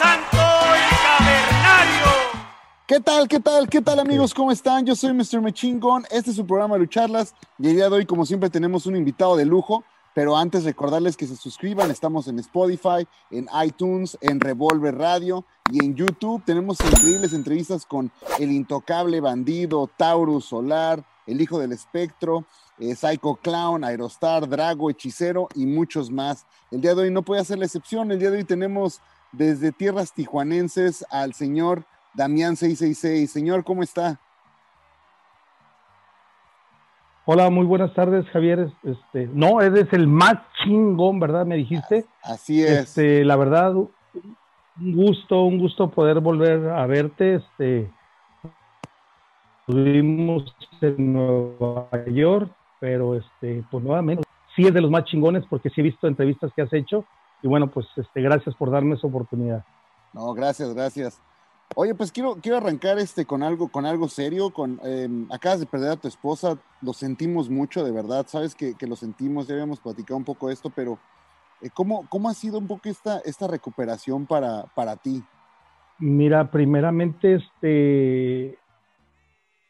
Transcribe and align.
santo 0.00 0.38
y 0.76 0.84
cavernario. 1.04 2.06
¿Qué 2.86 3.00
tal, 3.00 3.28
qué 3.28 3.38
tal, 3.38 3.68
qué 3.68 3.82
tal 3.82 4.00
amigos? 4.00 4.32
¿Cómo 4.32 4.50
están? 4.50 4.86
Yo 4.86 4.96
soy 4.96 5.12
Mr. 5.12 5.42
Mechingón. 5.42 6.04
Este 6.10 6.30
es 6.30 6.36
su 6.36 6.46
programa 6.46 6.78
Lucharlas 6.78 7.34
y 7.58 7.68
el 7.68 7.76
día 7.76 7.90
de 7.90 7.96
hoy, 7.96 8.06
como 8.06 8.24
siempre, 8.24 8.48
tenemos 8.48 8.86
un 8.86 8.96
invitado 8.96 9.36
de 9.36 9.44
lujo. 9.44 9.84
Pero 10.12 10.36
antes 10.36 10.64
recordarles 10.64 11.16
que 11.16 11.26
se 11.26 11.36
suscriban, 11.36 11.90
estamos 11.90 12.26
en 12.26 12.38
Spotify, 12.40 13.06
en 13.30 13.46
iTunes, 13.64 14.18
en 14.20 14.40
Revolver 14.40 14.96
Radio 14.96 15.44
y 15.70 15.84
en 15.84 15.94
YouTube. 15.94 16.42
Tenemos 16.44 16.78
increíbles 16.80 17.32
entrevistas 17.32 17.86
con 17.86 18.10
el 18.40 18.50
intocable 18.50 19.20
bandido, 19.20 19.88
Taurus 19.96 20.46
Solar, 20.46 21.04
el 21.26 21.40
hijo 21.40 21.60
del 21.60 21.70
espectro, 21.70 22.44
eh, 22.80 22.96
Psycho 22.96 23.36
Clown, 23.36 23.84
Aerostar, 23.84 24.48
Drago, 24.48 24.90
Hechicero 24.90 25.48
y 25.54 25.66
muchos 25.66 26.10
más. 26.10 26.44
El 26.72 26.80
día 26.80 26.94
de 26.96 27.02
hoy 27.02 27.10
no 27.12 27.22
puede 27.22 27.44
ser 27.44 27.58
la 27.58 27.66
excepción. 27.66 28.10
El 28.10 28.18
día 28.18 28.30
de 28.30 28.38
hoy 28.38 28.44
tenemos 28.44 29.00
desde 29.32 29.72
tierras 29.72 30.12
tijuanenses 30.12 31.04
al 31.10 31.34
señor 31.34 31.84
Damián 32.14 32.56
666. 32.56 33.30
Señor, 33.30 33.64
¿cómo 33.64 33.82
está? 33.82 34.18
Hola, 37.24 37.48
muy 37.50 37.64
buenas 37.64 37.94
tardes, 37.94 38.28
Javier. 38.30 38.72
Este, 38.82 39.28
no, 39.32 39.60
eres 39.60 39.92
el 39.92 40.08
más 40.08 40.34
chingón, 40.62 41.20
¿verdad? 41.20 41.46
Me 41.46 41.56
dijiste. 41.56 42.06
Así 42.22 42.62
es. 42.62 42.70
Este, 42.70 43.24
la 43.24 43.36
verdad, 43.36 43.74
un 43.74 43.88
gusto, 44.78 45.44
un 45.44 45.58
gusto 45.58 45.90
poder 45.90 46.20
volver 46.20 46.70
a 46.70 46.86
verte. 46.86 47.36
Este, 47.36 47.90
estuvimos 49.60 50.52
en 50.80 51.12
Nueva 51.12 51.88
York, 52.06 52.50
pero 52.80 53.14
este, 53.14 53.62
pues 53.70 53.84
nuevamente, 53.84 54.24
sí 54.56 54.66
es 54.66 54.74
de 54.74 54.80
los 54.80 54.90
más 54.90 55.04
chingones 55.04 55.44
porque 55.48 55.70
sí 55.70 55.80
he 55.80 55.84
visto 55.84 56.08
entrevistas 56.08 56.50
que 56.56 56.62
has 56.62 56.72
hecho 56.72 57.04
y 57.42 57.48
bueno, 57.48 57.70
pues 57.70 57.86
este, 57.96 58.20
gracias 58.20 58.54
por 58.54 58.70
darme 58.70 58.94
esa 58.94 59.06
oportunidad. 59.06 59.64
No, 60.12 60.32
gracias, 60.34 60.74
gracias. 60.74 61.20
Oye, 61.76 61.94
pues 61.94 62.10
quiero, 62.10 62.36
quiero 62.42 62.58
arrancar 62.58 62.98
este 62.98 63.24
con 63.24 63.44
algo, 63.44 63.68
con 63.68 63.86
algo 63.86 64.08
serio. 64.08 64.50
Con, 64.50 64.80
em, 64.82 65.28
acabas 65.30 65.60
de 65.60 65.66
perder 65.66 65.90
a 65.92 65.96
tu 65.96 66.08
esposa, 66.08 66.58
lo 66.82 66.92
sentimos 66.92 67.48
mucho, 67.48 67.84
de 67.84 67.92
verdad. 67.92 68.26
Sabes 68.28 68.56
que, 68.56 68.74
lo 68.86 68.96
sentimos, 68.96 69.46
ya 69.46 69.54
habíamos 69.54 69.78
platicado 69.78 70.16
un 70.18 70.24
poco 70.24 70.50
esto, 70.50 70.70
pero 70.74 70.98
eh, 71.62 71.70
¿cómo, 71.72 72.06
¿cómo, 72.08 72.28
ha 72.28 72.34
sido 72.34 72.58
un 72.58 72.66
poco 72.66 72.88
esta, 72.88 73.20
esta 73.20 73.46
recuperación 73.46 74.26
para, 74.26 74.64
para 74.74 74.96
ti? 74.96 75.22
Mira, 75.98 76.50
primeramente, 76.50 77.36
este, 77.36 78.58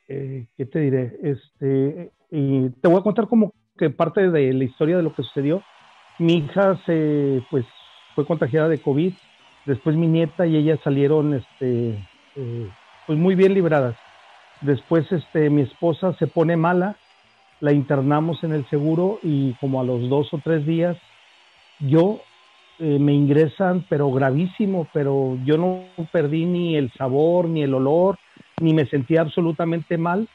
eh, 0.08 0.46
¿qué 0.56 0.66
te 0.66 0.78
diré? 0.78 1.18
Este, 1.22 2.12
y 2.30 2.70
te 2.70 2.88
voy 2.88 2.98
a 2.98 3.02
contar 3.02 3.28
como 3.28 3.52
que 3.76 3.90
parte 3.90 4.30
de 4.30 4.52
la 4.54 4.64
historia 4.64 4.96
de 4.96 5.02
lo 5.02 5.14
que 5.14 5.22
sucedió. 5.22 5.62
Mi 6.20 6.34
hija 6.34 6.78
se, 6.86 7.42
pues, 7.50 7.66
fue 8.14 8.24
contagiada 8.24 8.68
de 8.68 8.80
COVID 8.80 9.12
Después 9.66 9.94
mi 9.96 10.06
nieta 10.06 10.46
y 10.46 10.56
ella 10.56 10.78
salieron 10.82 11.34
este, 11.34 11.90
eh, 12.36 12.68
pues 13.06 13.18
muy 13.18 13.34
bien 13.34 13.54
libradas. 13.54 13.96
Después 14.62 15.10
este, 15.12 15.50
mi 15.50 15.62
esposa 15.62 16.14
se 16.14 16.26
pone 16.26 16.56
mala, 16.56 16.96
la 17.60 17.72
internamos 17.72 18.42
en 18.42 18.52
el 18.52 18.68
seguro 18.68 19.18
y 19.22 19.52
como 19.54 19.80
a 19.80 19.84
los 19.84 20.08
dos 20.08 20.32
o 20.32 20.38
tres 20.42 20.66
días 20.66 20.96
yo 21.78 22.20
eh, 22.78 22.98
me 22.98 23.12
ingresan, 23.12 23.84
pero 23.88 24.10
gravísimo, 24.10 24.86
pero 24.92 25.38
yo 25.44 25.56
no 25.56 25.84
perdí 26.10 26.46
ni 26.46 26.76
el 26.76 26.90
sabor, 26.92 27.46
ni 27.46 27.62
el 27.62 27.74
olor, 27.74 28.18
ni 28.60 28.74
me 28.74 28.86
sentía 28.86 29.20
absolutamente 29.20 29.98
mal 29.98 30.28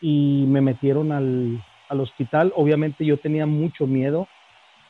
y 0.00 0.44
me 0.46 0.60
metieron 0.60 1.12
al, 1.12 1.62
al 1.88 2.00
hospital. 2.00 2.52
Obviamente 2.54 3.04
yo 3.04 3.18
tenía 3.18 3.46
mucho 3.46 3.86
miedo 3.86 4.28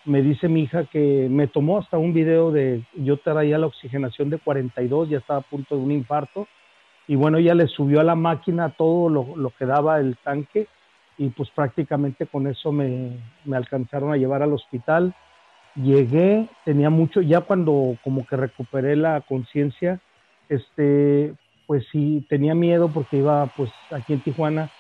me 0.05 0.23
dice 0.23 0.49
mi 0.49 0.63
hija 0.63 0.85
que 0.85 1.29
me 1.31 1.47
tomó 1.47 1.79
hasta 1.79 1.99
un 1.99 2.13
video 2.13 2.51
de 2.51 2.83
yo 2.95 3.19
traía 3.19 3.59
la 3.59 3.67
oxigenación 3.67 4.31
de 4.31 4.39
42, 4.39 5.09
ya 5.09 5.19
estaba 5.19 5.41
a 5.41 5.43
punto 5.43 5.77
de 5.77 5.83
un 5.83 5.93
infarto, 5.93 6.47
y 7.07 7.17
bueno, 7.17 7.39
ella 7.39 7.55
le 7.55 7.67
subió 7.67 8.01
a 8.01 8.05
la 8.05 8.15
máquina 8.15 8.71
todo 8.71 9.09
lo, 9.09 9.51
que 9.59 9.67
daba 9.67 9.99
el 9.99 10.17
tanque, 10.19 10.67
y 11.17 11.31
pues 11.31 11.51
prácticamente 11.51 12.27
con 12.27 12.47
eso 12.47 12.71
me, 12.71 13.19
me, 13.45 13.57
alcanzaron 13.57 14.13
a 14.13 14.17
llevar 14.17 14.43
al 14.43 14.53
hospital. 14.53 15.15
Llegué, 15.75 16.47
tenía 16.65 16.91
mucho, 16.91 17.21
ya 17.21 17.41
cuando 17.41 17.97
como 18.05 18.27
que 18.27 18.37
recuperé 18.37 18.95
la 18.95 19.23
conciencia, 19.23 20.01
este, 20.49 21.35
pues 21.67 21.85
sí, 21.93 22.25
tenía 22.29 22.55
miedo 22.55 22.89
porque 22.89 23.19
iba 23.19 23.47
pues 23.57 23.71
aquí 23.91 24.13
en 24.13 24.21
Tijuana, 24.21 24.71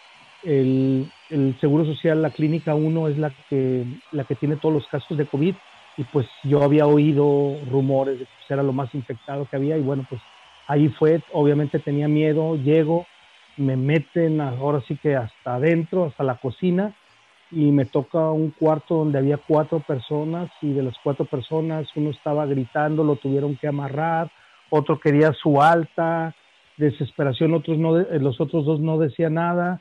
el, 0.43 1.10
el 1.31 1.59
Seguro 1.60 1.84
Social, 1.84 2.22
la 2.22 2.31
Clínica 2.31 2.75
1 2.75 3.09
es 3.09 3.19
la 3.19 3.32
que, 3.49 3.84
la 4.12 4.25
que 4.25 4.34
tiene 4.34 4.56
todos 4.56 4.75
los 4.75 4.87
casos 4.87 5.16
de 5.16 5.26
COVID 5.26 5.54
y 5.97 6.04
pues 6.04 6.26
yo 6.44 6.62
había 6.62 6.87
oído 6.87 7.56
rumores 7.71 8.21
de 8.21 8.25
que 8.25 8.31
pues, 8.38 8.50
era 8.50 8.62
lo 8.62 8.72
más 8.72 8.94
infectado 8.94 9.47
que 9.47 9.56
había 9.56 9.77
y 9.77 9.82
bueno, 9.82 10.06
pues 10.09 10.21
ahí 10.69 10.88
fue, 10.88 11.21
obviamente 11.32 11.81
tenía 11.81 12.09
miedo, 12.09 12.56
llego, 12.56 13.06
me 13.56 13.77
meten 13.77 14.41
ahora 14.41 14.81
sí 14.87 14.97
que 14.97 15.16
hasta 15.16 15.56
adentro, 15.56 16.04
hasta 16.04 16.22
la 16.22 16.37
cocina 16.37 16.94
y 17.50 17.72
me 17.72 17.87
toca 17.87 18.31
un 18.31 18.50
cuarto 18.50 18.97
donde 18.97 19.19
había 19.19 19.38
cuatro 19.38 19.81
personas 19.81 20.50
y 20.62 20.72
de 20.72 20.82
las 20.82 20.94
cuatro 21.03 21.25
personas 21.25 21.88
uno 21.97 22.10
estaba 22.10 22.47
gritando, 22.47 23.03
lo 23.03 23.16
tuvieron 23.16 23.56
que 23.56 23.66
amarrar, 23.66 24.31
otro 24.71 25.00
quería 25.00 25.32
su 25.32 25.60
alta, 25.60 26.34
desesperación, 26.77 27.54
otros 27.54 27.78
no, 27.78 27.97
los 27.97 28.41
otros 28.41 28.65
dos 28.65 28.78
no 28.78 28.98
decían 28.98 29.34
nada 29.34 29.81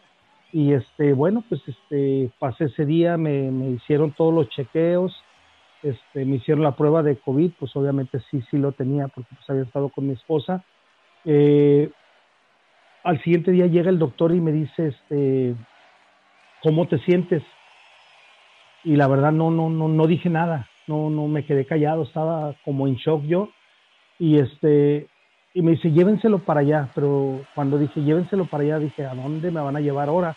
y 0.57 0.73
este, 0.73 1.13
bueno, 1.13 1.44
pues 1.47 1.62
este, 1.68 2.31
pasé 2.40 2.63
ese 2.63 2.84
día, 2.84 3.16
me, 3.16 3.51
me, 3.51 3.69
hicieron 3.69 4.12
todos 4.12 4.34
los 4.34 4.50
chequeos, 4.50 5.16
este, 5.84 6.25
me 6.25 6.38
hicieron 6.38 6.63
la 6.63 6.75
prueba 6.75 7.03
de 7.03 7.16
COVID, 7.16 7.51
pues 7.59 7.75
obviamente 7.75 8.19
sí, 8.31 8.41
sí 8.50 8.57
lo 8.57 8.72
tenía 8.72 9.07
porque 9.07 9.35
pues 9.35 9.47
había 9.51 9.62
estado 9.62 9.90
con 9.90 10.07
mi 10.07 10.13
esposa. 10.13 10.63
Eh, 11.25 11.91
al 13.03 13.22
siguiente 13.22 13.51
día 13.51 13.67
llega 13.67 13.91
el 13.91 14.00
doctor 14.00 14.34
y 14.34 14.41
me 14.41 14.51
dice, 14.51 14.88
este, 14.88 15.53
¿cómo 16.63 16.88
te 16.88 16.97
sientes? 17.01 17.44
Y 18.84 18.96
la 18.96 19.07
verdad 19.07 19.34
no, 19.34 19.51
no, 19.51 19.69
no, 19.69 19.88
no 19.88 20.07
dije 20.07 20.31
nada, 20.31 20.67
no, 20.88 21.12
no 21.12 21.28
me 21.28 21.46
quedé 21.46 21.67
callado, 21.67 22.01
estaba 22.01 22.56
como 22.66 22.88
en 22.88 22.96
shock 22.96 23.23
yo. 23.25 23.50
Y 24.17 24.40
este, 24.40 25.06
y 25.53 25.62
me 25.62 25.73
dice, 25.73 25.91
llévenselo 25.91 26.40
para 26.40 26.62
allá, 26.62 26.90
pero 26.96 27.41
cuando 27.53 27.78
dije, 27.78 28.01
llévenselo 28.01 28.46
para 28.46 28.63
allá, 28.63 28.79
dije, 28.79 29.06
¿a 29.06 29.13
dónde 29.13 29.51
me 29.51 29.62
van 29.62 29.75
a 29.75 29.81
llevar 29.81 30.09
ahora? 30.09 30.35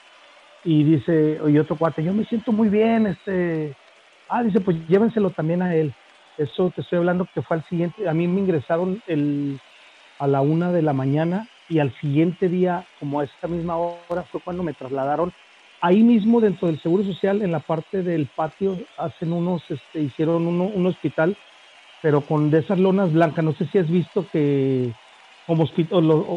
Y 0.65 0.85
dice, 0.85 1.41
oye, 1.41 1.61
otro 1.61 1.77
cuate, 1.77 2.05
yo 2.05 2.13
me 2.13 2.25
siento 2.25 2.53
muy 2.53 2.69
bien, 2.69 3.07
este, 3.07 3.75
ah, 4.29 4.43
dice, 4.43 4.61
pues 4.61 4.77
llévenselo 4.89 5.31
también 5.31 5.63
a 5.63 5.75
él. 5.75 5.93
Eso 6.37 6.71
te 6.75 6.83
estoy 6.83 6.99
hablando 6.99 7.27
que 7.35 7.43
fue 7.43 7.57
al 7.57 7.65
siguiente, 7.65 8.09
a 8.09 8.15
mí 8.15 8.27
me 8.29 8.41
ingresaron 8.41 9.01
el, 9.07 9.59
a 10.19 10.27
la 10.27 10.43
una 10.43 10.71
de 10.73 10.83
la 10.83 10.93
mañana 10.93 11.49
y 11.69 11.79
al 11.79 11.93
siguiente 12.01 12.49
día, 12.49 12.85
como 12.99 13.21
a 13.21 13.25
esta 13.25 13.49
misma 13.49 13.77
hora, 13.77 14.25
fue 14.31 14.41
cuando 14.41 14.63
me 14.63 14.75
trasladaron 14.75 15.33
ahí 15.81 16.03
mismo 16.03 16.41
dentro 16.41 16.69
del 16.69 16.81
Seguro 16.81 17.05
Social, 17.05 17.43
en 17.43 17.53
la 17.53 17.61
parte 17.61 18.03
del 18.03 18.29
patio, 18.35 18.79
hacen 18.99 19.33
unos, 19.33 19.63
este, 19.71 20.01
hicieron 20.03 20.47
uno, 20.47 20.65
un 20.65 20.87
hospital, 20.87 21.37
pero 22.03 22.21
con 22.23 22.51
de 22.51 22.59
esas 22.59 22.79
lonas 22.79 23.13
blancas. 23.13 23.45
No 23.45 23.53
sé 23.55 23.67
si 23.67 23.79
has 23.79 23.91
visto 23.91 24.27
que 24.33 24.93
como, 25.47 25.67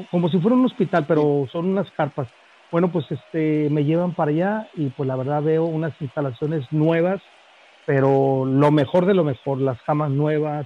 como 0.10 0.30
si 0.30 0.40
fuera 0.40 0.56
un 0.56 0.66
hospital, 0.66 1.06
pero 1.08 1.48
son 1.52 1.70
unas 1.70 1.90
carpas. 1.92 2.28
Bueno, 2.74 2.92
pues 2.92 3.06
este, 3.12 3.70
me 3.70 3.86
llevan 3.86 4.16
para 4.16 4.32
allá 4.32 4.68
y 4.74 4.88
pues 4.88 5.06
la 5.06 5.16
verdad 5.16 5.44
veo 5.44 5.64
unas 5.64 5.94
instalaciones 6.02 6.66
nuevas, 6.72 7.22
pero 7.86 8.46
lo 8.46 8.72
mejor 8.72 9.06
de 9.06 9.14
lo 9.14 9.24
mejor, 9.24 9.62
las 9.62 9.80
camas 9.84 10.10
nuevas, 10.10 10.66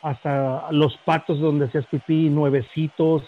hasta 0.00 0.70
los 0.70 0.96
patos 0.98 1.40
donde 1.40 1.64
hacías 1.64 1.84
pipí, 1.86 2.30
nuevecitos, 2.30 3.24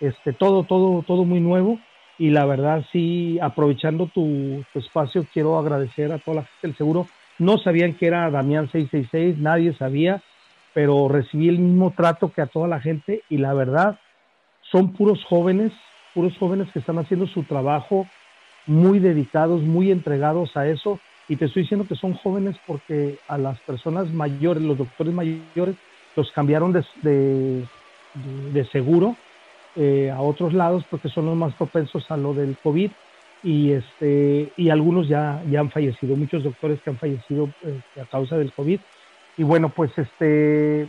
este, 0.00 0.32
todo, 0.32 0.64
todo, 0.64 1.04
todo 1.04 1.24
muy 1.24 1.38
nuevo. 1.38 1.78
Y 2.18 2.30
la 2.30 2.46
verdad, 2.46 2.84
sí, 2.90 3.38
aprovechando 3.40 4.08
tu, 4.08 4.64
espacio, 4.74 5.24
quiero 5.32 5.56
agradecer 5.56 6.10
a 6.10 6.18
toda 6.18 6.38
la 6.38 6.42
gente 6.42 6.66
del 6.66 6.76
seguro. 6.76 7.06
No 7.38 7.58
sabían 7.58 7.94
que 7.94 8.08
era 8.08 8.28
Damián 8.28 8.68
666, 8.72 9.38
nadie 9.38 9.72
sabía, 9.74 10.20
pero 10.74 11.06
recibí 11.06 11.48
el 11.48 11.60
mismo 11.60 11.92
trato 11.96 12.32
que 12.32 12.42
a 12.42 12.46
toda 12.46 12.66
la 12.66 12.80
gente 12.80 13.22
y 13.28 13.36
la 13.36 13.54
verdad, 13.54 14.00
son 14.62 14.94
puros 14.94 15.24
jóvenes, 15.24 15.72
puros 16.14 16.36
jóvenes 16.38 16.68
que 16.72 16.78
están 16.78 16.98
haciendo 16.98 17.26
su 17.26 17.42
trabajo 17.42 18.06
muy 18.66 18.98
dedicados, 18.98 19.62
muy 19.62 19.90
entregados 19.90 20.56
a 20.56 20.68
eso. 20.68 21.00
Y 21.28 21.36
te 21.36 21.46
estoy 21.46 21.62
diciendo 21.62 21.86
que 21.86 21.94
son 21.94 22.14
jóvenes 22.14 22.56
porque 22.66 23.18
a 23.28 23.36
las 23.38 23.58
personas 23.60 24.12
mayores, 24.12 24.62
los 24.62 24.78
doctores 24.78 25.12
mayores, 25.12 25.76
los 26.16 26.30
cambiaron 26.32 26.72
de, 26.72 27.64
de, 28.52 28.64
seguro 28.72 29.14
eh, 29.76 30.10
a 30.10 30.20
otros 30.20 30.52
lados 30.52 30.84
porque 30.90 31.08
son 31.08 31.26
los 31.26 31.36
más 31.36 31.54
propensos 31.54 32.10
a 32.10 32.16
lo 32.16 32.34
del 32.34 32.56
COVID 32.62 32.90
y, 33.42 33.72
este, 33.72 34.52
y 34.56 34.70
algunos 34.70 35.06
ya, 35.06 35.42
ya 35.48 35.60
han 35.60 35.70
fallecido, 35.70 36.16
muchos 36.16 36.42
doctores 36.42 36.80
que 36.82 36.90
han 36.90 36.98
fallecido 36.98 37.50
eh, 37.62 37.80
a 38.00 38.04
causa 38.06 38.36
del 38.36 38.52
COVID. 38.52 38.80
Y 39.36 39.42
bueno, 39.44 39.68
pues 39.68 39.96
este, 39.96 40.88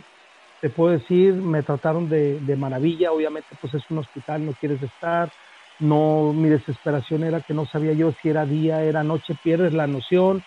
te 0.60 0.68
puedo 0.68 0.92
decir, 0.92 1.34
me 1.34 1.62
trataron 1.62 2.08
de, 2.08 2.56
maravilla, 2.58 3.12
obviamente 3.12 3.48
pues 3.60 3.74
es 3.74 3.82
un 3.90 3.98
hospital, 3.98 4.44
no 4.44 4.52
quieres 4.52 4.82
estar, 4.82 5.30
no, 5.78 6.32
mi 6.34 6.48
desesperación 6.50 7.24
era 7.24 7.40
que 7.40 7.54
no 7.54 7.64
sabía 7.66 7.94
yo 7.94 8.12
si 8.20 8.28
era 8.28 8.44
día, 8.44 8.82
era 8.82 9.02
noche, 9.02 9.34
pierdes 9.42 9.72
la 9.72 9.86
noción, 9.86 10.42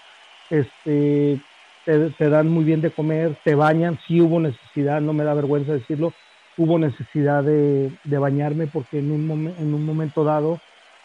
este, 0.51 1.39
te, 1.85 2.29
dan 2.29 2.47
muy 2.47 2.63
bien 2.63 2.81
de 2.81 2.91
comer, 2.91 3.35
te 3.43 3.55
bañan, 3.55 3.99
sí 4.07 4.21
hubo 4.21 4.39
necesidad, 4.39 5.01
no 5.01 5.13
me 5.13 5.23
da 5.23 5.33
vergüenza 5.33 5.73
decirlo, 5.73 6.13
hubo 6.57 6.77
necesidad 6.77 7.43
de, 7.43 7.91
bañarme 8.05 8.67
porque 8.67 8.99
en 8.99 9.11
un, 9.11 9.47
en 9.57 9.73
un 9.73 9.85
momento 9.85 10.23
dado 10.23 10.59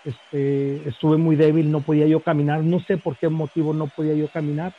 este, 0.05 0.87
estuve 0.89 1.17
muy 1.17 1.37
débil, 1.37 1.71
no 1.71 1.81
podía 1.81 2.07
yo 2.07 2.21
caminar, 2.21 2.63
no 2.63 2.81
sé 2.81 2.99
por 2.99 3.17
qué 3.17 3.31
motivo 3.31 3.73
no 3.73 3.87
podía 3.87 4.15
yo 4.15 4.29
caminar, 4.29 4.75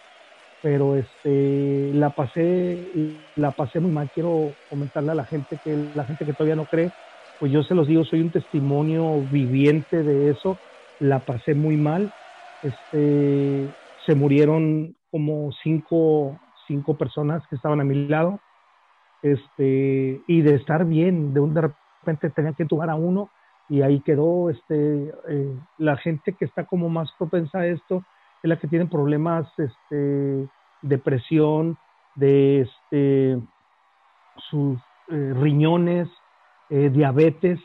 pero 0.61 0.95
este, 0.95 1.91
la 1.93 2.11
pasé, 2.11 2.91
la 3.35 3.51
pasé 3.51 3.79
muy 3.79 3.91
mal. 3.91 4.09
Quiero 4.11 4.57
comentarle 4.67 5.11
a 5.11 5.15
la 5.15 5.25
gente 5.25 5.59
que 5.63 5.75
la 5.75 6.05
gente 6.05 6.25
que 6.25 6.33
todavía 6.33 6.55
no 6.55 6.65
cree, 6.65 6.93
pues 7.37 7.51
yo 7.51 7.63
se 7.63 7.75
los 7.75 7.87
digo, 7.87 8.03
soy 8.03 8.21
un 8.21 8.31
testimonio 8.31 9.21
viviente 9.23 10.03
de 10.03 10.29
eso. 10.31 10.59
La 10.99 11.23
pasé 11.23 11.55
muy 11.55 11.77
mal. 11.77 12.13
Este, 12.61 13.73
se 14.05 14.15
murieron 14.15 14.95
como 15.11 15.51
cinco, 15.63 16.39
cinco 16.67 16.97
personas 16.97 17.41
que 17.49 17.55
estaban 17.55 17.79
a 17.79 17.85
mi 17.85 18.07
lado. 18.07 18.41
Este, 19.21 20.23
y 20.27 20.41
de 20.41 20.55
estar 20.55 20.85
bien, 20.85 21.33
de 21.33 21.39
un 21.39 21.53
de 21.53 21.61
repente 21.61 22.29
tenía 22.29 22.53
que 22.53 22.63
entubar 22.63 22.89
a 22.89 22.95
uno 22.95 23.29
y 23.69 23.81
ahí 23.81 24.01
quedó 24.01 24.49
este, 24.49 25.11
eh, 25.29 25.55
la 25.77 25.97
gente 25.97 26.35
que 26.37 26.45
está 26.45 26.65
como 26.65 26.89
más 26.89 27.09
propensa 27.17 27.59
a 27.59 27.67
esto 27.67 28.03
es 28.41 28.49
la 28.49 28.57
que 28.57 28.67
tiene 28.67 28.85
problemas 28.85 29.47
este, 29.57 30.47
depresión, 30.81 31.77
de 32.15 32.61
este, 32.61 33.39
sus 34.49 34.77
eh, 35.09 35.33
riñones, 35.35 36.09
eh, 36.69 36.89
diabetes, 36.89 37.59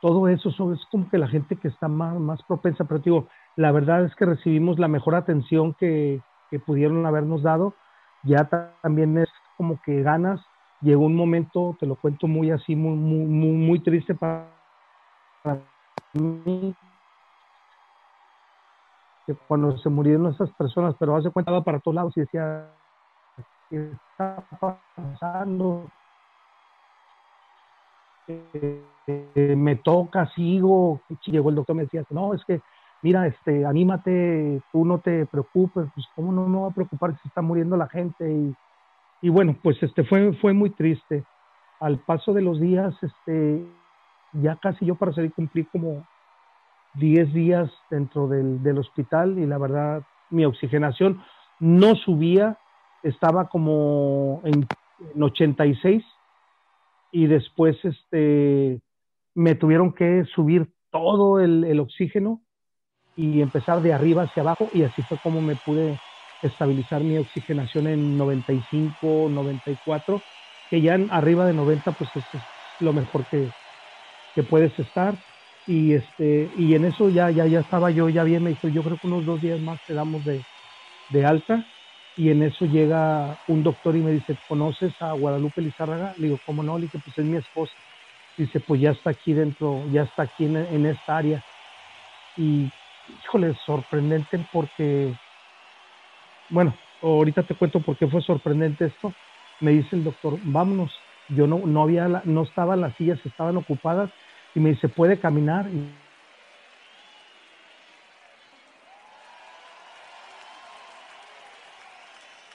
todo 0.00 0.28
eso 0.28 0.48
es 0.72 0.80
como 0.90 1.10
que 1.10 1.18
la 1.18 1.28
gente 1.28 1.56
que 1.56 1.68
está 1.68 1.88
más, 1.88 2.18
más 2.18 2.42
propensa, 2.44 2.84
pero 2.84 3.00
digo, 3.00 3.28
la 3.54 3.70
verdad 3.70 4.04
es 4.06 4.14
que 4.14 4.24
recibimos 4.24 4.78
la 4.78 4.88
mejor 4.88 5.14
atención 5.14 5.74
que, 5.74 6.22
que 6.50 6.58
pudieron 6.58 7.04
habernos 7.06 7.42
dado, 7.42 7.74
ya 8.22 8.48
también 8.82 9.16
es 9.18 9.28
como 9.56 9.80
que 9.82 10.02
ganas. 10.02 10.40
Llegó 10.80 11.04
un 11.04 11.14
momento, 11.14 11.76
te 11.78 11.86
lo 11.86 11.96
cuento 11.96 12.26
muy 12.26 12.50
así, 12.50 12.74
muy, 12.74 12.96
muy, 12.96 13.52
muy, 13.52 13.80
triste 13.80 14.14
para, 14.14 14.48
mí, 16.14 16.74
cuando 19.48 19.76
se 19.78 19.88
murieron 19.88 20.32
esas 20.32 20.50
personas, 20.52 20.94
pero 20.98 21.16
hace 21.16 21.30
cuenta 21.30 21.60
para 21.62 21.80
todos 21.80 21.94
lados 21.94 22.16
y 22.16 22.20
decía, 22.20 22.68
¿qué 23.68 23.90
está 23.92 24.42
pasando? 24.60 25.86
Eh, 28.28 29.54
me 29.56 29.76
toca, 29.76 30.26
sigo. 30.34 31.00
Llegó 31.26 31.50
el 31.50 31.56
doctor, 31.56 31.76
me 31.76 31.82
decía, 31.82 32.04
no, 32.10 32.34
es 32.34 32.44
que, 32.44 32.60
mira, 33.02 33.26
este, 33.26 33.64
anímate, 33.66 34.62
tú 34.72 34.84
no 34.84 34.98
te 34.98 35.26
preocupes, 35.26 35.86
pues 35.94 36.06
cómo 36.14 36.32
no 36.32 36.46
me 36.46 36.60
va 36.60 36.68
a 36.68 36.74
preocupar 36.74 37.18
si 37.20 37.28
está 37.28 37.42
muriendo 37.42 37.76
la 37.76 37.88
gente 37.88 38.30
y 38.30 38.54
y 39.22 39.28
bueno, 39.28 39.56
pues 39.62 39.82
este 39.82 40.04
fue, 40.04 40.32
fue 40.34 40.52
muy 40.52 40.70
triste. 40.70 41.24
Al 41.80 41.98
paso 41.98 42.32
de 42.32 42.42
los 42.42 42.60
días, 42.60 42.94
este, 43.02 43.66
ya 44.32 44.56
casi 44.56 44.86
yo 44.86 44.94
para 44.94 45.12
salir 45.12 45.32
cumplí 45.32 45.64
como 45.64 46.06
10 46.94 47.32
días 47.32 47.70
dentro 47.90 48.28
del, 48.28 48.62
del 48.62 48.78
hospital 48.78 49.38
y 49.38 49.46
la 49.46 49.58
verdad 49.58 50.02
mi 50.30 50.44
oxigenación 50.44 51.22
no 51.58 51.94
subía, 51.94 52.58
estaba 53.02 53.48
como 53.48 54.42
en, 54.44 54.66
86 55.18 56.04
y 57.10 57.26
después 57.26 57.76
este, 57.84 58.80
me 59.34 59.54
tuvieron 59.54 59.94
que 59.94 60.24
subir 60.34 60.70
todo 60.90 61.40
el, 61.40 61.64
el, 61.64 61.80
oxígeno 61.80 62.42
y 63.16 63.40
empezar 63.40 63.80
de 63.80 63.94
arriba 63.94 64.24
hacia 64.24 64.42
abajo 64.42 64.68
y 64.74 64.82
así 64.82 65.00
fue 65.02 65.16
como 65.22 65.40
me 65.40 65.56
pude 65.56 65.98
estabilizar 66.42 67.02
mi 67.02 67.18
oxigenación 67.18 67.86
en 67.86 68.18
95, 68.18 69.28
94, 69.30 70.20
que 70.68 70.80
ya 70.80 70.94
en 70.94 71.10
arriba 71.10 71.46
de 71.46 71.52
90 71.52 71.92
pues 71.92 72.10
es, 72.16 72.24
lo 72.80 72.92
mejor 72.92 73.24
que, 73.26 73.48
que, 74.34 74.42
puedes 74.42 74.76
estar. 74.78 75.14
Y, 75.70 75.94
este, 75.94 76.50
y 76.56 76.74
en 76.74 76.84
eso 76.84 77.10
ya, 77.10 77.30
ya, 77.30 77.46
ya 77.46 77.60
estaba 77.60 77.92
yo 77.92 78.08
ya 78.08 78.24
bien, 78.24 78.42
me 78.42 78.50
dijo, 78.50 78.66
yo 78.66 78.82
creo 78.82 78.98
que 78.98 79.06
unos 79.06 79.24
dos 79.24 79.40
días 79.40 79.60
más 79.60 79.78
te 79.86 79.94
damos 79.94 80.24
de, 80.24 80.44
alta. 81.24 81.64
Y 82.16 82.30
en 82.30 82.42
eso 82.42 82.64
llega 82.64 83.38
un 83.46 83.62
doctor 83.62 83.96
y 83.96 84.02
me 84.02 84.10
dice, 84.10 84.36
¿conoces 84.48 84.92
a 85.00 85.12
Guadalupe 85.12 85.62
Lizárraga? 85.62 86.12
Le 86.18 86.24
digo, 86.24 86.40
¿cómo 86.44 86.64
no? 86.64 86.76
Le 86.76 86.86
dije, 86.86 86.98
pues 86.98 87.16
es 87.16 87.24
mi 87.24 87.36
esposa. 87.36 87.72
Dice, 88.36 88.58
pues 88.58 88.80
ya 88.80 88.90
está 88.90 89.10
aquí 89.10 89.32
dentro, 89.32 89.86
ya 89.92 90.02
está 90.02 90.24
aquí 90.24 90.44
en, 90.44 90.56
en 90.56 90.86
esta 90.86 91.16
área. 91.16 91.40
Y, 92.36 92.72
híjole, 93.22 93.54
sorprendente 93.64 94.44
porque 94.50 95.14
bueno, 96.48 96.76
ahorita 97.00 97.44
te 97.44 97.54
cuento 97.54 97.80
por 97.80 97.96
qué 97.96 98.08
fue 98.08 98.20
sorprendente 98.22 98.86
esto. 98.86 99.14
Me 99.60 99.70
dice 99.70 99.94
el 99.94 100.02
doctor, 100.02 100.40
vámonos. 100.42 100.92
Yo 101.28 101.46
no, 101.46 101.64
no 101.64 101.82
había, 101.82 102.08
no 102.24 102.42
estaban 102.42 102.80
las 102.80 102.96
sillas, 102.96 103.24
estaban 103.24 103.56
ocupadas 103.56 104.10
y 104.54 104.60
me 104.60 104.70
dice, 104.70 104.88
puede 104.88 105.18
caminar. 105.18 105.66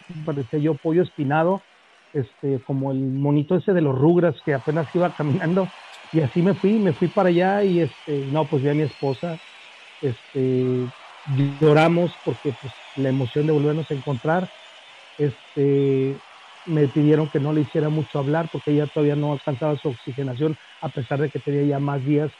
Y 0.07 0.23
parecía 0.23 0.59
yo 0.59 0.75
pollo 0.75 1.01
espinado, 1.03 1.61
este, 2.13 2.59
como 2.65 2.91
el 2.91 2.99
monito 2.99 3.55
ese 3.55 3.73
de 3.73 3.81
los 3.81 3.97
rugras 3.97 4.35
que 4.45 4.53
apenas 4.53 4.87
iba 4.93 5.11
caminando. 5.13 5.67
Y 6.11 6.21
así 6.21 6.41
me 6.41 6.53
fui, 6.55 6.73
me 6.73 6.93
fui 6.93 7.07
para 7.07 7.29
allá 7.29 7.63
y 7.63 7.81
este, 7.81 8.11
no, 8.31 8.45
pues 8.47 8.63
vi 8.63 8.69
a 8.69 8.73
mi 8.73 8.83
esposa, 8.83 9.37
este, 10.01 10.87
lloramos 11.59 12.11
porque 12.23 12.53
pues, 12.61 12.73
la 12.97 13.09
emoción 13.09 13.47
de 13.47 13.53
volvernos 13.53 13.89
a 13.89 13.93
encontrar. 13.93 14.49
Este, 15.17 16.19
me 16.65 16.87
pidieron 16.87 17.29
que 17.29 17.39
no 17.39 17.53
le 17.53 17.61
hiciera 17.61 17.89
mucho 17.89 18.19
hablar 18.19 18.49
porque 18.51 18.71
ella 18.71 18.87
todavía 18.87 19.15
no 19.15 19.33
alcanzaba 19.33 19.75
su 19.77 19.89
oxigenación 19.89 20.55
a 20.85 20.89
pesar 20.89 21.19
de 21.19 21.31
que 21.31 21.39
tenía 21.39 21.63
ya 21.63 21.79
más 21.79 22.05
días. 22.05 22.31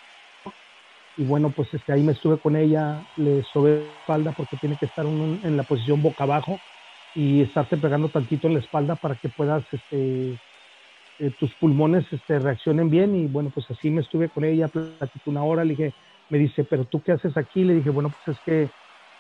Y 1.18 1.24
bueno, 1.24 1.52
pues 1.52 1.74
este, 1.74 1.94
ahí 1.94 2.04
me 2.04 2.12
estuve 2.12 2.40
con 2.40 2.56
ella, 2.56 3.02
le 3.16 3.42
sobé 3.44 3.72
la 3.94 4.00
espalda 4.00 4.34
porque 4.34 4.58
tiene 4.58 4.78
que 4.78 4.86
estar 4.86 5.06
en 5.06 5.58
la 5.58 5.64
posición 5.64 6.02
boca 6.02 6.26
abajo 6.26 6.60
y 7.16 7.42
estarte 7.42 7.78
pegando 7.78 8.10
tantito 8.10 8.48
en 8.48 8.54
la 8.56 8.60
espalda 8.60 8.98
para 8.98 9.16
que 9.16 9.30
puedas, 9.30 9.64
este, 9.72 10.38
eh, 11.20 11.32
tus 11.40 11.56
pulmones 11.56 12.06
este, 12.12 12.40
reaccionen 12.40 12.90
bien. 12.90 13.16
Y 13.16 13.28
bueno, 13.28 13.50
pues 13.52 13.66
así 13.72 13.90
me 13.90 14.02
estuve 14.02 14.30
con 14.30 14.44
ella, 14.46 14.68
platicé 14.68 15.30
una 15.30 15.44
hora, 15.44 15.64
le 15.64 15.72
dije, 15.76 15.96
me 16.30 16.38
dice, 16.38 16.66
pero 16.66 16.86
tú 16.86 17.02
qué 17.02 17.14
haces 17.14 17.38
aquí? 17.38 17.64
Le 17.64 17.76
dije, 17.76 17.90
bueno, 17.90 18.12
pues 18.12 18.38
es 18.38 18.44
que 18.46 18.70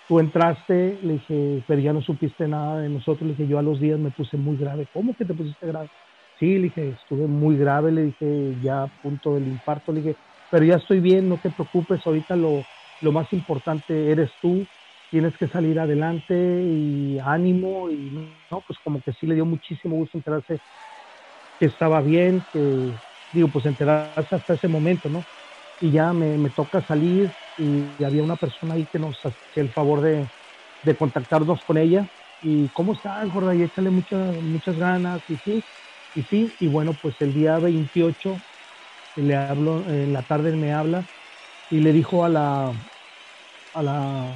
tú 0.07 0.19
entraste, 0.19 0.99
le 1.01 1.13
dije, 1.13 1.63
pero 1.67 1.81
ya 1.81 1.93
no 1.93 2.01
supiste 2.01 2.47
nada 2.47 2.81
de 2.81 2.89
nosotros. 2.89 3.27
Le 3.27 3.35
dije, 3.35 3.47
yo 3.47 3.57
a 3.59 3.63
los 3.63 3.79
días 3.79 3.99
me 3.99 4.11
puse 4.11 4.37
muy 4.37 4.57
grave. 4.57 4.87
¿Cómo 4.91 5.15
que 5.15 5.25
te 5.25 5.33
pusiste 5.33 5.65
grave? 5.67 5.89
Sí, 6.37 6.57
le 6.57 6.63
dije, 6.65 6.89
estuve 6.89 7.27
muy 7.27 7.57
grave, 7.57 7.91
le 7.91 8.03
dije, 8.05 8.55
ya 8.59 8.83
a 8.83 8.87
punto 8.89 9.35
del 9.35 9.47
infarto. 9.47 9.91
Le 9.93 10.01
dije, 10.01 10.17
pero 10.49 10.65
ya 10.65 10.75
estoy 10.75 10.99
bien, 10.99 11.29
no 11.29 11.39
te 11.39 11.49
preocupes, 11.51 12.05
ahorita 12.05 12.35
lo, 12.35 12.67
lo 12.99 13.11
más 13.13 13.31
importante 13.33 14.11
eres 14.11 14.31
tú, 14.41 14.67
tienes 15.09 15.37
que 15.37 15.47
salir 15.47 15.79
adelante 15.79 16.35
y 16.65 17.17
ánimo. 17.19 17.89
Y 17.89 18.09
no, 18.11 18.37
pues 18.67 18.79
como 18.83 19.01
que 19.01 19.13
sí 19.13 19.25
le 19.27 19.35
dio 19.35 19.45
muchísimo 19.45 19.95
gusto 19.95 20.17
enterarse 20.17 20.61
que 21.59 21.65
estaba 21.67 22.01
bien, 22.01 22.47
que 22.51 22.99
digo, 23.31 23.49
pues 23.49 23.65
enterarse 23.65 24.35
hasta 24.35 24.53
ese 24.55 24.67
momento, 24.67 25.09
¿no? 25.09 25.27
y 25.79 25.91
ya 25.93 26.13
me, 26.13 26.39
me, 26.39 26.49
toca 26.51 26.81
salir 26.87 27.35
y 27.55 28.03
había 28.03 28.23
una 28.23 28.37
persona 28.37 28.75
ahí 28.75 28.87
que 28.87 28.99
nos 28.99 29.21
hacía 29.25 29.63
el 29.63 29.71
favor 29.73 30.01
de, 30.01 30.31
de 30.81 30.97
contactarnos 30.97 31.63
con 31.63 31.77
ella 31.77 32.09
y 32.41 32.71
cómo 32.71 32.93
estás, 32.95 33.29
gorda, 33.29 33.55
y 33.55 33.63
échale 33.63 33.91
muchas, 33.91 34.35
muchas 34.41 34.77
ganas 34.77 35.23
y 35.29 35.37
sí, 35.39 35.65
y 36.15 36.23
sí, 36.23 36.55
y 36.59 36.67
bueno, 36.67 36.95
pues 36.97 37.21
el 37.21 37.33
día 37.33 37.59
28 37.59 38.43
le 39.15 39.35
hablo, 39.35 39.89
en 39.91 40.13
la 40.13 40.23
tarde 40.23 40.55
me 40.55 40.73
habla 40.73 41.07
y 41.69 41.79
le 41.81 41.93
dijo 41.93 42.25
a 42.25 42.29
la, 42.29 42.73
a 43.73 43.83
la 43.83 44.35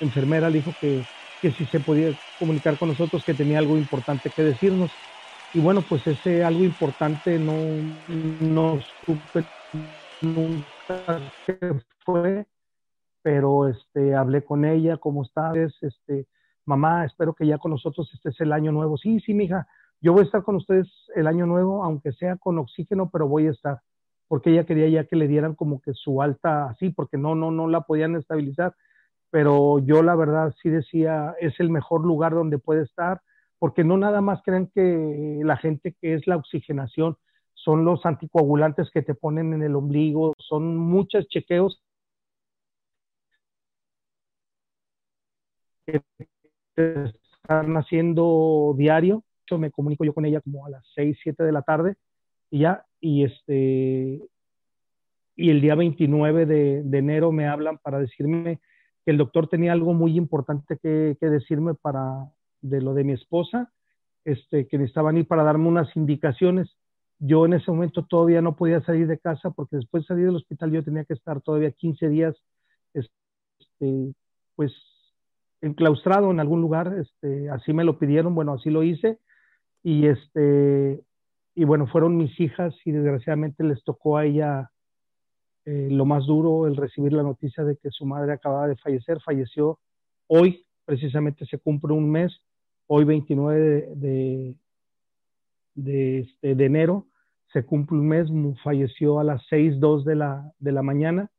enfermera, 0.00 0.50
le 0.50 0.58
dijo 0.58 0.76
que, 0.80 1.06
que 1.40 1.52
si 1.52 1.66
se 1.66 1.80
podía 1.80 2.16
comunicar 2.38 2.78
con 2.78 2.88
nosotros, 2.88 3.24
que 3.24 3.34
tenía 3.34 3.58
algo 3.58 3.78
importante 3.78 4.32
que 4.32 4.42
decirnos. 4.42 5.00
Y 5.52 5.58
bueno, 5.60 5.86
pues 5.86 6.06
ese 6.06 6.42
algo 6.44 6.64
importante 6.64 7.38
no, 7.38 7.82
no 8.06 8.78
supe 9.04 9.46
nunca 10.20 11.32
qué 11.44 11.58
fue, 12.04 12.46
pero 13.22 13.68
este, 13.68 14.14
hablé 14.14 14.44
con 14.44 14.64
ella, 14.64 14.96
¿cómo 14.96 15.22
estás? 15.24 15.56
Este, 15.82 16.26
mamá, 16.64 17.04
espero 17.04 17.34
que 17.34 17.46
ya 17.46 17.58
con 17.58 17.72
nosotros 17.72 18.10
estés 18.14 18.40
el 18.40 18.52
año 18.52 18.72
nuevo. 18.72 18.96
Sí, 18.96 19.20
sí, 19.20 19.34
mija, 19.34 19.66
yo 20.00 20.12
voy 20.12 20.22
a 20.22 20.24
estar 20.24 20.42
con 20.42 20.56
ustedes 20.56 20.88
el 21.14 21.26
año 21.26 21.46
nuevo, 21.46 21.84
aunque 21.84 22.12
sea 22.12 22.36
con 22.36 22.58
oxígeno, 22.58 23.10
pero 23.10 23.28
voy 23.28 23.46
a 23.46 23.50
estar, 23.50 23.80
porque 24.28 24.50
ella 24.50 24.64
quería 24.66 24.88
ya 24.88 25.04
que 25.06 25.16
le 25.16 25.28
dieran 25.28 25.54
como 25.54 25.80
que 25.80 25.92
su 25.94 26.22
alta 26.22 26.66
así, 26.66 26.90
porque 26.90 27.18
no, 27.18 27.34
no, 27.34 27.50
no 27.50 27.68
la 27.68 27.82
podían 27.82 28.16
estabilizar, 28.16 28.74
pero 29.30 29.78
yo 29.80 30.02
la 30.02 30.14
verdad 30.16 30.54
sí 30.62 30.70
decía, 30.70 31.34
es 31.40 31.58
el 31.60 31.70
mejor 31.70 32.04
lugar 32.06 32.32
donde 32.34 32.58
puede 32.58 32.82
estar, 32.84 33.22
porque 33.58 33.84
no 33.84 33.96
nada 33.98 34.20
más 34.20 34.42
crean 34.44 34.68
que 34.74 35.40
la 35.44 35.56
gente 35.56 35.94
que 36.00 36.14
es 36.14 36.26
la 36.26 36.36
oxigenación, 36.36 37.16
son 37.54 37.84
los 37.84 38.06
anticoagulantes 38.06 38.90
que 38.90 39.02
te 39.02 39.14
ponen 39.14 39.52
en 39.54 39.62
el 39.62 39.76
ombligo, 39.76 40.34
son 40.38 40.76
muchos 40.76 41.28
chequeos 41.28 41.82
que 45.86 46.02
están 46.76 47.76
haciendo 47.76 48.74
diario. 48.76 49.24
Me 49.58 49.70
comunico 49.70 50.04
yo 50.04 50.14
con 50.14 50.24
ella 50.24 50.40
como 50.40 50.66
a 50.66 50.70
las 50.70 50.84
6, 50.94 51.18
7 51.22 51.42
de 51.42 51.52
la 51.52 51.62
tarde 51.62 51.96
y 52.50 52.60
ya, 52.60 52.84
y 53.00 53.24
este, 53.24 54.20
y 55.36 55.50
el 55.50 55.60
día 55.60 55.74
29 55.74 56.46
de, 56.46 56.82
de, 56.82 56.98
enero 56.98 57.32
me 57.32 57.46
hablan 57.46 57.78
para 57.78 57.98
decirme 57.98 58.60
que 59.04 59.12
el 59.12 59.18
doctor 59.18 59.48
tenía 59.48 59.72
algo 59.72 59.94
muy 59.94 60.16
importante 60.16 60.78
que, 60.82 61.16
que, 61.20 61.30
decirme 61.30 61.74
para 61.74 62.30
de 62.60 62.82
lo 62.82 62.92
de 62.92 63.04
mi 63.04 63.12
esposa, 63.12 63.72
este, 64.24 64.66
que 64.66 64.78
necesitaban 64.78 65.16
ir 65.16 65.26
para 65.26 65.44
darme 65.44 65.68
unas 65.68 65.94
indicaciones. 65.96 66.76
Yo 67.18 67.46
en 67.46 67.54
ese 67.54 67.70
momento 67.70 68.04
todavía 68.04 68.42
no 68.42 68.56
podía 68.56 68.82
salir 68.82 69.06
de 69.06 69.18
casa 69.18 69.50
porque 69.50 69.76
después 69.76 70.02
de 70.02 70.08
salir 70.08 70.26
del 70.26 70.36
hospital 70.36 70.72
yo 70.72 70.84
tenía 70.84 71.04
que 71.04 71.14
estar 71.14 71.40
todavía 71.40 71.70
15 71.70 72.08
días, 72.08 72.36
este, 72.92 74.12
pues 74.56 74.72
enclaustrado 75.62 76.30
en 76.30 76.40
algún 76.40 76.60
lugar, 76.60 76.94
este, 76.98 77.50
así 77.50 77.72
me 77.72 77.84
lo 77.84 77.98
pidieron, 77.98 78.34
bueno, 78.34 78.54
así 78.54 78.70
lo 78.70 78.82
hice, 78.82 79.18
y 79.82 80.06
este, 80.06 81.02
y 81.54 81.64
bueno, 81.64 81.86
fueron 81.86 82.16
mis 82.16 82.38
hijas 82.40 82.74
y 82.84 82.92
desgraciadamente 82.92 83.64
les 83.64 83.82
tocó 83.84 84.16
a 84.16 84.24
ella 84.24 84.70
eh, 85.66 85.88
lo 85.90 86.06
más 86.06 86.26
duro, 86.26 86.66
el 86.66 86.76
recibir 86.76 87.12
la 87.12 87.22
noticia 87.22 87.64
de 87.64 87.76
que 87.76 87.90
su 87.90 88.06
madre 88.06 88.32
acababa 88.32 88.66
de 88.66 88.76
fallecer, 88.76 89.20
falleció 89.20 89.78
hoy, 90.26 90.64
precisamente 90.84 91.44
se 91.46 91.58
cumple 91.58 91.92
un 91.92 92.10
mes, 92.10 92.32
hoy 92.86 93.04
29 93.04 93.90
de, 93.96 94.56
de, 95.74 96.18
este, 96.20 96.54
de 96.54 96.64
enero, 96.64 97.06
se 97.52 97.64
cumple 97.64 97.98
un 97.98 98.08
mes, 98.08 98.28
falleció 98.62 99.20
a 99.20 99.24
las 99.24 99.42
6, 99.48 99.80
2 99.80 100.04
de 100.04 100.14
la, 100.14 100.52
de 100.58 100.72
la 100.72 100.82
mañana, 100.82 101.30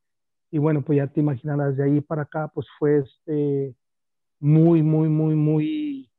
y 0.51 0.59
bueno, 0.59 0.83
pues 0.83 0.97
ya 0.97 1.07
te 1.07 1.21
imaginarás, 1.21 1.77
de 1.77 1.83
ahí 1.85 2.01
para 2.01 2.23
acá, 2.23 2.51
pues 2.53 2.67
fue 2.77 2.99
este, 2.99 3.73
muy, 4.39 4.83
muy, 4.83 5.09
muy, 5.09 5.35
muy, 5.35 6.10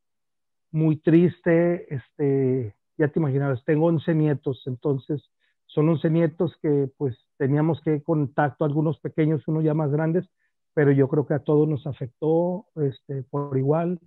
muy 0.72 0.96
triste. 0.96 1.94
Este, 1.94 2.74
ya 2.98 3.08
te 3.08 3.20
imaginarás, 3.20 3.64
tengo 3.64 3.86
11 3.86 4.14
nietos, 4.14 4.62
entonces 4.66 5.22
son 5.66 5.88
11 5.88 6.10
nietos 6.10 6.56
que 6.60 6.90
pues 6.98 7.16
teníamos 7.38 7.80
que 7.82 8.02
contacto, 8.02 8.64
algunos 8.64 8.98
pequeños, 9.00 9.46
unos 9.48 9.64
ya 9.64 9.74
más 9.74 9.90
grandes, 9.90 10.28
pero 10.74 10.92
yo 10.92 11.08
creo 11.08 11.26
que 11.26 11.34
a 11.34 11.38
todos 11.40 11.68
nos 11.68 11.86
afectó 11.86 12.66
este, 12.76 13.22
por 13.24 13.56
igual. 13.56 14.00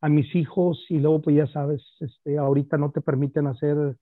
A 0.00 0.08
mis 0.08 0.32
hijos 0.36 0.86
y 0.88 0.98
luego 0.98 1.22
pues 1.22 1.34
ya 1.34 1.48
sabes, 1.48 1.82
este, 1.98 2.38
ahorita 2.38 2.76
no 2.76 2.92
te 2.92 3.00
permiten 3.00 3.48
hacer 3.48 3.96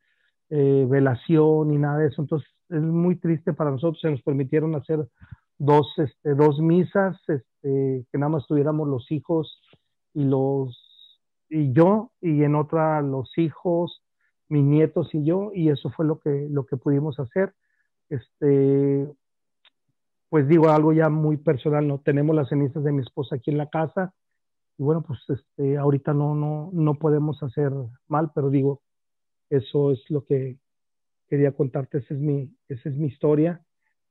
eh, 0.50 0.86
velación 0.88 1.68
ni 1.70 1.78
nada 1.78 1.98
de 1.98 2.08
eso, 2.08 2.20
entonces 2.20 2.46
es 2.68 2.82
muy 2.82 3.16
triste 3.16 3.54
para 3.54 3.70
nosotros, 3.70 4.00
se 4.02 4.10
nos 4.10 4.22
permitieron 4.22 4.74
hacer 4.74 5.08
dos, 5.56 5.86
este, 5.96 6.34
dos 6.34 6.58
misas, 6.60 7.16
este, 7.28 8.04
que 8.12 8.18
nada 8.18 8.28
más 8.28 8.46
tuviéramos 8.46 8.86
los 8.88 9.10
hijos 9.10 9.62
y 10.12 10.24
los 10.24 10.85
y 11.48 11.72
yo, 11.72 12.12
y 12.20 12.42
en 12.42 12.54
otra 12.54 13.02
los 13.02 13.36
hijos, 13.38 14.02
mis 14.48 14.64
nietos 14.64 15.14
y 15.14 15.24
yo, 15.24 15.50
y 15.54 15.70
eso 15.70 15.90
fue 15.90 16.06
lo 16.06 16.18
que, 16.20 16.48
lo 16.50 16.66
que 16.66 16.76
pudimos 16.76 17.18
hacer. 17.18 17.54
Este, 18.08 19.08
pues 20.28 20.48
digo 20.48 20.68
algo 20.70 20.92
ya 20.92 21.08
muy 21.08 21.36
personal, 21.36 21.86
no 21.86 21.98
tenemos 21.98 22.34
las 22.36 22.48
cenizas 22.48 22.84
de 22.84 22.92
mi 22.92 23.02
esposa 23.02 23.36
aquí 23.36 23.50
en 23.50 23.58
la 23.58 23.68
casa, 23.68 24.14
y 24.78 24.82
bueno, 24.82 25.02
pues 25.02 25.20
este, 25.28 25.78
ahorita 25.78 26.12
no, 26.12 26.34
no, 26.34 26.70
no 26.72 26.94
podemos 26.94 27.42
hacer 27.42 27.72
mal, 28.08 28.30
pero 28.34 28.50
digo, 28.50 28.82
eso 29.48 29.92
es 29.92 30.02
lo 30.10 30.24
que 30.24 30.58
quería 31.28 31.52
contarte, 31.52 31.98
esa 31.98 32.14
es 32.14 32.20
mi, 32.20 32.50
esa 32.68 32.88
es 32.88 32.96
mi 32.96 33.06
historia. 33.06 33.62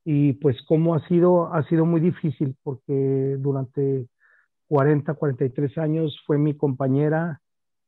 Y 0.03 0.33
pues 0.33 0.61
cómo 0.67 0.93
ha 0.93 1.07
sido, 1.07 1.53
ha 1.53 1.63
sido 1.67 1.85
muy 1.85 1.99
difícil 1.99 2.55
porque 2.63 3.37
durante 3.39 4.07
40, 4.67 5.13
43 5.13 5.77
años 5.77 6.19
fue 6.25 6.37
mi 6.37 6.55
compañera 6.55 7.41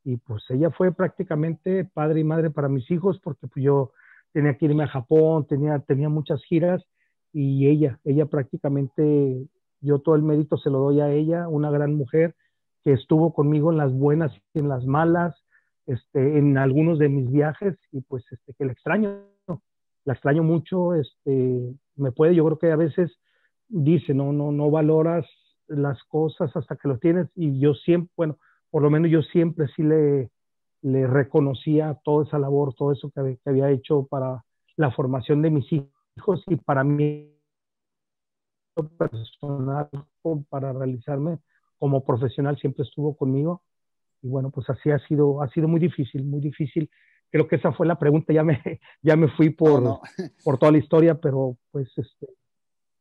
y 0.03 0.17
pues 0.17 0.43
ella 0.49 0.71
fue 0.71 0.93
prácticamente 0.93 1.85
padre 1.85 2.21
y 2.21 2.23
madre 2.23 2.49
para 2.49 2.69
mis 2.69 2.89
hijos 2.91 3.19
porque 3.21 3.47
pues 3.47 3.63
yo 3.63 3.91
tenía 4.31 4.57
que 4.57 4.65
irme 4.65 4.83
a 4.83 4.87
Japón, 4.87 5.45
tenía, 5.47 5.79
tenía 5.79 6.09
muchas 6.09 6.43
giras 6.43 6.83
y 7.33 7.67
ella, 7.67 7.99
ella 8.03 8.25
prácticamente, 8.25 9.47
yo 9.81 9.99
todo 9.99 10.15
el 10.15 10.23
mérito 10.23 10.57
se 10.57 10.69
lo 10.69 10.79
doy 10.79 11.01
a 11.01 11.11
ella, 11.11 11.47
una 11.47 11.71
gran 11.71 11.93
mujer 11.95 12.35
que 12.83 12.93
estuvo 12.93 13.33
conmigo 13.33 13.71
en 13.71 13.77
las 13.77 13.93
buenas 13.93 14.31
y 14.53 14.59
en 14.59 14.69
las 14.69 14.85
malas, 14.85 15.35
este, 15.87 16.37
en 16.37 16.57
algunos 16.57 16.99
de 16.99 17.09
mis 17.09 17.31
viajes 17.31 17.75
y 17.91 18.01
pues 18.01 18.23
este, 18.31 18.53
que 18.53 18.65
la 18.65 18.71
extraño, 18.71 19.23
la 20.05 20.13
extraño 20.13 20.43
mucho, 20.43 20.93
este, 20.93 21.73
me 21.95 22.11
puede, 22.11 22.35
yo 22.35 22.45
creo 22.45 22.59
que 22.59 22.71
a 22.71 22.77
veces 22.77 23.11
dice, 23.67 24.13
no, 24.13 24.31
no, 24.31 24.51
no 24.51 24.71
valoras 24.71 25.25
las 25.67 26.03
cosas 26.05 26.55
hasta 26.55 26.75
que 26.75 26.87
lo 26.87 26.97
tienes 26.97 27.27
y 27.35 27.59
yo 27.59 27.73
siempre, 27.73 28.11
bueno, 28.15 28.37
por 28.69 28.81
lo 28.81 28.89
menos 28.89 29.11
yo 29.11 29.21
siempre 29.21 29.67
sí 29.75 29.83
le, 29.83 30.29
le 30.81 31.07
reconocía 31.07 31.97
toda 32.03 32.25
esa 32.25 32.39
labor, 32.39 32.73
todo 32.73 32.91
eso 32.91 33.11
que, 33.11 33.37
que 33.43 33.49
había 33.49 33.69
hecho 33.69 34.05
para 34.05 34.43
la 34.75 34.91
formación 34.91 35.41
de 35.41 35.49
mis 35.49 35.71
hijos 35.71 36.43
y 36.47 36.55
para 36.55 36.83
mí 36.83 37.33
personal, 38.97 39.89
para 40.49 40.71
realizarme 40.71 41.39
como 41.79 42.03
profesional, 42.03 42.57
siempre 42.57 42.83
estuvo 42.83 43.15
conmigo. 43.15 43.63
Y 44.21 44.29
bueno, 44.29 44.51
pues 44.51 44.69
así 44.69 44.91
ha 44.91 44.99
sido, 45.07 45.41
ha 45.41 45.49
sido 45.49 45.67
muy 45.67 45.79
difícil, 45.79 46.23
muy 46.23 46.41
difícil 46.41 46.89
creo 47.29 47.47
que 47.47 47.57
esa 47.57 47.71
fue 47.73 47.87
la 47.87 47.99
pregunta, 47.99 48.33
ya 48.33 48.43
me, 48.43 48.61
ya 49.01 49.15
me 49.15 49.27
fui 49.29 49.49
por, 49.49 49.99
por 50.43 50.57
toda 50.57 50.71
la 50.71 50.77
historia, 50.77 51.15
pero 51.15 51.57
pues 51.71 51.89
este, 51.97 52.27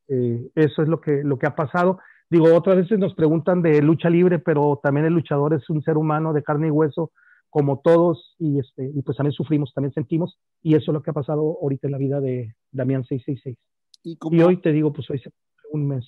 eh, 0.09 0.49
eso 0.55 0.81
es 0.81 0.87
lo 0.87 1.01
que, 1.01 1.23
lo 1.23 1.37
que 1.37 1.47
ha 1.47 1.55
pasado. 1.55 1.99
Digo, 2.29 2.53
otras 2.53 2.77
veces 2.77 2.99
nos 2.99 3.13
preguntan 3.15 3.61
de 3.61 3.81
lucha 3.81 4.09
libre, 4.09 4.39
pero 4.39 4.79
también 4.83 5.05
el 5.05 5.13
luchador 5.13 5.53
es 5.53 5.69
un 5.69 5.81
ser 5.81 5.97
humano 5.97 6.33
de 6.33 6.43
carne 6.43 6.67
y 6.67 6.71
hueso, 6.71 7.11
como 7.49 7.79
todos, 7.79 8.35
y, 8.37 8.59
este, 8.59 8.91
y 8.93 9.01
pues 9.01 9.17
también 9.17 9.33
sufrimos, 9.33 9.73
también 9.73 9.93
sentimos, 9.93 10.37
y 10.61 10.75
eso 10.75 10.91
es 10.91 10.93
lo 10.93 11.01
que 11.01 11.11
ha 11.11 11.13
pasado 11.13 11.57
ahorita 11.61 11.87
en 11.87 11.91
la 11.91 11.97
vida 11.97 12.19
de 12.19 12.55
Damián 12.71 13.05
666. 13.05 13.57
Y, 14.03 14.17
y 14.31 14.41
hoy 14.41 14.57
te 14.57 14.71
digo, 14.71 14.91
pues 14.91 15.09
hoy 15.09 15.19
se 15.19 15.31
un 15.71 15.87
mes 15.87 16.05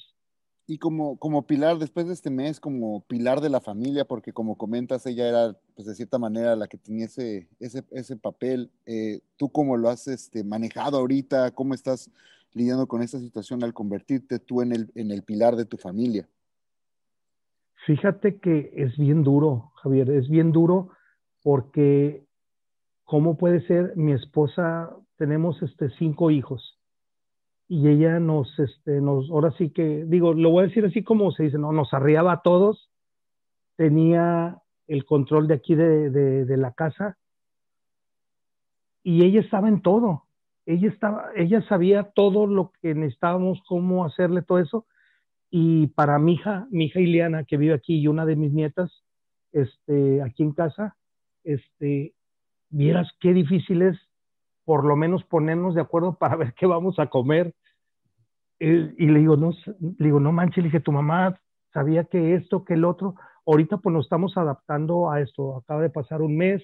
y 0.70 0.78
como, 0.78 1.18
como 1.18 1.48
pilar, 1.48 1.80
después 1.80 2.06
de 2.06 2.14
este 2.14 2.30
mes, 2.30 2.60
como 2.60 3.04
pilar 3.08 3.42
de 3.42 3.50
la 3.50 3.60
familia, 3.60 4.06
porque 4.06 4.34
como 4.34 4.56
comentas, 4.56 5.04
ella 5.08 5.28
era, 5.28 5.58
pues 5.74 5.88
de 5.88 5.96
cierta 5.96 6.20
manera, 6.20 6.56
la 6.56 6.68
que 6.68 6.78
tenía 6.78 7.08
ese, 7.08 7.50
ese, 7.60 7.84
ese 7.90 8.16
papel. 8.18 8.70
Eh, 8.86 9.22
¿Tú 9.36 9.50
cómo 9.50 9.78
lo 9.78 9.90
has 9.90 10.08
este, 10.08 10.44
manejado 10.44 11.00
ahorita? 11.00 11.56
¿Cómo 11.56 11.74
estás 11.74 12.12
lidiando 12.54 12.88
con 12.88 13.02
esta 13.02 13.20
situación 13.20 13.64
al 13.64 13.74
convertirte 13.74 14.40
tú 14.40 14.62
en 14.62 14.72
el, 14.72 14.92
en 14.96 15.12
el 15.12 15.24
pilar 15.24 15.56
de 15.56 15.66
tu 15.66 15.78
familia? 15.78 16.28
Fíjate 17.86 18.40
que 18.40 18.72
es 18.76 18.98
bien 18.98 19.24
duro, 19.24 19.72
Javier, 19.82 20.10
es 20.12 20.30
bien 20.30 20.52
duro 20.52 20.90
porque, 21.42 22.26
¿cómo 23.04 23.38
puede 23.38 23.66
ser? 23.66 23.96
Mi 23.96 24.12
esposa, 24.12 24.96
tenemos 25.16 25.62
este, 25.62 25.90
cinco 25.98 26.32
hijos 26.32 26.80
y 27.68 27.88
ella 27.88 28.20
nos, 28.20 28.58
este, 28.60 29.00
nos, 29.00 29.30
ahora 29.30 29.52
sí 29.58 29.70
que, 29.70 30.04
digo, 30.06 30.34
lo 30.34 30.50
voy 30.50 30.64
a 30.64 30.68
decir 30.68 30.86
así 30.86 31.04
como 31.04 31.32
se 31.32 31.44
dice, 31.44 31.58
no, 31.58 31.72
nos 31.72 31.94
arriaba 31.94 32.34
a 32.34 32.42
todos, 32.42 32.90
tenía 33.76 34.62
el 34.88 35.06
control 35.06 35.48
de 35.48 35.54
aquí 35.54 35.76
de, 35.76 36.10
de, 36.10 36.46
de 36.46 36.58
la 36.58 36.74
casa 36.74 37.18
y 39.04 39.24
ella 39.24 39.40
estaba 39.40 39.70
en 39.70 39.82
todo, 39.82 40.26
ella 40.74 40.90
estaba, 40.90 41.30
ella 41.36 41.62
sabía 41.68 42.04
todo 42.04 42.46
lo 42.46 42.72
que 42.82 42.94
necesitábamos, 42.94 43.62
cómo 43.68 44.06
hacerle 44.06 44.42
todo 44.42 44.60
eso, 44.60 44.86
y 45.50 45.88
para 45.88 46.20
mi 46.20 46.34
hija, 46.34 46.68
mi 46.70 46.86
hija 46.86 47.00
Ileana, 47.00 47.44
que 47.44 47.58
vive 47.58 47.74
aquí, 47.74 48.00
y 48.00 48.08
una 48.08 48.26
de 48.26 48.36
mis 48.36 48.54
nietas, 48.54 48.92
este, 49.52 50.22
aquí 50.22 50.44
en 50.44 50.52
casa, 50.52 50.96
este, 51.44 52.14
vieras 52.70 53.10
qué 53.20 53.34
difícil 53.34 53.82
es 53.82 53.98
por 54.64 54.86
lo 54.86 54.96
menos 54.96 55.24
ponernos 55.24 55.74
de 55.74 55.82
acuerdo 55.82 56.14
para 56.20 56.36
ver 56.36 56.54
qué 56.54 56.68
vamos 56.68 57.00
a 57.00 57.08
comer. 57.08 57.56
Eh, 58.60 58.94
y 59.00 59.08
le 59.08 59.18
digo, 59.18 59.36
no, 59.36 59.52
le 59.80 60.06
digo, 60.06 60.20
no 60.20 60.32
manches, 60.32 60.58
le 60.58 60.66
dije, 60.66 60.80
tu 60.80 60.92
mamá 60.92 61.40
sabía 61.74 62.04
que 62.04 62.36
esto, 62.36 62.64
que 62.64 62.76
el 62.76 62.86
otro. 62.86 63.16
Ahorita 63.48 63.78
pues 63.78 63.92
nos 63.92 64.06
estamos 64.06 64.38
adaptando 64.38 65.10
a 65.10 65.22
esto. 65.22 65.58
Acaba 65.58 65.82
de 65.82 65.90
pasar 65.90 66.22
un 66.22 66.38
mes, 66.38 66.62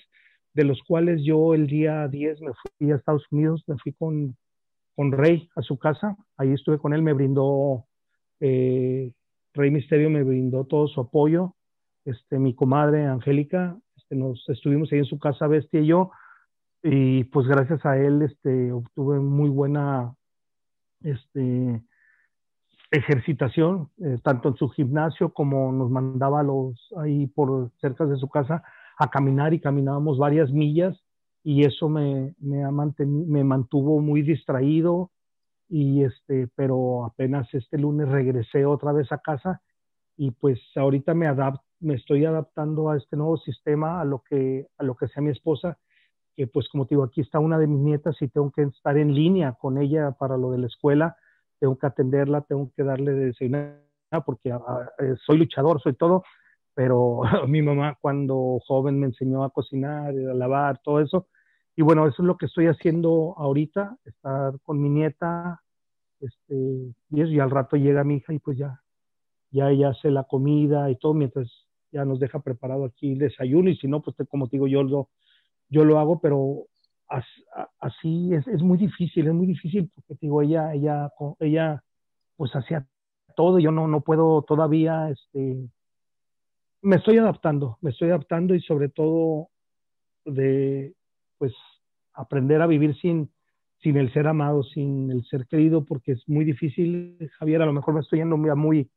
de 0.55 0.63
los 0.63 0.81
cuales 0.83 1.21
yo 1.23 1.53
el 1.53 1.67
día 1.67 2.07
10 2.07 2.41
me 2.41 2.51
fui 2.53 2.91
a 2.91 2.95
Estados 2.95 3.25
Unidos, 3.29 3.63
me 3.67 3.77
fui 3.77 3.93
con, 3.93 4.35
con 4.95 5.11
Rey 5.11 5.47
a 5.55 5.61
su 5.61 5.77
casa. 5.77 6.15
Ahí 6.37 6.53
estuve 6.53 6.79
con 6.79 6.93
él, 6.93 7.01
me 7.01 7.13
brindó, 7.13 7.85
eh, 8.39 9.11
Rey 9.53 9.69
Misterio 9.69 10.09
me 10.09 10.23
brindó 10.23 10.63
todo 10.63 10.87
su 10.87 11.01
apoyo. 11.01 11.53
Este, 12.05 12.39
mi 12.39 12.55
comadre 12.55 13.05
Angélica, 13.05 13.77
este, 13.97 14.15
nos 14.15 14.47
estuvimos 14.49 14.91
ahí 14.91 14.99
en 14.99 15.05
su 15.05 15.19
casa, 15.19 15.47
Bestia 15.47 15.81
y 15.81 15.87
yo 15.87 16.11
y 16.87 17.23
pues 17.25 17.47
gracias 17.47 17.83
a 17.83 17.97
él 17.97 18.21
este, 18.21 18.71
obtuve 18.71 19.19
muy 19.19 19.49
buena 19.49 20.13
este, 21.01 21.81
ejercitación, 22.91 23.89
eh, 24.03 24.19
tanto 24.23 24.49
en 24.49 24.55
su 24.55 24.69
gimnasio 24.69 25.33
como 25.33 25.71
nos 25.71 25.89
mandaba 25.89 26.43
los 26.43 26.93
ahí 26.97 27.25
por 27.25 27.71
cerca 27.81 28.05
de 28.05 28.17
su 28.17 28.29
casa 28.29 28.63
a 28.97 29.09
caminar 29.09 29.53
y 29.53 29.59
caminábamos 29.59 30.17
varias 30.17 30.51
millas 30.51 30.97
y 31.43 31.63
eso 31.63 31.89
me, 31.89 32.33
me, 32.39 33.43
mantuvo 33.43 33.99
muy 33.99 34.21
distraído 34.21 35.11
y 35.69 36.03
este, 36.03 36.47
pero 36.55 37.05
apenas 37.05 37.53
este 37.53 37.77
lunes 37.77 38.09
regresé 38.09 38.65
otra 38.65 38.91
vez 38.91 39.11
a 39.11 39.19
casa 39.19 39.61
y 40.17 40.31
pues 40.31 40.59
ahorita 40.75 41.13
me, 41.13 41.27
adapt, 41.27 41.63
me 41.79 41.95
estoy 41.95 42.25
adaptando 42.25 42.89
a 42.89 42.97
este 42.97 43.15
nuevo 43.15 43.37
sistema, 43.37 44.01
a 44.01 44.05
lo 44.05 44.23
que, 44.23 44.67
a 44.77 44.83
lo 44.83 44.95
que 44.95 45.07
sea 45.07 45.21
mi 45.21 45.31
esposa 45.31 45.77
que 46.35 46.47
pues 46.47 46.67
como 46.69 46.85
te 46.85 46.95
digo, 46.95 47.03
aquí 47.03 47.21
está 47.21 47.39
una 47.39 47.57
de 47.57 47.67
mis 47.67 47.79
nietas 47.79 48.21
y 48.21 48.27
tengo 48.27 48.51
que 48.51 48.63
estar 48.63 48.97
en 48.97 49.13
línea 49.13 49.53
con 49.53 49.77
ella 49.77 50.11
para 50.11 50.37
lo 50.37 50.51
de 50.51 50.57
la 50.59 50.67
escuela, 50.67 51.15
tengo 51.59 51.77
que 51.77 51.87
atenderla, 51.87 52.41
tengo 52.41 52.71
que 52.75 52.83
darle 52.83 53.13
de 53.13 53.25
desayunar 53.27 53.79
porque 54.25 54.51
ah, 54.51 54.61
ah, 54.67 54.89
eh, 54.99 55.15
soy 55.25 55.37
luchador, 55.37 55.81
soy 55.81 55.93
todo, 55.93 56.23
pero 56.75 57.21
mi 57.47 57.61
mamá 57.63 57.97
cuando 57.99 58.59
joven 58.67 58.99
me 58.99 59.07
enseñó 59.07 59.43
a 59.43 59.49
cocinar, 59.49 60.09
a 60.09 60.33
lavar, 60.33 60.79
todo 60.83 60.99
eso. 60.99 61.27
Y 61.75 61.81
bueno, 61.81 62.07
eso 62.07 62.21
es 62.21 62.27
lo 62.27 62.37
que 62.37 62.45
estoy 62.45 62.67
haciendo 62.67 63.33
ahorita, 63.37 63.97
estar 64.05 64.59
con 64.63 64.81
mi 64.81 64.89
nieta, 64.89 65.61
este, 66.19 66.55
y, 67.09 67.21
eso, 67.21 67.31
y 67.31 67.39
al 67.39 67.51
rato 67.51 67.75
llega 67.75 68.03
mi 68.03 68.15
hija 68.15 68.33
y 68.33 68.39
pues 68.39 68.57
ya, 68.57 68.81
ya 69.51 69.69
ella 69.71 69.89
hace 69.89 70.09
la 70.09 70.23
comida 70.23 70.89
y 70.89 70.95
todo, 70.97 71.13
mientras 71.13 71.51
ya 71.91 72.05
nos 72.05 72.19
deja 72.19 72.39
preparado 72.39 72.85
aquí 72.85 73.13
el 73.13 73.19
desayuno, 73.19 73.69
y 73.69 73.77
si 73.77 73.87
no, 73.87 74.01
pues 74.01 74.15
como 74.29 74.47
te 74.47 74.57
digo, 74.57 74.67
yo 74.67 74.83
lo, 74.83 75.09
yo 75.69 75.83
lo 75.83 75.99
hago, 75.99 76.19
pero 76.19 76.65
así 77.79 78.33
es, 78.33 78.47
es 78.47 78.61
muy 78.61 78.77
difícil, 78.77 79.27
es 79.27 79.33
muy 79.33 79.47
difícil, 79.47 79.91
porque 79.93 80.15
te 80.15 80.25
digo, 80.25 80.41
ella, 80.41 80.73
ella, 80.73 81.09
ella, 81.39 81.83
pues 82.37 82.55
hacía 82.55 82.87
todo, 83.35 83.59
yo 83.59 83.71
no, 83.71 83.87
no 83.87 84.01
puedo 84.01 84.43
todavía, 84.43 85.09
este, 85.09 85.69
me 86.85 86.97
estoy 86.97 87.17
adaptando, 87.17 87.79
me 87.81 87.89
estoy 87.89 88.09
adaptando 88.09 88.53
y 88.53 88.61
sobre 88.61 88.89
todo 88.89 89.49
de, 90.23 90.93
pues, 91.39 91.51
aprender 92.13 92.61
a 92.61 92.67
vivir 92.67 92.95
sin, 92.97 93.31
sin 93.81 93.97
el 93.97 94.13
ser 94.13 94.27
amado, 94.27 94.61
sin 94.61 95.09
el 95.09 95.25
ser 95.25 95.47
querido, 95.47 95.83
porque 95.83 96.11
es 96.11 96.23
muy 96.29 96.45
difícil, 96.45 97.17
Javier, 97.39 97.63
a 97.63 97.65
lo 97.65 97.73
mejor 97.73 97.95
me 97.95 98.01
estoy 98.01 98.19
yendo 98.19 98.37
muy, 98.37 98.91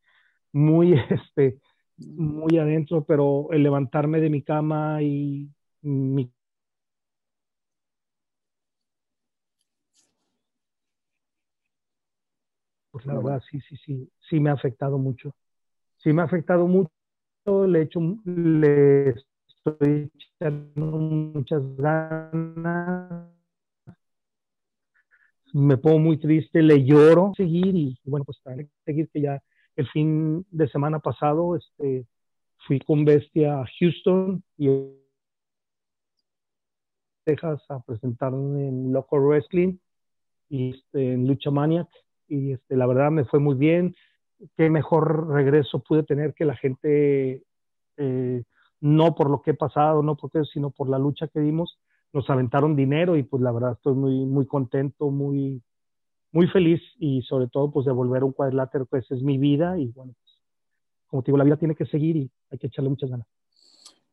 muy, 0.51 0.93
este, 1.09 1.59
muy 1.97 2.59
adentro, 2.59 3.03
pero 3.05 3.47
el 3.51 3.63
levantarme 3.63 4.21
de 4.21 4.29
mi 4.29 4.43
cama 4.43 5.01
y 5.01 5.49
mi 5.81 6.31
Pues 12.91 13.05
la 13.05 13.15
verdad, 13.15 13.41
sí, 13.49 13.59
sí, 13.61 13.77
sí, 13.77 14.11
sí 14.29 14.39
me 14.39 14.49
ha 14.51 14.53
afectado 14.53 14.97
mucho. 14.97 15.35
Sí 15.97 16.13
me 16.13 16.21
ha 16.21 16.25
afectado 16.25 16.67
mucho, 16.67 16.91
le, 17.45 17.81
hecho, 17.81 17.99
le 18.25 19.09
estoy 19.09 20.11
echando 20.13 20.85
muchas 20.85 21.61
ganas. 21.77 23.29
Me 25.53 25.77
pongo 25.77 25.99
muy 25.99 26.17
triste, 26.17 26.61
le 26.61 26.83
lloro, 26.83 27.33
seguir 27.35 27.75
y, 27.75 27.99
bueno, 28.03 28.23
pues 28.23 28.37
seguir 28.85 29.09
que 29.09 29.21
ya 29.21 29.41
el 29.75 29.87
fin 29.89 30.45
de 30.51 30.67
semana 30.67 30.99
pasado 30.99 31.55
este, 31.55 32.05
fui 32.67 32.79
con 32.79 33.03
Bestia 33.03 33.61
a 33.61 33.65
Houston 33.79 34.43
y 34.57 34.69
Texas 37.23 37.63
a 37.69 37.79
presentarme 37.79 38.67
en 38.67 38.93
Local 38.93 39.21
Wrestling 39.21 39.77
y 40.49 40.75
este, 40.75 41.13
en 41.13 41.27
Lucha 41.27 41.49
Maniac 41.49 41.87
y 42.27 42.51
este, 42.53 42.75
la 42.75 42.85
verdad 42.85 43.11
me 43.11 43.25
fue 43.25 43.39
muy 43.39 43.55
bien. 43.55 43.95
Qué 44.55 44.69
mejor 44.69 45.29
regreso 45.29 45.79
pude 45.79 46.03
tener 46.03 46.33
que 46.33 46.45
la 46.45 46.55
gente, 46.55 47.43
eh, 47.97 48.43
no 48.79 49.15
por 49.15 49.29
lo 49.29 49.41
que 49.41 49.51
he 49.51 49.55
pasado, 49.55 50.01
no 50.03 50.15
porque, 50.15 50.43
sino 50.45 50.69
por 50.69 50.89
la 50.89 50.99
lucha 50.99 51.27
que 51.27 51.39
dimos, 51.39 51.77
nos 52.13 52.29
aventaron 52.29 52.75
dinero 52.75 53.15
y 53.15 53.23
pues 53.23 53.41
la 53.41 53.51
verdad 53.51 53.73
estoy 53.73 53.93
muy, 53.93 54.25
muy 54.25 54.45
contento, 54.45 55.11
muy, 55.11 55.61
muy 56.31 56.47
feliz 56.47 56.81
y 56.97 57.21
sobre 57.23 57.47
todo 57.47 57.71
pues 57.71 57.85
de 57.85 57.91
volver 57.91 58.23
un 58.23 58.31
cuadrilátero, 58.31 58.85
pues 58.85 59.09
es 59.11 59.21
mi 59.21 59.37
vida 59.37 59.77
y 59.77 59.87
bueno, 59.87 60.13
pues, 60.21 60.39
como 61.07 61.23
te 61.23 61.27
digo, 61.27 61.37
la 61.37 61.43
vida 61.43 61.57
tiene 61.57 61.75
que 61.75 61.85
seguir 61.85 62.15
y 62.15 62.31
hay 62.51 62.57
que 62.57 62.67
echarle 62.67 62.89
muchas 62.89 63.09
ganas. 63.09 63.27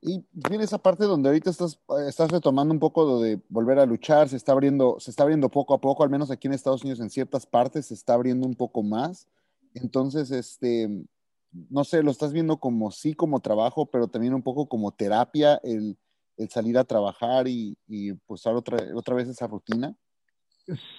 Y 0.02 0.25
viene 0.33 0.64
esa 0.64 0.78
parte 0.78 1.04
donde 1.04 1.30
ahorita 1.30 1.50
estás, 1.50 1.80
estás 2.06 2.30
retomando 2.30 2.73
un 2.73 2.80
poco 2.80 3.21
de 3.21 3.40
volver 3.49 3.78
a 3.78 3.87
luchar, 3.87 4.28
se 4.28 4.37
está 4.37 4.52
abriendo, 4.52 4.97
se 5.00 5.11
está 5.11 5.23
abriendo 5.23 5.49
poco 5.49 5.75
a 5.75 5.80
poco, 5.80 6.04
al 6.04 6.11
menos 6.11 6.30
aquí 6.30 6.46
en 6.46 6.55
Estados 6.55 6.83
Unidos 6.83 7.01
en 7.01 7.11
ciertas 7.11 7.46
partes 7.46 7.87
se 7.87 7.94
está 7.94 8.14
abriendo 8.14 8.46
un 8.46 8.55
poco 8.55 8.83
más. 8.83 9.27
Entonces, 9.77 10.31
este, 10.31 10.89
no 11.71 11.85
sé, 11.85 12.03
lo 12.03 12.11
estás 12.11 12.33
viendo 12.33 12.59
como 12.59 12.91
sí, 12.91 13.15
como 13.15 13.41
trabajo, 13.41 13.87
pero 13.87 14.09
también 14.09 14.35
un 14.35 14.43
poco 14.43 14.69
como 14.69 14.93
terapia, 14.93 15.61
el, 15.62 15.97
el 16.37 16.49
salir 16.49 16.79
a 16.79 16.85
trabajar 16.85 17.47
y, 17.47 17.77
y 17.87 18.15
pues 18.15 18.47
otra, 18.47 18.79
otra 18.95 19.15
vez 19.15 19.29
esa 19.29 19.47
rutina. 19.47 19.95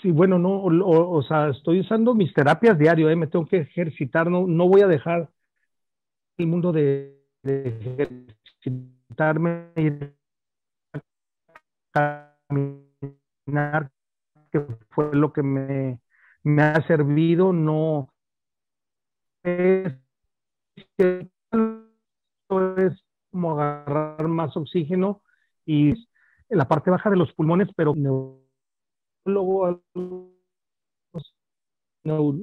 Sí, 0.02 0.12
bueno, 0.12 0.40
no, 0.40 0.64
o, 0.64 1.22
sea, 1.24 1.50
estoy 1.50 1.82
usando 1.82 2.14
mis 2.14 2.34
terapias 2.34 2.78
diario, 2.78 3.10
¿eh? 3.10 3.16
me 3.16 3.28
tengo 3.28 3.46
que 3.46 3.58
ejercitar, 3.58 4.30
no, 4.30 4.48
no 4.48 4.70
voy 4.70 4.82
a 4.82 4.88
dejar 4.88 5.30
el 6.38 6.48
mundo 6.48 6.72
de, 6.72 7.18
visitarme 8.64 9.72
y 9.76 9.92
caminar, 11.92 13.92
que 14.52 14.62
fue 14.92 15.14
lo 15.14 15.34
que 15.34 15.44
me, 15.44 16.00
me 16.44 16.62
ha 16.62 16.88
servido, 16.88 17.52
no 17.52 18.10
es, 19.44 19.94
como 23.32 23.60
agarrar 23.60 24.28
más 24.28 24.56
oxígeno 24.56 25.22
y 25.66 25.92
en 26.50 26.58
la 26.58 26.68
parte 26.68 26.90
baja 26.90 27.10
de 27.10 27.18
los 27.18 27.34
pulmones, 27.34 27.68
pero 27.76 27.94
luego 29.26 29.82
no, 32.04 32.34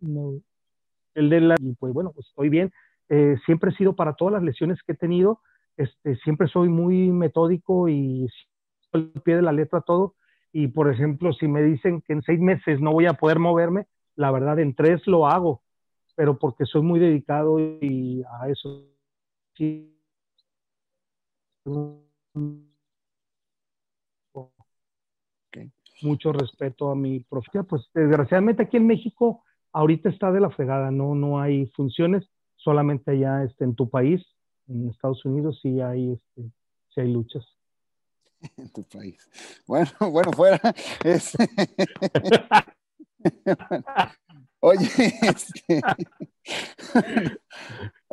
no, 0.00 0.40
el 1.14 1.30
de 1.30 1.40
la, 1.40 1.54
y 1.60 1.74
pues 1.74 1.92
bueno, 1.92 2.10
pues 2.12 2.26
estoy 2.26 2.48
bien. 2.48 2.72
Eh, 3.08 3.36
siempre 3.46 3.70
he 3.70 3.76
sido 3.76 3.94
para 3.94 4.14
todas 4.14 4.34
las 4.34 4.42
lesiones 4.42 4.82
que 4.82 4.92
he 4.92 4.96
tenido, 4.96 5.40
este, 5.76 6.16
siempre 6.16 6.48
soy 6.48 6.68
muy 6.68 7.10
metódico 7.10 7.88
y 7.88 8.28
al 8.92 9.10
pie 9.24 9.36
de 9.36 9.42
la 9.42 9.52
letra 9.52 9.80
todo. 9.80 10.14
Y 10.52 10.68
por 10.68 10.90
ejemplo, 10.90 11.32
si 11.32 11.48
me 11.48 11.62
dicen 11.62 12.00
que 12.00 12.12
en 12.12 12.22
seis 12.22 12.40
meses 12.40 12.80
no 12.80 12.92
voy 12.92 13.06
a 13.06 13.14
poder 13.14 13.38
moverme, 13.38 13.86
la 14.16 14.30
verdad 14.30 14.58
en 14.60 14.74
tres 14.74 15.06
lo 15.06 15.26
hago, 15.26 15.62
pero 16.14 16.38
porque 16.38 16.64
soy 16.64 16.82
muy 16.82 17.00
dedicado 17.00 17.58
y 17.58 18.22
a 18.40 18.48
eso 18.48 18.86
sí. 19.54 19.90
Mucho 26.02 26.32
respeto 26.32 26.90
a 26.90 26.94
mi 26.94 27.20
profesión. 27.20 27.64
Pues 27.66 27.88
desgraciadamente 27.94 28.62
aquí 28.62 28.76
en 28.76 28.86
México 28.86 29.42
ahorita 29.72 30.08
está 30.08 30.30
de 30.30 30.40
la 30.40 30.50
fregada, 30.50 30.90
no, 30.90 31.14
no 31.14 31.40
hay 31.40 31.66
funciones, 31.68 32.28
solamente 32.56 33.12
allá 33.12 33.42
este, 33.44 33.64
en 33.64 33.74
tu 33.74 33.88
país 33.88 34.24
en 34.68 34.88
Estados 34.90 35.24
Unidos 35.24 35.58
sí 35.62 35.80
hay, 35.80 36.12
este, 36.12 36.50
sí 36.94 37.00
hay 37.00 37.12
luchas. 37.12 37.44
En 38.58 38.70
tu 38.72 38.82
país. 38.84 39.16
Bueno, 39.66 39.90
bueno, 40.12 40.32
fuera. 40.32 40.60
oye, 44.64 44.88
este, 45.22 45.82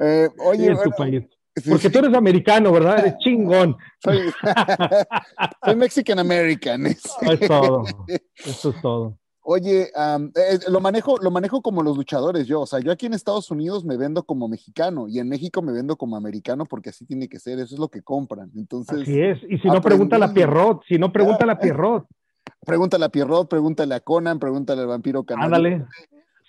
eh, 0.01 0.29
oye, 0.39 0.75
tu 0.83 0.91
país. 0.91 1.23
Porque 1.67 1.89
tú 1.89 1.99
eres 1.99 2.13
americano, 2.13 2.71
¿verdad? 2.71 2.99
Eres 2.99 3.17
chingón. 3.19 3.75
Soy, 4.01 4.19
soy 5.65 5.75
Mexican 5.75 6.19
American. 6.19 6.87
Eso 6.87 7.19
es 7.29 7.39
todo. 7.41 7.83
Eso 8.35 8.69
es 8.69 8.81
todo. 8.81 9.17
Oye, 9.43 9.83
eh, 9.83 10.59
lo, 10.69 10.79
manejo, 10.79 11.17
lo 11.17 11.29
manejo 11.29 11.61
como 11.61 11.83
los 11.83 11.97
luchadores 11.97 12.47
yo. 12.47 12.61
O 12.61 12.65
sea, 12.65 12.79
yo 12.79 12.91
aquí 12.91 13.05
en 13.07 13.13
Estados 13.13 13.51
Unidos 13.51 13.83
me 13.83 13.97
vendo 13.97 14.23
como 14.23 14.47
mexicano 14.47 15.09
y 15.09 15.19
en 15.19 15.27
México 15.27 15.61
me 15.61 15.73
vendo 15.73 15.97
como 15.97 16.15
americano 16.15 16.65
porque 16.65 16.91
así 16.91 17.05
tiene 17.05 17.27
que 17.27 17.39
ser. 17.39 17.59
Eso 17.59 17.75
es 17.75 17.79
lo 17.79 17.89
que 17.89 18.01
compran. 18.01 18.49
Entonces, 18.55 19.01
así 19.01 19.19
es. 19.19 19.39
Y 19.49 19.57
si 19.57 19.67
no, 19.67 19.81
pregunta 19.81 20.23
a 20.23 20.33
Pierrot. 20.33 20.83
Si 20.87 20.97
no, 20.97 21.11
pregunta 21.11 21.51
a 21.51 21.59
Pierrot. 21.59 22.07
Pregúntale 22.65 23.05
a 23.05 23.09
Pierrot, 23.09 23.49
pregúntale 23.49 23.95
a 23.95 23.99
Conan, 23.99 24.39
pregúntale 24.39 24.81
al 24.81 24.87
vampiro 24.87 25.23
canadiense. 25.23 25.55
Ándale. 25.55 25.87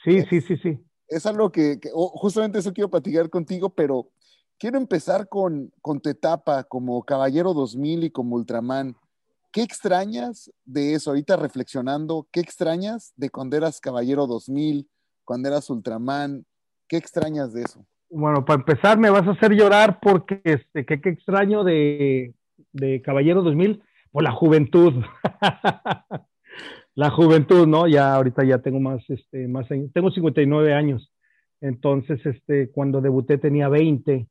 Sí, 0.05 0.23
sí, 0.29 0.41
sí, 0.41 0.57
sí. 0.57 0.79
Es 1.09 1.27
algo 1.27 1.53
que, 1.53 1.79
justamente 1.93 2.59
eso 2.59 2.73
quiero 2.73 2.91
platicar 2.91 3.29
contigo, 3.31 3.71
pero 3.71 4.09
quiero 4.59 4.79
empezar 4.79 5.29
con, 5.29 5.73
con 5.81 6.01
tu 6.01 6.09
etapa 6.09 6.65
como 6.65 7.03
Caballero 7.05 7.53
2000 7.53 8.05
y 8.05 8.11
como 8.11 8.37
Ultraman. 8.37 8.97
¿Qué 9.53 9.63
extrañas 9.63 10.51
de 10.65 10.95
eso? 10.95 11.11
Ahorita 11.11 11.37
reflexionando, 11.37 12.27
¿qué 12.33 12.41
extrañas 12.41 13.13
de 13.17 13.29
cuando 13.29 13.57
eras 13.57 13.81
Caballero 13.81 14.27
2000, 14.27 14.89
cuando 15.25 15.49
eras 15.49 15.69
Ultraman? 15.69 16.47
¿Qué 16.89 16.97
extrañas 16.97 17.53
de 17.53 17.63
eso? 17.63 17.87
Bueno, 18.09 18.45
para 18.45 18.61
empezar 18.61 18.99
me 18.99 19.11
vas 19.11 19.27
a 19.27 19.33
hacer 19.33 19.53
llorar 19.53 19.99
porque 20.01 20.41
este, 20.45 20.87
¿qué, 20.87 21.01
extraño 21.09 21.65
de, 21.65 22.35
de 22.73 23.03
Caballero 23.03 23.43
2000? 23.43 23.83
Pues 24.11 24.25
la 24.25 24.33
juventud. 24.33 24.95
la 26.95 27.11
juventud, 27.11 27.67
¿no? 27.67 27.89
Ya 27.89 28.15
ahorita 28.15 28.45
ya 28.45 28.59
tengo 28.59 28.81
más, 28.81 29.03
este, 29.09 29.49
más, 29.49 29.67
tengo 29.69 30.11
59 30.11 30.75
años. 30.75 31.13
Entonces, 31.61 32.25
este, 32.27 32.71
cuando 32.71 33.01
debuté 33.01 33.39
tenía 33.39 33.69
20 33.69 34.29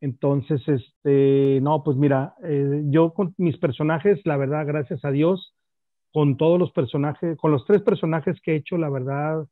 entonces, 0.00 0.60
este, 0.68 1.60
no, 1.60 1.82
pues 1.82 1.96
mira, 1.96 2.34
eh, 2.44 2.82
yo 2.86 3.12
con 3.12 3.34
mis 3.36 3.56
personajes, 3.58 4.20
la 4.24 4.36
verdad, 4.36 4.66
gracias 4.66 5.04
a 5.04 5.10
Dios, 5.10 5.54
con 6.12 6.36
todos 6.36 6.58
los 6.58 6.70
personajes, 6.72 7.36
con 7.38 7.50
los 7.50 7.64
tres 7.66 7.82
personajes 7.82 8.40
que 8.42 8.52
he 8.52 8.56
hecho, 8.56 8.78
la 8.78 8.90
verdad, 8.90 9.46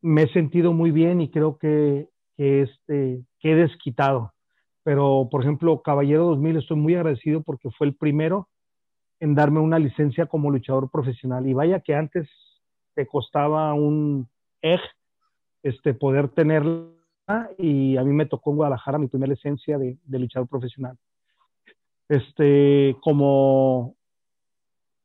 me 0.00 0.22
he 0.22 0.32
sentido 0.32 0.72
muy 0.72 0.92
bien 0.92 1.20
y 1.20 1.30
creo 1.30 1.58
que, 1.58 2.08
que, 2.36 2.62
este, 2.62 3.24
que 3.40 3.52
he 3.52 3.54
desquitado. 3.56 4.32
Pero, 4.84 5.28
por 5.30 5.42
ejemplo, 5.42 5.82
Caballero 5.82 6.26
2000, 6.26 6.56
estoy 6.58 6.76
muy 6.76 6.94
agradecido 6.94 7.42
porque 7.42 7.68
fue 7.76 7.88
el 7.88 7.96
primero 7.96 8.48
en 9.20 9.34
darme 9.34 9.60
una 9.60 9.78
licencia 9.78 10.26
como 10.26 10.50
luchador 10.50 10.90
profesional. 10.90 11.46
Y 11.46 11.54
vaya 11.54 11.80
que 11.80 11.94
antes 11.94 12.28
te 12.94 13.06
costaba 13.06 13.74
un 13.74 14.28
egg 14.62 14.80
este, 15.62 15.94
poder 15.94 16.28
tenerla 16.28 16.88
y 17.58 17.96
a 17.96 18.04
mí 18.04 18.12
me 18.12 18.26
tocó 18.26 18.50
en 18.50 18.56
Guadalajara 18.56 18.98
mi 18.98 19.08
primera 19.08 19.32
licencia 19.32 19.78
de, 19.78 19.98
luchador 20.06 20.48
profesional. 20.48 20.96
Este, 22.08 22.96
como, 23.02 23.96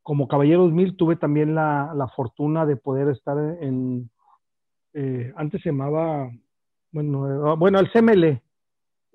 como 0.02 0.28
Caballeros 0.28 0.72
Mil 0.72 0.96
tuve 0.96 1.18
también 1.18 1.54
la, 1.54 1.92
la 1.96 2.08
fortuna 2.08 2.66
de 2.66 2.78
poder 2.78 3.10
estar 3.10 3.38
en, 3.62 4.10
eh, 4.94 5.34
antes 5.36 5.62
se 5.62 5.70
llamaba, 5.70 6.32
bueno, 6.92 7.58
bueno, 7.58 7.80
el 7.80 7.92
CML, 7.92 8.42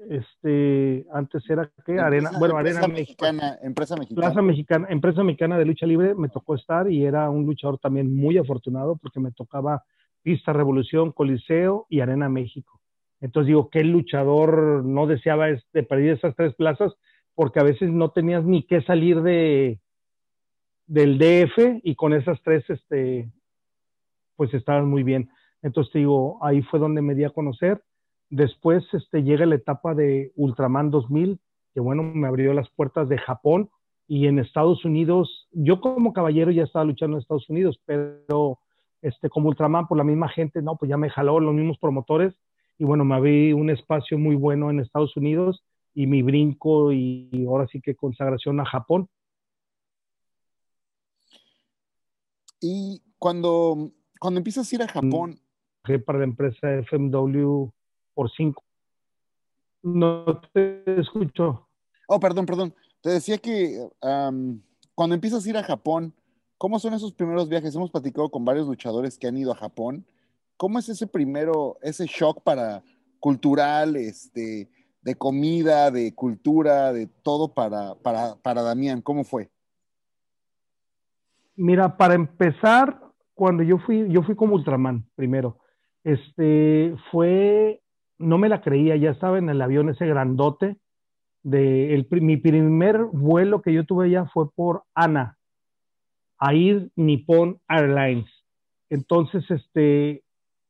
este, 0.08 1.06
antes 1.12 1.48
era 1.50 1.70
que 1.84 1.98
Arena, 1.98 2.30
bueno, 2.38 2.56
empresa 2.58 2.78
Arena 2.80 2.94
mexicana, 2.94 3.58
empresa 3.62 3.96
mexicana. 3.96 4.26
Plaza 4.28 4.42
Mexicana, 4.42 4.86
empresa 4.90 5.24
mexicana 5.24 5.58
de 5.58 5.64
lucha 5.64 5.86
libre, 5.86 6.14
me 6.14 6.28
tocó 6.28 6.54
estar 6.54 6.90
y 6.90 7.04
era 7.04 7.28
un 7.30 7.44
luchador 7.46 7.78
también 7.78 8.14
muy 8.14 8.38
afortunado 8.38 8.96
porque 8.96 9.20
me 9.20 9.32
tocaba 9.32 9.84
Pista 10.22 10.52
Revolución, 10.52 11.12
Coliseo 11.12 11.86
y 11.88 12.00
Arena 12.00 12.28
México. 12.28 12.80
Entonces 13.20 13.48
digo, 13.48 13.68
¿qué 13.70 13.82
luchador 13.84 14.84
no 14.84 15.06
deseaba 15.06 15.48
es- 15.48 15.64
de 15.72 15.82
perder 15.82 16.16
esas 16.16 16.36
tres 16.36 16.54
plazas? 16.54 16.92
Porque 17.34 17.58
a 17.60 17.64
veces 17.64 17.90
no 17.90 18.10
tenías 18.10 18.44
ni 18.44 18.62
que 18.64 18.82
salir 18.82 19.22
de 19.22 19.80
del 20.86 21.18
DF 21.18 21.80
y 21.82 21.94
con 21.96 22.14
esas 22.14 22.40
tres, 22.42 22.64
este, 22.70 23.30
pues 24.36 24.54
estaban 24.54 24.88
muy 24.88 25.02
bien. 25.02 25.28
Entonces 25.60 25.92
te 25.92 25.98
digo, 25.98 26.38
ahí 26.42 26.62
fue 26.62 26.78
donde 26.78 27.02
me 27.02 27.14
di 27.14 27.24
a 27.24 27.30
conocer. 27.30 27.82
Después 28.30 28.84
este, 28.92 29.22
llega 29.22 29.46
la 29.46 29.54
etapa 29.54 29.94
de 29.94 30.32
Ultraman 30.36 30.90
2000, 30.90 31.38
que 31.74 31.80
bueno, 31.80 32.02
me 32.02 32.28
abrió 32.28 32.52
las 32.52 32.68
puertas 32.70 33.08
de 33.08 33.18
Japón 33.18 33.70
y 34.06 34.26
en 34.26 34.38
Estados 34.38 34.84
Unidos, 34.84 35.48
yo 35.52 35.80
como 35.80 36.12
caballero 36.12 36.50
ya 36.50 36.64
estaba 36.64 36.84
luchando 36.84 37.16
en 37.16 37.22
Estados 37.22 37.48
Unidos, 37.50 37.78
pero 37.84 38.58
este, 39.02 39.28
como 39.28 39.48
Ultraman, 39.48 39.86
por 39.86 39.98
la 39.98 40.04
misma 40.04 40.28
gente, 40.28 40.62
no, 40.62 40.76
pues 40.76 40.88
ya 40.88 40.96
me 40.96 41.10
jaló 41.10 41.40
los 41.40 41.54
mismos 41.54 41.78
promotores 41.78 42.34
y 42.78 42.84
bueno, 42.84 43.04
me 43.04 43.14
abrí 43.14 43.52
un 43.52 43.70
espacio 43.70 44.18
muy 44.18 44.34
bueno 44.34 44.70
en 44.70 44.80
Estados 44.80 45.16
Unidos 45.16 45.62
y 45.94 46.06
mi 46.06 46.22
brinco 46.22 46.92
y, 46.92 47.28
y 47.32 47.46
ahora 47.46 47.66
sí 47.66 47.80
que 47.80 47.96
consagración 47.96 48.60
a 48.60 48.64
Japón. 48.64 49.08
Y 52.60 53.02
cuando, 53.18 53.90
cuando 54.20 54.38
empiezas 54.38 54.70
a 54.70 54.74
ir 54.74 54.82
a 54.82 54.88
Japón, 54.88 55.40
Trabajé 55.82 56.04
para 56.04 56.18
la 56.18 56.24
empresa 56.24 56.68
FMW 56.82 57.70
por 58.18 58.32
cinco. 58.32 58.64
No 59.80 60.40
te 60.52 60.82
escucho. 61.00 61.68
oh, 62.08 62.18
perdón, 62.18 62.46
perdón, 62.46 62.74
te 63.00 63.10
decía 63.10 63.38
que 63.38 63.78
cuando 64.96 65.14
empiezas 65.14 65.46
a 65.46 65.48
ir 65.48 65.56
a 65.56 65.62
Japón, 65.62 66.12
¿cómo 66.56 66.80
son 66.80 66.94
esos 66.94 67.12
primeros 67.12 67.48
viajes? 67.48 67.76
Hemos 67.76 67.92
platicado 67.92 68.28
con 68.28 68.44
varios 68.44 68.66
luchadores 68.66 69.16
que 69.16 69.28
han 69.28 69.36
ido 69.36 69.52
a 69.52 69.56
Japón. 69.56 70.04
¿Cómo 70.56 70.80
es 70.80 70.88
ese 70.88 71.06
primero, 71.06 71.78
ese 71.80 72.06
shock 72.06 72.42
para 72.42 72.82
cultural, 73.20 73.94
este, 73.94 74.68
de 75.00 75.14
comida, 75.14 75.92
de 75.92 76.12
cultura, 76.12 76.92
de 76.92 77.06
todo 77.06 77.54
para, 77.54 77.94
para, 77.94 78.34
para 78.34 78.62
Damián? 78.62 79.00
¿Cómo 79.00 79.22
fue? 79.22 79.48
Mira, 81.54 81.96
para 81.96 82.14
empezar, 82.14 83.00
cuando 83.34 83.62
yo 83.62 83.78
fui, 83.78 84.08
yo 84.10 84.24
fui 84.24 84.34
como 84.34 84.56
Ultraman 84.56 85.08
primero. 85.14 85.60
Este 86.02 86.96
fue, 87.12 87.80
no 88.18 88.38
me 88.38 88.48
la 88.48 88.60
creía, 88.60 88.96
ya 88.96 89.10
estaba 89.10 89.38
en 89.38 89.48
el 89.48 89.60
avión 89.60 89.88
ese 89.88 90.06
grandote. 90.06 90.76
De 91.42 91.94
el, 91.94 92.08
mi 92.10 92.36
primer 92.36 93.04
vuelo 93.04 93.62
que 93.62 93.72
yo 93.72 93.86
tuve 93.86 94.06
allá 94.06 94.26
fue 94.26 94.50
por 94.52 94.82
ANA, 94.94 95.38
Air 96.40 96.90
Nippon 96.96 97.60
Airlines. 97.68 98.28
Entonces, 98.90 99.48
este, 99.50 100.24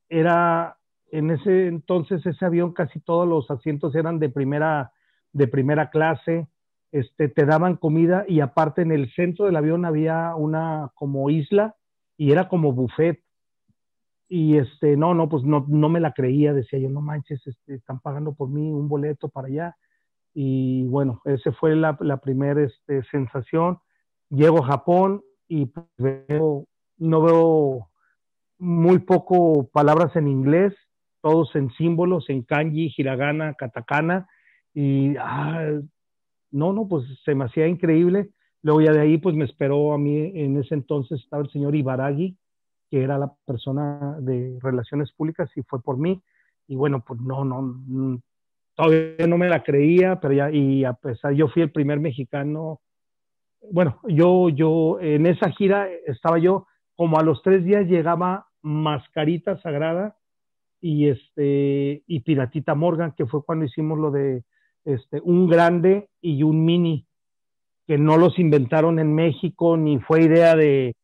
era, 0.09 0.79
en 1.11 1.31
ese 1.31 1.67
entonces 1.69 2.25
ese 2.27 2.45
avión 2.45 2.73
casi 2.73 3.01
todos 3.01 3.27
los 3.27 3.51
asientos 3.51 3.95
eran 3.95 4.19
de 4.19 4.29
primera, 4.29 4.93
de 5.33 5.49
primera 5.49 5.91
clase 5.91 6.49
este, 6.93 7.29
te 7.29 7.45
daban 7.45 7.77
comida 7.77 8.25
y 8.27 8.41
aparte 8.41 8.83
en 8.83 8.93
el 8.93 9.13
centro 9.13 9.47
del 9.47 9.57
avión 9.57 9.85
había 9.85 10.35
una 10.35 10.91
como 10.95 11.29
isla 11.31 11.77
y 12.17 12.33
era 12.33 12.49
como 12.49 12.73
buffet. 12.73 13.23
Y 14.29 14.59
este, 14.59 14.97
no, 14.97 15.15
no, 15.15 15.29
pues 15.29 15.45
no, 15.45 15.65
no 15.69 15.89
me 15.89 16.01
la 16.01 16.13
creía, 16.13 16.53
decía 16.53 16.79
yo, 16.79 16.91
no 16.91 17.01
manches, 17.01 17.47
este, 17.47 17.75
están 17.75 18.01
pagando 18.01 18.35
por 18.35 18.51
mí 18.51 18.71
un 18.71 18.89
boleto 18.89 19.29
para 19.29 19.49
allá. 19.49 19.77
Y 20.35 20.87
bueno, 20.87 21.23
esa 21.25 21.53
fue 21.53 21.75
la, 21.75 21.97
la 22.01 22.19
primera 22.19 22.63
este, 22.63 23.03
sensación. 23.11 23.79
Llego 24.29 24.63
a 24.63 24.67
Japón 24.67 25.23
y 25.49 25.67
pues, 25.67 25.87
veo, 25.97 26.67
no 26.99 27.23
veo 27.23 27.89
muy 28.59 28.99
poco 28.99 29.69
palabras 29.73 30.15
en 30.17 30.29
inglés, 30.29 30.75
todos 31.23 31.55
en 31.57 31.71
símbolos, 31.71 32.29
en 32.29 32.43
kanji, 32.43 32.93
hiragana, 32.97 33.55
katakana. 33.55 34.29
Y 34.75 35.17
ah, 35.17 35.81
no, 36.51 36.73
no, 36.73 36.87
pues 36.87 37.05
se 37.25 37.35
me 37.35 37.45
hacía 37.45 37.67
increíble. 37.67 38.31
Luego 38.63 38.81
ya 38.81 38.93
de 38.93 39.01
ahí, 39.01 39.19
pues 39.19 39.35
me 39.35 39.45
esperó 39.45 39.93
a 39.93 39.99
mí, 39.99 40.33
en 40.35 40.59
ese 40.59 40.75
entonces 40.75 41.21
estaba 41.23 41.43
el 41.43 41.51
señor 41.51 41.75
Ibaragi, 41.75 42.37
que 42.91 43.03
era 43.03 43.19
la 43.19 43.33
persona 43.47 44.17
de 44.21 44.59
relaciones 44.63 45.13
públicas 45.13 45.51
y 45.57 45.63
fue 45.63 45.81
por 45.83 45.99
mí. 45.99 46.23
Y 46.67 46.77
bueno, 46.77 47.05
pues 47.07 47.21
no, 47.21 47.45
no, 47.45 47.63
mm, 47.63 48.19
todavía 48.75 49.27
no 49.27 49.39
me 49.39 49.49
la 49.49 49.63
creía, 49.63 50.21
pero 50.21 50.35
ya, 50.35 50.51
y 50.51 50.85
a 50.85 50.93
pesar, 50.93 51.33
yo 51.33 51.49
fui 51.49 51.63
el 51.63 51.71
primer 51.71 52.01
mexicano. 52.01 52.81
Bueno, 53.71 54.01
yo, 54.07 54.49
yo, 54.49 54.99
en 55.01 55.27
esa 55.27 55.51
gira 55.51 55.89
estaba 56.07 56.39
yo, 56.39 56.67
como 56.97 57.19
a 57.19 57.23
los 57.23 57.43
tres 57.43 57.65
días 57.65 57.87
llegaba 57.87 58.47
Mascarita 58.63 59.61
Sagrada 59.63 60.17
y 60.81 61.09
este, 61.09 62.03
y 62.07 62.21
Piratita 62.21 62.75
Morgan, 62.75 63.15
que 63.17 63.27
fue 63.27 63.45
cuando 63.45 63.65
hicimos 63.65 63.99
lo 63.99 64.11
de 64.11 64.45
este, 64.85 65.21
un 65.23 65.49
grande 65.49 66.09
y 66.21 66.43
un 66.43 66.65
mini, 66.65 67.07
que 67.87 67.99
no 67.99 68.17
los 68.17 68.39
inventaron 68.39 68.99
en 68.99 69.15
México 69.15 69.77
ni 69.77 69.99
fue 69.99 70.23
idea 70.23 70.55
de, 70.55 70.95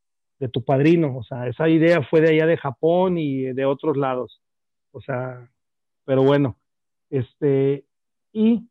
de 0.44 0.50
tu 0.50 0.62
padrino, 0.62 1.16
o 1.16 1.22
sea, 1.22 1.48
esa 1.48 1.70
idea 1.70 2.02
fue 2.02 2.20
de 2.20 2.28
allá 2.28 2.44
de 2.44 2.58
Japón 2.58 3.16
y 3.16 3.44
de 3.54 3.64
otros 3.64 3.96
lados, 3.96 4.42
o 4.92 5.00
sea, 5.00 5.48
pero 6.04 6.22
bueno, 6.22 6.58
este, 7.08 7.86
y 8.30 8.68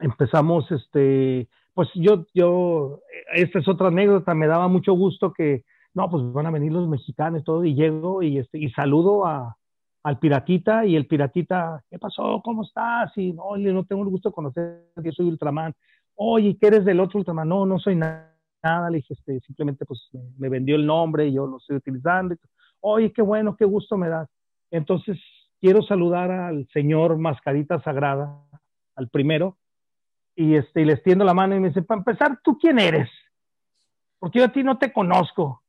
empezamos, 0.00 0.70
este, 0.70 1.48
pues 1.72 1.88
yo, 1.94 2.26
yo, 2.34 3.00
esta 3.32 3.58
es 3.60 3.68
otra 3.68 3.88
anécdota, 3.88 4.34
me 4.34 4.46
daba 4.46 4.68
mucho 4.68 4.92
gusto 4.92 5.32
que, 5.32 5.64
no, 5.94 6.10
pues 6.10 6.30
van 6.30 6.44
a 6.44 6.50
venir 6.50 6.72
los 6.72 6.86
mexicanos 6.86 7.40
y 7.40 7.44
todo, 7.44 7.64
y 7.64 7.74
llego 7.74 8.22
y, 8.22 8.36
este, 8.36 8.58
y 8.58 8.70
saludo 8.72 9.24
a, 9.24 9.56
al 10.02 10.18
piratita 10.18 10.84
y 10.84 10.94
el 10.94 11.06
piratita, 11.06 11.82
¿qué 11.88 11.98
pasó? 11.98 12.42
¿Cómo 12.44 12.64
estás? 12.64 13.16
Y 13.16 13.32
no, 13.32 13.56
no 13.56 13.86
tengo 13.86 14.02
el 14.02 14.10
gusto 14.10 14.28
de 14.28 14.34
conocer, 14.34 14.84
yo 15.02 15.12
soy 15.12 15.24
Ultraman. 15.24 15.72
Oye, 16.16 16.58
¿qué 16.60 16.66
eres 16.66 16.84
del 16.84 17.00
otro 17.00 17.18
Ultraman? 17.20 17.48
No, 17.48 17.64
no 17.64 17.78
soy 17.78 17.96
nada, 17.96 18.31
nada. 18.62 18.90
Le 18.90 18.98
dije, 18.98 19.14
este, 19.14 19.40
simplemente 19.40 19.84
pues 19.84 20.08
me, 20.38 20.48
vendió 20.48 20.76
el 20.76 20.86
nombre 20.86 21.26
y 21.26 21.34
yo 21.34 21.46
lo 21.46 21.58
estoy 21.58 21.76
utilizando. 21.76 22.36
Oye, 22.80 23.12
qué 23.12 23.22
bueno, 23.22 23.56
qué 23.56 23.64
gusto 23.64 23.96
me 23.96 24.08
das. 24.08 24.28
Entonces, 24.70 25.18
quiero 25.60 25.82
saludar 25.82 26.30
al 26.30 26.68
señor 26.72 27.18
Mascarita 27.18 27.80
Sagrada, 27.82 28.36
al 28.96 29.08
primero, 29.08 29.56
y, 30.34 30.54
este, 30.54 30.82
y 30.82 30.84
le 30.84 30.94
extiendo 30.94 31.24
la 31.24 31.34
mano 31.34 31.54
y 31.54 31.60
me 31.60 31.68
dice, 31.68 31.82
para 31.82 31.98
empezar, 31.98 32.40
¿tú 32.42 32.58
quién 32.58 32.78
eres? 32.78 33.10
Porque 34.18 34.38
yo 34.38 34.44
a 34.44 34.52
ti 34.52 34.62
no 34.62 34.78
te 34.78 34.92
conozco 34.92 35.62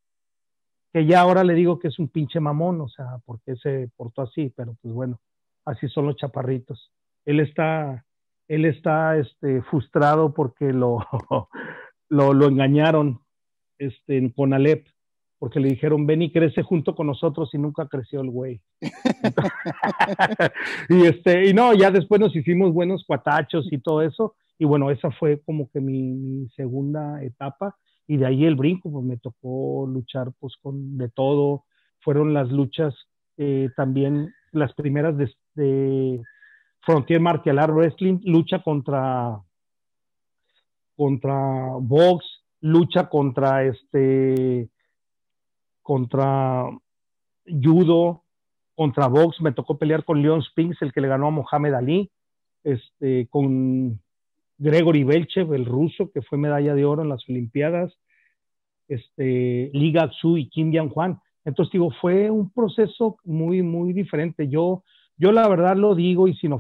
que 0.94 1.06
ya 1.08 1.22
ahora 1.22 1.44
le 1.44 1.56
digo 1.56 1.80
que 1.80 1.88
es 1.88 1.98
un 1.98 2.08
pinche 2.08 2.40
mamón, 2.40 2.80
o 2.80 2.88
sea, 2.88 3.18
porque 3.26 3.56
se 3.56 3.90
portó 3.98 4.22
así, 4.22 4.54
pero 4.56 4.76
pues 4.82 4.94
bueno, 4.94 5.20
así 5.66 5.88
son 5.90 6.06
los 6.06 6.16
chaparritos. 6.16 6.92
Él 7.26 7.40
está, 7.40 8.06
él 8.48 8.66
está 8.66 9.18
este, 9.18 9.64
frustrado 9.64 10.34
porque 10.34 10.72
lo, 10.72 11.00
lo, 12.14 12.34
lo 12.34 12.48
engañaron 12.48 13.20
este, 13.78 14.18
en 14.18 14.30
Conalep, 14.30 14.88
porque 15.40 15.60
le 15.60 15.70
dijeron, 15.70 16.06
ven 16.06 16.22
y 16.22 16.32
crece 16.32 16.64
junto 16.64 16.96
con 16.96 17.08
nosotros 17.08 17.50
y 17.54 17.58
nunca 17.58 17.88
creció 17.88 18.22
el 18.22 18.30
güey. 18.30 18.62
y, 20.90 21.06
este, 21.06 21.50
y 21.50 21.54
no, 21.54 21.74
ya 21.74 21.92
después 21.92 22.22
nos 22.22 22.36
hicimos 22.36 22.72
buenos 22.72 23.04
cuatachos 23.06 23.68
y 23.72 23.80
todo 23.80 24.02
eso, 24.02 24.36
y 24.58 24.66
bueno, 24.66 24.92
esa 24.92 25.12
fue 25.12 25.42
como 25.42 25.70
que 25.72 25.82
mi, 25.82 26.14
mi 26.14 26.48
segunda 26.50 27.22
etapa 27.24 27.76
y 28.08 28.18
de 28.18 28.26
ahí 28.26 28.46
el 28.46 28.56
brinco, 28.56 28.92
pues 28.92 29.06
me 29.06 29.18
tocó 29.18 29.88
luchar 29.88 30.32
pues 30.40 30.56
con 30.62 30.98
de 30.98 31.10
todo, 31.10 31.66
fueron 32.00 32.34
las 32.34 32.52
luchas 32.52 32.94
eh, 33.38 33.70
también 33.76 34.34
las 34.52 34.74
primeras 34.74 35.18
de, 35.18 35.32
de, 35.56 36.22
Frontier 36.82 37.22
Martial 37.22 37.60
Art 37.60 37.74
Wrestling, 37.74 38.20
lucha 38.26 38.62
contra 38.62 39.40
contra 41.04 41.74
Box, 41.82 42.24
lucha 42.62 43.10
contra 43.10 43.66
este 43.66 44.70
contra 45.82 46.64
Judo, 47.46 48.24
contra 48.74 49.08
Box, 49.08 49.42
me 49.42 49.52
tocó 49.52 49.78
pelear 49.78 50.06
con 50.06 50.22
Leon 50.22 50.42
Spinks, 50.42 50.82
el 50.82 50.94
que 50.94 51.02
le 51.02 51.10
ganó 51.10 51.28
a 51.28 51.32
Mohamed 51.32 51.74
Ali, 51.74 52.10
este 52.64 53.28
con 53.30 54.00
Gregory 54.58 55.04
Belchev, 55.04 55.54
el 55.54 55.66
ruso, 55.66 56.10
que 56.10 56.22
fue 56.22 56.38
medalla 56.38 56.74
de 56.74 56.86
oro 56.86 57.02
en 57.02 57.10
las 57.10 57.28
Olimpiadas, 57.28 57.94
este, 58.88 59.72
Liga 59.74 60.10
Xu 60.22 60.38
y 60.38 60.48
Kim 60.48 60.72
Yang 60.72 60.90
Juan. 60.90 61.20
Entonces, 61.44 61.74
digo, 61.74 61.92
fue 62.00 62.32
un 62.32 62.50
proceso 62.50 63.18
muy, 63.26 63.62
muy 63.62 63.92
diferente. 63.92 64.48
Yo, 64.48 64.86
yo 65.18 65.34
la 65.34 65.50
verdad 65.50 65.76
lo 65.76 65.96
digo 65.96 66.30
y 66.30 66.36
sin, 66.36 66.58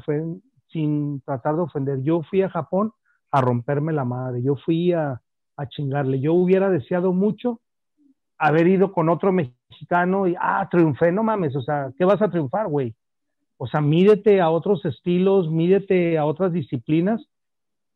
sin 0.67 1.21
tratar 1.21 1.55
de 1.55 1.61
ofender, 1.61 2.03
yo 2.03 2.23
fui 2.23 2.41
a 2.41 2.49
Japón 2.49 2.91
a 3.33 3.41
romperme 3.41 3.91
la 3.93 4.05
madre, 4.05 4.43
yo 4.43 4.55
fui 4.55 4.93
a, 4.93 5.19
a 5.57 5.67
chingarle. 5.67 6.19
Yo 6.19 6.33
hubiera 6.35 6.69
deseado 6.69 7.13
mucho 7.13 7.61
haber 8.37 8.67
ido 8.67 8.93
con 8.93 9.09
otro 9.09 9.31
mexicano 9.31 10.27
y, 10.27 10.35
ah, 10.39 10.67
triunfé, 10.69 11.11
no 11.11 11.23
mames, 11.23 11.55
o 11.55 11.61
sea, 11.63 11.91
¿qué 11.97 12.05
vas 12.05 12.21
a 12.21 12.29
triunfar, 12.29 12.67
güey? 12.67 12.93
O 13.57 13.65
sea, 13.65 13.81
mídete 13.81 14.39
a 14.39 14.51
otros 14.51 14.85
estilos, 14.85 15.49
mídete 15.49 16.19
a 16.19 16.25
otras 16.25 16.53
disciplinas 16.53 17.25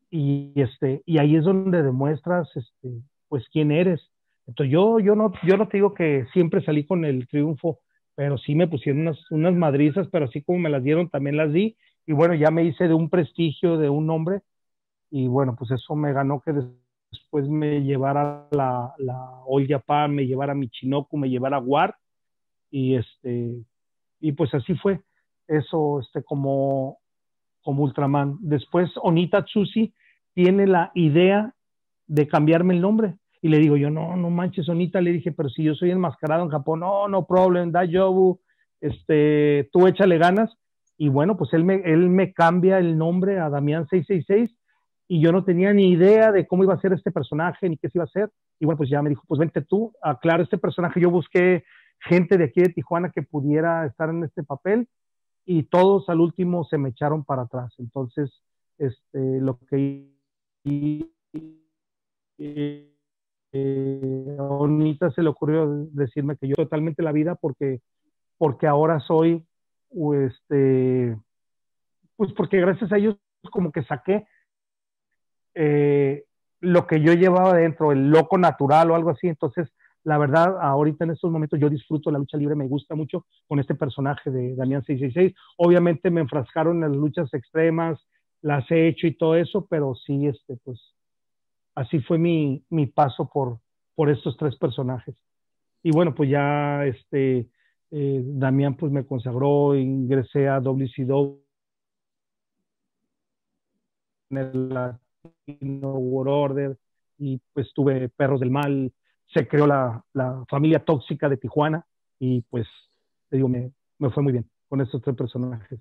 y, 0.10 0.54
este, 0.56 1.04
y 1.06 1.20
ahí 1.20 1.36
es 1.36 1.44
donde 1.44 1.84
demuestras, 1.84 2.50
este, 2.56 3.04
pues, 3.28 3.46
quién 3.54 3.72
eres. 3.72 4.02
Entonces, 4.48 4.74
yo, 4.74 5.00
yo, 5.00 5.16
no, 5.16 5.34
yo 5.44 5.56
no 5.58 5.68
te 5.68 5.78
digo 5.78 5.94
que 5.94 6.26
siempre 6.34 6.64
salí 6.64 6.84
con 6.84 7.06
el 7.06 7.28
triunfo, 7.28 7.80
pero 8.16 8.40
sí 8.40 8.56
me 8.56 8.68
pusieron 8.68 9.02
unas, 9.02 9.20
unas 9.30 9.54
madrizas, 9.54 10.08
pero 10.12 10.26
así 10.26 10.42
como 10.42 10.58
me 10.58 10.70
las 10.72 10.84
dieron, 10.84 11.10
también 11.10 11.38
las 11.38 11.54
di. 11.54 11.76
Y 12.08 12.14
bueno, 12.14 12.34
ya 12.34 12.50
me 12.50 12.64
hice 12.64 12.88
de 12.88 12.96
un 12.96 13.12
prestigio, 13.12 13.78
de 13.78 13.90
un 13.90 14.08
nombre, 14.08 14.42
y 15.10 15.28
bueno, 15.28 15.56
pues 15.56 15.72
eso 15.72 15.96
me 15.96 16.14
ganó 16.14 16.42
que 16.42 16.54
después 17.12 17.48
me 17.48 17.84
llevara 17.84 18.48
la, 18.52 18.94
la 18.98 19.18
All 19.46 19.68
Japan, 19.68 20.14
me 20.14 20.26
llevara 20.26 20.54
Michinoku, 20.54 21.18
me 21.18 21.30
llevara 21.30 21.60
War, 21.60 21.96
y 22.70 22.96
este, 22.96 23.64
y 24.20 24.32
pues 24.34 24.54
así 24.54 24.76
fue, 24.76 25.02
eso, 25.48 26.00
este, 26.00 26.24
como, 26.24 27.00
como 27.62 27.84
Ultraman. 27.84 28.38
Después 28.42 28.90
Onita 29.02 29.46
Tsushi 29.46 29.94
tiene 30.34 30.68
la 30.68 30.92
idea 30.94 31.54
de 32.08 32.28
cambiarme 32.28 32.74
el 32.74 32.82
nombre. 32.82 33.16
Y 33.42 33.50
le 33.50 33.60
digo 33.60 33.78
yo, 33.78 33.90
no, 33.90 34.16
no 34.18 34.30
manches, 34.30 34.68
Onita, 34.68 35.00
le 35.00 35.14
dije, 35.14 35.32
pero 35.32 35.50
si 35.50 35.64
yo 35.64 35.76
soy 35.76 35.92
enmascarado 35.92 36.44
en 36.44 36.50
Japón, 36.50 36.82
no, 36.82 37.08
no 37.08 37.26
problem, 37.26 37.72
da 37.72 37.88
jobu, 37.90 38.40
este, 38.82 39.70
tú 39.72 39.88
échale 39.88 40.18
ganas. 40.18 40.52
Y 40.98 41.10
bueno, 41.10 41.38
pues 41.38 41.54
él 41.54 41.64
me, 41.64 41.76
él 41.86 42.10
me 42.10 42.34
cambia 42.34 42.80
el 42.80 42.98
nombre 42.98 43.40
a 43.40 43.50
Damián 43.50 43.88
666 43.88 44.57
y 45.08 45.22
yo 45.22 45.32
no 45.32 45.44
tenía 45.44 45.74
ni 45.74 45.90
idea 45.90 46.32
de 46.32 46.46
cómo 46.46 46.64
iba 46.64 46.74
a 46.74 46.82
ser 46.82 46.94
este 46.94 47.12
personaje 47.12 47.70
ni 47.70 47.78
qué 47.78 47.90
se 47.90 47.98
iba 47.98 48.04
a 48.04 48.08
hacer. 48.08 48.30
Y 48.60 48.66
bueno, 48.66 48.78
pues 48.78 48.90
ya 48.90 49.02
me 49.02 49.10
dijo, 49.10 49.24
pues 49.28 49.40
vente 49.40 49.62
tú, 49.62 49.94
aclaro 50.02 50.44
este 50.44 50.58
personaje. 50.58 51.00
Yo 51.00 51.10
busqué 51.10 51.64
gente 52.00 52.38
de 52.38 52.46
aquí 52.46 52.62
de 52.62 52.70
Tijuana 52.70 53.12
que 53.12 53.22
pudiera 53.22 53.86
estar 53.86 54.10
en 54.10 54.24
este 54.24 54.44
papel 54.44 54.88
y 55.46 55.64
todos 55.64 56.10
al 56.10 56.20
último 56.20 56.66
se 56.66 56.78
me 56.78 56.90
echaron 56.90 57.24
para 57.24 57.44
atrás. 57.44 57.74
Entonces, 57.78 58.44
este, 58.78 59.40
lo 59.40 59.60
que 59.70 60.10
eh, 62.38 64.36
Onita 64.38 65.10
se 65.12 65.24
le 65.24 65.30
ocurrió 65.30 65.88
decirme 65.92 66.36
que 66.36 66.50
yo 66.50 66.56
totalmente 66.56 67.02
la 67.02 67.14
vida 67.14 67.36
porque, 67.36 67.80
porque 68.38 68.68
ahora 68.68 69.00
soy, 69.00 69.46
este, 70.26 71.18
pues 72.18 72.34
porque 72.34 72.60
gracias 72.60 72.92
a 72.92 72.98
ellos 72.98 73.16
como 73.50 73.72
que 73.72 73.84
saqué 73.84 74.28
eh, 75.60 76.26
lo 76.60 76.86
que 76.86 77.02
yo 77.02 77.14
llevaba 77.14 77.56
dentro, 77.56 77.92
el 77.92 78.10
loco 78.10 78.38
natural 78.38 78.92
o 78.92 78.96
algo 78.96 79.10
así. 79.10 79.28
Entonces, 79.28 79.74
la 80.04 80.18
verdad, 80.18 80.56
ahorita 80.62 81.04
en 81.04 81.12
estos 81.12 81.32
momentos 81.32 81.60
yo 81.60 81.70
disfruto 81.70 82.12
la 82.12 82.20
lucha 82.20 82.38
libre, 82.38 82.56
me 82.56 82.68
gusta 82.68 82.96
mucho 82.96 83.26
con 83.48 83.60
este 83.60 83.76
personaje 83.76 84.30
de 84.30 84.56
Damián 84.56 84.84
666. 84.84 85.36
Obviamente 85.58 86.12
me 86.12 86.22
enfrascaron 86.22 86.84
en 86.84 86.92
las 86.92 86.98
luchas 86.98 87.34
extremas, 87.34 88.00
las 88.42 88.70
he 88.72 88.88
hecho 88.88 89.08
y 89.08 89.18
todo 89.18 89.36
eso, 89.36 89.66
pero 89.68 89.96
sí, 89.96 90.28
este, 90.28 90.58
pues, 90.64 90.80
así 91.76 92.00
fue 92.02 92.18
mi, 92.18 92.64
mi 92.70 92.86
paso 92.86 93.30
por, 93.30 93.60
por 93.96 94.10
estos 94.10 94.38
tres 94.38 94.56
personajes. 94.58 95.16
Y 95.82 95.92
bueno, 95.92 96.14
pues 96.14 96.30
ya, 96.30 96.86
este, 96.86 97.50
eh, 97.92 98.22
Damián 98.24 98.76
pues 98.76 98.92
me 98.92 99.06
consagró, 99.06 99.76
ingresé 99.76 100.48
a 100.48 100.60
WCW 100.60 101.40
en 104.30 104.38
el 104.38 104.98
World 105.48 106.32
Order 106.32 106.78
y 107.18 107.42
pues 107.54 107.74
tuve 107.74 108.10
Perros 108.10 108.40
del 108.40 108.52
Mal, 108.52 108.92
se 109.34 109.48
creó 109.48 109.68
la, 109.68 110.04
la 110.14 110.44
familia 110.50 110.84
tóxica 110.84 111.30
de 111.30 111.38
Tijuana 111.38 111.86
y 112.20 112.42
pues 112.44 112.68
te 113.30 113.38
digo, 113.38 113.48
me, 113.48 113.72
me 114.00 114.10
fue 114.10 114.24
muy 114.24 114.34
bien 114.34 114.50
con 114.68 114.82
estos 114.82 115.02
tres 115.02 115.16
personajes. 115.16 115.80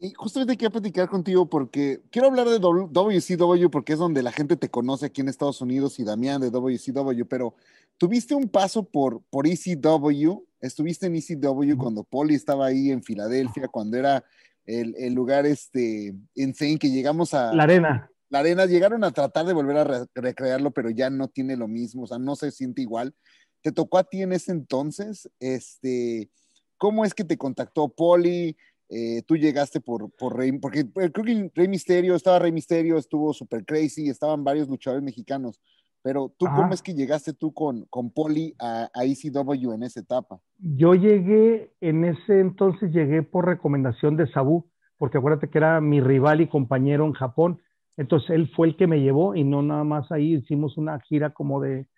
Y 0.00 0.12
justamente 0.14 0.56
quiero 0.56 0.72
platicar 0.72 1.08
contigo 1.08 1.48
porque 1.48 2.00
quiero 2.10 2.28
hablar 2.28 2.48
de 2.48 2.60
WCW 2.60 3.68
porque 3.68 3.94
es 3.94 3.98
donde 3.98 4.22
la 4.22 4.30
gente 4.30 4.56
te 4.56 4.68
conoce 4.68 5.06
aquí 5.06 5.22
en 5.22 5.28
Estados 5.28 5.60
Unidos 5.60 5.98
y 5.98 6.04
Damián 6.04 6.40
de 6.40 6.50
WCW, 6.50 7.24
pero 7.28 7.56
tuviste 7.96 8.34
un 8.34 8.48
paso 8.48 8.84
por, 8.84 9.22
por 9.28 9.46
ECW, 9.48 10.44
estuviste 10.60 11.06
en 11.06 11.16
ECW 11.16 11.76
cuando 11.76 12.04
Polly 12.04 12.36
estaba 12.36 12.66
ahí 12.66 12.92
en 12.92 13.02
Filadelfia, 13.02 13.66
cuando 13.66 13.96
era 13.96 14.24
el, 14.66 14.94
el 14.96 15.14
lugar 15.14 15.46
este 15.46 16.14
insane 16.34 16.78
que 16.78 16.90
llegamos 16.90 17.34
a... 17.34 17.52
La 17.52 17.64
arena 17.64 18.08
la 18.30 18.40
arena 18.40 18.66
llegaron 18.66 19.04
a 19.04 19.10
tratar 19.10 19.46
de 19.46 19.54
volver 19.54 19.76
a 19.78 20.06
recrearlo, 20.14 20.70
pero 20.70 20.90
ya 20.90 21.10
no 21.10 21.28
tiene 21.28 21.56
lo 21.56 21.68
mismo, 21.68 22.02
o 22.02 22.06
sea, 22.06 22.18
no 22.18 22.36
se 22.36 22.50
siente 22.50 22.82
igual. 22.82 23.14
¿Te 23.62 23.72
tocó 23.72 23.98
a 23.98 24.04
ti 24.04 24.22
en 24.22 24.32
ese 24.32 24.52
entonces? 24.52 25.30
Este, 25.40 26.30
¿Cómo 26.76 27.04
es 27.04 27.14
que 27.14 27.24
te 27.24 27.36
contactó 27.36 27.88
Poli? 27.88 28.56
Eh, 28.90 29.22
tú 29.26 29.36
llegaste 29.36 29.80
por, 29.80 30.10
por 30.12 30.36
Rey, 30.36 30.52
porque 30.58 30.80
eh, 30.80 31.10
creo 31.12 31.24
que 31.24 31.50
Rey 31.54 31.68
Misterio, 31.68 32.14
estaba 32.14 32.38
Rey 32.38 32.52
Misterio, 32.52 32.96
estuvo 32.96 33.34
Super 33.34 33.64
Crazy, 33.64 34.08
estaban 34.08 34.44
varios 34.44 34.68
luchadores 34.68 35.02
mexicanos, 35.02 35.60
pero 36.02 36.32
tú, 36.38 36.46
¿cómo 36.46 36.72
es 36.72 36.80
que 36.80 36.94
llegaste 36.94 37.34
tú 37.34 37.52
con, 37.52 37.84
con 37.90 38.10
Poli 38.10 38.54
a, 38.58 38.88
a 38.94 39.04
ECW 39.04 39.72
en 39.72 39.82
esa 39.82 40.00
etapa? 40.00 40.40
Yo 40.58 40.94
llegué, 40.94 41.74
en 41.80 42.04
ese 42.04 42.40
entonces 42.40 42.92
llegué 42.92 43.22
por 43.22 43.46
recomendación 43.46 44.16
de 44.16 44.30
Sabu, 44.32 44.70
porque 44.96 45.18
acuérdate 45.18 45.50
que 45.50 45.58
era 45.58 45.80
mi 45.80 46.00
rival 46.00 46.40
y 46.40 46.48
compañero 46.48 47.04
en 47.04 47.12
Japón. 47.12 47.60
Entonces 47.98 48.30
él 48.30 48.48
fue 48.54 48.68
el 48.68 48.76
que 48.76 48.86
me 48.86 49.00
llevó 49.00 49.34
y 49.34 49.44
no 49.44 49.60
nada 49.60 49.84
más 49.84 50.10
ahí 50.12 50.36
hicimos 50.36 50.78
una 50.78 50.98
gira 51.00 51.30
como 51.30 51.60
de, 51.60 51.88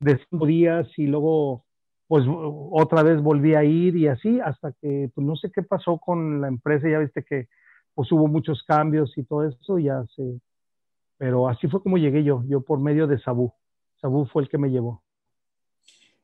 de 0.00 0.20
cinco 0.28 0.44
días 0.44 0.88
y 0.98 1.06
luego 1.06 1.64
pues 2.08 2.24
otra 2.28 3.04
vez 3.04 3.22
volví 3.22 3.54
a 3.54 3.62
ir 3.62 3.96
y 3.96 4.08
así 4.08 4.40
hasta 4.40 4.72
que 4.72 5.08
pues 5.14 5.24
no 5.24 5.36
sé 5.36 5.52
qué 5.52 5.62
pasó 5.62 5.98
con 5.98 6.40
la 6.40 6.48
empresa, 6.48 6.90
ya 6.90 6.98
viste 6.98 7.22
que 7.22 7.46
pues 7.94 8.10
hubo 8.10 8.26
muchos 8.26 8.64
cambios 8.64 9.16
y 9.16 9.22
todo 9.22 9.46
eso, 9.46 9.78
ya 9.78 10.04
sé, 10.16 10.40
pero 11.16 11.48
así 11.48 11.68
fue 11.68 11.80
como 11.80 11.98
llegué 11.98 12.24
yo, 12.24 12.42
yo 12.48 12.62
por 12.62 12.80
medio 12.80 13.06
de 13.06 13.20
Sabu. 13.20 13.52
Sabu 14.00 14.26
fue 14.26 14.42
el 14.42 14.48
que 14.48 14.58
me 14.58 14.70
llevó. 14.70 15.04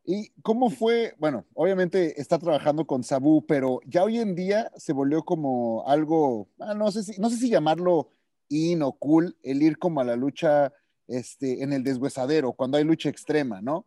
¿Y 0.05 0.31
cómo 0.42 0.71
fue? 0.71 1.14
Bueno, 1.19 1.45
obviamente 1.55 2.21
está 2.21 2.38
trabajando 2.38 2.85
con 2.85 3.05
Sabu, 3.05 3.47
pero 3.47 3.79
ya 3.87 4.03
hoy 4.03 4.19
en 4.19 4.35
día 4.35 4.73
se 4.75 4.92
volvió 4.92 5.23
como 5.23 5.87
algo, 5.87 6.49
ah, 6.59 6.75
no 6.75 6.90
sé 6.90 7.05
si, 7.05 7.21
no 7.21 7.31
sé 7.31 7.37
si 7.37 7.49
llamarlo 7.49 8.16
in 8.49 8.83
o 8.83 8.93
cool 8.93 9.37
el 9.43 9.63
ir 9.63 9.79
como 9.79 10.01
a 10.01 10.05
la 10.05 10.17
lucha 10.17 10.73
este, 11.07 11.63
en 11.63 11.73
el 11.73 11.83
deshuesadero, 11.83 12.53
cuando 12.53 12.79
hay 12.79 12.85
lucha 12.85 13.09
extrema, 13.09 13.61
¿no? 13.61 13.87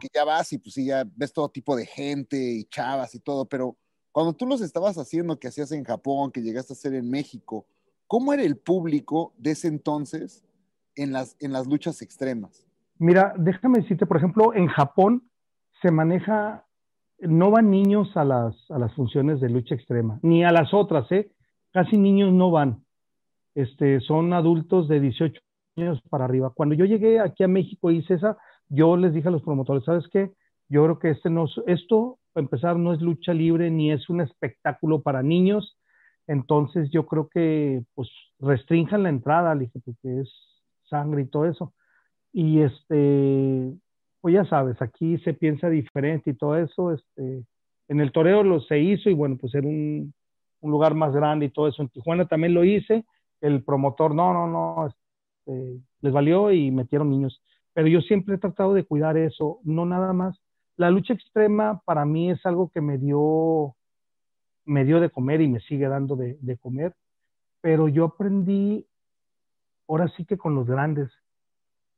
Que 0.00 0.08
ya 0.14 0.24
vas 0.24 0.52
y 0.52 0.58
pues 0.58 0.74
sí, 0.74 0.86
ya 0.86 1.04
ves 1.16 1.32
todo 1.32 1.48
tipo 1.48 1.74
de 1.74 1.86
gente 1.86 2.36
y 2.36 2.64
chavas 2.66 3.14
y 3.14 3.20
todo, 3.20 3.46
pero 3.46 3.76
cuando 4.12 4.32
tú 4.32 4.46
los 4.46 4.60
estabas 4.60 4.96
haciendo, 4.96 5.38
que 5.38 5.48
hacías 5.48 5.72
en 5.72 5.84
Japón, 5.84 6.30
que 6.30 6.40
llegaste 6.40 6.72
a 6.72 6.76
hacer 6.76 6.94
en 6.94 7.10
México, 7.10 7.66
¿cómo 8.06 8.32
era 8.32 8.44
el 8.44 8.56
público 8.56 9.34
de 9.36 9.50
ese 9.50 9.68
entonces 9.68 10.44
en 10.94 11.12
las, 11.12 11.36
en 11.40 11.52
las 11.52 11.66
luchas 11.66 12.00
extremas? 12.00 12.64
Mira, 12.98 13.34
déjame 13.36 13.80
decirte, 13.80 14.06
por 14.06 14.16
ejemplo, 14.16 14.54
en 14.54 14.68
Japón 14.68 15.28
se 15.82 15.90
maneja, 15.90 16.64
no 17.18 17.50
van 17.50 17.68
niños 17.68 18.16
a 18.16 18.24
las, 18.24 18.54
a 18.70 18.78
las 18.78 18.94
funciones 18.94 19.40
de 19.40 19.50
lucha 19.50 19.74
extrema, 19.74 20.18
ni 20.22 20.44
a 20.44 20.52
las 20.52 20.72
otras, 20.72 21.10
¿eh? 21.10 21.30
Casi 21.72 21.98
niños 21.98 22.32
no 22.32 22.50
van 22.50 22.85
este, 23.56 24.00
son 24.00 24.34
adultos 24.34 24.86
de 24.86 25.00
18 25.00 25.40
años 25.78 26.00
para 26.10 26.26
arriba. 26.26 26.52
Cuando 26.54 26.74
yo 26.74 26.84
llegué 26.84 27.18
aquí 27.20 27.42
a 27.42 27.48
México 27.48 27.90
y 27.90 28.04
esa, 28.06 28.36
yo 28.68 28.96
les 28.96 29.14
dije 29.14 29.28
a 29.28 29.30
los 29.30 29.42
promotores, 29.42 29.82
¿sabes 29.84 30.06
qué? 30.12 30.30
Yo 30.68 30.84
creo 30.84 30.98
que 30.98 31.10
este 31.10 31.30
no, 31.30 31.46
esto, 31.66 32.18
para 32.34 32.44
empezar, 32.44 32.76
no 32.76 32.92
es 32.92 33.00
lucha 33.00 33.32
libre 33.32 33.70
ni 33.70 33.92
es 33.92 34.10
un 34.10 34.20
espectáculo 34.20 35.00
para 35.00 35.22
niños. 35.22 35.78
Entonces 36.26 36.90
yo 36.90 37.06
creo 37.06 37.28
que 37.28 37.82
pues 37.94 38.10
restrinjan 38.40 39.04
la 39.04 39.08
entrada, 39.08 39.54
le 39.54 39.62
dije, 39.62 39.80
porque 39.82 40.20
es 40.20 40.30
sangre 40.90 41.22
y 41.22 41.26
todo 41.26 41.46
eso. 41.46 41.72
Y 42.32 42.60
este, 42.60 43.72
pues 44.20 44.34
ya 44.34 44.44
sabes, 44.44 44.82
aquí 44.82 45.16
se 45.18 45.32
piensa 45.32 45.70
diferente 45.70 46.30
y 46.30 46.34
todo 46.34 46.58
eso. 46.58 46.92
Este, 46.92 47.42
en 47.88 48.00
el 48.00 48.12
toreo 48.12 48.42
lo 48.42 48.60
se 48.60 48.80
hizo 48.80 49.08
y 49.08 49.14
bueno, 49.14 49.38
pues 49.40 49.54
era 49.54 49.66
un, 49.66 50.12
un 50.60 50.70
lugar 50.70 50.94
más 50.94 51.14
grande 51.14 51.46
y 51.46 51.50
todo 51.50 51.68
eso. 51.68 51.80
En 51.80 51.88
Tijuana 51.88 52.26
también 52.26 52.52
lo 52.52 52.62
hice 52.62 53.06
el 53.40 53.62
promotor, 53.62 54.14
no, 54.14 54.32
no, 54.32 54.46
no, 54.46 54.86
este, 54.86 55.80
les 56.00 56.12
valió 56.12 56.52
y 56.52 56.70
metieron 56.70 57.10
niños. 57.10 57.42
Pero 57.72 57.88
yo 57.88 58.00
siempre 58.00 58.36
he 58.36 58.38
tratado 58.38 58.74
de 58.74 58.84
cuidar 58.84 59.16
eso, 59.16 59.60
no 59.62 59.84
nada 59.84 60.12
más. 60.12 60.40
La 60.76 60.90
lucha 60.90 61.14
extrema 61.14 61.82
para 61.84 62.04
mí 62.04 62.30
es 62.30 62.44
algo 62.46 62.70
que 62.70 62.80
me 62.80 62.98
dio, 62.98 63.76
me 64.64 64.84
dio 64.84 65.00
de 65.00 65.10
comer 65.10 65.40
y 65.40 65.48
me 65.48 65.60
sigue 65.60 65.88
dando 65.88 66.16
de, 66.16 66.58
comer, 66.58 66.94
pero 67.60 67.88
yo 67.88 68.04
aprendí 68.04 68.86
ahora 69.88 70.08
sí 70.16 70.24
que 70.24 70.36
con 70.36 70.54
los 70.54 70.66
grandes. 70.66 71.10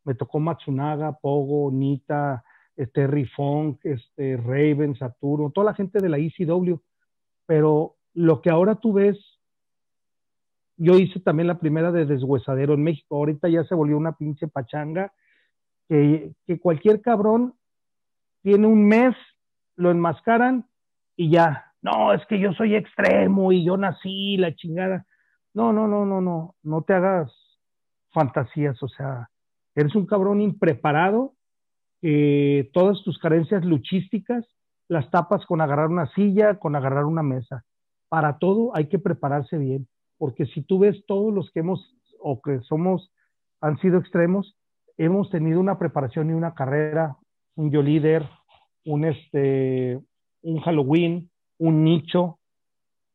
Me 0.04 0.14
tocó 0.14 0.38
Matsunaga, 0.38 1.12
Pogo, 1.12 1.70
Nita, 1.70 2.44
este 2.76 3.26
Funk, 3.34 3.80
este 3.84 4.36
Raven, 4.36 4.96
Saturno, 4.96 5.50
toda 5.50 5.66
la 5.66 5.74
gente 5.74 5.98
de 6.00 6.08
la 6.08 6.18
ECW. 6.18 6.76
Pero 7.46 7.96
lo 8.14 8.40
que 8.40 8.50
ahora 8.50 8.76
tú 8.76 8.92
ves, 8.92 9.18
yo 10.78 10.96
hice 10.96 11.20
también 11.20 11.48
la 11.48 11.58
primera 11.58 11.92
de 11.92 12.06
deshuesadero 12.06 12.74
en 12.74 12.82
México. 12.82 13.16
Ahorita 13.16 13.48
ya 13.48 13.64
se 13.64 13.74
volvió 13.74 13.96
una 13.96 14.12
pinche 14.12 14.48
pachanga 14.48 15.12
que, 15.88 16.32
que 16.46 16.58
cualquier 16.58 17.02
cabrón 17.02 17.54
tiene 18.42 18.66
un 18.66 18.86
mes, 18.86 19.14
lo 19.76 19.90
enmascaran 19.90 20.66
y 21.16 21.30
ya. 21.30 21.72
No, 21.82 22.12
es 22.12 22.24
que 22.26 22.38
yo 22.38 22.52
soy 22.54 22.74
extremo 22.74 23.52
y 23.52 23.64
yo 23.64 23.76
nací, 23.76 24.36
la 24.36 24.54
chingada. 24.54 25.04
No, 25.52 25.72
no, 25.72 25.86
no, 25.86 26.06
no, 26.06 26.20
no, 26.20 26.54
no 26.62 26.82
te 26.82 26.94
hagas 26.94 27.32
fantasías, 28.10 28.82
o 28.82 28.88
sea, 28.88 29.28
eres 29.74 29.94
un 29.94 30.06
cabrón 30.06 30.40
impreparado, 30.40 31.34
todas 32.72 33.02
tus 33.02 33.18
carencias 33.18 33.64
luchísticas 33.64 34.46
las 34.88 35.10
tapas 35.10 35.44
con 35.46 35.60
agarrar 35.60 35.88
una 35.88 36.10
silla, 36.14 36.58
con 36.58 36.74
agarrar 36.74 37.04
una 37.04 37.22
mesa. 37.22 37.64
Para 38.08 38.38
todo 38.38 38.74
hay 38.74 38.88
que 38.88 38.98
prepararse 38.98 39.58
bien, 39.58 39.86
porque 40.18 40.46
si 40.46 40.62
tú 40.62 40.80
ves 40.80 41.04
todos 41.06 41.32
los 41.32 41.50
que 41.52 41.60
hemos 41.60 41.96
o 42.20 42.42
que 42.42 42.60
somos, 42.60 43.12
han 43.60 43.78
sido 43.78 43.98
extremos, 43.98 44.56
hemos 44.96 45.30
tenido 45.30 45.60
una 45.60 45.78
preparación 45.78 46.30
y 46.30 46.34
una 46.34 46.54
carrera, 46.54 47.16
un 47.54 47.70
yo 47.70 47.82
líder, 47.82 48.28
un, 48.84 49.04
este, 49.04 50.00
un 50.42 50.60
Halloween, 50.60 51.30
un 51.58 51.84
nicho. 51.84 52.38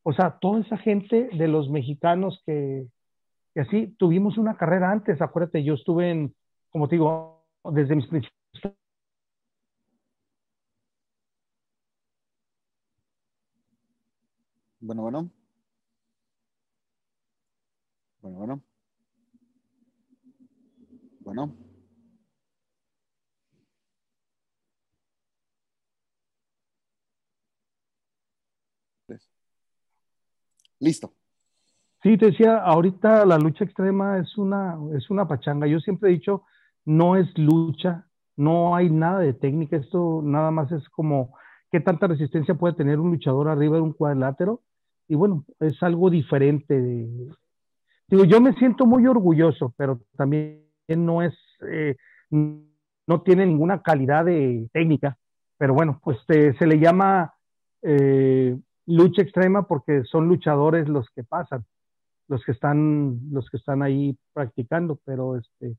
O 0.02 0.12
sea, 0.12 0.38
toda 0.40 0.60
esa 0.60 0.78
gente 0.78 1.28
de 1.32 1.48
los 1.48 1.70
mexicanos 1.70 2.42
que, 2.46 2.86
que 3.54 3.60
así 3.60 3.94
tuvimos 3.98 4.38
una 4.38 4.56
carrera 4.56 4.90
antes. 4.90 5.20
Acuérdate, 5.20 5.62
yo 5.62 5.74
estuve 5.74 6.10
en, 6.10 6.34
como 6.70 6.88
te 6.88 6.96
digo, 6.96 7.44
desde 7.64 7.96
mis 7.96 8.06
principios 8.06 8.34
Bueno, 14.80 15.00
bueno. 15.00 15.43
Bueno, 18.24 18.38
bueno. 18.38 18.62
Bueno. 21.20 21.54
Listo. 30.80 31.12
Sí, 32.02 32.18
te 32.18 32.26
decía, 32.26 32.58
ahorita 32.58 33.26
la 33.26 33.38
lucha 33.38 33.64
extrema 33.64 34.18
es 34.18 34.38
una, 34.38 34.78
es 34.96 35.10
una 35.10 35.28
pachanga. 35.28 35.66
Yo 35.66 35.80
siempre 35.80 36.10
he 36.10 36.12
dicho, 36.14 36.44
no 36.84 37.16
es 37.16 37.26
lucha, 37.38 38.06
no 38.36 38.74
hay 38.76 38.90
nada 38.90 39.20
de 39.20 39.34
técnica, 39.34 39.76
esto 39.76 40.20
nada 40.22 40.50
más 40.50 40.72
es 40.72 40.88
como 40.90 41.36
qué 41.70 41.80
tanta 41.80 42.06
resistencia 42.06 42.54
puede 42.54 42.74
tener 42.74 43.00
un 43.00 43.10
luchador 43.12 43.48
arriba 43.48 43.76
de 43.76 43.82
un 43.82 43.92
cuadrilátero. 43.92 44.62
Y 45.08 45.14
bueno, 45.14 45.44
es 45.60 45.82
algo 45.82 46.10
diferente. 46.10 47.06
Digo, 48.14 48.26
yo 48.26 48.40
me 48.40 48.52
siento 48.52 48.86
muy 48.86 49.04
orgulloso, 49.08 49.74
pero 49.76 49.98
también 50.16 50.62
no 50.86 51.20
es, 51.20 51.34
eh, 51.68 51.96
no 52.30 53.22
tiene 53.24 53.44
ninguna 53.44 53.82
calidad 53.82 54.24
de 54.24 54.68
técnica. 54.72 55.18
Pero 55.58 55.74
bueno, 55.74 56.00
pues 56.00 56.18
se 56.28 56.64
le 56.64 56.78
llama 56.78 57.34
eh, 57.82 58.56
lucha 58.86 59.20
extrema 59.20 59.66
porque 59.66 60.04
son 60.04 60.28
luchadores 60.28 60.88
los 60.88 61.10
que 61.10 61.24
pasan, 61.24 61.64
los 62.28 62.44
que 62.44 62.52
están, 62.52 63.18
los 63.32 63.50
que 63.50 63.56
están 63.56 63.82
ahí 63.82 64.16
practicando, 64.32 65.00
pero 65.04 65.36
este, 65.36 65.76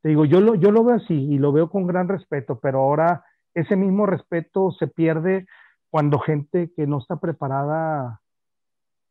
te 0.00 0.08
digo, 0.08 0.24
yo 0.24 0.40
lo, 0.40 0.54
yo 0.54 0.70
lo 0.70 0.84
veo 0.84 0.96
así 0.96 1.12
y 1.12 1.36
lo 1.36 1.52
veo 1.52 1.68
con 1.68 1.86
gran 1.86 2.08
respeto, 2.08 2.58
pero 2.60 2.78
ahora 2.78 3.26
ese 3.52 3.76
mismo 3.76 4.06
respeto 4.06 4.70
se 4.70 4.86
pierde 4.86 5.46
cuando 5.90 6.18
gente 6.18 6.72
que 6.74 6.86
no 6.86 6.96
está 7.00 7.16
preparada 7.16 8.22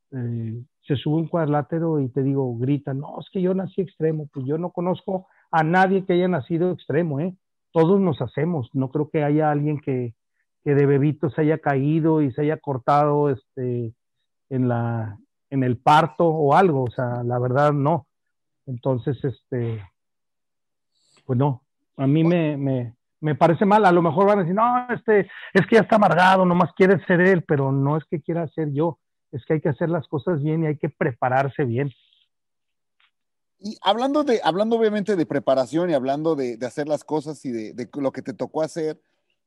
eh, 0.09 0.63
se 0.87 0.95
sube 0.95 1.15
un 1.15 1.27
cuadrilátero 1.27 1.99
y 1.99 2.09
te 2.09 2.23
digo, 2.23 2.57
grita, 2.57 2.93
no, 2.93 3.19
es 3.19 3.29
que 3.31 3.41
yo 3.41 3.53
nací 3.53 3.81
extremo, 3.81 4.29
pues 4.33 4.45
yo 4.45 4.57
no 4.57 4.71
conozco 4.71 5.27
a 5.51 5.63
nadie 5.63 6.05
que 6.05 6.13
haya 6.13 6.27
nacido 6.27 6.71
extremo, 6.71 7.19
¿eh? 7.19 7.35
Todos 7.71 7.99
nos 7.99 8.21
hacemos, 8.21 8.69
no 8.73 8.89
creo 8.89 9.09
que 9.09 9.23
haya 9.23 9.49
alguien 9.49 9.79
que, 9.79 10.13
que 10.63 10.75
de 10.75 10.85
bebito 10.85 11.29
se 11.29 11.41
haya 11.41 11.57
caído 11.57 12.21
y 12.21 12.31
se 12.31 12.41
haya 12.41 12.57
cortado 12.57 13.29
este, 13.29 13.93
en, 14.49 14.67
la, 14.67 15.17
en 15.49 15.63
el 15.63 15.77
parto 15.77 16.27
o 16.27 16.53
algo, 16.55 16.83
o 16.83 16.91
sea, 16.91 17.23
la 17.23 17.39
verdad 17.39 17.73
no. 17.73 18.07
Entonces, 18.65 19.23
este, 19.23 19.81
pues 21.25 21.39
no, 21.39 21.63
a 21.97 22.07
mí 22.07 22.23
me, 22.23 22.57
me, 22.57 22.93
me 23.21 23.35
parece 23.35 23.65
mal, 23.65 23.85
a 23.85 23.91
lo 23.91 24.01
mejor 24.01 24.27
van 24.27 24.39
a 24.39 24.41
decir, 24.41 24.55
no, 24.55 24.87
este, 24.89 25.29
es 25.53 25.65
que 25.67 25.75
ya 25.75 25.81
está 25.81 25.95
amargado, 25.95 26.45
nomás 26.45 26.73
quiere 26.73 27.03
ser 27.05 27.21
él, 27.21 27.43
pero 27.43 27.71
no 27.71 27.97
es 27.97 28.03
que 28.05 28.21
quiera 28.21 28.47
ser 28.49 28.71
yo, 28.73 28.99
es 29.33 29.45
que 29.45 29.53
hay 29.53 29.61
que 29.61 29.69
hacer 29.69 29.89
las 29.89 30.07
cosas 30.07 30.41
bien 30.41 30.63
y 30.63 30.67
hay 30.67 30.77
que 30.77 30.89
prepararse 30.89 31.65
bien. 31.65 31.91
Y 33.59 33.77
hablando 33.81 34.23
de, 34.23 34.39
hablando 34.43 34.77
obviamente 34.77 35.15
de 35.15 35.25
preparación 35.25 35.89
y 35.89 35.93
hablando 35.93 36.35
de, 36.35 36.57
de 36.57 36.65
hacer 36.65 36.87
las 36.87 37.03
cosas 37.03 37.43
y 37.45 37.51
de, 37.51 37.73
de, 37.73 37.89
lo 37.95 38.11
que 38.11 38.21
te 38.21 38.33
tocó 38.33 38.61
hacer, 38.61 39.01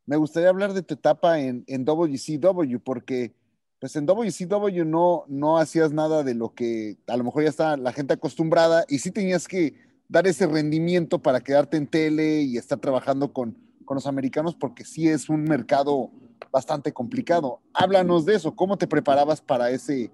me 0.07 0.16
gustaría 0.16 0.49
hablar 0.49 0.72
de 0.72 0.83
tu 0.83 0.94
etapa 0.94 1.38
en, 1.38 1.64
en 1.66 1.85
WCW, 1.85 2.79
porque 2.83 3.35
pues 3.79 3.94
en 3.94 4.07
WCW 4.07 4.85
no, 4.85 5.25
no 5.29 5.59
hacías 5.59 5.92
nada 5.92 6.22
de 6.22 6.35
lo 6.35 6.55
que 6.55 6.96
a 7.07 7.16
lo 7.16 7.25
mejor 7.25 7.44
ya 7.44 7.51
está 7.51 7.77
la 7.77 7.92
gente 7.92 8.14
acostumbrada 8.14 8.85
y 8.88 8.99
sí 8.99 9.11
tenías 9.11 9.46
que 9.46 9.75
dar 10.09 10.27
ese 10.27 10.46
rendimiento 10.46 11.20
para 11.20 11.40
quedarte 11.40 11.77
en 11.77 11.87
tele 11.87 12.42
y 12.42 12.57
estar 12.57 12.79
trabajando 12.79 13.33
con, 13.33 13.57
con 13.85 13.96
los 13.96 14.07
americanos, 14.07 14.57
porque 14.57 14.85
sí 14.85 15.09
es 15.09 15.29
un 15.29 15.44
mercado 15.44 16.11
bastante 16.53 16.92
complicado. 16.92 17.61
Háblanos 17.75 18.25
de 18.25 18.35
eso, 18.35 18.55
¿cómo 18.55 18.77
te 18.77 18.87
preparabas 18.87 19.40
para, 19.40 19.70
ese, 19.70 20.11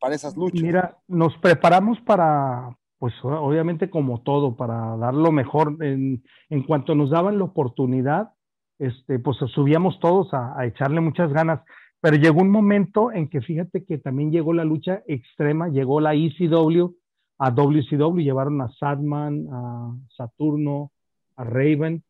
para 0.00 0.14
esas 0.14 0.36
luchas? 0.36 0.62
Mira, 0.62 0.98
nos 1.06 1.36
preparamos 1.38 2.00
para, 2.00 2.76
pues 2.98 3.14
obviamente 3.22 3.90
como 3.90 4.20
todo, 4.22 4.56
para 4.56 4.96
dar 4.96 5.14
lo 5.14 5.32
mejor. 5.32 5.76
En, 5.80 6.22
en 6.50 6.62
cuanto 6.62 6.94
nos 6.94 7.10
daban 7.10 7.38
la 7.38 7.44
oportunidad, 7.44 8.32
este, 8.78 9.18
pues 9.18 9.38
subíamos 9.54 9.98
todos 10.00 10.32
a, 10.32 10.64
echarle 10.64 11.00
muchas 11.00 11.32
ganas. 11.32 11.60
Pero 12.00 12.16
llegó 12.16 12.40
un 12.40 12.50
momento 12.50 13.10
en 13.10 13.28
que 13.28 13.40
fíjate 13.40 13.84
que 13.84 13.98
también 13.98 14.30
llegó 14.30 14.52
la 14.52 14.64
lucha 14.64 15.02
extrema, 15.08 15.68
llegó 15.68 16.00
la 16.00 16.14
ECW 16.14 16.94
a 17.38 17.50
WCW, 17.50 18.20
llevaron 18.20 18.60
a 18.60 18.70
Sadman, 18.78 19.46
a 19.52 19.94
Saturno, 20.16 20.92
a 21.36 21.44
Raven. 21.44 22.04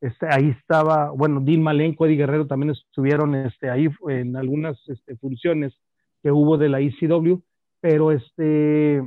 Este, 0.00 0.26
ahí 0.30 0.50
estaba, 0.50 1.10
bueno, 1.10 1.40
Dean 1.40 1.62
Malenko, 1.62 2.06
Eddie 2.06 2.16
Guerrero 2.16 2.46
también 2.46 2.70
estuvieron 2.70 3.34
este, 3.34 3.68
ahí 3.70 3.88
en 4.08 4.36
algunas 4.36 4.78
este, 4.88 5.16
funciones 5.16 5.74
que 6.22 6.30
hubo 6.30 6.56
de 6.56 6.68
la 6.68 6.80
ECW, 6.80 7.42
pero 7.80 8.12
este, 8.12 9.02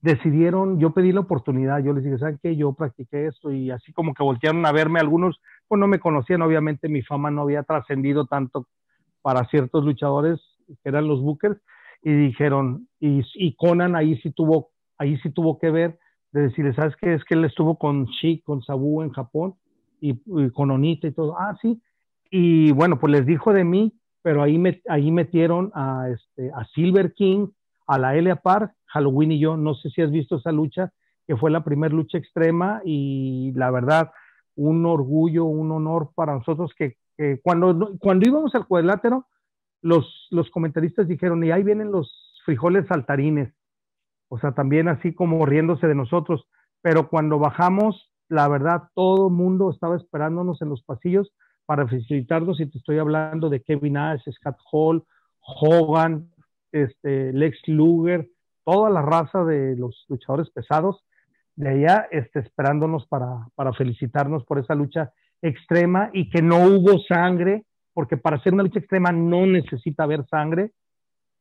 decidieron, 0.00 0.78
yo 0.78 0.92
pedí 0.92 1.12
la 1.12 1.20
oportunidad, 1.20 1.82
yo 1.82 1.92
les 1.92 2.04
dije, 2.04 2.18
¿saben 2.18 2.38
qué? 2.42 2.56
Yo 2.56 2.72
practiqué 2.72 3.26
esto 3.26 3.52
y 3.52 3.70
así 3.70 3.92
como 3.92 4.14
que 4.14 4.22
voltearon 4.22 4.64
a 4.64 4.72
verme 4.72 5.00
algunos, 5.00 5.40
pues 5.66 5.80
no 5.80 5.88
me 5.88 5.98
conocían, 5.98 6.42
obviamente 6.42 6.88
mi 6.88 7.02
fama 7.02 7.30
no 7.30 7.42
había 7.42 7.64
trascendido 7.64 8.26
tanto 8.26 8.68
para 9.22 9.44
ciertos 9.46 9.84
luchadores 9.84 10.40
que 10.66 10.88
eran 10.88 11.08
los 11.08 11.20
bookers 11.20 11.60
y 12.02 12.12
dijeron, 12.12 12.88
y, 13.00 13.24
y, 13.34 13.56
Conan 13.56 13.96
ahí 13.96 14.16
sí 14.20 14.30
tuvo, 14.30 14.70
ahí 14.98 15.16
sí 15.18 15.30
tuvo 15.30 15.58
que 15.58 15.70
ver 15.70 15.98
de 16.32 16.42
decirle, 16.42 16.74
¿sabes 16.74 16.94
qué? 17.00 17.14
Es 17.14 17.24
que 17.24 17.34
él 17.34 17.44
estuvo 17.44 17.78
con 17.78 18.04
Sheik, 18.06 18.44
con 18.44 18.62
Sabu 18.62 19.02
en 19.02 19.10
Japón 19.10 19.54
y, 20.00 20.18
con 20.50 20.70
Onita 20.70 21.06
y 21.06 21.12
todo, 21.12 21.36
ah, 21.38 21.56
sí, 21.60 21.80
y 22.30 22.72
bueno, 22.72 22.98
pues 22.98 23.12
les 23.12 23.26
dijo 23.26 23.52
de 23.52 23.64
mí, 23.64 23.94
pero 24.22 24.42
ahí, 24.42 24.58
me, 24.58 24.82
ahí 24.88 25.10
metieron 25.10 25.70
a, 25.74 26.08
este, 26.10 26.50
a 26.54 26.64
Silver 26.74 27.14
King, 27.14 27.48
a 27.86 27.98
la 27.98 28.14
Elia 28.16 28.36
Park, 28.36 28.72
Halloween 28.86 29.32
y 29.32 29.38
yo, 29.40 29.56
no 29.56 29.74
sé 29.74 29.90
si 29.90 30.02
has 30.02 30.10
visto 30.10 30.36
esa 30.36 30.52
lucha, 30.52 30.92
que 31.26 31.36
fue 31.36 31.50
la 31.50 31.64
primera 31.64 31.94
lucha 31.94 32.18
extrema 32.18 32.80
y 32.84 33.52
la 33.54 33.70
verdad, 33.70 34.10
un 34.56 34.84
orgullo, 34.86 35.44
un 35.44 35.70
honor 35.70 36.10
para 36.14 36.34
nosotros 36.34 36.72
que, 36.76 36.96
cuando, 37.42 37.96
cuando 37.98 38.28
íbamos 38.28 38.54
al 38.54 38.66
cuadrilátero, 38.66 39.26
los, 39.82 40.28
los 40.30 40.50
comentaristas 40.50 41.08
dijeron, 41.08 41.42
y 41.44 41.50
ahí 41.50 41.62
vienen 41.62 41.90
los 41.90 42.40
frijoles 42.44 42.86
saltarines, 42.86 43.52
o 44.28 44.38
sea, 44.38 44.52
también 44.52 44.88
así 44.88 45.14
como 45.14 45.44
riéndose 45.46 45.86
de 45.86 45.94
nosotros, 45.94 46.46
pero 46.82 47.08
cuando 47.08 47.38
bajamos, 47.38 48.12
la 48.28 48.48
verdad, 48.48 48.84
todo 48.94 49.28
el 49.28 49.34
mundo 49.34 49.70
estaba 49.70 49.96
esperándonos 49.96 50.60
en 50.62 50.68
los 50.68 50.82
pasillos 50.82 51.32
para 51.66 51.86
felicitarnos, 51.86 52.60
y 52.60 52.66
te 52.66 52.78
estoy 52.78 52.98
hablando 52.98 53.50
de 53.50 53.62
Kevin 53.62 53.94
Nash, 53.94 54.22
Scott 54.30 54.56
Hall, 54.70 55.04
Hogan, 55.40 56.30
este, 56.72 57.32
Lex 57.32 57.58
Luger, 57.66 58.28
toda 58.64 58.90
la 58.90 59.02
raza 59.02 59.44
de 59.44 59.76
los 59.76 60.04
luchadores 60.08 60.50
pesados, 60.50 61.04
de 61.56 61.70
allá 61.70 62.06
este, 62.10 62.40
esperándonos 62.40 63.06
para, 63.06 63.48
para 63.54 63.72
felicitarnos 63.72 64.44
por 64.44 64.58
esa 64.58 64.74
lucha 64.74 65.12
extrema 65.42 66.10
y 66.12 66.30
que 66.30 66.42
no 66.42 66.64
hubo 66.64 66.98
sangre, 67.00 67.64
porque 67.94 68.16
para 68.16 68.36
hacer 68.36 68.54
una 68.54 68.62
lucha 68.62 68.78
extrema 68.78 69.10
no 69.10 69.46
necesita 69.46 70.04
haber 70.04 70.26
sangre, 70.26 70.72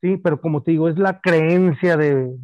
¿sí? 0.01 0.17
Pero 0.17 0.41
como 0.41 0.63
te 0.63 0.71
digo, 0.71 0.89
es 0.89 0.97
la 0.97 1.19
creencia 1.21 1.97
de, 1.97 2.35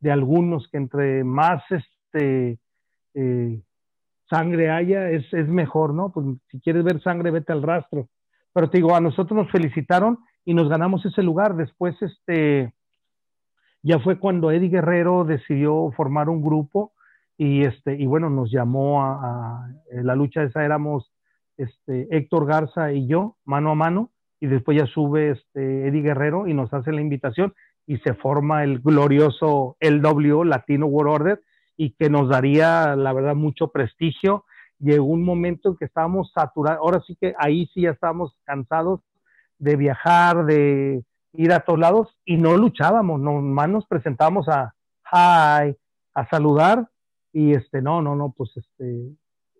de 0.00 0.12
algunos, 0.12 0.68
que 0.68 0.76
entre 0.76 1.24
más 1.24 1.62
este, 1.70 2.58
eh, 3.14 3.60
sangre 4.28 4.70
haya, 4.70 5.10
es, 5.10 5.24
es, 5.32 5.48
mejor, 5.48 5.94
¿no? 5.94 6.12
Pues 6.12 6.26
si 6.50 6.60
quieres 6.60 6.84
ver 6.84 7.02
sangre, 7.02 7.30
vete 7.30 7.52
al 7.52 7.62
rastro. 7.62 8.08
Pero 8.52 8.70
te 8.70 8.78
digo, 8.78 8.94
a 8.94 9.00
nosotros 9.00 9.36
nos 9.36 9.50
felicitaron 9.50 10.18
y 10.44 10.54
nos 10.54 10.68
ganamos 10.68 11.04
ese 11.04 11.22
lugar. 11.22 11.56
Después, 11.56 12.00
este, 12.02 12.72
ya 13.82 13.98
fue 13.98 14.18
cuando 14.18 14.50
Eddie 14.50 14.68
Guerrero 14.68 15.24
decidió 15.24 15.90
formar 15.96 16.28
un 16.28 16.42
grupo 16.42 16.92
y, 17.36 17.64
este, 17.64 17.94
y 17.94 18.06
bueno, 18.06 18.30
nos 18.30 18.50
llamó 18.50 19.02
a, 19.02 19.66
a 19.66 19.70
la 19.90 20.14
lucha 20.14 20.42
esa, 20.42 20.64
éramos 20.64 21.12
este, 21.56 22.08
Héctor 22.16 22.46
Garza 22.46 22.92
y 22.92 23.06
yo, 23.06 23.36
mano 23.44 23.70
a 23.70 23.74
mano, 23.74 24.10
y 24.44 24.46
después 24.46 24.76
ya 24.76 24.86
sube 24.86 25.30
este, 25.30 25.88
Eddie 25.88 26.02
Guerrero 26.02 26.46
y 26.46 26.52
nos 26.52 26.70
hace 26.74 26.92
la 26.92 27.00
invitación 27.00 27.54
y 27.86 27.96
se 27.98 28.12
forma 28.12 28.62
el 28.62 28.80
glorioso 28.80 29.78
LW, 29.80 30.44
Latino 30.44 30.84
World 30.84 31.12
Order, 31.14 31.42
y 31.78 31.94
que 31.94 32.10
nos 32.10 32.28
daría, 32.28 32.94
la 32.94 33.14
verdad, 33.14 33.34
mucho 33.34 33.68
prestigio. 33.68 34.44
Llegó 34.78 35.06
un 35.06 35.24
momento 35.24 35.70
en 35.70 35.76
que 35.78 35.86
estábamos 35.86 36.30
saturados, 36.34 36.78
ahora 36.80 37.02
sí 37.06 37.16
que 37.18 37.34
ahí 37.38 37.70
sí 37.72 37.82
ya 37.82 37.92
estábamos 37.92 38.36
cansados 38.44 39.00
de 39.58 39.76
viajar, 39.76 40.44
de 40.44 41.02
ir 41.32 41.52
a 41.52 41.60
todos 41.60 41.78
lados, 41.78 42.08
y 42.26 42.36
no 42.36 42.54
luchábamos, 42.58 43.18
nomás 43.18 43.70
nos 43.70 43.86
presentábamos 43.86 44.46
a 44.50 44.74
hi, 45.10 45.74
a 46.14 46.28
saludar, 46.30 46.86
y 47.32 47.54
este, 47.54 47.80
no, 47.80 48.02
no, 48.02 48.14
no, 48.14 48.34
pues 48.36 48.50
este, 48.58 49.08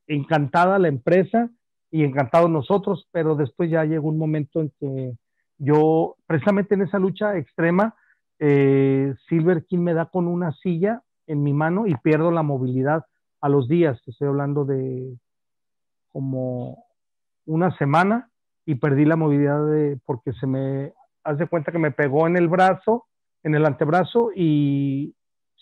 encantada 0.09 0.78
la 0.78 0.89
empresa, 0.89 1.49
y 1.95 2.03
encantados 2.03 2.51
nosotros, 2.51 3.07
pero 3.12 3.36
después 3.36 3.70
ya 3.70 3.84
llegó 3.84 4.09
un 4.09 4.18
momento 4.18 4.61
en 4.61 4.72
que 4.80 5.12
yo, 5.59 6.16
precisamente 6.26 6.74
en 6.74 6.82
esa 6.82 6.99
lucha 6.99 7.36
extrema, 7.36 7.95
eh, 8.40 9.14
Silver 9.28 9.64
King 9.64 9.78
me 9.78 9.95
da 9.95 10.07
con 10.07 10.26
una 10.26 10.51
silla 10.55 11.05
en 11.28 11.45
mi 11.45 11.53
mano 11.53 11.86
y 11.86 11.95
pierdo 12.03 12.32
la 12.32 12.42
movilidad 12.42 13.05
a 13.40 13.49
los 13.49 13.68
días, 13.68 13.97
estoy 14.09 14.26
hablando 14.26 14.64
de 14.64 15.16
como 16.11 16.84
una 17.47 17.70
semana 17.78 18.28
y 18.66 18.74
perdí 18.74 19.05
la 19.05 19.14
movilidad 19.14 19.64
de, 19.64 19.97
porque 20.05 20.32
se 20.32 20.49
me 20.49 20.95
hace 21.22 21.47
cuenta 21.47 21.70
que 21.70 21.78
me 21.78 21.92
pegó 21.92 22.26
en 22.26 22.36
el 22.36 22.49
brazo, 22.49 23.07
en 23.45 23.55
el 23.55 23.64
antebrazo 23.64 24.32
y 24.34 25.14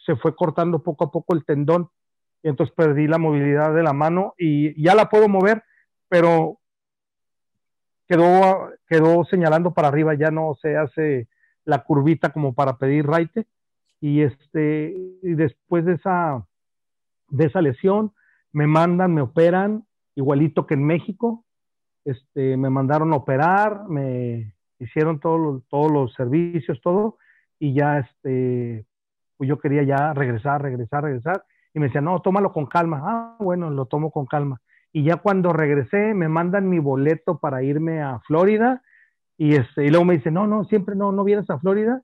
se 0.07 0.16
fue 0.16 0.35
cortando 0.35 0.83
poco 0.83 1.05
a 1.05 1.11
poco 1.12 1.35
el 1.35 1.45
tendón. 1.45 1.91
Y 2.43 2.49
entonces 2.49 2.74
perdí 2.74 3.07
la 3.07 3.18
movilidad 3.18 3.74
de 3.74 3.83
la 3.83 3.93
mano 3.93 4.33
y 4.39 4.83
ya 4.83 4.95
la 4.95 5.11
puedo 5.11 5.28
mover, 5.28 5.62
pero 6.13 6.59
quedó, 8.07 8.69
quedó 8.87 9.25
señalando 9.25 9.73
para 9.73 9.89
arriba, 9.89 10.13
ya 10.13 10.31
no 10.31 10.55
se 10.61 10.77
hace 10.77 11.27
la 11.65 11.85
curvita 11.85 12.35
como 12.35 12.53
para 12.53 12.77
pedir 12.77 13.07
raite. 13.07 13.47
Y, 13.99 14.21
este, 14.21 14.95
y 15.23 15.33
después 15.33 15.87
de 15.87 15.95
esa, 15.95 16.47
de 17.31 17.47
esa 17.47 17.63
lesión, 17.63 18.13
me 18.53 18.67
mandan, 18.67 19.15
me 19.15 19.23
operan, 19.23 19.87
igualito 20.15 20.67
que 20.67 20.75
en 20.75 20.85
México. 20.85 21.47
Este, 22.05 22.59
me 22.59 22.69
mandaron 22.69 23.11
a 23.15 23.17
operar, 23.17 23.89
me 23.89 24.55
hicieron 24.81 25.19
todos 25.19 25.41
los, 25.41 25.67
todos 25.69 25.91
los 25.91 26.13
servicios, 26.13 26.79
todo, 26.83 27.17
y 27.59 27.73
ya 27.73 28.01
este, 28.01 28.85
pues 29.39 29.49
yo 29.49 29.59
quería 29.59 29.83
ya 29.85 30.13
regresar, 30.13 30.61
regresar, 30.61 31.05
regresar, 31.05 31.43
y 31.73 31.79
me 31.79 31.87
decían, 31.87 32.05
no, 32.05 32.21
tómalo 32.21 32.53
con 32.53 32.67
calma. 32.67 33.01
Ah, 33.03 33.37
bueno, 33.39 33.71
lo 33.71 33.87
tomo 33.87 34.11
con 34.11 34.27
calma. 34.27 34.61
Y 34.93 35.05
ya 35.05 35.16
cuando 35.16 35.53
regresé, 35.53 36.12
me 36.14 36.28
mandan 36.28 36.68
mi 36.68 36.78
boleto 36.78 37.38
para 37.38 37.62
irme 37.62 38.03
a 38.03 38.20
Florida. 38.20 38.82
Y, 39.38 39.55
este, 39.55 39.86
y 39.86 39.90
luego 39.90 40.05
me 40.05 40.16
dicen, 40.18 40.34
no, 40.34 40.47
no, 40.47 40.64
siempre 40.64 40.95
no, 40.95 41.12
no 41.12 41.24
vienes 41.24 41.49
a 41.49 41.59
Florida. 41.59 42.03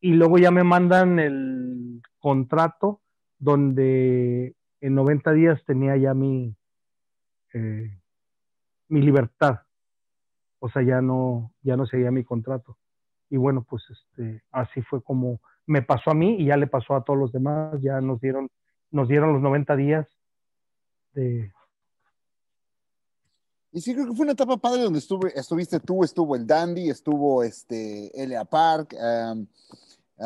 Y 0.00 0.14
luego 0.14 0.38
ya 0.38 0.50
me 0.50 0.64
mandan 0.64 1.18
el 1.20 2.02
contrato 2.18 3.00
donde 3.38 4.56
en 4.80 4.94
90 4.94 5.32
días 5.32 5.64
tenía 5.64 5.96
ya 5.96 6.14
mi, 6.14 6.56
eh, 7.54 7.96
mi 8.88 9.02
libertad. 9.02 9.60
O 10.58 10.68
sea, 10.68 10.82
ya 10.82 11.00
no, 11.00 11.52
ya 11.62 11.76
no 11.76 11.86
seguía 11.86 12.10
mi 12.10 12.24
contrato. 12.24 12.76
Y 13.30 13.36
bueno, 13.36 13.64
pues 13.68 13.84
este, 13.88 14.42
así 14.50 14.82
fue 14.82 15.02
como 15.02 15.40
me 15.66 15.82
pasó 15.82 16.10
a 16.10 16.14
mí 16.14 16.36
y 16.38 16.46
ya 16.46 16.56
le 16.56 16.66
pasó 16.66 16.94
a 16.94 17.04
todos 17.04 17.18
los 17.18 17.32
demás. 17.32 17.80
Ya 17.82 18.00
nos 18.00 18.20
dieron, 18.20 18.48
nos 18.90 19.08
dieron 19.08 19.32
los 19.32 19.42
90 19.42 19.76
días 19.76 20.06
de, 21.12 21.52
y 23.76 23.82
sí, 23.82 23.92
creo 23.92 24.06
que 24.06 24.14
fue 24.14 24.22
una 24.22 24.32
etapa 24.32 24.56
padre 24.56 24.84
donde 24.84 25.00
estuve, 25.00 25.38
estuviste 25.38 25.80
tú, 25.80 26.02
estuvo 26.02 26.34
el 26.34 26.46
Dandy, 26.46 26.88
estuvo 26.88 27.42
este, 27.42 28.10
Elia 28.22 28.46
Park, 28.46 28.96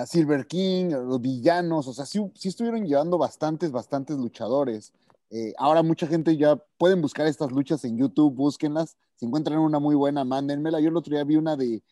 Silver 0.07 0.47
King, 0.47 0.91
los 0.91 1.21
villanos, 1.21 1.89
o 1.89 1.93
sea, 1.93 2.07
sí, 2.07 2.21
sí 2.37 2.51
estuvieron 2.51 2.87
llevando 2.87 3.19
bastantes, 3.19 3.73
bastantes 3.73 4.17
luchadores. 4.19 4.93
Eh, 5.31 5.53
ahora 5.59 5.83
mucha 5.83 6.07
gente 6.07 6.37
ya 6.37 6.63
pueden 6.79 7.03
buscar 7.03 7.27
estas 7.27 7.51
luchas 7.51 7.85
en 7.85 7.99
YouTube, 7.99 8.37
búsquenlas. 8.37 8.97
Si 9.17 9.27
encuentran 9.27 9.59
una 9.59 9.81
muy 9.81 9.97
buena, 9.97 10.25
mándenmela. 10.25 10.79
Yo 10.79 10.91
el 10.91 10.97
otro 10.97 11.13
día 11.13 11.25
vi 11.25 11.35
una 11.35 11.57
de 11.57 11.75
eh, 11.75 11.83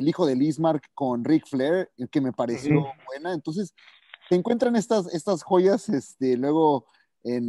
El 0.00 0.06
hijo 0.06 0.26
de 0.26 0.36
Lismark 0.36 0.82
con 0.92 1.24
Ric 1.24 1.46
Flair, 1.46 1.90
que 2.10 2.20
me 2.20 2.34
pareció 2.34 2.74
buena. 3.06 3.32
Entonces, 3.32 3.72
se 4.28 4.34
encuentran 4.34 4.76
estas, 4.76 5.06
estas 5.14 5.44
joyas 5.44 5.88
este, 5.88 6.36
luego 6.36 6.84
en 7.24 7.48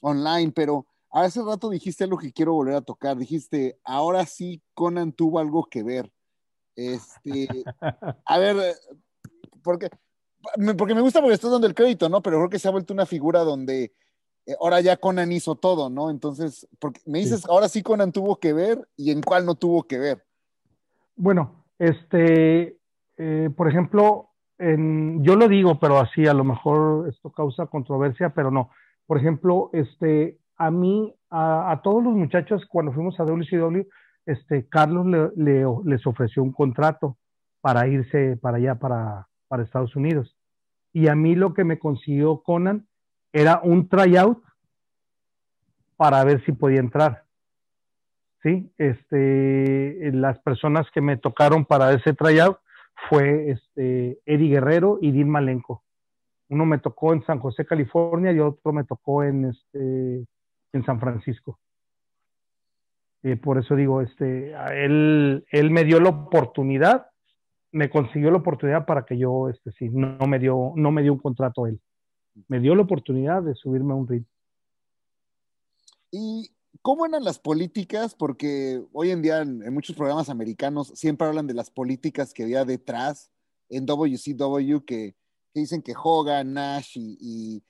online, 0.00 0.52
pero 0.52 0.86
Hace 1.10 1.42
rato 1.42 1.70
dijiste 1.70 2.04
algo 2.04 2.18
que 2.18 2.32
quiero 2.32 2.54
volver 2.54 2.74
a 2.74 2.82
tocar. 2.82 3.16
Dijiste, 3.16 3.78
ahora 3.84 4.26
sí 4.26 4.62
Conan 4.74 5.12
tuvo 5.12 5.38
algo 5.38 5.64
que 5.64 5.82
ver. 5.82 6.12
Este, 6.76 7.48
a 8.24 8.38
ver, 8.38 8.56
porque, 9.62 9.88
porque 10.76 10.94
me 10.94 11.00
gusta 11.00 11.20
porque 11.20 11.34
estás 11.34 11.50
dando 11.50 11.66
el 11.66 11.74
crédito, 11.74 12.08
¿no? 12.08 12.22
Pero 12.22 12.38
creo 12.38 12.50
que 12.50 12.58
se 12.58 12.68
ha 12.68 12.72
vuelto 12.72 12.92
una 12.92 13.06
figura 13.06 13.40
donde 13.40 13.92
eh, 14.46 14.54
ahora 14.60 14.80
ya 14.80 14.96
Conan 14.96 15.32
hizo 15.32 15.56
todo, 15.56 15.90
¿no? 15.90 16.10
Entonces, 16.10 16.68
porque 16.78 17.00
me 17.06 17.18
dices, 17.18 17.46
ahora 17.46 17.68
sí 17.68 17.82
Conan 17.82 18.12
tuvo 18.12 18.36
que 18.36 18.52
ver 18.52 18.88
y 18.96 19.10
en 19.10 19.22
cuál 19.22 19.44
no 19.44 19.54
tuvo 19.54 19.82
que 19.82 19.98
ver. 19.98 20.24
Bueno, 21.16 21.64
este, 21.78 22.78
eh, 23.16 23.50
por 23.56 23.68
ejemplo, 23.68 24.30
en, 24.58 25.22
yo 25.22 25.36
lo 25.36 25.48
digo, 25.48 25.78
pero 25.80 25.98
así 25.98 26.26
a 26.26 26.34
lo 26.34 26.44
mejor 26.44 27.08
esto 27.08 27.30
causa 27.30 27.66
controversia, 27.66 28.30
pero 28.34 28.50
no. 28.50 28.70
Por 29.06 29.18
ejemplo, 29.18 29.70
este, 29.72 30.38
a 30.58 30.70
mí, 30.72 31.14
a, 31.30 31.80
todos 31.84 32.02
los 32.02 32.14
muchachos, 32.14 32.66
cuando 32.68 32.92
fuimos 32.92 33.18
a 33.20 33.24
WCW, 33.24 33.86
este, 34.26 34.68
Carlos 34.68 35.06
le, 35.36 35.64
les 35.84 36.06
ofreció 36.06 36.42
un 36.42 36.52
contrato 36.52 37.16
para 37.60 37.86
irse 37.86 38.36
para 38.36 38.58
allá, 38.58 38.74
para, 38.74 39.26
Estados 39.62 39.94
Unidos. 39.96 40.36
Y 40.92 41.08
a 41.08 41.14
mí 41.14 41.34
lo 41.34 41.54
que 41.54 41.64
me 41.64 41.78
consiguió 41.78 42.42
Conan 42.42 42.86
era 43.32 43.60
un 43.62 43.88
tryout 43.88 44.42
para 45.96 46.22
ver 46.24 46.44
si 46.44 46.52
podía 46.52 46.80
entrar. 46.80 47.24
Sí, 48.42 48.72
este, 48.78 50.10
las 50.12 50.38
personas 50.40 50.86
que 50.92 51.00
me 51.00 51.16
tocaron 51.16 51.64
para 51.64 51.92
ese 51.92 52.14
tryout 52.14 52.58
fue 53.08 53.50
este, 53.50 54.18
Eddie 54.26 54.50
Guerrero 54.50 54.98
y 55.00 55.12
Dean 55.12 55.28
Malenko. 55.28 55.82
Uno 56.48 56.66
me 56.66 56.78
tocó 56.78 57.12
en 57.12 57.24
San 57.24 57.40
José, 57.40 57.64
California, 57.64 58.32
y 58.32 58.40
otro 58.40 58.72
me 58.72 58.84
tocó 58.84 59.22
en 59.22 59.46
este, 59.46 60.26
en 60.72 60.84
San 60.84 61.00
Francisco. 61.00 61.58
Eh, 63.22 63.36
por 63.36 63.58
eso 63.58 63.74
digo, 63.74 64.00
este, 64.00 64.52
él, 64.84 65.44
él 65.50 65.70
me 65.70 65.84
dio 65.84 66.00
la 66.00 66.10
oportunidad, 66.10 67.06
me 67.72 67.90
consiguió 67.90 68.30
la 68.30 68.38
oportunidad 68.38 68.86
para 68.86 69.04
que 69.04 69.18
yo, 69.18 69.48
este, 69.48 69.72
sí, 69.72 69.88
no, 69.90 70.26
me 70.26 70.38
dio, 70.38 70.72
no 70.76 70.92
me 70.92 71.02
dio 71.02 71.12
un 71.12 71.18
contrato 71.18 71.66
él. 71.66 71.80
Me 72.46 72.60
dio 72.60 72.74
la 72.74 72.82
oportunidad 72.82 73.42
de 73.42 73.54
subirme 73.54 73.92
a 73.92 73.96
un 73.96 74.08
ring. 74.08 74.24
¿Y 76.12 76.50
cómo 76.80 77.04
eran 77.04 77.24
las 77.24 77.40
políticas? 77.40 78.14
Porque 78.14 78.82
hoy 78.92 79.10
en 79.10 79.20
día 79.20 79.42
en, 79.42 79.74
muchos 79.74 79.96
programas 79.96 80.28
americanos 80.28 80.92
siempre 80.94 81.26
hablan 81.26 81.48
de 81.48 81.54
las 81.54 81.70
políticas 81.70 82.32
que 82.32 82.44
había 82.44 82.64
detrás 82.64 83.32
en 83.68 83.84
WCW 83.84 84.84
que, 84.86 85.16
que 85.52 85.60
dicen 85.60 85.82
que 85.82 85.94
Hogan, 86.00 86.54
Nash 86.54 86.96
y 86.96 87.62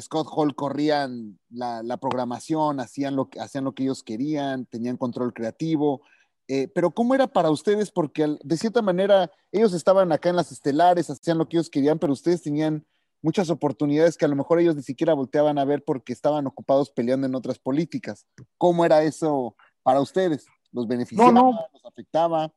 Scott 0.00 0.28
Hall 0.30 0.54
corrían 0.54 1.38
la, 1.48 1.96
programación, 1.98 2.80
hacían 2.80 3.16
lo, 3.16 3.28
que, 3.28 3.40
hacían 3.40 3.64
lo 3.64 3.72
que 3.72 3.84
ellos 3.84 4.02
querían, 4.02 4.66
tenían 4.66 4.96
control 4.96 5.32
creativo. 5.32 6.02
Eh, 6.48 6.68
pero 6.74 6.90
¿cómo 6.90 7.14
era 7.14 7.26
para 7.26 7.50
ustedes? 7.50 7.90
Porque 7.90 8.36
de 8.42 8.56
cierta 8.56 8.82
manera 8.82 9.30
ellos 9.52 9.72
estaban 9.72 10.12
acá 10.12 10.30
en 10.30 10.36
las 10.36 10.52
estelares, 10.52 11.10
hacían 11.10 11.38
lo 11.38 11.48
que 11.48 11.56
ellos 11.56 11.70
querían, 11.70 11.98
pero 11.98 12.12
ustedes 12.12 12.42
tenían 12.42 12.84
muchas 13.22 13.50
oportunidades 13.50 14.16
que 14.16 14.24
a 14.24 14.28
lo 14.28 14.36
mejor 14.36 14.60
ellos 14.60 14.76
ni 14.76 14.82
siquiera 14.82 15.14
volteaban 15.14 15.58
a 15.58 15.64
ver 15.64 15.84
porque 15.84 16.12
estaban 16.12 16.46
ocupados 16.46 16.90
peleando 16.90 17.26
en 17.26 17.34
otras 17.34 17.58
políticas. 17.58 18.26
¿Cómo 18.58 18.84
era 18.84 19.02
eso 19.02 19.56
para 19.82 20.00
ustedes? 20.00 20.46
¿Los 20.72 20.88
beneficiaba? 20.88 21.32
No, 21.32 21.52
¿Los 21.72 21.84
afectaba? 21.84 22.52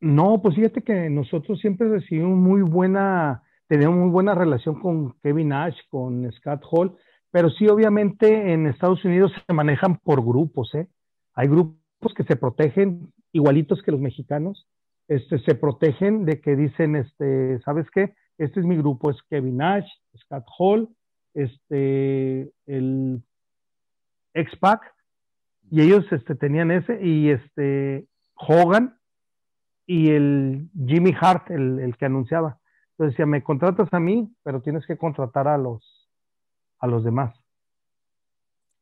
No, 0.00 0.40
pues 0.42 0.54
fíjate 0.54 0.82
que 0.82 1.08
nosotros 1.10 1.58
siempre 1.60 1.88
recibimos 1.88 2.36
muy 2.36 2.62
buena 2.62 3.42
tenemos 3.68 3.96
muy 3.96 4.10
buena 4.10 4.34
relación 4.34 4.80
con 4.80 5.14
Kevin 5.22 5.48
Nash, 5.48 5.76
con 5.90 6.30
Scott 6.32 6.62
Hall, 6.70 6.96
pero 7.30 7.50
sí 7.50 7.68
obviamente 7.68 8.52
en 8.52 8.66
Estados 8.66 9.04
Unidos 9.04 9.32
se 9.46 9.52
manejan 9.52 9.98
por 9.98 10.24
grupos, 10.24 10.74
¿eh? 10.74 10.88
Hay 11.34 11.48
grupos 11.48 12.14
que 12.16 12.24
se 12.24 12.36
protegen 12.36 13.12
igualitos 13.32 13.82
que 13.82 13.92
los 13.92 14.00
mexicanos, 14.00 14.68
este, 15.08 15.38
se 15.40 15.54
protegen 15.54 16.24
de 16.24 16.40
que 16.40 16.56
dicen, 16.56 16.96
este, 16.96 17.60
¿sabes 17.60 17.86
qué? 17.90 18.14
este 18.38 18.60
es 18.60 18.66
mi 18.66 18.76
grupo, 18.76 19.10
es 19.10 19.16
Kevin 19.30 19.56
Nash, 19.56 19.86
Scott 20.18 20.44
Hall, 20.58 20.88
este, 21.34 22.50
el 22.66 23.22
X-Pac, 24.34 24.82
y 25.70 25.82
ellos 25.82 26.04
este, 26.10 26.34
tenían 26.34 26.70
ese, 26.70 26.98
y 27.02 27.30
este, 27.30 28.06
Hogan, 28.34 28.98
y 29.86 30.10
el 30.10 30.68
Jimmy 30.86 31.14
Hart, 31.18 31.50
el, 31.50 31.78
el, 31.78 31.96
que 31.96 32.06
anunciaba. 32.06 32.58
Entonces 32.96 33.12
decía, 33.12 33.26
me 33.26 33.42
contratas 33.42 33.92
a 33.92 34.00
mí, 34.00 34.34
pero 34.42 34.62
tienes 34.62 34.86
que 34.86 34.96
contratar 34.96 35.48
a 35.48 35.58
los, 35.58 36.08
a 36.78 36.86
los 36.86 37.04
demás. 37.04 37.38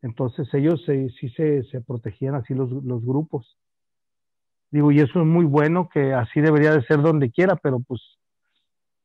Entonces 0.02 0.52
ellos 0.54 0.84
sí 0.86 1.28
se, 1.30 1.64
se, 1.64 1.80
protegían 1.80 2.36
así 2.36 2.54
los, 2.54 2.70
los, 2.70 3.04
grupos. 3.04 3.58
Digo, 4.70 4.92
y 4.92 5.00
eso 5.00 5.20
es 5.20 5.26
muy 5.26 5.44
bueno, 5.44 5.88
que 5.88 6.12
así 6.12 6.40
debería 6.40 6.72
de 6.72 6.84
ser 6.84 7.00
donde 7.00 7.30
quiera, 7.30 7.56
pero 7.56 7.80
pues 7.80 8.00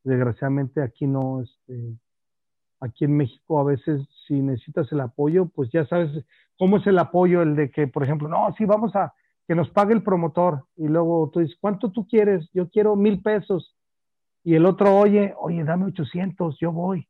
desgraciadamente 0.04 0.82
aquí 0.82 1.08
no, 1.08 1.42
este, 1.42 1.98
aquí 2.80 3.06
en 3.06 3.18
México 3.18 3.60
a 3.60 3.64
veces 3.64 4.02
si 4.28 4.36
necesitas 4.36 4.92
el 4.92 5.00
apoyo, 5.00 5.48
pues 5.48 5.72
ya 5.72 5.86
sabes 5.86 6.12
cómo 6.58 6.78
es 6.78 6.86
el 6.86 7.00
apoyo, 7.00 7.42
el 7.42 7.56
de 7.56 7.72
que, 7.72 7.88
por 7.88 8.04
ejemplo, 8.04 8.28
no, 8.28 8.54
sí, 8.58 8.66
vamos 8.66 8.96
a 8.96 9.14
que 9.48 9.56
nos 9.56 9.72
pague 9.72 9.94
el 9.96 10.04
promotor. 10.04 10.66
Y 10.76 10.88
luego 10.88 11.32
tú 11.34 11.40
dices, 11.40 11.58
¿cuánto 11.60 11.92
tú 11.92 12.08
quieres? 12.08 12.48
Yo 12.54 12.70
quiero 12.70 12.96
mil 12.96 13.24
pesos. 13.24 13.76
Y 14.44 14.56
el 14.56 14.66
otro, 14.66 14.96
oye, 14.96 15.34
oye, 15.38 15.64
dame 15.64 15.86
800, 15.86 16.58
yo 16.60 16.72
voy. 16.72 17.08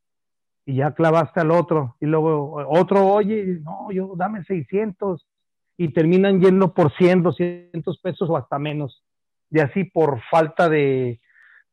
Y 0.66 0.76
ya 0.76 0.94
clavaste 0.94 1.40
al 1.40 1.52
otro. 1.52 1.96
Y 2.00 2.06
luego 2.06 2.64
otro, 2.70 3.08
oye, 3.08 3.60
no, 3.62 3.92
yo 3.92 4.14
dame 4.16 4.44
600. 4.44 5.26
Y 5.78 5.94
terminan 5.94 6.42
yendo 6.42 6.74
por 6.74 6.92
100, 6.96 7.24
200 7.24 8.00
pesos 8.00 8.30
o 8.30 8.38
hasta 8.38 8.60
menos. 8.60 9.04
Y 9.50 9.60
así 9.60 9.86
por 9.86 10.22
falta 10.30 10.70
de, 10.70 11.20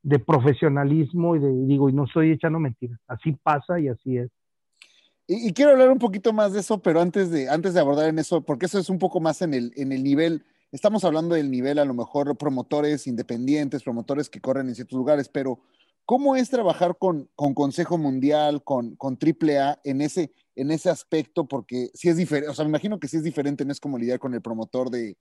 de 0.07 0.21
profesionalismo 0.21 1.35
y 1.35 1.41
de, 1.41 1.67
digo, 1.67 1.89
y 1.89 1.93
no 1.93 2.05
estoy 2.05 2.31
echando 2.31 2.61
mentiras, 2.61 3.01
así 3.09 3.33
pasa 3.33 3.81
y 3.81 3.89
así 3.89 4.19
es. 4.19 4.31
Y, 5.27 5.49
y, 5.49 5.53
quiero 5.53 5.73
hablar 5.73 5.91
un 5.91 5.99
poquito 5.99 6.33
más 6.33 6.53
de 6.53 6.61
eso, 6.61 6.79
pero 6.79 7.01
antes 7.01 7.33
de, 7.33 7.49
antes 7.51 7.75
de 7.75 7.81
abordar 7.81 8.09
en 8.09 8.21
eso, 8.21 8.41
porque 8.41 8.67
eso 8.67 8.79
es 8.79 8.89
un 8.89 9.01
poco 9.01 9.19
más 9.19 9.43
en 9.43 9.53
el, 9.53 9.73
en 9.75 9.91
el 9.91 10.05
nivel, 10.05 10.45
estamos 10.77 11.05
hablando 11.05 11.35
del 11.35 11.51
nivel 11.51 11.79
a 11.79 11.85
lo 11.85 11.95
mejor 11.95 12.37
promotores 12.37 13.07
independientes, 13.07 13.83
promotores 13.83 14.29
que 14.29 14.41
corren 14.41 14.69
en 14.69 14.75
ciertos 14.75 14.97
lugares, 14.97 15.29
pero 15.29 15.61
¿cómo 16.05 16.37
es 16.37 16.51
trabajar 16.51 16.99
con, 16.99 17.31
con 17.35 17.55
Consejo 17.55 17.97
Mundial, 17.97 18.63
con, 18.63 18.95
con 18.97 19.19
AAA 19.19 19.81
en 19.85 20.03
ese, 20.03 20.33
en 20.55 20.71
ese 20.71 20.91
aspecto? 20.91 21.47
Porque 21.47 21.91
si 21.95 22.11
es 22.11 22.17
diferente, 22.19 22.51
o 22.51 22.55
sea, 22.55 22.67
me 22.67 22.69
imagino 22.69 23.01
que 23.01 23.09
si 23.09 23.17
es 23.17 23.23
diferente, 23.23 23.65
no 23.65 23.73
es 23.73 23.81
como 23.81 23.97
lidiar 23.97 24.19
con 24.19 24.35
el 24.35 24.43
promotor 24.43 24.91
de, 24.91 25.17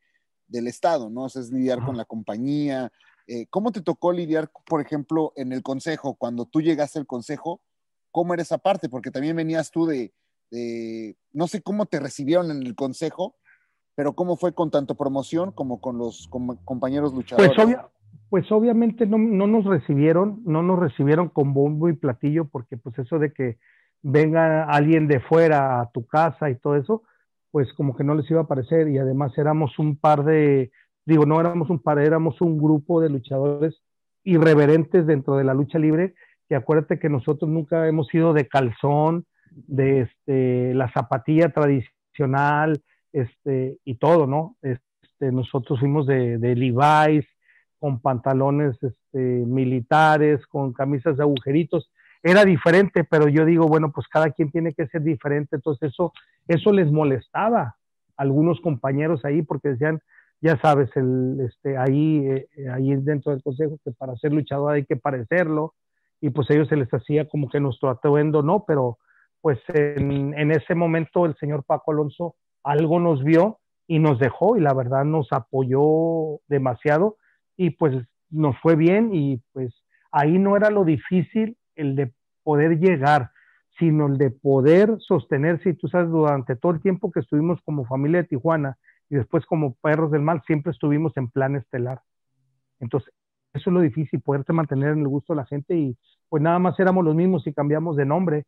del 0.47 0.67
Estado, 0.67 1.09
¿no? 1.09 1.23
O 1.23 1.29
sea, 1.29 1.41
es 1.41 1.51
lidiar 1.51 1.83
con 1.85 1.95
la 1.95 2.03
compañía, 2.03 2.91
eh, 3.27 3.47
¿Cómo 3.49 3.71
te 3.71 3.81
tocó 3.81 4.11
lidiar, 4.11 4.51
por 4.67 4.81
ejemplo, 4.81 5.33
en 5.35 5.51
el 5.51 5.63
consejo, 5.63 6.15
cuando 6.15 6.45
tú 6.45 6.61
llegaste 6.61 6.99
al 6.99 7.07
consejo? 7.07 7.61
¿Cómo 8.11 8.33
era 8.33 8.43
esa 8.43 8.59
parte? 8.59 8.87
Porque 8.87 9.11
también 9.11 9.35
venías 9.35 9.71
tú 9.71 9.87
de, 9.87 10.13
de, 10.51 11.17
no 11.31 11.47
sé 11.47 11.61
cómo 11.61 11.87
te 11.87 11.99
recibieron 11.99 12.51
en 12.51 12.61
el 12.61 12.75
consejo, 12.75 13.35
pero 13.95 14.13
cómo 14.13 14.37
fue 14.37 14.53
con 14.53 14.71
tanto 14.71 14.95
promoción 14.95 15.51
como 15.51 15.81
con 15.81 15.97
los 15.97 16.29
compañeros 16.63 17.13
luchadores. 17.13 17.51
Pues, 17.55 17.65
obvia, 17.65 17.87
pues 18.29 18.51
obviamente 18.51 19.05
no, 19.05 19.17
no, 19.17 19.47
nos 19.47 19.65
recibieron, 19.65 20.41
no 20.45 20.61
nos 20.61 20.79
recibieron 20.79 21.29
con 21.29 21.53
bombo 21.53 21.89
y 21.89 21.93
platillo, 21.93 22.45
porque 22.45 22.77
pues 22.77 22.97
eso 22.99 23.19
de 23.19 23.31
que 23.31 23.57
venga 24.01 24.65
alguien 24.65 25.07
de 25.07 25.19
fuera 25.19 25.81
a 25.81 25.89
tu 25.91 26.05
casa 26.05 26.49
y 26.49 26.55
todo 26.55 26.75
eso, 26.75 27.03
pues 27.51 27.73
como 27.73 27.95
que 27.95 28.03
no 28.03 28.15
les 28.15 28.29
iba 28.29 28.41
a 28.41 28.47
parecer 28.47 28.89
y 28.89 28.97
además 28.97 29.37
éramos 29.37 29.79
un 29.79 29.95
par 29.97 30.25
de 30.25 30.71
digo, 31.05 31.25
no 31.25 31.39
éramos 31.39 31.69
un 31.69 31.79
par, 31.79 31.99
éramos 31.99 32.41
un 32.41 32.57
grupo 32.57 32.99
de 33.01 33.09
luchadores 33.09 33.81
irreverentes 34.23 35.05
dentro 35.05 35.37
de 35.37 35.43
la 35.43 35.53
lucha 35.53 35.77
libre, 35.77 36.15
que 36.49 36.55
acuérdate 36.55 36.99
que 36.99 37.09
nosotros 37.09 37.49
nunca 37.49 37.87
hemos 37.87 38.07
sido 38.07 38.33
de 38.33 38.47
calzón, 38.47 39.25
de 39.51 40.01
este, 40.01 40.73
la 40.73 40.91
zapatilla 40.91 41.49
tradicional, 41.49 42.81
este, 43.15 43.77
y 43.85 43.95
todo, 43.95 44.27
¿no? 44.27 44.57
Este, 44.61 45.31
nosotros 45.31 45.79
fuimos 45.79 46.05
de, 46.05 46.37
de 46.37 46.55
Levi's, 46.55 47.25
con 47.79 47.99
pantalones 47.99 48.75
este, 48.81 49.17
militares, 49.17 50.45
con 50.47 50.73
camisas 50.73 51.17
de 51.17 51.23
agujeritos. 51.23 51.91
Era 52.23 52.43
diferente, 52.43 53.03
pero 53.03 53.27
yo 53.27 53.45
digo, 53.45 53.67
bueno, 53.67 53.91
pues 53.91 54.07
cada 54.07 54.31
quien 54.31 54.51
tiene 54.51 54.73
que 54.73 54.87
ser 54.87 55.03
diferente. 55.03 55.55
Entonces 55.55 55.91
eso, 55.91 56.11
eso 56.47 56.71
les 56.71 56.91
molestaba 56.91 57.61
a 57.61 57.75
algunos 58.17 58.59
compañeros 58.61 59.23
ahí 59.23 59.41
porque 59.43 59.69
decían, 59.69 60.01
ya 60.41 60.59
sabes, 60.59 60.89
el, 60.95 61.39
este, 61.47 61.77
ahí, 61.77 62.27
eh, 62.27 62.47
ahí 62.71 62.95
dentro 62.95 63.31
del 63.31 63.43
consejo 63.43 63.79
que 63.83 63.91
para 63.91 64.15
ser 64.17 64.33
luchador 64.33 64.73
hay 64.73 64.85
que 64.85 64.95
parecerlo, 64.95 65.73
y 66.21 66.29
pues 66.29 66.49
a 66.49 66.53
ellos 66.53 66.67
se 66.67 66.75
les 66.75 66.91
hacía 66.93 67.27
como 67.27 67.49
que 67.49 67.59
nuestro 67.59 67.89
atuendo 67.89 68.41
no, 68.41 68.65
pero 68.65 68.97
pues 69.41 69.59
en, 69.67 70.51
ese 70.51 70.73
momento 70.73 71.25
el 71.25 71.35
señor 71.37 71.63
Paco 71.63 71.91
Alonso 71.91 72.35
algo 72.65 72.99
nos 72.99 73.23
vio 73.23 73.59
y 73.87 73.99
nos 73.99 74.19
dejó 74.19 74.57
y 74.57 74.61
la 74.61 74.73
verdad 74.73 75.05
nos 75.05 75.31
apoyó 75.31 76.39
demasiado 76.47 77.17
y 77.55 77.69
pues 77.69 77.95
nos 78.29 78.57
fue 78.59 78.75
bien 78.75 79.11
y 79.13 79.41
pues 79.53 79.73
ahí 80.11 80.37
no 80.39 80.57
era 80.57 80.69
lo 80.71 80.83
difícil 80.83 81.57
el 81.75 81.95
de 81.95 82.11
poder 82.43 82.79
llegar, 82.79 83.31
sino 83.77 84.07
el 84.07 84.17
de 84.17 84.31
poder 84.31 84.95
sostenerse 84.99 85.69
y 85.69 85.73
tú 85.73 85.87
sabes, 85.87 86.09
durante 86.09 86.55
todo 86.55 86.71
el 86.73 86.81
tiempo 86.81 87.11
que 87.11 87.19
estuvimos 87.19 87.61
como 87.63 87.85
familia 87.85 88.23
de 88.23 88.29
Tijuana, 88.29 88.77
y 89.09 89.15
después 89.15 89.45
como 89.45 89.75
perros 89.75 90.11
del 90.11 90.21
mal 90.21 90.41
siempre 90.47 90.71
estuvimos 90.71 91.15
en 91.17 91.29
plan 91.29 91.55
estelar. 91.55 92.01
Entonces, 92.79 93.13
eso 93.53 93.69
es 93.69 93.73
lo 93.73 93.81
difícil, 93.81 94.21
poderte 94.21 94.53
mantener 94.53 94.89
en 94.89 94.99
el 94.99 95.07
gusto 95.07 95.33
de 95.33 95.37
la 95.37 95.45
gente 95.45 95.75
y 95.75 95.97
pues 96.29 96.41
nada 96.41 96.59
más 96.59 96.79
éramos 96.79 97.05
los 97.05 97.15
mismos 97.15 97.45
y 97.47 97.53
cambiamos 97.53 97.95
de 97.95 98.05
nombre 98.05 98.45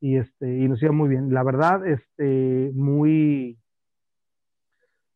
y, 0.00 0.16
este, 0.16 0.58
y 0.58 0.68
nos 0.68 0.82
iba 0.82 0.92
muy 0.92 1.08
bien. 1.08 1.32
La 1.32 1.42
verdad, 1.42 1.86
este, 1.86 2.70
muy, 2.74 3.58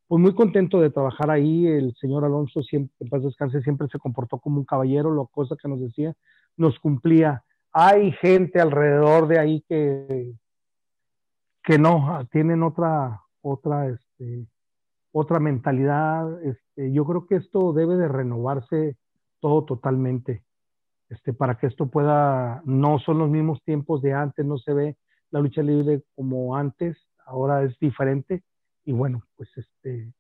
pues 0.09 0.21
muy 0.21 0.35
contento 0.35 0.81
de 0.81 0.91
trabajar 0.91 1.31
ahí. 1.31 1.67
El 1.67 1.95
señor 1.97 2.25
Alonso, 2.25 2.63
siempre, 2.63 2.95
en 3.01 3.09
paz 3.09 3.23
descanse, 3.23 3.63
siempre 3.63 3.89
se 3.89 3.99
comportó 3.99 4.39
como 4.39 4.59
un 4.59 4.65
caballero, 4.65 5.11
lo 5.11 5.27
cosa 5.27 5.57
que 5.61 5.69
nos 5.69 5.81
decía, 5.81 6.15
nos 6.57 6.79
cumplía. 6.79 7.45
Hay 7.73 8.13
gente 8.13 8.61
alrededor 8.61 9.29
de 9.29 9.39
ahí 9.39 9.65
que, 9.69 10.35
que 11.63 11.79
no, 11.79 12.27
tienen 12.31 12.63
otra, 12.63 13.23
otra, 13.41 13.89
este, 13.89 14.47
otra 15.13 15.41
mentalidad. 15.41 16.43
Este, 16.43 16.93
yo 16.93 17.05
creo 17.07 17.27
que 17.27 17.37
esto 17.37 17.73
debe 17.73 17.97
de 17.97 18.09
renovarse 18.09 18.97
todo 19.41 19.65
totalmente, 19.65 20.43
este, 21.13 21.33
para 21.33 21.57
que 21.59 21.67
esto 21.67 21.87
pueda, 21.87 22.63
no 22.65 22.99
son 22.99 23.19
los 23.19 23.29
mismos 23.29 23.63
tiempos 23.65 24.01
de 24.03 24.15
antes, 24.15 24.45
no 24.45 24.59
se 24.59 24.73
ve 24.73 24.97
la 25.31 25.41
lucha 25.41 25.63
libre 25.63 26.03
como 26.15 26.57
antes, 26.57 26.97
ahora 27.27 27.63
es 27.63 27.79
diferente 27.79 28.43
y 28.85 28.93
bueno, 28.93 29.25
pues 29.37 29.49
este, 29.57 30.13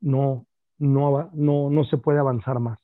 no, 0.00 0.46
no, 0.78 1.30
no, 1.32 1.70
no 1.70 1.84
se 1.84 1.98
puede 1.98 2.18
avanzar 2.18 2.58
más. 2.58 2.78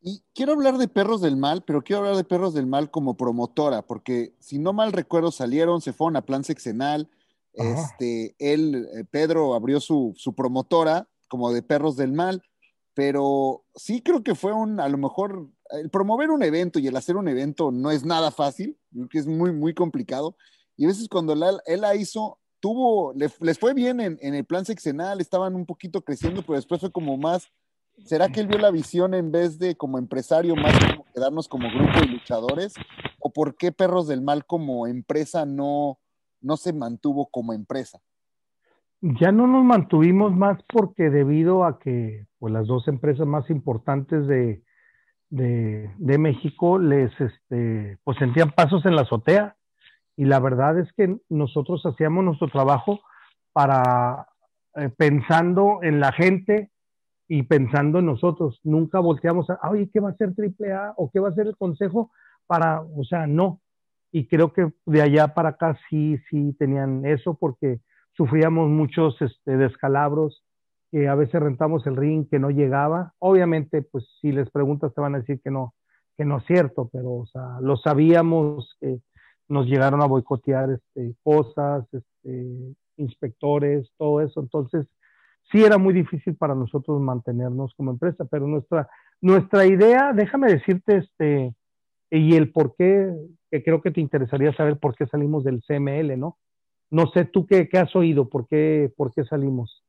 Y 0.00 0.22
quiero 0.34 0.52
hablar 0.52 0.78
de 0.78 0.88
Perros 0.88 1.20
del 1.20 1.36
Mal, 1.36 1.64
pero 1.66 1.82
quiero 1.82 2.00
hablar 2.00 2.16
de 2.16 2.24
Perros 2.24 2.54
del 2.54 2.66
Mal 2.66 2.90
como 2.90 3.16
promotora, 3.16 3.82
porque 3.82 4.34
si 4.38 4.58
no 4.58 4.72
mal 4.72 4.92
recuerdo 4.92 5.32
salieron, 5.32 5.80
se 5.80 5.92
fueron 5.92 6.16
a 6.16 6.22
plan 6.22 6.44
sexenal, 6.44 7.10
este, 7.56 8.36
él, 8.38 8.86
eh, 8.94 9.04
Pedro, 9.10 9.54
abrió 9.54 9.80
su, 9.80 10.12
su, 10.16 10.34
promotora 10.34 11.08
como 11.26 11.50
de 11.52 11.62
perros 11.62 11.96
del 11.96 12.12
mal, 12.12 12.42
pero 12.92 13.64
sí 13.74 14.02
creo 14.02 14.22
que 14.22 14.34
fue 14.34 14.52
un, 14.52 14.78
a 14.78 14.88
lo 14.88 14.98
mejor, 14.98 15.48
el 15.70 15.90
promover 15.90 16.30
un 16.30 16.42
evento 16.42 16.78
y 16.78 16.86
el 16.86 16.96
hacer 16.96 17.16
un 17.16 17.28
evento 17.28 17.70
no 17.70 17.90
es 17.90 18.04
nada 18.04 18.30
fácil, 18.30 18.76
que 19.10 19.18
es 19.18 19.26
muy, 19.26 19.52
muy 19.52 19.74
complicado. 19.74 20.36
Y 20.76 20.84
a 20.84 20.88
veces 20.88 21.08
cuando 21.08 21.32
él 21.32 21.80
la 21.80 21.94
hizo, 21.94 22.38
tuvo, 22.60 23.14
les 23.14 23.58
fue 23.58 23.74
bien 23.74 24.00
en, 24.00 24.18
en, 24.20 24.34
el 24.34 24.44
plan 24.44 24.64
sexenal, 24.64 25.20
estaban 25.20 25.54
un 25.54 25.66
poquito 25.66 26.02
creciendo, 26.02 26.42
pero 26.42 26.56
después 26.56 26.80
fue 26.80 26.92
como 26.92 27.16
más, 27.16 27.50
¿será 28.04 28.28
que 28.28 28.40
él 28.40 28.46
vio 28.46 28.58
la 28.58 28.70
visión 28.70 29.14
en 29.14 29.32
vez 29.32 29.58
de 29.58 29.76
como 29.76 29.98
empresario, 29.98 30.54
más 30.56 30.78
como 30.78 31.04
quedarnos 31.14 31.48
como 31.48 31.68
grupo 31.68 32.00
de 32.00 32.06
luchadores? 32.06 32.74
¿O 33.20 33.30
por 33.30 33.56
qué 33.56 33.72
Perros 33.72 34.06
del 34.06 34.22
Mal 34.22 34.44
como 34.44 34.86
empresa 34.86 35.46
no, 35.46 35.98
no 36.40 36.56
se 36.56 36.72
mantuvo 36.72 37.26
como 37.26 37.52
empresa? 37.52 38.00
Ya 39.00 39.30
no 39.30 39.46
nos 39.46 39.64
mantuvimos 39.64 40.34
más 40.34 40.58
porque 40.68 41.10
debido 41.10 41.64
a 41.64 41.78
que 41.78 42.26
pues, 42.38 42.52
las 42.52 42.66
dos 42.66 42.88
empresas 42.88 43.26
más 43.26 43.48
importantes 43.50 44.26
de, 44.26 44.62
de, 45.30 45.90
de, 45.98 46.18
México 46.18 46.78
les 46.78 47.12
este, 47.20 47.98
pues 48.04 48.16
sentían 48.18 48.52
pasos 48.52 48.86
en 48.86 48.94
la 48.94 49.02
azotea 49.02 49.56
y 50.16 50.24
la 50.24 50.40
verdad 50.40 50.78
es 50.78 50.92
que 50.92 51.18
nosotros 51.28 51.84
hacíamos 51.84 52.24
nuestro 52.24 52.48
trabajo 52.48 53.00
para 53.52 54.28
eh, 54.76 54.90
pensando 54.96 55.80
en 55.82 56.00
la 56.00 56.12
gente 56.12 56.70
y 57.28 57.42
pensando 57.42 57.98
en 57.98 58.06
nosotros. 58.06 58.60
Nunca 58.62 59.00
volteamos 59.00 59.48
a, 59.50 59.58
oye, 59.68 59.90
¿qué 59.92 60.00
va 60.00 60.10
a 60.10 60.16
ser 60.16 60.34
AAA 60.36 60.94
o 60.96 61.10
qué 61.10 61.20
va 61.20 61.30
a 61.30 61.34
ser 61.34 61.46
el 61.48 61.56
consejo? 61.56 62.10
Para, 62.46 62.82
o 62.82 63.04
sea, 63.04 63.26
no, 63.26 63.60
y 64.12 64.26
creo 64.28 64.52
que 64.52 64.72
de 64.86 65.02
allá 65.02 65.34
para 65.34 65.50
acá 65.50 65.78
sí, 65.90 66.18
sí 66.30 66.54
tenían 66.58 67.04
eso 67.04 67.34
porque 67.34 67.80
sufríamos 68.16 68.70
muchos 68.70 69.20
este, 69.20 69.56
descalabros, 69.56 70.44
que 70.90 71.08
a 71.08 71.14
veces 71.14 71.40
rentamos 71.40 71.86
el 71.86 71.96
ring 71.96 72.28
que 72.28 72.38
no 72.38 72.50
llegaba. 72.50 73.12
Obviamente, 73.18 73.82
pues 73.82 74.06
si 74.20 74.32
les 74.32 74.50
preguntas 74.50 74.94
te 74.94 75.00
van 75.00 75.14
a 75.14 75.18
decir 75.18 75.40
que 75.42 75.50
no, 75.50 75.74
que 76.16 76.24
no 76.24 76.38
es 76.38 76.44
cierto, 76.46 76.88
pero 76.92 77.12
o 77.12 77.26
sea, 77.26 77.60
lo 77.60 77.76
sabíamos 77.76 78.76
que 78.80 79.00
nos 79.48 79.66
llegaron 79.66 80.02
a 80.02 80.06
boicotear 80.06 80.70
este, 80.70 81.14
cosas, 81.22 81.86
este, 81.92 82.74
inspectores, 82.96 83.90
todo 83.96 84.20
eso. 84.20 84.40
Entonces, 84.40 84.86
sí 85.50 85.64
era 85.64 85.78
muy 85.78 85.94
difícil 85.94 86.36
para 86.36 86.54
nosotros 86.54 87.00
mantenernos 87.00 87.74
como 87.76 87.90
empresa, 87.90 88.24
pero 88.24 88.46
nuestra, 88.46 88.88
nuestra 89.20 89.66
idea, 89.66 90.12
déjame 90.12 90.52
decirte, 90.52 90.98
este, 90.98 91.54
y 92.10 92.34
el 92.34 92.50
por 92.52 92.74
qué, 92.76 93.12
que 93.50 93.62
creo 93.62 93.82
que 93.82 93.90
te 93.90 94.00
interesaría 94.00 94.52
saber 94.54 94.78
por 94.78 94.94
qué 94.96 95.06
salimos 95.06 95.44
del 95.44 95.62
CML, 95.62 96.18
¿no? 96.18 96.38
No 96.90 97.10
sé 97.12 97.24
tú 97.24 97.46
qué, 97.46 97.68
qué 97.68 97.78
has 97.78 97.94
oído, 97.96 98.28
por 98.28 98.46
qué, 98.46 98.92
por 98.96 99.12
qué 99.12 99.24
salimos. 99.24 99.84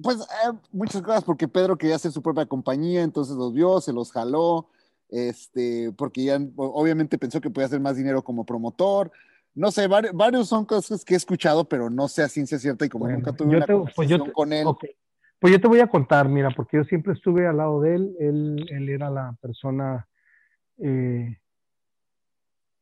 Pues 0.00 0.20
eh, 0.20 0.52
muchas 0.72 1.02
gracias, 1.02 1.24
porque 1.24 1.48
Pedro 1.48 1.76
quería 1.76 1.96
hacer 1.96 2.12
su 2.12 2.22
propia 2.22 2.46
compañía, 2.46 3.02
entonces 3.02 3.36
los 3.36 3.52
vio, 3.52 3.80
se 3.80 3.92
los 3.92 4.10
jaló, 4.10 4.68
este, 5.08 5.92
porque 5.92 6.24
ya 6.24 6.38
obviamente 6.56 7.18
pensó 7.18 7.40
que 7.40 7.50
podía 7.50 7.66
hacer 7.66 7.80
más 7.80 7.96
dinero 7.96 8.22
como 8.22 8.44
promotor. 8.44 9.10
No 9.54 9.70
sé, 9.70 9.86
varios, 9.86 10.48
son 10.48 10.64
cosas 10.64 11.04
que 11.04 11.12
he 11.12 11.16
escuchado, 11.16 11.64
pero 11.68 11.90
no 11.90 12.08
sé 12.08 12.22
a 12.22 12.28
ciencia 12.28 12.58
cierta 12.58 12.86
y 12.86 12.88
como 12.88 13.06
nunca 13.06 13.32
tuve 13.32 13.56
una 13.56 13.66
pues 13.94 14.08
con 14.32 14.52
él. 14.52 14.66
Pues 15.38 15.52
yo 15.52 15.60
te 15.60 15.68
voy 15.68 15.80
a 15.80 15.88
contar, 15.88 16.28
mira, 16.28 16.50
porque 16.56 16.78
yo 16.78 16.84
siempre 16.84 17.12
estuve 17.12 17.46
al 17.46 17.58
lado 17.58 17.80
de 17.82 17.96
él, 17.96 18.16
él, 18.18 18.66
él 18.70 18.88
era 18.88 19.10
la 19.10 19.36
persona 19.42 20.08
eh, 20.78 21.36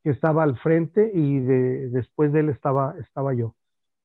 que 0.04 0.10
estaba 0.10 0.44
al 0.44 0.58
frente 0.58 1.10
y 1.12 1.40
de, 1.40 1.88
después 1.88 2.32
de 2.32 2.40
él 2.40 2.50
estaba, 2.50 2.94
estaba 3.00 3.34
yo. 3.34 3.56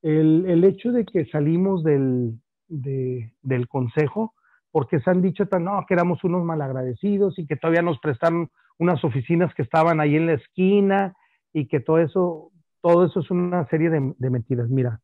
El, 0.02 0.46
el 0.48 0.64
hecho 0.64 0.92
de 0.92 1.06
que 1.06 1.26
salimos 1.26 1.84
del, 1.84 2.40
del 2.68 3.68
consejo, 3.68 4.34
porque 4.72 5.00
se 5.00 5.10
han 5.10 5.22
dicho 5.22 5.48
tan, 5.48 5.66
no, 5.66 5.86
que 5.88 5.94
éramos 5.94 6.24
unos 6.24 6.44
malagradecidos 6.44 7.40
y 7.40 7.48
que 7.48 7.56
todavía 7.56 7.82
nos 7.82 8.00
prestaron 8.00 8.50
unas 8.78 9.04
oficinas 9.04 9.54
que 9.54 9.62
estaban 9.62 10.00
ahí 10.00 10.16
en 10.16 10.26
la 10.26 10.34
esquina 10.34 11.16
y 11.54 11.68
que 11.68 11.80
todo 11.80 12.00
eso, 12.00 12.52
todo 12.82 13.06
eso 13.06 13.22
es 13.22 13.32
una 13.32 13.68
serie 13.70 13.90
de, 13.90 14.14
de 14.18 14.30
mentiras. 14.30 14.70
Mira, 14.70 15.00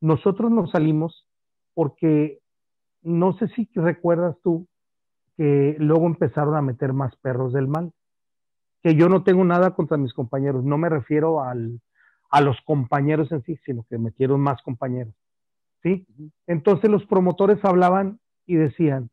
nosotros 0.00 0.50
nos 0.50 0.70
salimos 0.72 1.28
porque 1.74 2.40
no 3.02 3.32
sé 3.34 3.48
si 3.48 3.68
recuerdas 3.74 4.36
tú 4.42 4.66
que 5.36 5.76
luego 5.78 6.06
empezaron 6.06 6.56
a 6.56 6.62
meter 6.62 6.92
más 6.92 7.14
perros 7.16 7.52
del 7.52 7.68
mal. 7.68 7.92
Que 8.82 8.96
yo 8.96 9.08
no 9.08 9.22
tengo 9.22 9.44
nada 9.44 9.70
contra 9.70 9.96
mis 9.96 10.12
compañeros, 10.12 10.64
no 10.64 10.76
me 10.76 10.88
refiero 10.88 11.42
al, 11.42 11.80
a 12.30 12.40
los 12.40 12.60
compañeros 12.62 13.30
en 13.30 13.42
sí, 13.42 13.56
sino 13.64 13.84
que 13.88 13.98
metieron 13.98 14.40
más 14.40 14.60
compañeros. 14.62 15.14
¿Sí? 15.82 16.06
Entonces 16.46 16.90
los 16.90 17.04
promotores 17.06 17.64
hablaban 17.64 18.20
y 18.46 18.56
decían, 18.56 19.10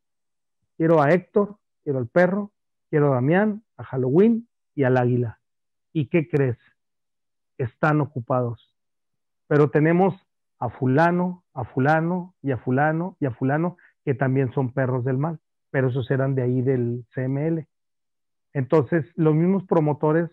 quiero 0.77 1.01
a 1.01 1.11
Héctor, 1.11 1.57
quiero 1.83 1.99
al 1.99 2.07
perro, 2.07 2.51
quiero 2.89 3.11
a 3.11 3.15
Damián, 3.15 3.63
a 3.77 3.83
Halloween 3.83 4.47
y 4.75 4.83
al 4.83 4.97
águila. 4.97 5.39
¿Y 5.93 6.07
qué 6.07 6.27
crees? 6.27 6.57
Están 7.57 8.01
ocupados. 8.01 8.75
Pero 9.47 9.69
tenemos 9.69 10.15
a 10.59 10.69
fulano, 10.69 11.43
a 11.53 11.63
fulano 11.63 12.35
y 12.41 12.51
a 12.51 12.57
fulano 12.57 13.17
y 13.19 13.25
a 13.25 13.31
fulano 13.31 13.77
que 14.05 14.13
también 14.13 14.53
son 14.53 14.71
perros 14.71 15.03
del 15.03 15.17
mal, 15.17 15.39
pero 15.71 15.89
esos 15.89 16.09
eran 16.11 16.35
de 16.35 16.43
ahí 16.43 16.61
del 16.61 17.05
CML. 17.13 17.67
Entonces, 18.53 19.05
los 19.15 19.35
mismos 19.35 19.63
promotores 19.65 20.29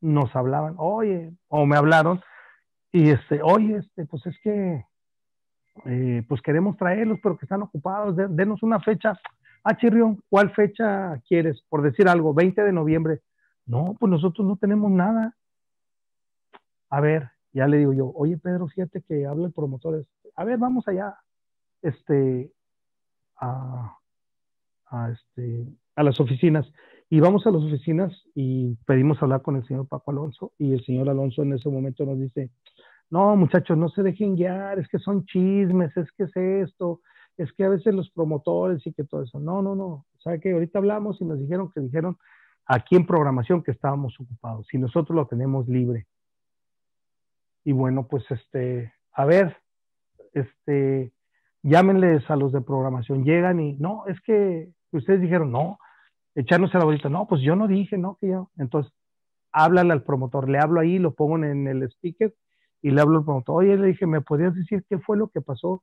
nos 0.00 0.34
hablaban, 0.34 0.74
oye, 0.78 1.32
o 1.48 1.64
me 1.64 1.76
hablaron, 1.76 2.20
y 2.90 3.10
este, 3.10 3.40
oye, 3.42 3.78
este, 3.78 4.04
pues 4.04 4.26
es 4.26 4.38
que 4.42 4.84
eh, 5.86 6.24
pues 6.28 6.40
queremos 6.42 6.76
traerlos, 6.76 7.18
pero 7.22 7.36
que 7.36 7.46
están 7.46 7.62
ocupados, 7.62 8.16
denos 8.30 8.62
una 8.62 8.80
fecha. 8.80 9.18
Ah, 9.64 9.76
Chirrión, 9.76 10.22
¿cuál 10.28 10.50
fecha 10.50 11.20
quieres? 11.28 11.62
Por 11.68 11.82
decir 11.82 12.08
algo, 12.08 12.34
20 12.34 12.62
de 12.62 12.72
noviembre. 12.72 13.20
No, 13.66 13.96
pues 13.98 14.10
nosotros 14.10 14.46
no 14.46 14.56
tenemos 14.56 14.90
nada. 14.90 15.36
A 16.90 17.00
ver, 17.00 17.30
ya 17.52 17.66
le 17.66 17.78
digo 17.78 17.92
yo, 17.92 18.12
oye 18.14 18.36
Pedro, 18.36 18.68
fíjate 18.68 19.02
que 19.02 19.26
habla 19.26 19.46
el 19.46 19.52
promotor. 19.52 20.04
A 20.36 20.44
ver, 20.44 20.58
vamos 20.58 20.86
allá, 20.88 21.16
este, 21.80 22.50
a, 23.36 23.98
a, 24.86 25.10
este, 25.10 25.66
a 25.96 26.02
las 26.02 26.18
oficinas. 26.20 26.66
Y 27.08 27.20
vamos 27.20 27.46
a 27.46 27.50
las 27.50 27.62
oficinas 27.62 28.10
y 28.34 28.74
pedimos 28.86 29.22
hablar 29.22 29.42
con 29.42 29.56
el 29.56 29.66
señor 29.66 29.86
Paco 29.86 30.10
Alonso. 30.10 30.52
Y 30.58 30.72
el 30.72 30.84
señor 30.84 31.10
Alonso 31.10 31.42
en 31.42 31.52
ese 31.52 31.68
momento 31.68 32.06
nos 32.06 32.18
dice, 32.18 32.50
no, 33.12 33.36
muchachos, 33.36 33.76
no 33.76 33.90
se 33.90 34.02
dejen 34.02 34.36
guiar, 34.36 34.78
es 34.78 34.88
que 34.88 34.98
son 34.98 35.26
chismes, 35.26 35.94
es 35.98 36.10
que 36.12 36.22
es 36.22 36.34
esto, 36.34 37.02
es 37.36 37.52
que 37.52 37.64
a 37.64 37.68
veces 37.68 37.94
los 37.94 38.10
promotores 38.10 38.86
y 38.86 38.92
que 38.94 39.04
todo 39.04 39.22
eso. 39.22 39.38
No, 39.38 39.60
no, 39.60 39.74
no. 39.74 39.84
O 39.84 40.20
sea 40.22 40.38
que 40.38 40.52
ahorita 40.52 40.78
hablamos 40.78 41.20
y 41.20 41.26
nos 41.26 41.38
dijeron 41.38 41.70
que 41.70 41.82
dijeron 41.82 42.16
aquí 42.64 42.96
en 42.96 43.04
programación 43.04 43.62
que 43.62 43.70
estábamos 43.70 44.18
ocupados 44.18 44.66
y 44.72 44.78
nosotros 44.78 45.14
lo 45.14 45.26
tenemos 45.26 45.68
libre. 45.68 46.06
Y 47.64 47.72
bueno, 47.72 48.08
pues 48.08 48.24
este, 48.30 48.94
a 49.12 49.26
ver, 49.26 49.58
este, 50.32 51.12
llámenles 51.62 52.30
a 52.30 52.36
los 52.36 52.50
de 52.50 52.62
programación, 52.62 53.24
llegan 53.24 53.60
y 53.60 53.74
no, 53.74 54.06
es 54.06 54.18
que 54.22 54.70
ustedes 54.90 55.20
dijeron, 55.20 55.52
no, 55.52 55.78
echarnos 56.34 56.74
a 56.74 56.78
la 56.78 56.86
bolita, 56.86 57.10
no, 57.10 57.26
pues 57.26 57.42
yo 57.42 57.56
no 57.56 57.68
dije, 57.68 57.98
no, 57.98 58.16
que 58.18 58.28
yo. 58.28 58.50
Entonces, 58.56 58.90
háblale 59.52 59.92
al 59.92 60.02
promotor, 60.02 60.48
le 60.48 60.58
hablo 60.58 60.80
ahí, 60.80 60.98
lo 60.98 61.12
pongo 61.12 61.36
en 61.44 61.68
el 61.68 61.82
speaker 61.82 62.32
y 62.82 62.90
le 62.90 63.00
hablo 63.00 63.18
al 63.18 63.24
promotor, 63.24 63.64
oye, 63.64 63.76
le 63.76 63.88
dije, 63.88 64.06
¿me 64.06 64.20
podrías 64.20 64.54
decir 64.54 64.84
qué 64.88 64.98
fue 64.98 65.16
lo 65.16 65.28
que 65.28 65.40
pasó? 65.40 65.82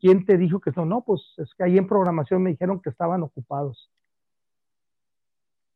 ¿Quién 0.00 0.24
te 0.24 0.38
dijo 0.38 0.58
que 0.60 0.72
no? 0.74 0.86
No, 0.86 1.02
pues 1.02 1.20
es 1.36 1.54
que 1.54 1.64
ahí 1.64 1.76
en 1.76 1.86
programación 1.86 2.42
me 2.42 2.50
dijeron 2.50 2.80
que 2.80 2.88
estaban 2.88 3.22
ocupados. 3.22 3.90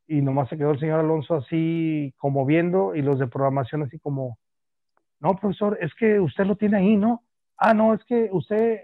Y 0.06 0.22
nomás 0.22 0.48
se 0.48 0.56
quedó 0.56 0.70
el 0.70 0.80
señor 0.80 1.00
Alonso 1.00 1.34
así 1.34 2.14
como 2.16 2.46
viendo 2.46 2.94
y 2.94 3.02
los 3.02 3.18
de 3.18 3.26
programación 3.26 3.82
así 3.82 3.98
como, 3.98 4.38
no, 5.20 5.36
profesor, 5.36 5.78
es 5.80 5.94
que 5.94 6.18
usted 6.18 6.46
lo 6.46 6.56
tiene 6.56 6.78
ahí, 6.78 6.96
¿no? 6.96 7.22
Ah, 7.58 7.74
no, 7.74 7.92
es 7.92 8.02
que 8.04 8.30
usted, 8.32 8.80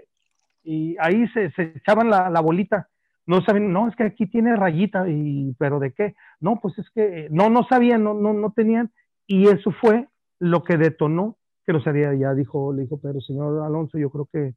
y 0.62 0.96
ahí 1.00 1.26
se, 1.28 1.50
echaban 1.56 2.10
la, 2.10 2.28
la, 2.28 2.40
bolita. 2.40 2.88
No 3.26 3.42
saben, 3.42 3.72
no, 3.72 3.88
es 3.88 3.96
que 3.96 4.04
aquí 4.04 4.26
tiene 4.26 4.56
rayita, 4.56 5.08
y, 5.08 5.54
pero 5.58 5.78
¿de 5.78 5.92
qué? 5.92 6.14
No, 6.40 6.60
pues 6.60 6.78
es 6.78 6.88
que, 6.90 7.28
no, 7.30 7.48
no 7.48 7.64
sabían, 7.64 8.04
no, 8.04 8.14
no, 8.14 8.32
no 8.32 8.52
tenían, 8.52 8.90
y 9.26 9.48
eso 9.48 9.70
fue 9.72 10.08
lo 10.38 10.62
que 10.62 10.76
detonó 10.76 11.36
que 11.70 11.74
no 11.74 11.84
sería, 11.84 12.12
ya 12.14 12.34
dijo, 12.34 12.72
le 12.72 12.82
dijo 12.82 13.00
Pedro, 13.00 13.20
señor 13.20 13.64
Alonso, 13.64 13.96
yo 13.96 14.10
creo 14.10 14.28
que 14.32 14.54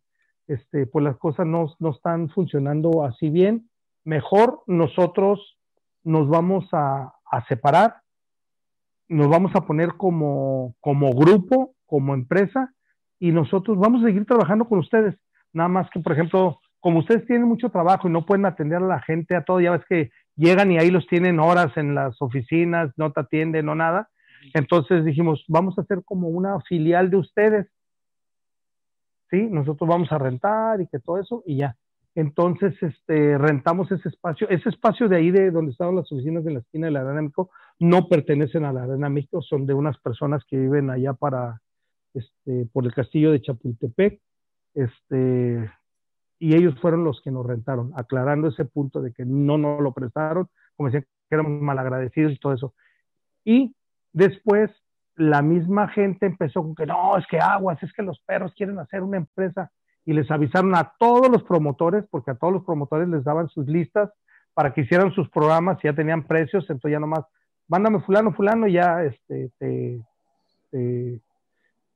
este, 0.47 0.87
pues 0.87 1.05
las 1.05 1.15
cosas 1.17 1.45
no, 1.45 1.71
no 1.77 1.91
están 1.91 2.29
funcionando 2.29 3.05
así 3.05 3.29
bien, 3.29 3.69
mejor 4.03 4.63
nosotros 4.65 5.59
nos 6.03 6.27
vamos 6.27 6.67
a, 6.71 7.13
a, 7.29 7.45
separar, 7.45 7.97
nos 9.09 9.29
vamos 9.29 9.51
a 9.53 9.61
poner 9.61 9.89
como, 9.95 10.73
como 10.79 11.11
grupo, 11.13 11.75
como 11.85 12.15
empresa, 12.15 12.73
y 13.19 13.31
nosotros 13.31 13.77
vamos 13.77 14.01
a 14.01 14.07
seguir 14.07 14.25
trabajando 14.25 14.65
con 14.65 14.79
ustedes. 14.79 15.15
Nada 15.53 15.69
más 15.69 15.87
que, 15.91 15.99
por 15.99 16.13
ejemplo, 16.13 16.59
como 16.79 16.99
ustedes 16.99 17.27
tienen 17.27 17.47
mucho 17.47 17.69
trabajo 17.69 18.07
y 18.07 18.11
no 18.11 18.25
pueden 18.25 18.47
atender 18.47 18.79
a 18.79 18.87
la 18.87 19.01
gente 19.01 19.35
a 19.35 19.43
todo, 19.43 19.61
ya 19.61 19.69
ves 19.69 19.85
que 19.87 20.09
llegan 20.35 20.71
y 20.71 20.79
ahí 20.79 20.89
los 20.89 21.05
tienen 21.05 21.39
horas 21.39 21.77
en 21.77 21.93
las 21.93 22.19
oficinas, 22.23 22.91
no 22.97 23.11
te 23.11 23.21
atienden, 23.21 23.67
no 23.67 23.75
nada. 23.75 24.09
Entonces 24.53 25.05
dijimos, 25.05 25.43
vamos 25.47 25.77
a 25.77 25.81
hacer 25.81 26.03
como 26.03 26.29
una 26.29 26.59
filial 26.61 27.09
de 27.09 27.17
ustedes. 27.17 27.67
¿Sí? 29.29 29.47
Nosotros 29.49 29.89
vamos 29.89 30.11
a 30.11 30.17
rentar 30.17 30.81
y 30.81 30.87
que 30.87 30.99
todo 30.99 31.19
eso 31.19 31.43
y 31.45 31.57
ya. 31.57 31.75
Entonces, 32.15 32.75
este, 32.81 33.37
rentamos 33.37 33.91
ese 33.91 34.09
espacio. 34.09 34.47
Ese 34.49 34.69
espacio 34.69 35.09
de 35.09 35.15
ahí, 35.15 35.31
de 35.31 35.49
donde 35.49 35.71
estaban 35.71 35.95
las 35.95 36.11
oficinas 36.11 36.43
de 36.43 36.51
la 36.51 36.59
esquina 36.59 36.87
de 36.87 36.91
la 36.91 37.01
Arena 37.01 37.21
México, 37.21 37.49
no 37.79 38.07
pertenecen 38.07 38.65
a 38.65 38.73
la 38.73 38.83
Arena 38.83 39.09
México, 39.09 39.41
son 39.41 39.65
de 39.65 39.73
unas 39.73 39.97
personas 39.97 40.43
que 40.45 40.57
viven 40.57 40.91
allá 40.91 41.13
para, 41.13 41.61
este, 42.13 42.67
por 42.71 42.85
el 42.85 42.93
castillo 42.93 43.31
de 43.31 43.41
Chapultepec. 43.41 44.21
Este, 44.75 45.71
y 46.37 46.55
ellos 46.55 46.75
fueron 46.81 47.03
los 47.03 47.21
que 47.21 47.31
nos 47.31 47.45
rentaron, 47.45 47.93
aclarando 47.95 48.49
ese 48.49 48.65
punto 48.65 49.01
de 49.01 49.11
que 49.13 49.25
no 49.25 49.57
nos 49.57 49.81
lo 49.81 49.93
prestaron, 49.93 50.49
como 50.75 50.89
decían 50.89 51.03
que 51.03 51.35
éramos 51.35 51.61
malagradecidos 51.61 52.33
y 52.33 52.37
todo 52.37 52.53
eso. 52.53 52.73
Y 53.43 53.75
Después, 54.13 54.71
la 55.15 55.41
misma 55.41 55.87
gente 55.89 56.25
empezó 56.25 56.61
con 56.61 56.75
que 56.75 56.85
no, 56.85 57.17
es 57.17 57.25
que 57.27 57.39
aguas, 57.39 57.81
es 57.83 57.91
que 57.93 58.03
los 58.03 58.19
perros 58.21 58.53
quieren 58.55 58.79
hacer 58.79 59.03
una 59.03 59.17
empresa 59.17 59.71
y 60.05 60.13
les 60.13 60.29
avisaron 60.31 60.75
a 60.75 60.93
todos 60.97 61.29
los 61.29 61.43
promotores, 61.43 62.05
porque 62.09 62.31
a 62.31 62.35
todos 62.35 62.53
los 62.53 62.63
promotores 62.63 63.07
les 63.07 63.23
daban 63.23 63.47
sus 63.49 63.67
listas 63.67 64.11
para 64.53 64.73
que 64.73 64.81
hicieran 64.81 65.11
sus 65.11 65.29
programas 65.29 65.79
ya 65.83 65.93
tenían 65.93 66.23
precios, 66.23 66.63
entonces 66.69 66.91
ya 66.91 66.99
nomás, 66.99 67.25
mándame 67.67 68.01
fulano, 68.01 68.33
fulano, 68.33 68.67
ya 68.67 69.03
este, 69.03 69.51
te, 69.57 69.99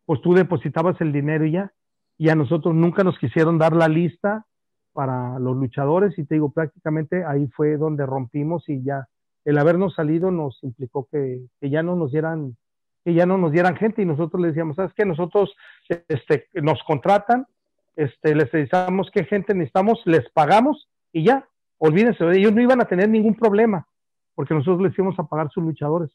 pues 0.05 0.21
tú 0.21 0.33
depositabas 0.33 0.99
el 1.01 1.11
dinero 1.11 1.45
y 1.45 1.51
ya, 1.51 1.71
y 2.17 2.29
a 2.29 2.35
nosotros 2.35 2.73
nunca 2.73 3.03
nos 3.03 3.17
quisieron 3.19 3.57
dar 3.57 3.75
la 3.75 3.87
lista 3.87 4.45
para 4.93 5.37
los 5.37 5.55
luchadores 5.55 6.17
y 6.17 6.23
te 6.23 6.35
digo, 6.35 6.49
prácticamente 6.49 7.23
ahí 7.23 7.47
fue 7.47 7.77
donde 7.77 8.05
rompimos 8.05 8.67
y 8.69 8.81
ya 8.83 9.07
el 9.47 9.57
habernos 9.57 9.95
salido 9.95 10.29
nos 10.29 10.61
implicó 10.61 11.07
que, 11.09 11.39
ya 11.61 11.81
no 11.81 11.95
nos 11.95 12.11
dieran 12.11 12.57
que 13.05 13.13
ya 13.13 13.25
no 13.25 13.37
nos 13.37 13.53
dieran 13.53 13.77
gente 13.77 14.01
y 14.01 14.05
nosotros 14.05 14.41
les 14.41 14.51
decíamos, 14.51 14.75
¿sabes 14.75 14.91
qué? 14.93 15.05
Nosotros 15.05 15.55
este, 15.87 16.49
nos 16.55 16.83
contratan, 16.83 17.47
este, 17.95 18.35
les 18.35 18.51
decimos 18.51 19.09
qué 19.13 19.23
gente 19.23 19.53
necesitamos, 19.53 20.01
les 20.03 20.29
pagamos 20.31 20.89
y 21.13 21.23
ya, 21.23 21.47
olvídense, 21.77 22.25
ellos 22.33 22.53
no 22.53 22.61
iban 22.61 22.81
a 22.81 22.85
tener 22.89 23.07
ningún 23.07 23.35
problema. 23.35 23.87
porque 24.35 24.53
nosotros 24.53 24.81
les 24.81 24.99
íbamos 24.99 25.17
a 25.17 25.23
pagar 25.23 25.49
sus 25.49 25.63
luchadores. 25.63 26.11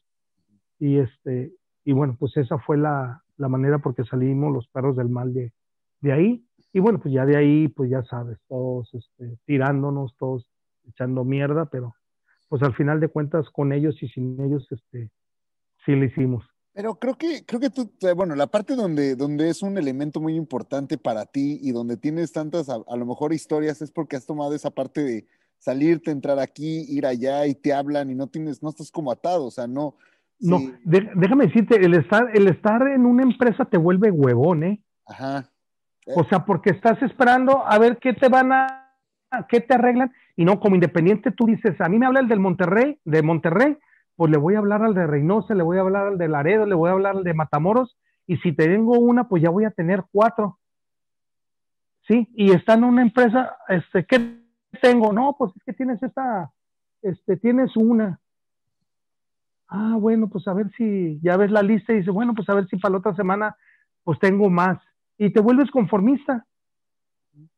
Y 0.77 0.99
este, 0.99 1.51
y 1.83 1.91
bueno, 1.91 2.15
pues 2.19 2.37
esa 2.37 2.59
fue 2.59 2.77
la, 2.77 3.23
la 3.37 3.49
manera 3.49 3.79
porque 3.79 4.03
salimos 4.03 4.53
los 4.53 4.67
perros 4.67 4.95
del 4.95 5.09
mal 5.09 5.33
de, 5.33 5.51
de 6.01 6.13
ahí. 6.13 6.45
Y 6.71 6.79
bueno, 6.79 6.99
pues 6.99 7.15
ya 7.15 7.25
de 7.25 7.35
ahí, 7.35 7.67
pues 7.67 7.89
ya 7.89 8.03
sabes, 8.03 8.37
todos 8.47 8.93
este, 8.93 9.39
tirándonos, 9.45 10.15
todos 10.17 10.47
echando 10.87 11.23
mierda, 11.23 11.65
pero 11.65 11.95
pues 12.53 12.61
al 12.61 12.75
final 12.75 12.99
de 12.99 13.07
cuentas 13.07 13.49
con 13.49 13.73
ellos 13.73 13.95
y 14.03 14.07
sin 14.09 14.39
ellos, 14.39 14.67
este, 14.69 15.09
sí 15.83 15.93
lo 15.93 16.05
hicimos. 16.05 16.45
Pero 16.71 16.99
creo 16.99 17.15
que, 17.15 17.43
creo 17.47 17.59
que 17.59 17.71
tú, 17.71 17.91
bueno, 18.15 18.35
la 18.35 18.45
parte 18.45 18.75
donde, 18.75 19.15
donde 19.15 19.49
es 19.49 19.63
un 19.63 19.75
elemento 19.75 20.21
muy 20.21 20.35
importante 20.35 20.99
para 20.99 21.25
ti 21.25 21.57
y 21.63 21.71
donde 21.71 21.97
tienes 21.97 22.31
tantas, 22.31 22.69
a, 22.69 22.77
lo 22.95 23.05
mejor, 23.07 23.33
historias, 23.33 23.81
es 23.81 23.89
porque 23.89 24.17
has 24.17 24.27
tomado 24.27 24.53
esa 24.53 24.69
parte 24.69 25.03
de 25.03 25.25
salirte, 25.57 26.11
entrar 26.11 26.37
aquí, 26.37 26.85
ir 26.89 27.07
allá 27.07 27.47
y 27.47 27.55
te 27.55 27.73
hablan 27.73 28.11
y 28.11 28.13
no 28.13 28.27
tienes, 28.27 28.61
no 28.61 28.69
estás 28.69 28.91
como 28.91 29.11
atado, 29.11 29.45
o 29.45 29.51
sea, 29.51 29.65
no. 29.65 29.95
No, 30.39 30.59
déjame 30.83 31.47
decirte, 31.47 31.83
el 31.83 31.95
estar, 31.95 32.29
el 32.35 32.47
estar 32.49 32.87
en 32.87 33.07
una 33.07 33.23
empresa 33.23 33.65
te 33.65 33.77
vuelve 33.77 34.11
huevón, 34.11 34.63
¿eh? 34.63 34.83
Ajá. 35.07 35.49
O 36.05 36.23
sea, 36.25 36.45
porque 36.45 36.69
estás 36.69 37.01
esperando 37.01 37.65
a 37.65 37.79
ver 37.79 37.97
qué 37.97 38.13
te 38.13 38.29
van 38.29 38.51
a, 38.51 38.93
qué 39.49 39.59
te 39.59 39.73
arreglan, 39.73 40.13
y 40.35 40.45
no, 40.45 40.59
como 40.59 40.75
independiente 40.75 41.31
tú 41.31 41.45
dices, 41.45 41.79
a 41.79 41.89
mí 41.89 41.99
me 41.99 42.05
habla 42.05 42.19
el 42.19 42.27
del 42.27 42.39
Monterrey, 42.39 42.99
de 43.05 43.21
Monterrey, 43.21 43.77
pues 44.15 44.31
le 44.31 44.37
voy 44.37 44.55
a 44.55 44.59
hablar 44.59 44.83
al 44.83 44.93
de 44.93 45.07
Reynosa, 45.07 45.53
le 45.53 45.63
voy 45.63 45.77
a 45.77 45.81
hablar 45.81 46.07
al 46.07 46.17
de 46.17 46.27
Laredo, 46.27 46.65
le 46.65 46.75
voy 46.75 46.89
a 46.89 46.93
hablar 46.93 47.17
al 47.17 47.23
de 47.23 47.33
Matamoros, 47.33 47.97
y 48.25 48.37
si 48.37 48.53
tengo 48.53 48.99
una, 48.99 49.27
pues 49.27 49.43
ya 49.43 49.49
voy 49.49 49.65
a 49.65 49.71
tener 49.71 50.03
cuatro. 50.11 50.59
¿Sí? 52.07 52.27
Y 52.35 52.51
está 52.51 52.73
en 52.73 52.83
una 52.83 53.01
empresa, 53.01 53.55
este, 53.69 54.05
¿qué 54.05 54.39
tengo? 54.81 55.13
No, 55.13 55.35
pues 55.37 55.51
es 55.55 55.63
que 55.63 55.73
tienes 55.73 56.01
esta, 56.03 56.51
este, 57.01 57.37
tienes 57.37 57.75
una. 57.77 58.19
Ah, 59.67 59.95
bueno, 59.99 60.27
pues 60.27 60.47
a 60.47 60.53
ver 60.53 60.69
si 60.77 61.19
ya 61.23 61.37
ves 61.37 61.49
la 61.49 61.61
lista 61.61 61.93
y 61.93 61.97
dices, 61.97 62.13
bueno, 62.13 62.33
pues 62.33 62.47
a 62.49 62.53
ver 62.53 62.67
si 62.67 62.77
para 62.77 62.93
la 62.93 62.97
otra 62.99 63.15
semana, 63.15 63.55
pues 64.03 64.19
tengo 64.19 64.49
más. 64.49 64.79
Y 65.17 65.31
te 65.31 65.39
vuelves 65.39 65.71
conformista. 65.71 66.45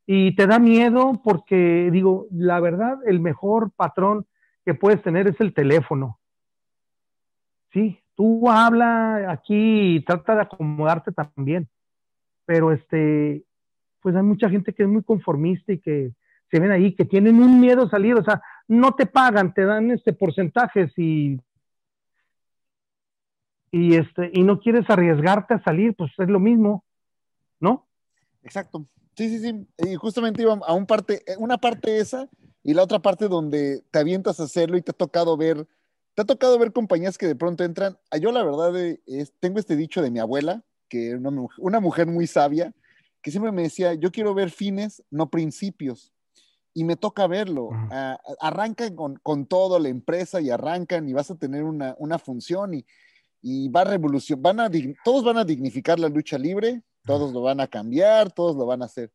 Y 0.08 0.36
te 0.36 0.48
da 0.48 0.60
miedo 0.60 1.22
porque, 1.24 1.90
digo, 1.92 2.28
la 2.32 2.60
verdad, 2.60 3.00
el 3.06 3.20
mejor 3.20 3.72
patrón 3.72 4.26
que 4.64 4.74
puedes 4.74 5.02
tener 5.02 5.28
es 5.28 5.40
el 5.40 5.54
teléfono 5.54 6.20
sí, 7.76 8.02
tú 8.16 8.50
habla 8.50 9.30
aquí 9.30 9.98
y 9.98 10.00
trata 10.00 10.34
de 10.36 10.42
acomodarte 10.44 11.12
también, 11.12 11.68
pero 12.46 12.72
este, 12.72 13.44
pues 14.02 14.16
hay 14.16 14.24
mucha 14.24 14.50
gente 14.50 14.74
que 14.74 14.84
es 14.84 14.90
muy 14.90 15.04
conformista 15.04 15.74
y 15.74 15.80
que 15.80 16.14
se 16.50 16.60
ven 16.60 16.72
ahí, 16.72 16.96
que 16.96 17.04
tienen 17.04 17.42
un 17.42 17.60
miedo 17.60 17.84
a 17.84 17.90
salir, 17.90 18.16
o 18.16 18.24
sea, 18.24 18.42
no 18.70 18.94
te 18.94 19.06
pagan, 19.06 19.54
te 19.54 19.66
dan 19.66 19.92
este 19.92 20.14
porcentajes 20.14 20.98
y 20.98 21.40
y 23.72 23.96
este 23.96 24.32
y 24.34 24.44
no 24.44 24.62
quieres 24.62 24.90
arriesgarte 24.90 25.56
a 25.56 25.64
salir, 25.64 25.96
pues 25.98 26.14
es 26.18 26.30
lo 26.30 26.40
mismo, 26.40 26.86
¿no? 27.60 27.88
Exacto. 28.42 28.86
Sí, 29.16 29.30
sí, 29.30 29.40
sí. 29.40 29.68
Y 29.90 29.96
justamente 29.96 30.42
iba 30.42 30.54
a 30.54 30.74
un 30.74 30.86
parte, 30.86 31.24
una 31.38 31.58
parte 31.58 32.00
esa 32.00 32.30
y 32.64 32.74
la 32.74 32.84
otra 32.84 33.00
parte 33.00 33.28
donde 33.28 33.84
te 33.92 34.00
avientas 34.00 34.40
a 34.40 34.44
hacerlo 34.44 34.78
y 34.78 34.82
te 34.82 34.92
ha 34.92 34.94
tocado 34.94 35.38
ver 35.38 35.68
¿Te 36.16 36.22
ha 36.22 36.26
tocado 36.26 36.58
ver 36.58 36.72
compañías 36.72 37.18
que 37.18 37.28
de 37.28 37.36
pronto 37.36 37.66
entran? 37.66 37.98
Ah, 38.10 38.18
yo 38.18 38.32
la 38.32 38.42
verdad 38.42 38.76
eh, 38.80 39.02
es, 39.06 39.34
tengo 39.42 39.60
este 39.60 39.76
dicho 39.76 40.02
de 40.02 40.10
mi 40.10 40.20
abuela, 40.20 40.64
que 40.88 41.14
una, 41.14 41.30
una 41.58 41.80
mujer 41.82 42.08
muy 42.08 42.26
sabia, 42.26 42.74
que 43.22 43.32
siempre 43.32 43.52
me 43.52 43.64
decía, 43.64 43.94
yo 43.96 44.12
quiero 44.14 44.34
ver 44.34 44.50
fines, 44.50 45.04
no 45.12 45.30
principios. 45.30 46.14
Y 46.74 46.86
me 46.86 46.96
toca 46.96 47.28
verlo. 47.28 47.70
Ah, 47.92 48.18
arrancan 48.40 48.96
con, 48.96 49.16
con, 49.18 49.46
todo 49.46 49.78
la 49.78 49.90
empresa 49.90 50.40
y 50.40 50.50
arrancan 50.50 51.08
y 51.08 51.14
vas 51.14 51.32
a 51.32 51.36
tener 51.36 51.64
una, 51.64 51.96
una 51.98 52.18
función 52.18 52.74
y, 52.74 52.86
y 53.42 53.68
va 53.68 53.82
a 53.82 53.86
revolucionar, 53.86 54.42
van 54.42 54.60
a, 54.62 54.72
todos 55.04 55.24
van 55.24 55.38
a 55.38 55.46
dignificar 55.46 56.00
la 56.00 56.08
lucha 56.08 56.38
libre, 56.38 56.82
todos 57.06 57.34
lo 57.34 57.42
van 57.42 57.60
a 57.60 57.68
cambiar, 57.68 58.32
todos 58.32 58.56
lo 58.56 58.66
van 58.66 58.82
a 58.82 58.86
hacer. 58.86 59.12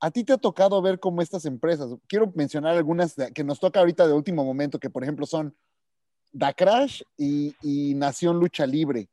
¿A 0.00 0.10
ti 0.10 0.24
te 0.24 0.32
ha 0.32 0.38
tocado 0.38 0.82
ver 0.82 0.98
cómo 1.00 1.22
estas 1.22 1.44
empresas, 1.46 1.94
quiero 2.08 2.32
mencionar 2.34 2.76
algunas 2.76 3.14
que 3.34 3.44
nos 3.44 3.60
toca 3.60 3.80
ahorita 3.80 4.06
de 4.06 4.12
último 4.12 4.44
momento, 4.44 4.78
que 4.78 4.90
por 4.90 5.02
ejemplo 5.02 5.24
son 5.26 5.54
Da 6.34 6.52
Crash 6.52 7.02
y, 7.16 7.94
Nación 7.94 8.40
Lucha 8.40 8.66
Libre. 8.66 9.08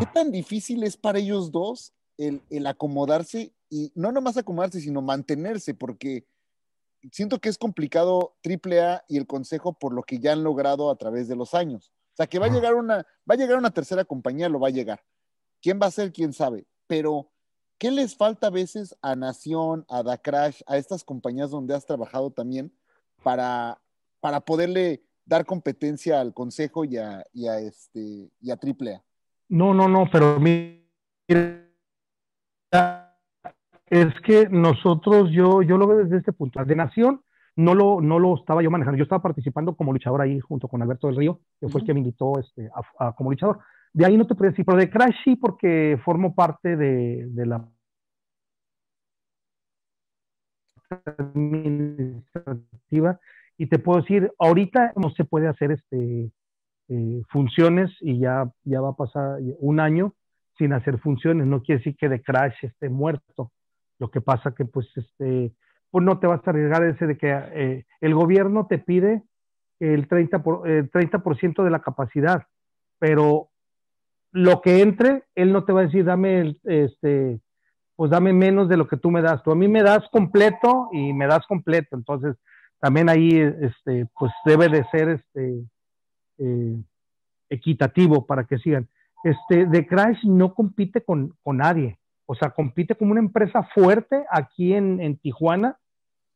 ¿Qué 0.00 0.06
tan 0.06 0.32
difícil 0.32 0.82
es 0.84 0.96
para 0.96 1.18
ellos 1.18 1.52
dos 1.52 1.92
el, 2.16 2.66
acomodarse 2.66 3.52
y 3.68 3.92
no 3.94 4.10
nomás 4.10 4.38
acomodarse, 4.38 4.80
sino 4.80 5.02
mantenerse? 5.02 5.74
Porque 5.74 6.26
siento 7.12 7.38
que 7.38 7.50
es 7.50 7.58
complicado 7.58 8.36
AAA 8.42 9.04
y 9.06 9.18
el 9.18 9.26
Consejo 9.26 9.74
por 9.74 9.92
lo 9.92 10.02
que 10.02 10.18
ya 10.18 10.32
han 10.32 10.42
logrado 10.42 10.90
a 10.90 10.96
través 10.96 11.28
de 11.28 11.36
los 11.36 11.52
años. 11.52 11.92
O 12.14 12.16
sea, 12.16 12.26
que 12.26 12.38
va 12.38 12.46
a 12.46 12.50
llegar 12.50 12.74
una, 12.74 13.06
va 13.30 13.34
a 13.34 13.36
llegar 13.36 13.58
una 13.58 13.70
tercera 13.70 14.04
compañía, 14.06 14.48
lo 14.48 14.58
va 14.58 14.68
a 14.68 14.72
llegar. 14.72 15.04
¿Quién 15.60 15.78
va 15.80 15.86
a 15.86 15.90
ser? 15.90 16.10
¿Quién 16.10 16.32
sabe? 16.32 16.66
Pero, 16.86 17.30
¿qué 17.78 17.90
les 17.90 18.16
falta 18.16 18.48
a 18.48 18.50
veces 18.50 18.96
a 19.02 19.16
Nación, 19.16 19.84
a 19.88 20.02
Da 20.02 20.18
Crash, 20.18 20.62
a 20.66 20.76
estas 20.76 21.04
compañías 21.04 21.50
donde 21.50 21.74
has 21.74 21.86
trabajado 21.86 22.30
también 22.30 22.72
para, 23.22 23.78
para 24.20 24.40
poderle 24.40 25.02
dar 25.24 25.44
competencia 25.44 26.20
al 26.20 26.32
Consejo 26.32 26.84
y 26.84 26.96
a, 26.96 27.24
y 27.32 27.48
a, 27.48 27.58
este, 27.58 28.30
y 28.40 28.50
a 28.50 28.54
AAA. 28.54 29.02
No, 29.48 29.74
no, 29.74 29.88
no, 29.88 30.08
pero 30.10 30.40
mira, 30.40 30.82
es 33.88 34.14
que 34.24 34.48
nosotros, 34.50 35.30
yo, 35.30 35.62
yo 35.62 35.76
lo 35.76 35.86
veo 35.86 35.98
desde 35.98 36.18
este 36.18 36.32
punto. 36.32 36.64
De 36.64 36.74
Nación 36.74 37.22
no 37.54 37.74
lo, 37.74 38.00
no 38.00 38.18
lo 38.18 38.34
estaba 38.34 38.62
yo 38.62 38.70
manejando. 38.70 38.98
Yo 38.98 39.04
estaba 39.04 39.22
participando 39.22 39.74
como 39.76 39.92
luchador 39.92 40.20
ahí 40.20 40.40
junto 40.40 40.68
con 40.68 40.82
Alberto 40.82 41.06
del 41.06 41.16
Río, 41.16 41.40
que 41.60 41.68
fue 41.68 41.80
el 41.80 41.86
que 41.86 41.94
me 41.94 42.00
invitó 42.00 42.38
este, 42.38 42.70
a, 42.98 43.12
como 43.12 43.30
luchador. 43.30 43.60
De 43.96 44.04
ahí 44.04 44.18
no 44.18 44.26
te 44.26 44.34
podía 44.34 44.50
decir, 44.50 44.66
pero 44.66 44.76
de 44.76 44.90
Crash 44.90 45.16
sí, 45.24 45.36
porque 45.36 45.98
formo 46.04 46.34
parte 46.34 46.76
de, 46.76 47.24
de 47.30 47.46
la 47.46 47.66
administrativa 51.06 53.18
y 53.56 53.68
te 53.68 53.78
puedo 53.78 54.02
decir, 54.02 54.30
ahorita 54.38 54.92
no 54.96 55.08
se 55.12 55.24
puede 55.24 55.48
hacer 55.48 55.72
este, 55.72 56.30
eh, 56.88 57.22
funciones 57.30 57.90
y 58.02 58.18
ya, 58.18 58.52
ya 58.64 58.82
va 58.82 58.90
a 58.90 58.96
pasar 58.96 59.38
un 59.60 59.80
año 59.80 60.12
sin 60.58 60.74
hacer 60.74 60.98
funciones. 60.98 61.46
No 61.46 61.62
quiere 61.62 61.78
decir 61.78 61.96
que 61.96 62.10
de 62.10 62.20
Crash 62.20 62.64
esté 62.64 62.90
muerto. 62.90 63.50
Lo 63.98 64.10
que 64.10 64.20
pasa 64.20 64.54
que 64.54 64.66
pues, 64.66 64.88
este, 64.94 65.54
pues 65.90 66.04
no 66.04 66.18
te 66.18 66.26
vas 66.26 66.46
a 66.46 66.50
arriesgar 66.50 66.84
ese 66.84 67.06
de 67.06 67.16
que 67.16 67.32
eh, 67.32 67.86
el 68.02 68.14
gobierno 68.14 68.66
te 68.66 68.76
pide 68.76 69.22
el 69.80 70.06
30%, 70.06 70.42
por, 70.42 70.68
el 70.68 70.90
30 70.90 71.64
de 71.64 71.70
la 71.70 71.80
capacidad, 71.80 72.42
pero 72.98 73.48
lo 74.32 74.60
que 74.60 74.82
entre, 74.82 75.24
él 75.34 75.52
no 75.52 75.64
te 75.64 75.72
va 75.72 75.80
a 75.80 75.84
decir, 75.84 76.04
dame 76.04 76.40
el, 76.40 76.60
este, 76.64 77.40
pues 77.96 78.10
dame 78.10 78.32
menos 78.32 78.68
de 78.68 78.76
lo 78.76 78.86
que 78.86 78.96
tú 78.96 79.10
me 79.10 79.22
das. 79.22 79.42
Tú 79.42 79.50
a 79.50 79.56
mí 79.56 79.68
me 79.68 79.82
das 79.82 80.06
completo 80.10 80.88
y 80.92 81.12
me 81.12 81.26
das 81.26 81.46
completo. 81.46 81.96
Entonces, 81.96 82.36
también 82.78 83.08
ahí 83.08 83.30
este, 83.30 84.06
pues 84.18 84.32
debe 84.44 84.68
de 84.68 84.84
ser 84.90 85.08
este, 85.08 85.64
eh, 86.38 86.76
equitativo 87.48 88.26
para 88.26 88.44
que 88.44 88.58
sigan. 88.58 88.88
Este, 89.24 89.66
The 89.66 89.86
Crash 89.86 90.24
no 90.24 90.54
compite 90.54 91.02
con, 91.02 91.34
con, 91.42 91.56
nadie, 91.56 91.98
o 92.26 92.34
sea, 92.34 92.50
compite 92.50 92.94
como 92.94 93.12
una 93.12 93.20
empresa 93.20 93.62
fuerte 93.74 94.24
aquí 94.30 94.74
en, 94.74 95.00
en, 95.00 95.16
Tijuana 95.16 95.78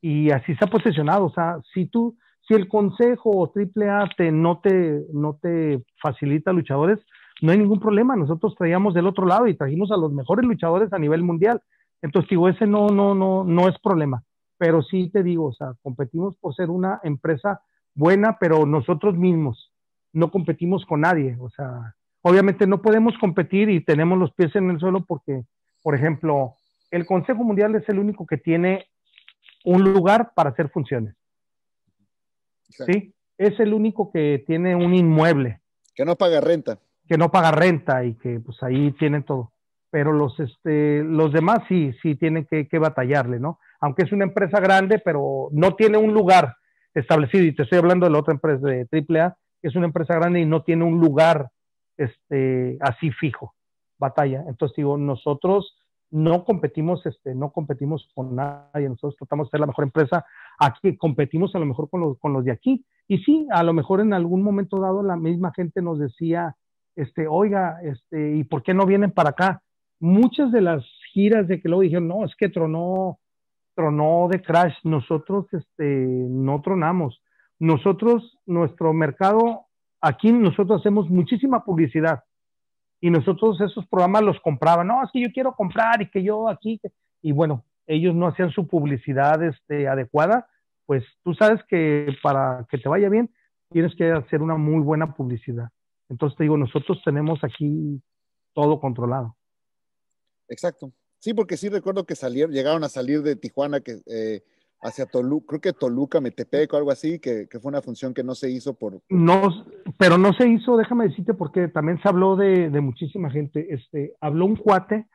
y 0.01 0.31
así 0.31 0.55
se 0.57 0.65
ha 0.65 0.69
posicionado. 0.69 1.27
O 1.27 1.31
sea, 1.31 1.59
si 1.75 1.87
tú, 1.87 2.17
si 2.49 2.55
el 2.55 2.69
consejo 2.69 3.31
o 3.31 3.53
AAA 3.55 4.09
te, 4.17 4.33
no, 4.33 4.61
te, 4.61 5.03
no 5.13 5.39
te 5.41 5.85
facilita 6.03 6.53
luchadores, 6.53 6.99
no 7.43 7.53
hay 7.53 7.59
ningún 7.59 7.81
problema. 7.81 8.17
Nosotros 8.17 8.55
traíamos 8.57 8.95
del 8.95 9.07
otro 9.07 9.27
lado 9.27 9.47
y 9.47 9.57
trajimos 9.57 9.91
a 9.91 9.97
los 9.97 10.13
mejores 10.13 10.45
luchadores 10.45 10.93
a 10.93 10.99
nivel 10.99 11.23
mundial. 11.23 11.63
Entonces, 12.03 12.31
digo, 12.31 12.49
ese 12.49 12.67
no, 12.67 12.89
no, 12.89 13.15
no, 13.15 13.45
no 13.45 13.69
es 13.69 13.79
problema 13.81 14.25
pero 14.61 14.83
sí 14.83 15.09
te 15.09 15.23
digo, 15.23 15.47
o 15.47 15.55
sea, 15.55 15.73
competimos 15.83 16.37
por 16.37 16.55
ser 16.55 16.69
una 16.69 17.01
empresa 17.03 17.63
buena, 17.95 18.37
pero 18.39 18.67
nosotros 18.67 19.17
mismos 19.17 19.73
no 20.13 20.31
competimos 20.31 20.85
con 20.85 21.01
nadie, 21.01 21.39
o 21.41 21.49
sea, 21.49 21.97
obviamente 22.21 22.67
no 22.67 22.83
podemos 22.83 23.17
competir 23.19 23.71
y 23.71 23.83
tenemos 23.83 24.19
los 24.19 24.35
pies 24.35 24.55
en 24.57 24.69
el 24.69 24.79
suelo 24.79 25.07
porque, 25.07 25.45
por 25.83 25.95
ejemplo, 25.95 26.57
el 26.91 27.07
Consejo 27.07 27.43
Mundial 27.43 27.75
es 27.75 27.89
el 27.89 27.99
único 27.99 28.27
que 28.27 28.37
tiene 28.37 28.87
un 29.65 29.83
lugar 29.83 30.33
para 30.35 30.51
hacer 30.51 30.69
funciones. 30.69 31.15
¿Sí? 32.69 33.15
Es 33.39 33.59
el 33.61 33.73
único 33.73 34.11
que 34.13 34.45
tiene 34.47 34.77
un 34.77 34.93
inmueble. 34.93 35.63
Que 35.95 36.05
no 36.05 36.17
paga 36.17 36.43
renta. 36.43 36.79
Que 37.11 37.19
no 37.19 37.33
paga 37.33 37.51
renta 37.51 38.05
y 38.05 38.15
que 38.15 38.39
pues 38.39 38.63
ahí 38.63 38.93
tienen 38.93 39.25
todo. 39.25 39.51
Pero 39.91 40.13
los, 40.13 40.39
este, 40.39 41.03
los 41.03 41.33
demás 41.33 41.59
sí, 41.69 41.93
sí 42.01 42.15
tienen 42.15 42.47
que, 42.47 42.79
batallarle, 42.79 43.41
¿no? 43.41 43.59
aunque 43.81 44.03
es 44.03 44.13
una 44.13 44.25
empresa 44.25 44.61
grande, 44.61 45.01
pero 45.01 45.49
no 45.51 45.75
tiene 45.75 45.99
un 45.99 46.15
lugar 46.15 46.55
establecido. 46.95 47.45
Y 47.45 47.55
te 47.55 47.65
estoy 47.65 47.79
hablando 47.79 48.07
de 48.07 48.13
la 48.13 48.19
otra 48.21 48.35
empresa 48.35 48.65
de 48.67 48.87
AAA, 48.93 49.37
que 49.61 49.69
es 49.69 49.75
una 49.75 49.87
empresa 49.87 50.15
grande 50.15 50.41
y 50.41 50.47
no 50.47 50.63
tiene 50.63 50.85
un 50.85 51.01
lugar 51.01 51.51
este, 51.97 52.79
así 52.81 53.11
fijo, 53.11 53.55
batalla. 53.99 54.45
Entonces 54.47 54.77
digo, 54.77 54.97
nosotros 54.97 55.77
no 56.11 56.45
competimos, 56.45 57.05
este, 57.07 57.35
no 57.35 57.53
competimos 57.53 58.09
con 58.15 58.35
nadie, 58.35 58.89
nosotros 58.89 59.17
tratamos 59.17 59.47
de 59.47 59.51
ser 59.53 59.61
la 59.61 59.67
mejor 59.67 59.85
empresa 59.85 60.25
aquí, 60.59 60.97
competimos 60.97 61.55
a 61.55 61.59
lo 61.59 61.67
mejor 61.67 61.89
con 61.89 62.01
los, 62.01 62.19
con 62.19 62.33
los 62.33 62.45
de 62.45 62.53
aquí. 62.53 62.85
Y 63.09 63.19
sí, 63.19 63.47
a 63.51 63.63
lo 63.63 63.73
mejor 63.73 64.01
en 64.01 64.13
algún 64.13 64.43
momento 64.43 64.79
dado 64.81 65.03
la 65.03 65.17
misma 65.17 65.53
gente 65.55 65.83
nos 65.83 65.99
decía, 65.99 66.57
este, 66.97 67.27
oiga, 67.27 67.81
este, 67.83 68.37
¿y 68.37 68.45
por 68.45 68.63
qué 68.63 68.75
no 68.75 68.87
vienen 68.87 69.11
para 69.11 69.31
acá? 69.31 69.63
Muchas 69.99 70.53
de 70.53 70.61
las 70.61 70.85
giras 71.13 71.49
de 71.49 71.61
que 71.61 71.69
luego 71.69 71.83
dijeron, 71.83 72.09
no, 72.09 72.25
es 72.25 72.35
que 72.37 72.49
tronó, 72.49 73.19
tronó 73.75 74.29
de 74.31 74.41
Crash, 74.43 74.75
nosotros, 74.85 75.47
este, 75.53 75.85
no 75.85 76.61
tronamos. 76.63 77.23
Nosotros, 77.59 78.39
nuestro 78.47 78.93
mercado, 78.93 79.67
aquí 80.01 80.33
nosotros 80.33 80.81
hacemos 80.81 81.11
muchísima 81.11 81.65
publicidad 81.65 82.25
y 83.01 83.11
nosotros 83.11 83.61
esos 83.61 83.87
programas 83.87 84.23
los 84.23 84.41
compraban. 84.41 84.87
No, 84.87 85.03
es 85.03 85.11
que 85.13 85.23
yo 85.23 85.29
quiero 85.33 85.55
comprar 85.55 86.03
y 86.03 86.11
que 86.11 86.23
yo 86.23 86.49
aquí. 86.49 86.81
Y 87.23 87.33
bueno, 87.33 87.65
ellos 87.87 88.15
no 88.15 88.27
hacían 88.27 88.51
su 88.51 88.67
publicidad 88.67 89.43
este, 89.43 89.89
adecuada. 89.89 90.47
Pues 90.87 91.05
tú 91.23 91.35
sabes 91.35 91.63
que 91.69 92.15
para 92.23 92.67
que 92.71 92.79
te 92.79 92.89
vaya 92.89 93.09
bien, 93.09 93.31
tienes 93.71 93.95
que 93.95 94.11
hacer 94.11 94.43
una 94.43 94.57
muy 94.57 94.83
buena 94.83 95.15
publicidad. 95.15 95.71
Entonces 96.11 96.37
te 96.37 96.45
digo, 96.45 96.59
nosotros 96.59 97.01
tenemos 97.05 97.43
aquí 97.43 98.03
todo 98.53 98.81
controlado. 98.81 99.37
Exacto. 100.49 100.93
Sí, 101.21 101.33
porque 101.35 101.57
sí 101.57 101.69
recuerdo 101.69 102.05
que 102.05 102.17
salieron, 102.17 102.53
llegaron 102.53 102.83
a 102.83 102.89
salir 102.89 103.23
de 103.23 103.37
Tijuana 103.37 103.81
que, 103.81 104.01
eh, 104.07 104.43
hacia 104.83 105.07
Toluca, 105.07 105.47
creo 105.47 105.61
que 105.61 105.73
Toluca, 105.73 106.21
Metepec 106.21 106.73
o 106.73 106.77
algo 106.77 106.91
así, 106.91 107.21
que, 107.21 107.47
fue 107.61 107.69
una 107.69 107.83
función 107.83 108.13
que 108.13 108.25
no 108.25 108.35
se 108.35 108.51
hizo 108.51 108.75
por... 108.75 109.01
No, 109.09 109.67
pero 109.99 110.19
no 110.19 110.33
se 110.33 110.49
hizo, 110.49 110.77
déjame 110.77 111.09
decirte, 111.09 111.35
porque 111.35 111.69
también 111.69 112.01
se 112.03 112.09
habló 112.09 112.37
de, 112.37 112.69
muchísima 112.81 113.31
gente. 113.31 113.73
Este, 113.73 114.15
habló 114.21 114.47
un 114.47 114.57
cuate, 114.57 115.07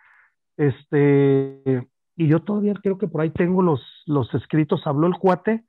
este, 0.56 1.90
y 2.16 2.28
yo 2.28 2.42
todavía 2.42 2.74
creo 2.82 2.98
que 2.98 3.08
por 3.08 3.22
ahí 3.22 3.32
tengo 3.32 3.62
los, 3.62 3.82
los 4.06 4.34
escritos, 4.34 4.86
habló 4.86 5.08
el 5.08 5.18
cuate 5.18 5.66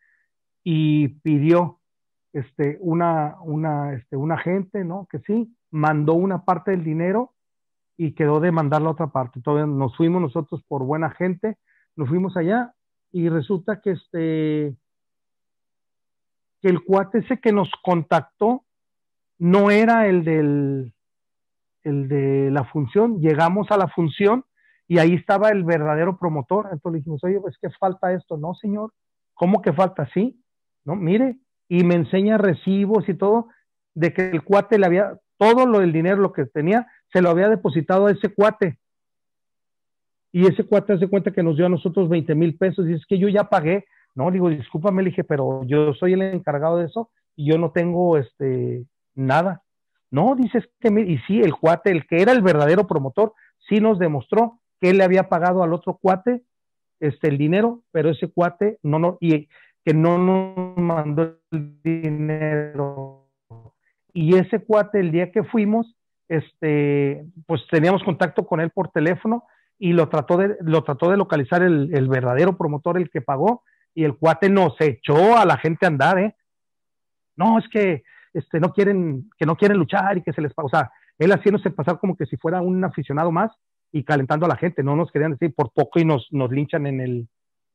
y 0.63 1.09
pidió 1.09 1.76
este, 2.37 2.77
una, 2.81 3.37
una, 3.43 3.95
este, 3.95 4.17
una 4.17 4.37
gente, 4.37 4.85
¿no? 4.85 5.09
Que 5.11 5.21
sí, 5.21 5.57
mandó 5.71 6.13
una 6.13 6.45
parte 6.45 6.73
del 6.73 6.85
dinero 6.85 7.33
y 7.97 8.13
quedó 8.13 8.41
de 8.41 8.53
mandar 8.53 8.83
la 8.83 8.91
otra 8.91 9.07
parte. 9.07 9.41
Todavía 9.41 9.67
nos 9.67 9.97
fuimos 9.97 10.21
nosotros 10.21 10.63
por 10.69 10.85
buena 10.85 11.11
gente, 11.11 11.57
nos 11.97 12.11
fuimos 12.11 12.37
allá 12.37 12.75
y 13.11 13.31
resulta 13.31 13.81
que 13.81 13.93
este 13.93 14.77
que 16.61 16.69
el 16.69 16.85
cuate 16.85 17.19
ese 17.19 17.41
que 17.41 17.53
nos 17.53 17.71
contactó 17.83 18.65
no 19.39 19.71
era 19.71 20.07
el 20.07 20.23
del 20.23 20.93
el 21.85 22.09
de 22.09 22.51
la 22.51 22.65
función, 22.65 23.21
llegamos 23.21 23.71
a 23.71 23.79
la 23.79 23.89
función 23.89 24.45
y 24.89 24.99
ahí 24.99 25.15
estaba 25.15 25.49
el 25.49 25.65
verdadero 25.65 26.19
promotor, 26.19 26.67
entonces 26.67 26.93
le 26.93 26.99
dijimos, 26.99 27.25
oye, 27.25 27.41
pues 27.41 27.57
que 27.59 27.71
falta 27.71 28.13
esto, 28.13 28.37
no 28.37 28.55
señor, 28.55 28.93
¿cómo 29.33 29.63
que 29.63 29.73
falta? 29.73 30.07
Sí, 30.13 30.39
no, 30.85 30.97
mire, 30.97 31.39
y 31.69 31.85
me 31.85 31.95
enseña 31.95 32.39
recibos 32.39 33.09
y 33.09 33.15
todo, 33.15 33.49
de 33.95 34.13
que 34.13 34.31
el 34.31 34.43
cuate 34.43 34.79
le 34.79 34.87
había, 34.87 35.19
todo 35.39 35.67
lo 35.67 35.81
del 35.81 35.93
dinero, 35.93 36.21
lo 36.21 36.33
que 36.33 36.47
tenía, 36.47 36.87
se 37.13 37.23
lo 37.23 37.31
había 37.31 37.49
depositado 37.49 38.07
a 38.07 38.13
ese 38.13 38.29
cuate. 38.29 38.79
Y 40.33 40.47
ese 40.47 40.65
cuate 40.65 40.93
hace 40.93 41.09
cuenta 41.09 41.31
que 41.31 41.43
nos 41.43 41.57
dio 41.57 41.67
a 41.67 41.71
nosotros 41.71 42.09
20 42.09 42.35
mil 42.35 42.57
pesos 42.57 42.87
y 42.89 43.01
que 43.09 43.19
yo 43.19 43.29
ya 43.29 43.45
pagué. 43.45 43.87
No, 44.15 44.31
digo, 44.31 44.51
discúlpame, 44.51 45.03
le 45.03 45.11
dije, 45.11 45.25
pero 45.25 45.65
yo 45.65 45.95
soy 45.95 46.13
el 46.13 46.23
encargado 46.23 46.79
de 46.79 46.87
eso 46.87 47.11
y 47.35 47.51
yo 47.51 47.59
no 47.59 47.71
tengo 47.71 48.19
este 48.19 48.85
nada. 49.15 49.63
No, 50.11 50.35
dices 50.37 50.69
que, 50.81 50.89
y 50.89 51.19
sí, 51.27 51.41
el 51.41 51.55
cuate, 51.55 51.91
el 51.91 52.07
que 52.07 52.21
era 52.21 52.33
el 52.33 52.43
verdadero 52.43 52.87
promotor, 52.87 53.33
sí 53.69 53.81
nos 53.81 53.99
demostró 53.99 54.61
que 54.81 54.91
él 54.91 54.99
le 54.99 55.05
había 55.05 55.29
pagado 55.29 55.63
al 55.63 55.73
otro 55.73 55.99
cuate 56.01 56.43
este, 57.01 57.29
el 57.29 57.39
dinero, 57.39 57.83
pero 57.93 58.11
ese 58.11 58.29
cuate 58.29 58.79
no, 58.83 58.99
no, 58.99 59.19
que 59.87 59.95
no 59.95 60.19
nos 60.19 60.77
mandó 60.77 61.39
el 61.53 61.81
dinero. 61.81 63.29
Y 64.13 64.35
ese 64.35 64.59
cuate, 64.59 64.99
el 64.99 65.13
día 65.13 65.31
que 65.31 65.45
fuimos, 65.45 65.95
este, 66.29 67.25
pues 67.47 67.63
teníamos 67.71 68.03
contacto 68.03 68.45
con 68.45 68.61
él 68.61 68.71
por 68.71 68.89
teléfono 68.89 69.45
y 69.79 69.93
lo 69.93 70.09
trató 70.09 70.39
de, 70.39 70.57
lo 70.61 70.83
trató 70.83 71.09
de 71.09 71.17
localizar 71.17 71.63
el, 71.63 72.09
verdadero 72.09 72.57
promotor, 72.57 72.97
el 72.97 73.11
que 73.11 73.21
pagó, 73.21 73.63
y 73.95 74.03
el 74.03 74.17
cuate 74.17 74.49
nos 74.49 74.75
echó 74.81 75.39
a 75.39 75.45
la 75.45 75.57
gente 75.57 75.87
a 75.87 75.89
andar, 75.89 76.19
¿eh? 76.19 76.35
No, 77.37 77.57
es 77.57 77.69
que 77.69 78.03
este, 78.35 78.59
no 78.59 78.73
quieren, 78.73 79.31
que 79.39 79.47
no 79.47 79.55
quieren 79.55 79.79
luchar 79.79 80.19
y 80.19 80.23
que 80.23 80.33
se 80.33 80.41
les 80.41 80.53
paga. 80.53 80.67
O 80.67 80.71
sea, 80.71 80.93
él 81.17 81.31
haciéndose 81.31 81.71
pasar 81.71 82.01
como 82.01 82.17
que 82.17 82.27
si 82.27 82.37
fuera 82.37 82.61
un 82.61 82.83
aficionado 82.85 83.31
más 83.31 83.53
y 83.93 84.03
calentando 84.03 84.47
a 84.47 84.49
la 84.49 84.57
gente, 84.57 84.83
no 84.83 84.97
nos 84.97 85.13
querían 85.13 85.37
decir 85.37 85.55
por 85.55 85.71
poco 85.71 86.01
y 86.01 86.05
nos, 86.05 86.27
nos 86.33 86.51
linchan 86.51 86.89
en 86.89 87.01
el, 87.01 87.29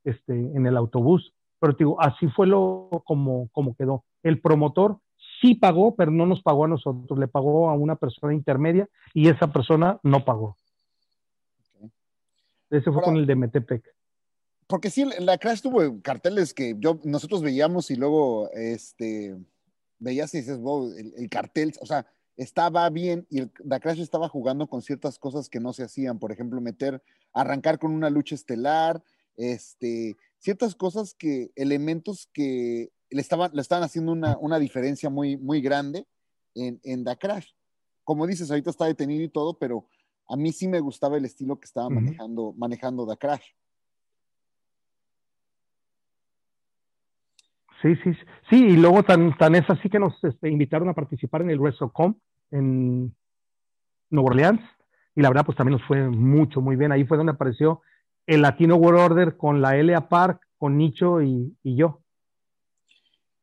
este, 0.03 0.33
en 0.33 0.67
el 0.67 0.75
autobús. 0.75 1.33
Pero 1.61 1.73
digo, 1.73 2.01
así 2.01 2.27
fue 2.29 2.47
lo 2.47 3.03
como, 3.05 3.47
como 3.53 3.75
quedó. 3.75 4.03
El 4.23 4.41
promotor 4.41 4.97
sí 5.39 5.53
pagó, 5.53 5.95
pero 5.95 6.09
no 6.09 6.25
nos 6.25 6.41
pagó 6.41 6.65
a 6.65 6.67
nosotros, 6.67 7.17
le 7.19 7.27
pagó 7.27 7.69
a 7.69 7.75
una 7.75 7.95
persona 7.95 8.33
intermedia 8.33 8.89
y 9.13 9.29
esa 9.29 9.53
persona 9.53 9.99
no 10.01 10.25
pagó. 10.25 10.57
Ese 12.71 12.91
fue 12.91 13.03
con 13.03 13.15
el 13.15 13.27
de 13.27 13.35
Metepec. 13.35 13.83
Porque 14.65 14.89
sí, 14.89 15.05
la 15.19 15.37
Crash 15.37 15.61
tuvo 15.61 16.01
carteles 16.01 16.53
que 16.53 16.75
yo, 16.79 16.99
nosotros 17.03 17.43
veíamos 17.43 17.91
y 17.91 17.95
luego 17.95 18.49
este, 18.53 19.37
veías 19.99 20.33
y 20.33 20.39
dices, 20.39 20.57
wow, 20.57 20.91
el, 20.95 21.29
cartel, 21.29 21.73
o 21.79 21.85
sea, 21.85 22.07
estaba 22.37 22.89
bien 22.89 23.27
y 23.29 23.41
la 23.63 23.79
Crash 23.79 23.99
estaba 23.99 24.29
jugando 24.29 24.65
con 24.67 24.81
ciertas 24.81 25.19
cosas 25.19 25.47
que 25.47 25.59
no 25.59 25.73
se 25.73 25.83
hacían, 25.83 26.17
por 26.17 26.31
ejemplo, 26.31 26.59
meter, 26.59 27.03
arrancar 27.33 27.77
con 27.77 27.91
una 27.91 28.09
lucha 28.09 28.33
estelar, 28.33 29.03
este, 29.35 30.15
ciertas 30.41 30.75
cosas 30.75 31.13
que, 31.13 31.51
elementos 31.55 32.29
que 32.33 32.89
le 33.09 33.21
estaban, 33.21 33.51
le 33.53 33.61
estaban 33.61 33.83
haciendo 33.83 34.11
una, 34.11 34.37
una 34.37 34.59
diferencia 34.59 35.09
muy, 35.09 35.37
muy 35.37 35.61
grande 35.61 36.07
en, 36.55 36.79
en 36.83 37.05
The 37.05 37.15
Crash. 37.17 37.51
Como 38.03 38.27
dices, 38.27 38.49
ahorita 38.49 38.71
está 38.71 38.85
detenido 38.85 39.23
y 39.23 39.29
todo, 39.29 39.57
pero 39.57 39.85
a 40.27 40.35
mí 40.35 40.51
sí 40.51 40.67
me 40.67 40.79
gustaba 40.79 41.17
el 41.17 41.25
estilo 41.25 41.59
que 41.59 41.65
estaba 41.65 41.89
manejando, 41.89 42.53
manejando 42.57 43.05
Crash. 43.17 43.45
Sí, 47.81 47.95
sí, 48.03 48.11
sí, 48.49 48.55
y 48.55 48.77
luego 48.77 49.03
tan, 49.03 49.35
tan 49.37 49.55
es 49.55 49.67
así 49.69 49.89
que 49.89 49.97
nos 49.99 50.13
este, 50.23 50.49
invitaron 50.49 50.89
a 50.89 50.93
participar 50.93 51.41
en 51.41 51.49
el 51.49 51.59
WrestleCom 51.59 52.15
en 52.51 53.15
Nueva 54.09 54.29
Orleans, 54.29 54.61
y 55.15 55.21
la 55.21 55.29
verdad 55.29 55.45
pues 55.45 55.57
también 55.57 55.77
nos 55.77 55.87
fue 55.87 56.09
mucho, 56.09 56.61
muy 56.61 56.75
bien. 56.75 56.91
Ahí 56.91 57.05
fue 57.05 57.17
donde 57.17 57.33
apareció 57.33 57.81
el 58.25 58.41
Latino 58.41 58.75
World 58.75 58.99
Order 58.99 59.37
con 59.37 59.61
la 59.61 59.77
Elia 59.77 60.07
Park, 60.07 60.41
con 60.57 60.77
Nicho 60.77 61.21
y, 61.21 61.55
yo. 61.63 61.99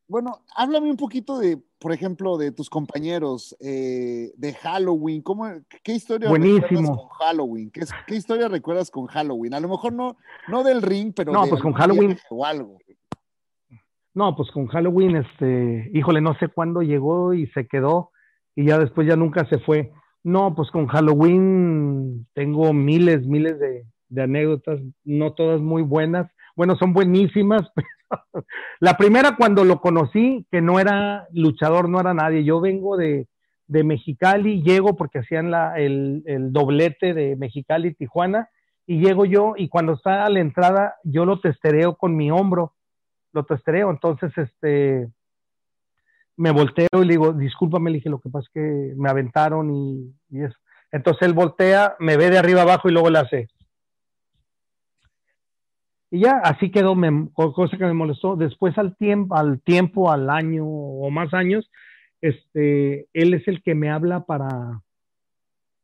Bueno, 0.06 0.40
háblame 0.56 0.90
un 0.90 0.96
poquito 0.96 1.38
de, 1.38 1.60
por 1.78 1.92
ejemplo, 1.92 2.38
de 2.38 2.52
tus 2.52 2.70
compañeros 2.70 3.56
eh, 3.60 4.32
de 4.36 4.54
Halloween. 4.54 5.20
¿Cómo, 5.20 5.46
¿Qué 5.82 5.92
historia 5.92 6.30
recuerdas 6.30 6.88
con 6.88 7.08
Halloween? 7.08 7.70
¿Qué, 7.70 8.14
historia 8.14 8.48
recuerdas 8.48 8.90
con 8.90 9.06
Halloween? 9.06 9.52
A 9.54 9.60
lo 9.60 9.68
mejor 9.68 9.92
no, 9.92 10.16
no 10.48 10.62
del 10.64 10.80
ring, 10.80 11.12
pero 11.14 11.32
no, 11.32 11.46
pues 11.46 11.60
con 11.60 11.74
Halloween 11.74 12.16
o 12.30 12.46
algo. 12.46 12.78
No, 14.14 14.34
pues 14.34 14.50
con 14.50 14.66
Halloween, 14.66 15.16
este, 15.16 15.90
híjole, 15.92 16.20
no 16.20 16.34
sé 16.38 16.48
cuándo 16.48 16.80
llegó 16.82 17.34
y 17.34 17.46
se 17.48 17.66
quedó 17.66 18.10
y 18.56 18.64
ya 18.66 18.78
después 18.78 19.06
ya 19.06 19.14
nunca 19.14 19.46
se 19.48 19.58
fue. 19.58 19.92
No, 20.24 20.54
pues 20.54 20.70
con 20.70 20.86
Halloween 20.88 22.26
tengo 22.32 22.72
miles, 22.72 23.26
miles 23.26 23.60
de, 23.60 23.84
de 24.08 24.22
anécdotas, 24.22 24.80
no 25.04 25.32
todas 25.32 25.60
muy 25.60 25.82
buenas. 25.82 26.30
Bueno, 26.56 26.76
son 26.76 26.92
buenísimas. 26.92 27.62
La 28.80 28.96
primera 28.96 29.36
cuando 29.36 29.64
lo 29.64 29.80
conocí, 29.80 30.46
que 30.50 30.60
no 30.60 30.80
era 30.80 31.26
luchador, 31.32 31.88
no 31.88 32.00
era 32.00 32.14
nadie. 32.14 32.44
Yo 32.44 32.60
vengo 32.60 32.96
de, 32.96 33.28
de 33.66 33.84
Mexicali, 33.84 34.62
llego 34.62 34.96
porque 34.96 35.20
hacían 35.20 35.50
la, 35.50 35.78
el, 35.78 36.22
el, 36.26 36.52
doblete 36.52 37.14
de 37.14 37.36
Mexicali 37.36 37.94
Tijuana, 37.94 38.48
y 38.86 39.00
llego 39.00 39.26
yo 39.26 39.52
y 39.56 39.68
cuando 39.68 39.92
está 39.92 40.24
a 40.24 40.30
la 40.30 40.40
entrada, 40.40 40.94
yo 41.04 41.26
lo 41.26 41.40
testereo 41.40 41.96
con 41.96 42.16
mi 42.16 42.30
hombro, 42.30 42.74
lo 43.32 43.44
testereo. 43.44 43.90
Entonces, 43.90 44.32
este, 44.38 45.08
me 46.36 46.52
volteo 46.52 46.88
y 46.94 47.04
le 47.04 47.12
digo, 47.12 47.34
discúlpame, 47.34 47.90
le 47.90 47.96
dije, 47.96 48.08
lo 48.08 48.20
que 48.20 48.30
pasa 48.30 48.46
es 48.46 48.52
que 48.54 48.94
me 48.96 49.10
aventaron 49.10 49.74
y, 49.74 50.14
y 50.30 50.42
eso. 50.42 50.56
Entonces 50.90 51.28
él 51.28 51.34
voltea, 51.34 51.96
me 51.98 52.16
ve 52.16 52.30
de 52.30 52.38
arriba 52.38 52.62
abajo 52.62 52.88
y 52.88 52.92
luego 52.92 53.10
le 53.10 53.18
hace. 53.18 53.48
Y 56.10 56.20
ya, 56.20 56.38
así 56.38 56.70
quedó, 56.70 56.94
cosa 57.34 57.76
que 57.76 57.84
me 57.84 57.92
molestó. 57.92 58.36
Después 58.36 58.76
al 58.78 58.96
tiempo, 58.96 59.36
al 59.36 59.60
tiempo, 59.60 60.10
al 60.10 60.30
año 60.30 60.64
o 60.66 61.10
más 61.10 61.34
años, 61.34 61.70
este, 62.20 63.08
él 63.12 63.34
es 63.34 63.46
el 63.46 63.62
que 63.62 63.74
me 63.74 63.90
habla 63.90 64.24
para, 64.24 64.82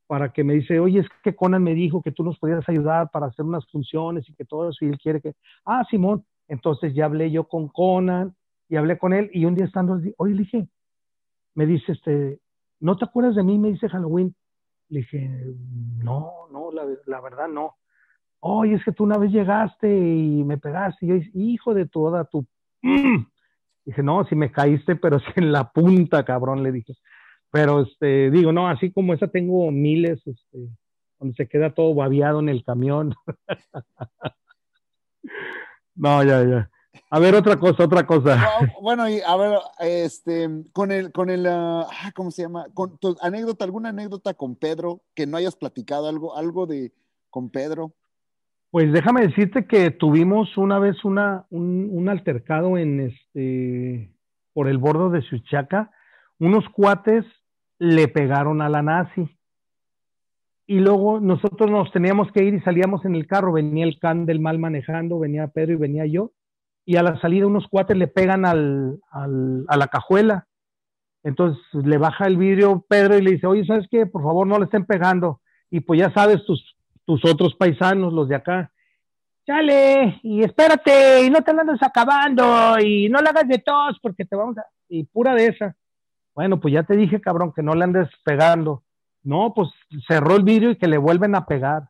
para 0.07 0.33
que 0.33 0.43
me 0.43 0.55
dice, 0.55 0.81
oye, 0.81 1.01
es 1.01 1.07
que 1.23 1.37
Conan 1.37 1.63
me 1.63 1.75
dijo 1.75 2.03
que 2.03 2.13
tú 2.13 2.25
nos 2.25 2.39
podías 2.39 2.67
ayudar 2.69 3.11
para 3.11 3.27
hacer 3.27 3.45
unas 3.45 3.67
funciones 3.71 4.29
y 4.29 4.35
que 4.35 4.45
todo 4.45 4.71
eso, 4.71 4.85
y 4.85 4.89
él 4.89 4.99
quiere 4.99 5.21
que, 5.21 5.35
ah, 5.67 5.85
Simón, 5.91 6.25
entonces 6.49 6.95
ya 6.95 7.05
hablé 7.05 7.31
yo 7.31 7.45
con 7.45 7.69
Conan 7.69 8.35
y 8.69 8.77
hablé 8.77 8.99
con 8.99 9.13
él, 9.13 9.31
y 9.33 9.45
un 9.45 9.55
día 9.55 9.67
estando, 9.67 10.01
oye, 10.17 10.35
le 10.35 10.43
dije, 10.43 10.69
me 11.55 11.67
dice, 11.67 11.93
este, 11.93 12.41
¿no 12.81 12.97
te 12.97 13.05
acuerdas 13.05 13.37
de 13.37 13.43
mí? 13.43 13.59
Me 13.59 13.69
dice 13.69 13.89
Halloween. 13.89 14.35
Le 14.89 15.01
dije, 15.01 15.31
no, 15.99 16.49
no, 16.51 16.71
la 16.73 17.21
verdad 17.21 17.49
no. 17.49 17.77
Oye, 18.47 18.75
es 18.75 18.85
que 18.85 18.93
tú 18.93 19.05
una 19.05 19.17
vez 19.17 19.33
llegaste 19.33 19.89
y 19.89 20.45
me 20.45 20.59
pegaste. 20.59 21.07
Y 21.07 21.09
yo, 21.09 21.15
hijo 21.35 21.75
de 21.75 21.87
toda 21.87 22.25
tu... 22.25 22.47
Mm". 22.83 23.25
Dije, 23.87 24.03
no, 24.03 24.25
si 24.27 24.35
me 24.35 24.53
caíste, 24.53 24.97
pero 24.97 25.19
si 25.19 25.27
en 25.37 25.51
la 25.51 25.71
punta, 25.71 26.25
cabrón, 26.25 26.63
le 26.63 26.73
dije. 26.73 26.95
Pero, 27.51 27.83
este, 27.83 28.31
digo, 28.31 28.53
no, 28.53 28.69
así 28.69 28.91
como 28.91 29.15
esa 29.15 29.29
tengo 29.29 29.71
miles, 29.71 30.27
este, 30.27 30.59
donde 31.19 31.35
se 31.37 31.49
queda 31.49 31.75
todo 31.75 31.95
babiado 31.95 32.41
en 32.41 32.49
el 32.49 32.65
camión. 32.65 33.15
no, 35.95 36.23
ya, 36.23 36.45
ya. 36.45 36.71
A 37.11 37.19
ver, 37.19 37.35
otra 37.35 37.57
cosa, 37.57 37.85
otra 37.85 38.07
cosa. 38.07 38.39
Bueno, 38.81 39.09
y 39.09 39.21
a 39.21 39.37
ver, 39.37 39.59
este, 39.81 40.49
con 40.73 40.93
el, 40.93 41.13
con 41.13 41.31
el, 41.31 41.47
ah, 41.47 41.87
ah, 41.91 42.13
¿cómo 42.15 42.31
se 42.31 42.43
llama? 42.43 42.67
Con 42.75 42.99
tu 42.99 43.17
anécdota, 43.21 43.65
alguna 43.65 43.91
anécdota 43.91 44.35
con 44.35 44.57
Pedro 44.57 45.03
que 45.15 45.27
no 45.27 45.37
hayas 45.37 45.57
platicado, 45.57 46.09
algo, 46.09 46.37
algo 46.37 46.67
de 46.67 46.93
con 47.31 47.51
Pedro. 47.51 47.95
Pues 48.75 48.93
déjame 48.93 49.21
decirte 49.21 49.69
que 49.69 49.93
tuvimos 49.93 50.59
una 50.59 50.81
vez 50.81 50.97
un, 51.05 52.09
altercado 52.09 52.77
en 52.77 53.03
este, 53.03 54.13
por 54.53 54.67
el 54.67 54.79
bordo 54.79 55.11
de 55.11 55.23
Suchaca. 55.23 55.93
Unos 56.41 56.69
cuates 56.71 57.25
le 57.79 58.09
pegaron 58.09 58.61
a 58.61 58.69
la 58.69 58.83
nazi. 58.83 59.29
Y 60.67 60.81
luego 60.81 61.21
nosotros 61.21 61.71
nos 61.71 61.93
teníamos 61.93 62.33
que 62.33 62.43
ir 62.43 62.55
y 62.55 62.63
salíamos 62.63 63.05
en 63.05 63.15
el 63.15 63.29
carro. 63.29 63.53
Venía 63.53 63.85
el 63.85 64.01
can 64.01 64.27
del 64.27 64.41
mal 64.41 64.59
manejando, 64.59 65.21
venía 65.21 65.47
Pedro 65.47 65.75
y 65.75 65.77
venía 65.77 66.07
yo 66.07 66.33
y 66.85 66.97
a 66.97 67.05
la 67.05 67.21
salida 67.21 67.47
unos 67.47 67.69
cuates 67.69 67.97
le 67.97 68.09
pegan 68.09 68.45
al, 68.45 68.99
al, 69.13 69.67
a 69.69 69.77
la 69.77 69.87
cajuela. 69.87 70.49
Entonces 71.23 71.63
le 71.75 71.99
baja 71.99 72.27
el 72.27 72.39
vidrio 72.39 72.85
Pedro 72.89 73.17
y 73.17 73.23
le 73.23 73.31
dice, 73.35 73.47
oye, 73.47 73.65
¿sabes 73.67 73.87
qué? 73.89 74.05
Por 74.05 74.25
favor, 74.25 74.49
no 74.49 74.59
le 74.59 74.65
estén 74.65 74.85
pegando. 74.85 75.43
Y 75.71 75.79
pues 75.79 76.01
ya 76.01 76.13
sabes, 76.13 76.45
tus, 76.45 76.74
tus 77.05 77.25
otros 77.25 77.55
paisanos, 77.55 78.13
los 78.13 78.29
de 78.29 78.37
acá, 78.37 78.71
chale, 79.47 80.21
y 80.23 80.43
espérate, 80.43 81.25
y 81.25 81.31
no 81.31 81.43
te 81.43 81.51
andes 81.51 81.83
acabando, 81.83 82.79
y 82.81 83.09
no 83.09 83.21
le 83.21 83.29
hagas 83.29 83.49
de 83.49 83.59
tos, 83.59 83.99
porque 84.03 84.25
te 84.25 84.37
vamos 84.37 84.59
a... 84.59 84.67
Y 84.89 85.05
pura 85.05 85.35
de 85.35 85.47
esa. 85.47 85.77
Bueno, 86.35 86.61
pues 86.61 86.75
ya 86.75 86.83
te 86.83 86.97
dije, 86.97 87.21
cabrón, 87.21 87.53
que 87.53 87.63
no 87.63 87.75
le 87.75 87.85
andes 87.85 88.09
pegando. 88.25 88.83
No, 89.23 89.55
pues 89.55 89.71
cerró 90.07 90.37
el 90.37 90.43
vidrio 90.43 90.71
y 90.71 90.77
que 90.77 90.89
le 90.89 90.99
vuelven 90.99 91.35
a 91.35 91.47
pegar. 91.47 91.89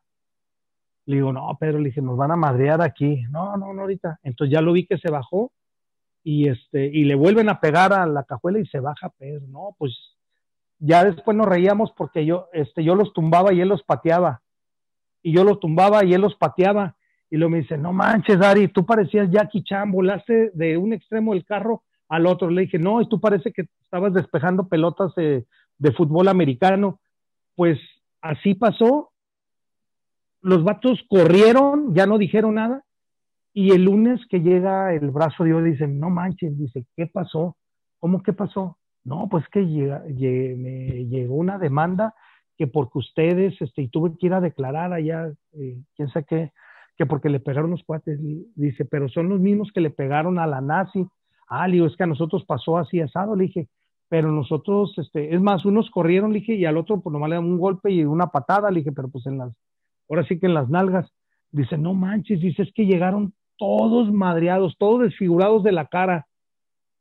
Le 1.05 1.17
digo, 1.17 1.33
no, 1.33 1.55
Pedro, 1.59 1.79
le 1.79 1.89
dije, 1.89 2.01
nos 2.01 2.17
van 2.17 2.31
a 2.31 2.35
madrear 2.35 2.81
aquí. 2.81 3.23
No, 3.29 3.57
no, 3.57 3.73
no, 3.73 3.81
ahorita. 3.81 4.19
Entonces 4.23 4.53
ya 4.53 4.61
lo 4.61 4.71
vi 4.71 4.85
que 4.85 4.97
se 4.97 5.11
bajó 5.11 5.51
y, 6.23 6.47
este, 6.47 6.85
y 6.85 7.03
le 7.03 7.15
vuelven 7.15 7.49
a 7.49 7.59
pegar 7.59 7.93
a 7.93 8.05
la 8.05 8.23
cajuela 8.23 8.59
y 8.59 8.65
se 8.67 8.79
baja 8.79 9.09
Pedro. 9.09 9.45
No, 9.47 9.75
pues 9.77 9.93
ya 10.79 11.03
después 11.03 11.35
nos 11.35 11.47
reíamos 11.47 11.91
porque 11.91 12.25
yo, 12.25 12.47
este, 12.53 12.83
yo 12.83 12.95
los 12.95 13.13
tumbaba 13.13 13.53
y 13.53 13.61
él 13.61 13.67
los 13.67 13.83
pateaba. 13.83 14.41
Y 15.25 15.33
yo 15.33 15.43
los 15.43 15.59
tumbaba 15.59 16.05
y 16.05 16.13
él 16.13 16.21
los 16.21 16.35
pateaba. 16.35 16.95
Y 17.29 17.37
luego 17.37 17.51
me 17.51 17.61
dice, 17.61 17.77
no 17.77 17.93
manches, 17.93 18.39
Ari, 18.41 18.67
tú 18.67 18.85
parecías 18.85 19.29
Jackie 19.31 19.63
Chan, 19.63 19.91
volaste 19.91 20.51
de 20.53 20.77
un 20.77 20.93
extremo 20.93 21.33
del 21.33 21.45
carro 21.45 21.83
al 22.07 22.27
otro. 22.27 22.49
Le 22.49 22.61
dije, 22.61 22.77
no, 22.77 23.01
y 23.01 23.09
tú 23.09 23.19
parece 23.19 23.51
que 23.51 23.65
estabas 23.81 24.13
despejando 24.13 24.67
pelotas 24.67 25.13
de 25.15 25.91
fútbol 25.97 26.27
americano. 26.27 26.99
Pues 27.55 27.79
así 28.21 28.53
pasó 28.53 29.11
los 30.45 30.63
vatos 30.63 31.03
corrieron, 31.09 31.95
ya 31.95 32.05
no 32.05 32.19
dijeron 32.19 32.53
nada, 32.53 32.83
y 33.51 33.71
el 33.71 33.85
lunes 33.85 34.21
que 34.29 34.41
llega 34.41 34.93
el 34.93 35.09
brazo 35.09 35.43
de 35.43 35.49
Dios, 35.49 35.63
dice, 35.63 35.87
no 35.87 36.11
manches, 36.11 36.55
dice, 36.55 36.85
¿qué 36.95 37.07
pasó? 37.07 37.57
¿Cómo 37.99 38.21
qué 38.21 38.31
pasó? 38.31 38.77
No, 39.03 39.27
pues 39.27 39.43
que 39.51 39.61
me 39.61 41.05
llegó 41.07 41.33
una 41.33 41.57
demanda 41.57 42.13
que 42.57 42.67
porque 42.67 42.99
ustedes, 42.99 43.59
este, 43.61 43.83
y 43.83 43.87
tuve 43.89 44.17
que 44.17 44.27
ir 44.27 44.33
a 44.33 44.41
declarar 44.41 44.93
allá, 44.93 45.31
eh, 45.53 45.77
quién 45.95 46.09
sabe 46.09 46.25
qué, 46.27 46.51
que 46.97 47.05
porque 47.05 47.29
le 47.29 47.39
pegaron 47.39 47.71
los 47.71 47.83
cuates, 47.83 48.19
dice, 48.55 48.85
pero 48.85 49.09
son 49.09 49.29
los 49.29 49.39
mismos 49.39 49.71
que 49.73 49.81
le 49.81 49.89
pegaron 49.89 50.39
a 50.39 50.47
la 50.47 50.61
nazi. 50.61 51.05
Ah, 51.47 51.67
le 51.67 51.85
es 51.85 51.95
que 51.95 52.03
a 52.03 52.07
nosotros 52.07 52.45
pasó 52.45 52.77
así 52.77 53.01
asado, 53.01 53.35
le 53.35 53.45
dije, 53.45 53.67
pero 54.07 54.31
nosotros, 54.31 54.93
este, 54.97 55.35
es 55.35 55.41
más, 55.41 55.65
unos 55.65 55.89
corrieron, 55.89 56.31
le 56.31 56.39
dije, 56.39 56.55
y 56.55 56.65
al 56.65 56.77
otro, 56.77 57.01
pues 57.01 57.11
nomás 57.11 57.29
le 57.29 57.35
dan 57.35 57.45
un 57.45 57.59
golpe 57.59 57.91
y 57.91 58.05
una 58.05 58.27
patada, 58.27 58.71
le 58.71 58.79
dije, 58.79 58.91
pero 58.91 59.09
pues 59.09 59.25
en 59.25 59.37
las 59.37 59.53
ahora 60.09 60.25
sí 60.27 60.39
que 60.39 60.45
en 60.45 60.53
las 60.53 60.69
nalgas, 60.69 61.11
dice, 61.51 61.77
no 61.77 61.93
manches, 61.93 62.39
dice, 62.41 62.63
es 62.63 62.73
que 62.73 62.85
llegaron 62.85 63.33
todos 63.57 64.11
madreados, 64.11 64.75
todos 64.77 65.01
desfigurados 65.01 65.63
de 65.63 65.71
la 65.71 65.85
cara. 65.87 66.27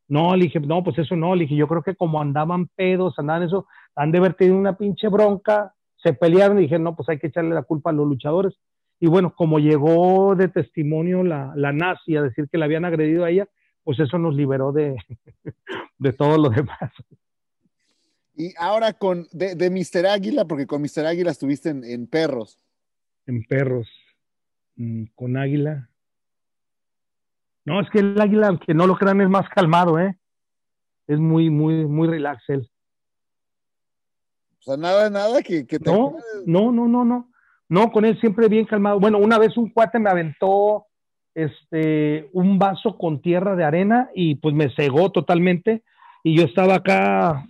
No, 0.08 0.36
le 0.36 0.44
dije, 0.44 0.60
no, 0.60 0.84
pues 0.84 0.98
eso 0.98 1.16
no, 1.16 1.34
le 1.34 1.42
dije, 1.42 1.56
yo 1.56 1.66
creo 1.66 1.82
que 1.82 1.96
como 1.96 2.20
andaban 2.20 2.68
pedos, 2.68 3.18
andaban 3.18 3.44
eso, 3.44 3.66
han 3.94 4.12
de 4.12 4.18
haber 4.18 4.34
tenido 4.34 4.58
una 4.58 4.76
pinche 4.76 5.08
bronca, 5.08 5.74
se 5.96 6.12
pelearon 6.12 6.58
y 6.58 6.62
dije, 6.62 6.78
no, 6.78 6.94
pues 6.94 7.08
hay 7.08 7.18
que 7.18 7.28
echarle 7.28 7.54
la 7.54 7.62
culpa 7.62 7.90
a 7.90 7.92
los 7.92 8.06
luchadores. 8.06 8.54
Y 9.00 9.06
bueno, 9.06 9.34
como 9.34 9.58
llegó 9.58 10.34
de 10.36 10.48
testimonio 10.48 11.24
la, 11.24 11.52
la 11.56 11.72
nazi 11.72 12.16
a 12.16 12.22
decir 12.22 12.48
que 12.50 12.58
la 12.58 12.66
habían 12.66 12.84
agredido 12.84 13.24
a 13.24 13.30
ella, 13.30 13.48
pues 13.82 13.98
eso 13.98 14.18
nos 14.18 14.34
liberó 14.34 14.72
de, 14.72 14.96
de 15.98 16.12
todo 16.12 16.38
lo 16.38 16.50
demás. 16.50 16.92
Y 18.36 18.52
ahora 18.58 18.92
con, 18.92 19.26
de, 19.32 19.54
de 19.54 19.70
Mr. 19.70 20.06
Águila, 20.06 20.44
porque 20.44 20.66
con 20.66 20.82
Mr. 20.82 21.06
Águila 21.06 21.30
estuviste 21.30 21.70
en 21.70 22.06
Perros 22.06 22.58
en 23.26 23.44
perros 23.44 23.88
mm, 24.76 25.04
con 25.14 25.36
águila. 25.36 25.90
No, 27.64 27.80
es 27.80 27.88
que 27.90 28.00
el 28.00 28.20
águila, 28.20 28.48
aunque 28.48 28.74
no 28.74 28.86
lo 28.86 28.96
crean, 28.96 29.20
es 29.20 29.28
más 29.28 29.48
calmado, 29.48 29.98
¿eh? 29.98 30.18
Es 31.06 31.18
muy, 31.18 31.50
muy, 31.50 31.86
muy 31.86 32.08
relax 32.08 32.42
él. 32.48 32.70
O 34.60 34.62
sea, 34.62 34.76
nada, 34.76 35.10
nada 35.10 35.42
que, 35.42 35.64
te... 35.64 35.78
No, 35.80 36.16
no, 36.46 36.72
no, 36.72 36.88
no, 36.88 37.04
no. 37.04 37.30
No, 37.68 37.90
con 37.90 38.04
él 38.04 38.18
siempre 38.20 38.48
bien 38.48 38.66
calmado. 38.66 39.00
Bueno, 39.00 39.18
una 39.18 39.38
vez 39.38 39.56
un 39.56 39.70
cuate 39.70 39.98
me 39.98 40.10
aventó 40.10 40.86
este, 41.34 42.30
un 42.32 42.58
vaso 42.58 42.96
con 42.96 43.20
tierra 43.20 43.56
de 43.56 43.64
arena 43.64 44.10
y 44.14 44.36
pues 44.36 44.54
me 44.54 44.70
cegó 44.74 45.10
totalmente 45.10 45.82
y 46.22 46.36
yo 46.36 46.44
estaba 46.44 46.76
acá 46.76 47.46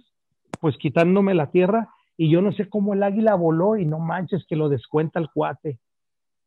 pues 0.60 0.76
quitándome 0.78 1.34
la 1.34 1.50
tierra 1.50 1.90
y 2.16 2.30
yo 2.30 2.40
no 2.40 2.52
sé 2.52 2.68
cómo 2.68 2.94
el 2.94 3.02
águila 3.02 3.34
voló 3.34 3.76
y 3.76 3.84
no 3.84 3.98
manches 3.98 4.46
que 4.48 4.56
lo 4.56 4.68
descuenta 4.68 5.20
el 5.20 5.28
cuate. 5.30 5.78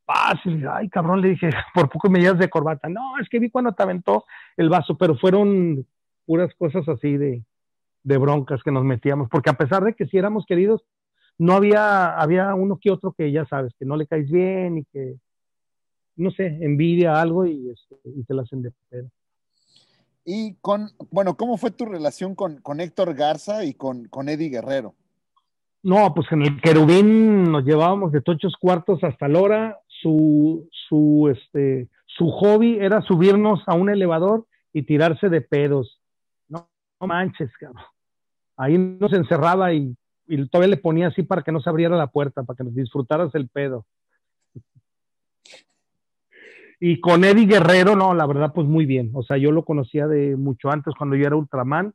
Fácil, 0.07 0.65
ay 0.69 0.87
cabrón, 0.87 1.19
le 1.19 1.29
dije, 1.29 1.49
por 1.73 1.89
poco 1.89 2.09
me 2.09 2.19
llevas 2.19 2.39
de 2.39 2.49
corbata. 2.49 2.87
No, 2.87 3.19
es 3.19 3.27
que 3.27 3.39
vi 3.39 3.49
cuando 3.49 3.73
te 3.73 3.83
aventó 3.83 4.25
el 4.55 4.69
vaso, 4.69 4.97
pero 4.97 5.17
fueron 5.17 5.85
puras 6.25 6.53
cosas 6.57 6.87
así 6.87 7.17
de, 7.17 7.43
de 8.03 8.17
broncas 8.17 8.63
que 8.63 8.71
nos 8.71 8.85
metíamos, 8.85 9.27
porque 9.29 9.49
a 9.49 9.57
pesar 9.57 9.83
de 9.83 9.93
que 9.93 10.07
si 10.07 10.17
éramos 10.17 10.45
queridos, 10.45 10.85
no 11.37 11.53
había, 11.53 12.17
había 12.17 12.55
uno 12.55 12.79
que 12.81 12.89
otro 12.89 13.11
que 13.11 13.31
ya 13.33 13.45
sabes, 13.45 13.73
que 13.77 13.85
no 13.85 13.97
le 13.97 14.07
caes 14.07 14.31
bien 14.31 14.77
y 14.77 14.85
que, 14.85 15.17
no 16.15 16.31
sé, 16.31 16.57
envidia 16.61 17.19
algo 17.21 17.45
y, 17.45 17.69
este, 17.69 17.95
y 18.05 18.23
te 18.23 18.33
la 18.33 18.43
hacen 18.43 18.61
de 18.61 18.71
pedo. 18.89 19.09
Y 20.23 20.55
con, 20.61 20.89
bueno, 21.11 21.35
¿cómo 21.35 21.57
fue 21.57 21.71
tu 21.71 21.85
relación 21.85 22.33
con, 22.33 22.61
con 22.61 22.79
Héctor 22.79 23.13
Garza 23.13 23.65
y 23.65 23.73
con, 23.73 24.05
con 24.05 24.29
Eddie 24.29 24.49
Guerrero? 24.49 24.95
No, 25.83 26.13
pues 26.13 26.29
en 26.31 26.41
el 26.41 26.59
querubín 26.59 27.51
nos 27.51 27.63
llevábamos 27.63 28.11
de 28.11 28.21
tochos 28.21 28.55
cuartos 28.59 29.03
hasta 29.03 29.27
la 29.27 29.39
hora. 29.39 29.79
Su, 30.01 30.67
su, 30.87 31.29
este, 31.31 31.87
su 32.05 32.29
hobby 32.31 32.77
era 32.79 33.01
subirnos 33.01 33.61
a 33.67 33.73
un 33.73 33.89
elevador 33.89 34.45
y 34.73 34.83
tirarse 34.83 35.29
de 35.29 35.41
pedos. 35.41 36.01
No, 36.47 36.67
manches, 37.01 37.51
cabrón. 37.57 37.83
Ahí 38.55 38.77
nos 38.77 39.13
encerraba 39.13 39.73
y, 39.73 39.95
y, 40.27 40.47
todavía 40.47 40.75
le 40.75 40.81
ponía 40.81 41.07
así 41.07 41.23
para 41.23 41.43
que 41.43 41.51
no 41.51 41.61
se 41.61 41.69
abriera 41.69 41.95
la 41.95 42.07
puerta, 42.07 42.43
para 42.43 42.57
que 42.57 42.63
nos 42.63 42.75
disfrutaras 42.75 43.33
el 43.35 43.49
pedo. 43.49 43.85
Y 46.79 46.99
con 46.99 47.23
Eddie 47.23 47.47
Guerrero, 47.47 47.95
no, 47.95 48.13
la 48.13 48.25
verdad, 48.27 48.51
pues 48.53 48.67
muy 48.67 48.85
bien. 48.85 49.11
O 49.13 49.23
sea, 49.23 49.37
yo 49.37 49.51
lo 49.51 49.65
conocía 49.65 50.07
de 50.07 50.35
mucho 50.35 50.69
antes, 50.69 50.93
cuando 50.95 51.15
yo 51.15 51.25
era 51.25 51.35
Ultraman 51.35 51.93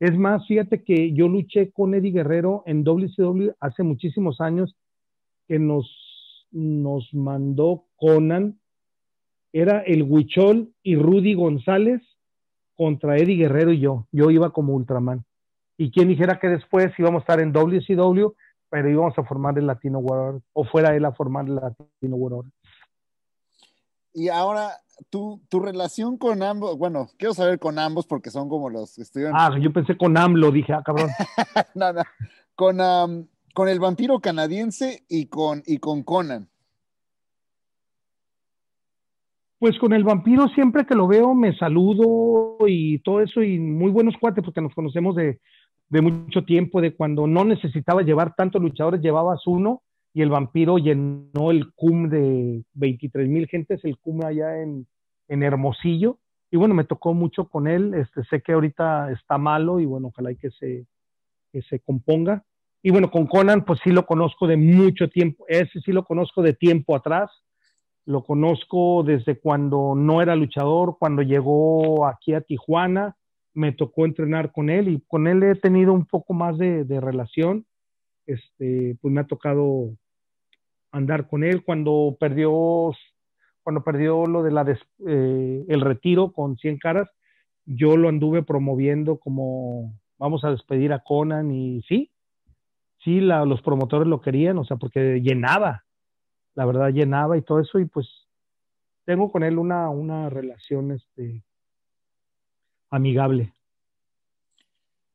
es 0.00 0.18
más, 0.18 0.46
fíjate 0.46 0.82
que 0.82 1.12
yo 1.12 1.28
luché 1.28 1.70
con 1.70 1.94
Eddie 1.94 2.12
Guerrero 2.12 2.62
en 2.66 2.84
WCW 2.84 3.52
hace 3.60 3.82
muchísimos 3.82 4.40
años 4.40 4.76
que 5.46 5.58
nos, 5.58 5.88
nos 6.54 7.12
mandó 7.12 7.84
Conan. 7.96 8.58
Era 9.52 9.80
el 9.80 10.02
Huichol 10.02 10.72
y 10.82 10.96
Rudy 10.96 11.34
González 11.34 12.00
contra 12.76 13.16
Eddie 13.18 13.36
Guerrero 13.36 13.72
y 13.72 13.80
yo. 13.80 14.06
Yo 14.12 14.30
iba 14.30 14.50
como 14.50 14.74
Ultraman. 14.74 15.24
Y 15.76 15.90
quien 15.90 16.08
dijera 16.08 16.38
que 16.38 16.48
después 16.48 16.92
íbamos 16.98 17.20
a 17.20 17.24
estar 17.24 17.40
en 17.40 17.52
WCW, 17.52 18.34
pero 18.70 18.88
íbamos 18.88 19.18
a 19.18 19.24
formar 19.24 19.58
el 19.58 19.66
Latino 19.66 19.98
World, 19.98 20.42
o 20.52 20.64
fuera 20.64 20.94
él 20.94 21.04
a 21.04 21.12
formar 21.12 21.46
el 21.46 21.56
Latino 21.56 22.16
World. 22.16 22.50
Y 24.12 24.28
ahora, 24.28 24.70
tu, 25.10 25.42
tu 25.48 25.58
relación 25.58 26.16
con 26.16 26.42
ambos, 26.42 26.78
bueno, 26.78 27.08
quiero 27.18 27.34
saber 27.34 27.58
con 27.58 27.80
ambos 27.80 28.06
porque 28.06 28.30
son 28.30 28.48
como 28.48 28.70
los 28.70 28.96
estudiantes. 28.98 29.40
Ah, 29.40 29.58
yo 29.60 29.72
pensé 29.72 29.96
con 29.96 30.16
AMLO, 30.16 30.52
dije, 30.52 30.72
ah, 30.72 30.82
cabrón. 30.84 31.10
Nada, 31.74 32.04
con, 32.54 32.80
con 33.54 33.68
el 33.68 33.78
vampiro 33.78 34.18
canadiense 34.20 35.04
y 35.08 35.26
con, 35.26 35.62
y 35.64 35.78
con 35.78 36.02
Conan. 36.02 36.48
Pues 39.60 39.78
con 39.78 39.94
el 39.94 40.04
vampiro 40.04 40.48
siempre 40.48 40.84
que 40.84 40.96
lo 40.96 41.06
veo 41.06 41.34
me 41.34 41.56
saludo 41.56 42.58
y 42.66 42.98
todo 42.98 43.22
eso 43.22 43.42
y 43.42 43.58
muy 43.58 43.90
buenos 43.90 44.16
cuates 44.20 44.44
porque 44.44 44.60
nos 44.60 44.74
conocemos 44.74 45.14
de, 45.14 45.40
de 45.88 46.00
mucho 46.02 46.44
tiempo, 46.44 46.80
de 46.80 46.94
cuando 46.94 47.26
no 47.28 47.44
necesitaba 47.44 48.02
llevar 48.02 48.34
tantos 48.34 48.60
luchadores, 48.60 49.00
llevabas 49.00 49.46
uno 49.46 49.82
y 50.12 50.22
el 50.22 50.30
vampiro 50.30 50.78
llenó 50.78 51.50
el 51.50 51.72
CUM 51.74 52.08
de 52.08 52.64
23 52.74 53.28
mil 53.28 53.46
gentes, 53.46 53.84
el 53.84 53.96
CUM 53.98 54.24
allá 54.24 54.60
en, 54.60 54.86
en 55.28 55.42
Hermosillo. 55.44 56.18
Y 56.50 56.56
bueno, 56.56 56.74
me 56.74 56.84
tocó 56.84 57.14
mucho 57.14 57.48
con 57.48 57.66
él. 57.66 57.94
Este, 57.94 58.24
sé 58.24 58.42
que 58.42 58.52
ahorita 58.52 59.10
está 59.12 59.38
malo 59.38 59.80
y 59.80 59.86
bueno, 59.86 60.08
ojalá 60.08 60.32
y 60.32 60.36
que 60.36 60.50
se, 60.50 60.86
que 61.52 61.62
se 61.62 61.80
componga. 61.80 62.44
Y 62.86 62.90
bueno, 62.90 63.10
con 63.10 63.26
Conan, 63.26 63.64
pues 63.64 63.80
sí 63.82 63.90
lo 63.92 64.04
conozco 64.04 64.46
de 64.46 64.58
mucho 64.58 65.08
tiempo. 65.08 65.46
Ese 65.48 65.80
sí 65.80 65.90
lo 65.90 66.04
conozco 66.04 66.42
de 66.42 66.52
tiempo 66.52 66.94
atrás. 66.94 67.30
Lo 68.04 68.22
conozco 68.22 69.02
desde 69.02 69.40
cuando 69.40 69.94
no 69.96 70.20
era 70.20 70.36
luchador, 70.36 70.98
cuando 70.98 71.22
llegó 71.22 72.06
aquí 72.06 72.34
a 72.34 72.42
Tijuana. 72.42 73.16
Me 73.54 73.72
tocó 73.72 74.04
entrenar 74.04 74.52
con 74.52 74.68
él 74.68 74.88
y 74.88 75.02
con 75.08 75.26
él 75.28 75.42
he 75.44 75.54
tenido 75.54 75.94
un 75.94 76.04
poco 76.04 76.34
más 76.34 76.58
de, 76.58 76.84
relación. 77.00 77.64
Este, 78.26 78.98
pues 79.00 79.14
me 79.14 79.22
ha 79.22 79.26
tocado 79.26 79.96
andar 80.92 81.26
con 81.26 81.42
él 81.42 81.64
cuando 81.64 82.18
perdió 82.20 82.92
cuando 83.62 83.82
perdió 83.82 84.26
lo 84.26 84.42
de 84.42 84.50
la 84.50 84.78
eh, 85.08 85.64
el 85.68 85.80
retiro 85.80 86.32
con 86.32 86.58
100 86.58 86.78
caras 86.78 87.08
yo 87.64 87.96
lo 87.96 88.08
anduve 88.10 88.42
promoviendo 88.42 89.18
como 89.18 89.98
vamos 90.18 90.44
a 90.44 90.50
despedir 90.50 90.92
a 90.92 91.00
Conan 91.00 91.50
y 91.50 91.82
sí 91.82 92.13
sí 93.04 93.20
la, 93.20 93.44
los 93.44 93.62
promotores 93.62 94.08
lo 94.08 94.20
querían 94.20 94.58
o 94.58 94.64
sea 94.64 94.76
porque 94.76 95.20
llenaba 95.20 95.84
la 96.54 96.66
verdad 96.66 96.90
llenaba 96.90 97.36
y 97.36 97.42
todo 97.42 97.60
eso 97.60 97.78
y 97.78 97.84
pues 97.84 98.08
tengo 99.04 99.30
con 99.30 99.44
él 99.44 99.58
una, 99.58 99.90
una 99.90 100.30
relación 100.30 100.90
este 100.90 101.44
amigable 102.90 103.52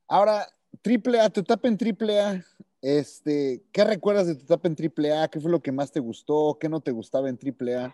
ahora 0.08 0.46
triple 0.82 1.20
A 1.20 1.30
tu 1.30 1.42
etapa 1.42 1.68
en 1.68 1.78
triple 1.78 2.22
A 2.22 2.44
este, 2.82 3.64
¿qué 3.74 3.84
recuerdas 3.84 4.28
de 4.28 4.36
tu 4.36 4.44
etapa 4.44 4.70
en 4.70 4.76
AAA? 4.76 5.28
¿Qué 5.28 5.40
fue 5.40 5.52
lo 5.52 5.62
que 5.62 5.72
más 5.72 5.92
te 5.92 6.00
gustó? 6.00 6.58
¿Qué 6.60 6.70
no 6.70 6.80
te 6.80 6.92
gustaba 6.92 7.30
en 7.30 7.38
AAA? 7.38 7.94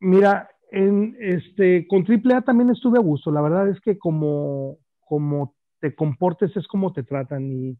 Mira, 0.00 0.50
en 0.70 1.16
este, 1.20 1.86
con 1.86 2.06
AAA 2.06 2.42
también 2.42 2.70
estuve 2.70 2.98
a 2.98 3.02
gusto. 3.02 3.30
La 3.30 3.42
verdad 3.42 3.68
es 3.68 3.78
que 3.80 3.98
como, 3.98 4.78
como 5.00 5.54
te 5.80 5.94
comportes 5.94 6.56
es 6.56 6.66
como 6.66 6.92
te 6.92 7.02
tratan 7.02 7.52
y, 7.52 7.78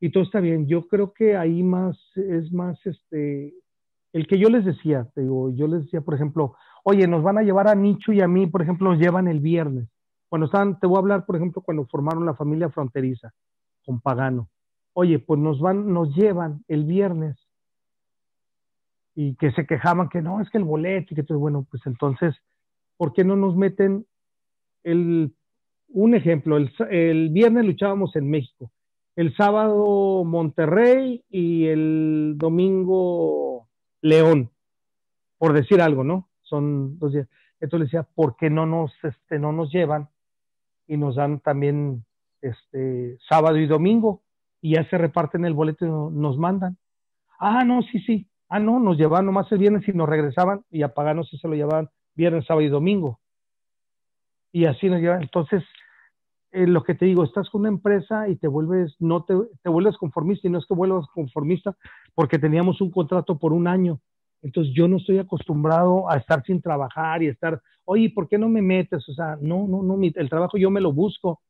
y 0.00 0.10
todo 0.10 0.22
está 0.22 0.40
bien. 0.40 0.66
Yo 0.66 0.86
creo 0.86 1.12
que 1.12 1.36
ahí 1.36 1.62
más 1.62 1.98
es 2.16 2.52
más 2.52 2.78
este 2.86 3.54
el 4.12 4.26
que 4.26 4.38
yo 4.38 4.48
les 4.48 4.64
decía, 4.64 5.06
te 5.14 5.22
digo, 5.22 5.50
yo 5.50 5.66
les 5.66 5.84
decía, 5.84 6.00
por 6.00 6.14
ejemplo, 6.14 6.54
oye, 6.82 7.06
nos 7.06 7.22
van 7.22 7.38
a 7.38 7.42
llevar 7.42 7.68
a 7.68 7.74
Nicho 7.74 8.12
y 8.12 8.20
a 8.20 8.28
mí, 8.28 8.46
por 8.46 8.62
ejemplo, 8.62 8.90
nos 8.90 8.98
llevan 8.98 9.28
el 9.28 9.40
viernes. 9.40 9.88
Cuando 10.28 10.46
estaban, 10.46 10.78
te 10.80 10.86
voy 10.86 10.96
a 10.96 11.00
hablar, 11.00 11.26
por 11.26 11.36
ejemplo, 11.36 11.62
cuando 11.62 11.86
formaron 11.86 12.24
la 12.24 12.34
familia 12.34 12.70
fronteriza 12.70 13.32
con 13.84 14.00
Pagano. 14.00 14.48
Oye, 14.94 15.18
pues 15.18 15.38
nos 15.38 15.60
van, 15.60 15.92
nos 15.92 16.14
llevan 16.14 16.64
el 16.68 16.84
viernes 16.84 17.36
y 19.14 19.34
que 19.36 19.52
se 19.52 19.66
quejaban 19.66 20.08
que 20.08 20.22
no, 20.22 20.40
es 20.40 20.48
que 20.50 20.58
el 20.58 20.64
boleto 20.64 21.08
y 21.12 21.16
que 21.16 21.22
todo, 21.22 21.38
bueno, 21.38 21.66
pues 21.70 21.82
entonces, 21.86 22.34
¿por 22.96 23.12
qué 23.12 23.24
no 23.24 23.36
nos 23.36 23.56
meten 23.56 24.06
el, 24.84 25.34
un 25.88 26.14
ejemplo, 26.14 26.56
el, 26.56 26.72
el 26.90 27.30
viernes 27.30 27.64
luchábamos 27.64 28.16
en 28.16 28.30
México, 28.30 28.70
el 29.18 29.34
sábado 29.36 30.24
Monterrey 30.24 31.24
y 31.28 31.66
el 31.66 32.34
domingo 32.36 33.68
León, 34.00 34.50
por 35.38 35.52
decir 35.52 35.80
algo, 35.82 36.04
¿no? 36.04 36.28
Son 36.42 36.98
dos 36.98 37.12
días. 37.12 37.28
Entonces 37.60 37.88
decía, 37.88 38.06
¿por 38.14 38.36
qué 38.36 38.48
no 38.48 38.66
nos, 38.66 38.92
este, 39.02 39.38
no 39.38 39.52
nos 39.52 39.72
llevan 39.72 40.08
y 40.86 40.96
nos 40.96 41.16
dan 41.16 41.40
también 41.40 42.04
este, 42.40 43.18
sábado 43.28 43.58
y 43.58 43.66
domingo? 43.66 44.22
y 44.60 44.74
ya 44.74 44.88
se 44.88 44.98
reparten 44.98 45.44
el 45.44 45.54
boleto 45.54 45.86
y 45.86 45.88
nos 45.88 46.36
mandan. 46.38 46.76
Ah, 47.38 47.64
no, 47.64 47.82
sí, 47.82 48.00
sí. 48.00 48.26
Ah, 48.48 48.58
no, 48.58 48.80
nos 48.80 48.96
llevaban 48.96 49.26
nomás 49.26 49.50
el 49.52 49.58
viernes 49.58 49.86
y 49.86 49.92
nos 49.92 50.08
regresaban 50.08 50.64
y 50.70 50.82
a 50.82 50.94
pagarnos 50.94 51.28
se 51.28 51.48
lo 51.48 51.54
llevaban 51.54 51.90
viernes, 52.14 52.46
sábado 52.46 52.66
y 52.66 52.68
domingo. 52.68 53.20
Y 54.52 54.64
así 54.64 54.88
nos 54.88 55.00
llevan. 55.00 55.22
Entonces, 55.22 55.62
eh, 56.52 56.66
lo 56.66 56.82
que 56.82 56.94
te 56.94 57.04
digo, 57.06 57.24
estás 57.24 57.50
con 57.50 57.62
una 57.62 57.68
empresa 57.68 58.28
y 58.28 58.36
te 58.36 58.48
vuelves, 58.48 58.96
no 58.98 59.24
te, 59.24 59.34
te 59.62 59.68
vuelves 59.68 59.96
conformista 59.96 60.48
y 60.48 60.50
no 60.50 60.58
es 60.58 60.66
que 60.66 60.74
vuelvas 60.74 61.06
conformista 61.14 61.76
porque 62.14 62.38
teníamos 62.38 62.80
un 62.80 62.90
contrato 62.90 63.38
por 63.38 63.52
un 63.52 63.66
año. 63.68 64.00
Entonces 64.42 64.72
yo 64.74 64.88
no 64.88 64.98
estoy 64.98 65.18
acostumbrado 65.18 66.10
a 66.10 66.16
estar 66.16 66.42
sin 66.44 66.62
trabajar 66.62 67.22
y 67.22 67.28
estar, 67.28 67.60
oye, 67.84 68.10
¿por 68.14 68.28
qué 68.28 68.38
no 68.38 68.48
me 68.48 68.62
metes? 68.62 69.08
O 69.08 69.12
sea, 69.12 69.36
no, 69.40 69.66
no, 69.66 69.82
no, 69.82 69.98
el 70.02 70.28
trabajo 70.30 70.56
yo 70.56 70.70
me 70.70 70.80
lo 70.80 70.92
busco. 70.92 71.40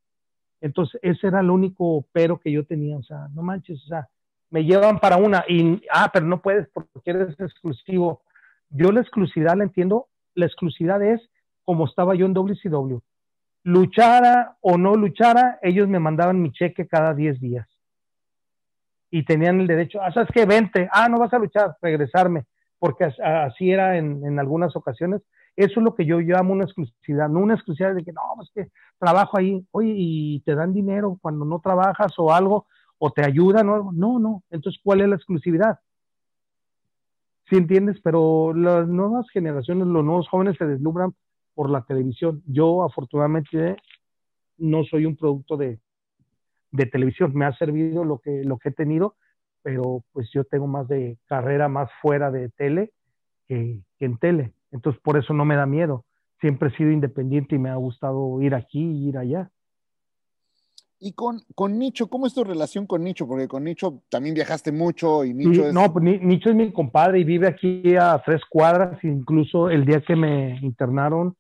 Entonces, 0.61 0.99
ese 1.03 1.28
era 1.28 1.40
el 1.40 1.51
único 1.51 2.07
pero 2.12 2.38
que 2.38 2.51
yo 2.51 2.64
tenía, 2.64 2.96
o 2.96 3.03
sea, 3.03 3.28
no 3.32 3.42
manches, 3.42 3.80
o 3.84 3.86
sea, 3.86 4.09
me 4.51 4.64
llevan 4.64 4.99
para 4.99 5.16
una 5.16 5.44
y, 5.49 5.80
ah, 5.92 6.11
pero 6.12 6.26
no 6.26 6.40
puedes 6.40 6.68
porque 6.72 7.11
eres 7.11 7.38
exclusivo. 7.38 8.22
Yo 8.70 8.90
la 8.90 9.01
exclusividad 9.01 9.57
la 9.57 9.64
entiendo, 9.64 10.09
la 10.34 10.46
exclusividad 10.46 11.03
es 11.03 11.20
como 11.64 11.84
estaba 11.84 12.14
yo 12.14 12.26
en 12.26 12.34
WCW. 12.34 12.99
Luchara 13.65 14.57
o 14.61 14.79
no 14.79 14.95
luchara, 14.95 15.59
ellos 15.63 15.89
me 15.89 15.99
mandaban 15.99 16.41
mi 16.41 16.53
cheque 16.53 16.87
cada 16.87 17.15
10 17.15 17.41
días. 17.41 17.69
Y 19.11 19.25
tenían 19.25 19.61
el 19.61 19.67
derecho, 19.67 20.01
ah, 20.03 20.13
¿sabes 20.13 20.29
qué? 20.33 20.45
Vente, 20.45 20.89
ah, 20.93 21.09
no 21.09 21.19
vas 21.19 21.33
a 21.33 21.39
luchar, 21.39 21.77
regresarme, 21.81 22.45
porque 22.79 23.05
así 23.05 23.71
era 23.71 23.97
en, 23.97 24.25
en 24.25 24.39
algunas 24.39 24.77
ocasiones. 24.77 25.23
Eso 25.57 25.81
es 25.81 25.85
lo 25.85 25.95
que 25.95 26.07
yo 26.07 26.21
llamo 26.21 26.53
una 26.53 26.65
exclusividad, 26.65 27.29
no 27.29 27.41
una 27.41 27.55
exclusividad 27.55 27.95
de 27.95 28.05
que 28.05 28.13
no, 28.13 28.21
es 28.43 28.51
que 28.55 28.71
trabajo 28.99 29.39
ahí, 29.39 29.67
oye, 29.73 29.93
y 29.97 30.41
te 30.41 30.55
dan 30.55 30.73
dinero 30.73 31.19
cuando 31.21 31.45
no 31.45 31.61
trabajas 31.61 32.13
o 32.19 32.33
algo, 32.33 32.67
o 32.99 33.11
te 33.11 33.25
ayudan 33.25 33.69
o 33.69 33.75
algo. 33.75 33.93
No, 33.93 34.19
no. 34.19 34.43
Entonces, 34.51 34.81
¿cuál 34.85 35.01
es 35.01 35.09
la 35.09 35.17
exclusividad? 35.17 35.81
¿Sí 37.49 37.57
entiendes? 37.57 37.99
Pero 38.03 38.53
las 38.55 38.87
nuevas 38.87 39.27
generaciones, 39.31 39.87
los 39.87 40.05
nuevos 40.05 40.29
jóvenes 40.29 40.57
se 40.59 40.67
deslumbran 40.67 41.15
por 41.59 41.71
la 41.71 41.83
televisión. 41.83 42.41
Yo, 42.47 42.85
afortunadamente, 42.85 43.75
no 44.59 44.85
soy 44.85 45.07
un 45.07 45.17
producto 45.17 45.57
de, 45.57 45.81
de 46.71 46.87
televisión. 46.87 47.33
Me 47.35 47.47
ha 47.47 47.53
servido 47.59 48.05
lo 48.05 48.21
que, 48.21 48.45
lo 48.45 48.59
que 48.59 48.69
he 48.69 48.73
tenido, 48.73 49.17
pero 49.63 50.05
pues 50.13 50.31
yo 50.33 50.45
tengo 50.45 50.69
más 50.69 50.87
de 50.87 51.19
carrera 51.27 51.67
más 51.67 51.91
fuera 52.01 52.31
de 52.31 52.49
tele 52.51 52.93
que, 53.49 53.81
que 53.99 54.05
en 54.05 54.19
tele. 54.19 54.53
Entonces, 54.71 55.03
por 55.03 55.19
eso 55.19 55.35
no 55.35 55.45
me 55.45 55.57
da 55.57 55.67
miedo. 55.67 56.05
Siempre 56.41 56.69
he 56.69 56.77
sido 56.77 56.93
independiente 56.93 57.57
y 57.57 57.59
me 57.59 57.71
ha 57.71 57.75
gustado 57.75 58.41
ir 58.41 58.55
aquí 58.55 58.79
y 58.79 59.09
ir 59.09 59.19
allá. 59.19 59.51
Y 61.01 61.15
con, 61.15 61.41
con 61.57 61.77
Nicho, 61.77 62.09
¿cómo 62.09 62.29
es 62.29 62.35
tu 62.35 62.45
relación 62.45 62.87
con 62.87 63.03
Nicho? 63.03 63.27
Porque 63.27 63.49
con 63.49 63.65
Nicho 63.65 64.05
también 64.11 64.37
viajaste 64.37 64.71
mucho 64.71 65.25
y 65.25 65.35
Nicho 65.35 65.67
es... 65.67 65.75
No, 65.75 65.93
pues 65.93 66.05
Nicho 66.05 66.51
es 66.51 66.55
mi 66.55 66.73
compadre 66.73 67.19
y 67.19 67.25
vive 67.25 67.49
aquí 67.49 67.97
a 67.97 68.23
tres 68.25 68.43
cuadras. 68.49 69.03
Incluso 69.03 69.71
el 69.71 69.85
día 69.85 70.01
que 70.01 70.15
me 70.15 70.61
internaron, 70.61 71.35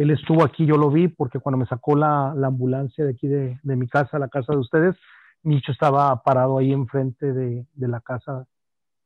él 0.00 0.10
estuvo 0.10 0.42
aquí, 0.42 0.64
yo 0.64 0.78
lo 0.78 0.90
vi, 0.90 1.08
porque 1.08 1.40
cuando 1.40 1.58
me 1.58 1.66
sacó 1.66 1.94
la, 1.94 2.32
la 2.34 2.46
ambulancia 2.46 3.04
de 3.04 3.10
aquí 3.10 3.28
de, 3.28 3.58
mi 3.62 3.86
casa 3.86 4.18
la 4.18 4.28
casa 4.28 4.54
de 4.54 4.58
ustedes, 4.58 4.96
Nicho 5.42 5.72
estaba 5.72 6.22
parado 6.22 6.56
ahí 6.56 6.72
enfrente 6.72 7.34
de, 7.34 7.66
de 7.74 7.88
la 7.88 8.00
casa 8.00 8.46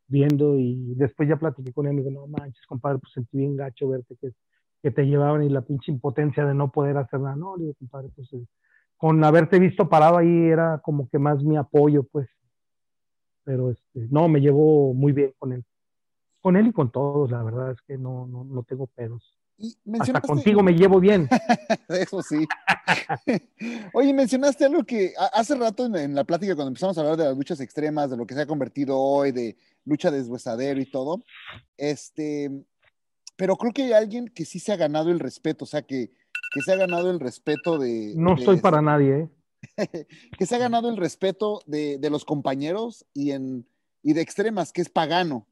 viendo 0.07 0.57
y 0.57 0.95
después 0.95 1.29
ya 1.29 1.37
platiqué 1.37 1.73
con 1.73 1.89
él 1.89 1.95
me 1.95 2.03
dijo, 2.03 2.13
no 2.13 2.29
manches, 2.29 2.65
compadre, 2.67 2.99
pues 2.99 3.13
sentí 3.13 3.39
bien 3.39 3.57
gacho 3.57 3.89
verte 3.89 4.17
que, 4.21 4.35
que 4.85 4.93
te 4.93 5.05
llevaban 5.05 5.43
y 5.43 5.49
la 5.49 5.63
pinche 5.63 5.91
impotencia 5.91 6.47
de 6.47 6.55
no 6.55 6.71
poder 6.71 6.97
hacer 6.97 7.19
nada. 7.19 7.35
No, 7.35 7.57
digo, 7.57 7.75
compadre, 7.75 8.11
pues 8.15 8.33
eh, 8.33 8.47
con 8.97 9.25
haberte 9.25 9.59
visto 9.59 9.89
parado 9.89 10.19
ahí 10.19 10.45
era 10.45 10.79
como 10.79 11.09
que 11.09 11.19
más 11.19 11.43
mi 11.43 11.57
apoyo, 11.57 12.05
pues. 12.05 12.29
Pero 13.43 13.71
este, 13.73 14.07
no, 14.11 14.29
me 14.29 14.41
llevo 14.41 14.95
muy 14.95 15.13
bien 15.13 15.35
con 15.41 15.53
él. 15.53 15.65
Con 16.41 16.57
él 16.57 16.69
y 16.69 16.73
con 16.73 16.93
todos, 16.93 17.33
la 17.33 17.43
verdad 17.43 17.73
es 17.73 17.81
que 17.83 17.99
no, 17.99 18.29
no, 18.29 18.45
no 18.45 18.63
tengo 18.63 18.87
pedos. 18.87 19.44
Hasta 20.01 20.21
contigo 20.21 20.63
me 20.63 20.73
llevo 20.73 21.01
bien. 21.01 21.29
Eso 21.89 22.23
sí. 22.23 22.45
Oye, 23.95 24.13
mencionaste 24.13 24.65
algo 24.65 24.85
que 24.85 25.13
hace 25.33 25.55
rato 25.55 25.87
en, 25.87 25.97
en, 25.97 26.15
la 26.15 26.25
plática, 26.25 26.55
cuando 26.55 26.69
empezamos 26.69 26.99
a 26.99 27.03
hablar 27.03 27.17
de 27.17 27.25
las 27.25 27.37
luchas 27.37 27.61
extremas, 27.61 28.11
de 28.11 28.17
lo 28.17 28.27
que 28.27 28.35
se 28.35 28.43
ha 28.43 28.47
convertido 28.47 28.99
hoy, 28.99 29.33
de 29.33 29.57
lucha 29.85 30.11
de 30.11 30.19
deshuesadero 30.19 30.81
y 30.81 30.91
todo. 30.91 31.23
Este, 31.77 32.51
pero 33.37 33.57
creo 33.57 33.73
que 33.73 33.83
hay 33.85 33.93
alguien 33.93 34.29
que 34.29 34.45
sí 34.45 34.59
se 34.59 34.73
ha 34.73 34.77
ganado 34.77 35.11
el 35.11 35.21
respeto, 35.21 35.65
o 35.65 35.69
sea, 35.69 35.83
que, 35.83 36.11
que 36.53 36.61
se 36.61 36.73
ha 36.73 36.77
ganado 36.77 37.11
el 37.11 37.21
respeto 37.21 37.79
de... 37.79 38.15
No 38.17 38.37
de, 38.37 38.45
soy 38.45 38.59
para 38.59 38.81
nadie, 38.81 39.21
¿eh? 39.21 39.29
que 40.39 40.47
se 40.47 40.55
ha 40.55 40.59
ganado 40.59 40.89
el 40.89 40.97
respeto 40.97 41.61
de, 41.67 41.99
de, 41.99 42.11
los 42.11 42.25
compañeros 42.25 43.07
y, 43.15 43.33
en, 43.33 43.67
y 44.03 44.13
de 44.13 44.21
extremas, 44.21 44.73
que 44.73 44.83
es 44.83 44.89
Pagano. 44.89 45.47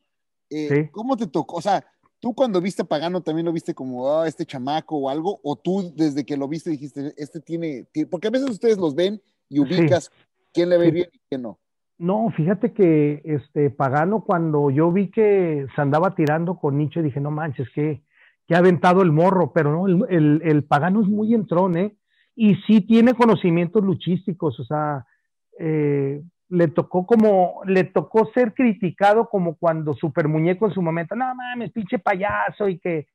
Eh, 0.51 0.69
¿Sí? 0.69 0.89
¿Cómo 0.91 1.17
te 1.17 1.27
tocó? 1.27 1.57
O 1.57 1.63
sea, 1.63 1.87
¿tú 2.23 2.35
cuando 2.35 2.61
viste 2.61 2.83
a 2.83 2.85
Pagano 2.85 3.21
también 3.21 3.47
lo 3.47 3.53
viste 3.53 3.75
como, 3.75 4.05
oh, 4.05 4.25
este 4.25 4.47
chamaco 4.47 4.97
o 4.97 5.11
algo? 5.11 5.41
¿O 5.43 5.57
tú 5.57 5.93
desde 5.95 6.25
que 6.25 6.37
lo 6.37 6.47
viste 6.47 6.71
dijiste, 6.71 7.13
este 7.17 7.41
tiene, 7.41 7.85
tiene... 7.93 8.09
porque 8.09 8.29
a 8.29 8.31
veces 8.31 8.49
ustedes 8.49 8.79
los 8.79 8.95
ven 8.95 9.21
y 9.49 9.59
ubicas 9.59 10.05
sí. 10.05 10.11
quién 10.55 10.69
le 10.69 10.79
ve 10.79 10.87
sí. 10.87 10.93
bien 10.93 11.09
y 11.13 11.21
quién 11.29 11.43
no? 11.43 11.59
No, 11.99 12.31
fíjate 12.37 12.73
que 12.73 13.23
este 13.25 13.71
Pagano, 13.71 14.25
cuando 14.25 14.71
yo 14.71 14.93
vi 14.93 15.11
que 15.11 15.67
se 15.75 15.81
andaba 15.81 16.15
tirando 16.15 16.59
con 16.59 16.79
Nicho, 16.79 17.03
dije, 17.03 17.21
no 17.21 17.33
manches, 17.33 17.69
que, 17.75 18.03
que 18.47 18.55
ha 18.55 18.59
aventado 18.59 19.03
el 19.03 19.11
morro, 19.11 19.53
pero 19.53 19.73
no, 19.73 19.87
el, 19.89 20.05
el, 20.09 20.43
el, 20.45 20.65
Pagano 20.65 21.03
es 21.03 21.09
muy 21.09 21.35
entrón, 21.35 21.77
¿eh? 21.77 21.97
Y 22.37 22.55
sí 22.67 22.81
tiene 22.83 23.15
conocimientos 23.15 23.85
luchísticos, 23.85 24.59
o 24.61 24.65
sea, 24.65 25.07
eh, 25.59 26.23
le 26.53 26.69
tocó 26.69 27.07
como, 27.07 27.63
le 27.65 27.85
tocó 27.85 28.27
ser 28.35 28.53
criticado 28.53 29.31
como 29.31 29.57
cuando 29.57 29.95
Super 29.95 30.29
Muñeco 30.29 30.67
en 30.67 30.75
su 30.75 30.83
momento, 30.83 31.17
no 31.17 31.35
mames, 31.35 31.73
pinche 31.73 31.99
payaso 31.99 32.69
y 32.69 32.79
que, 32.79 33.07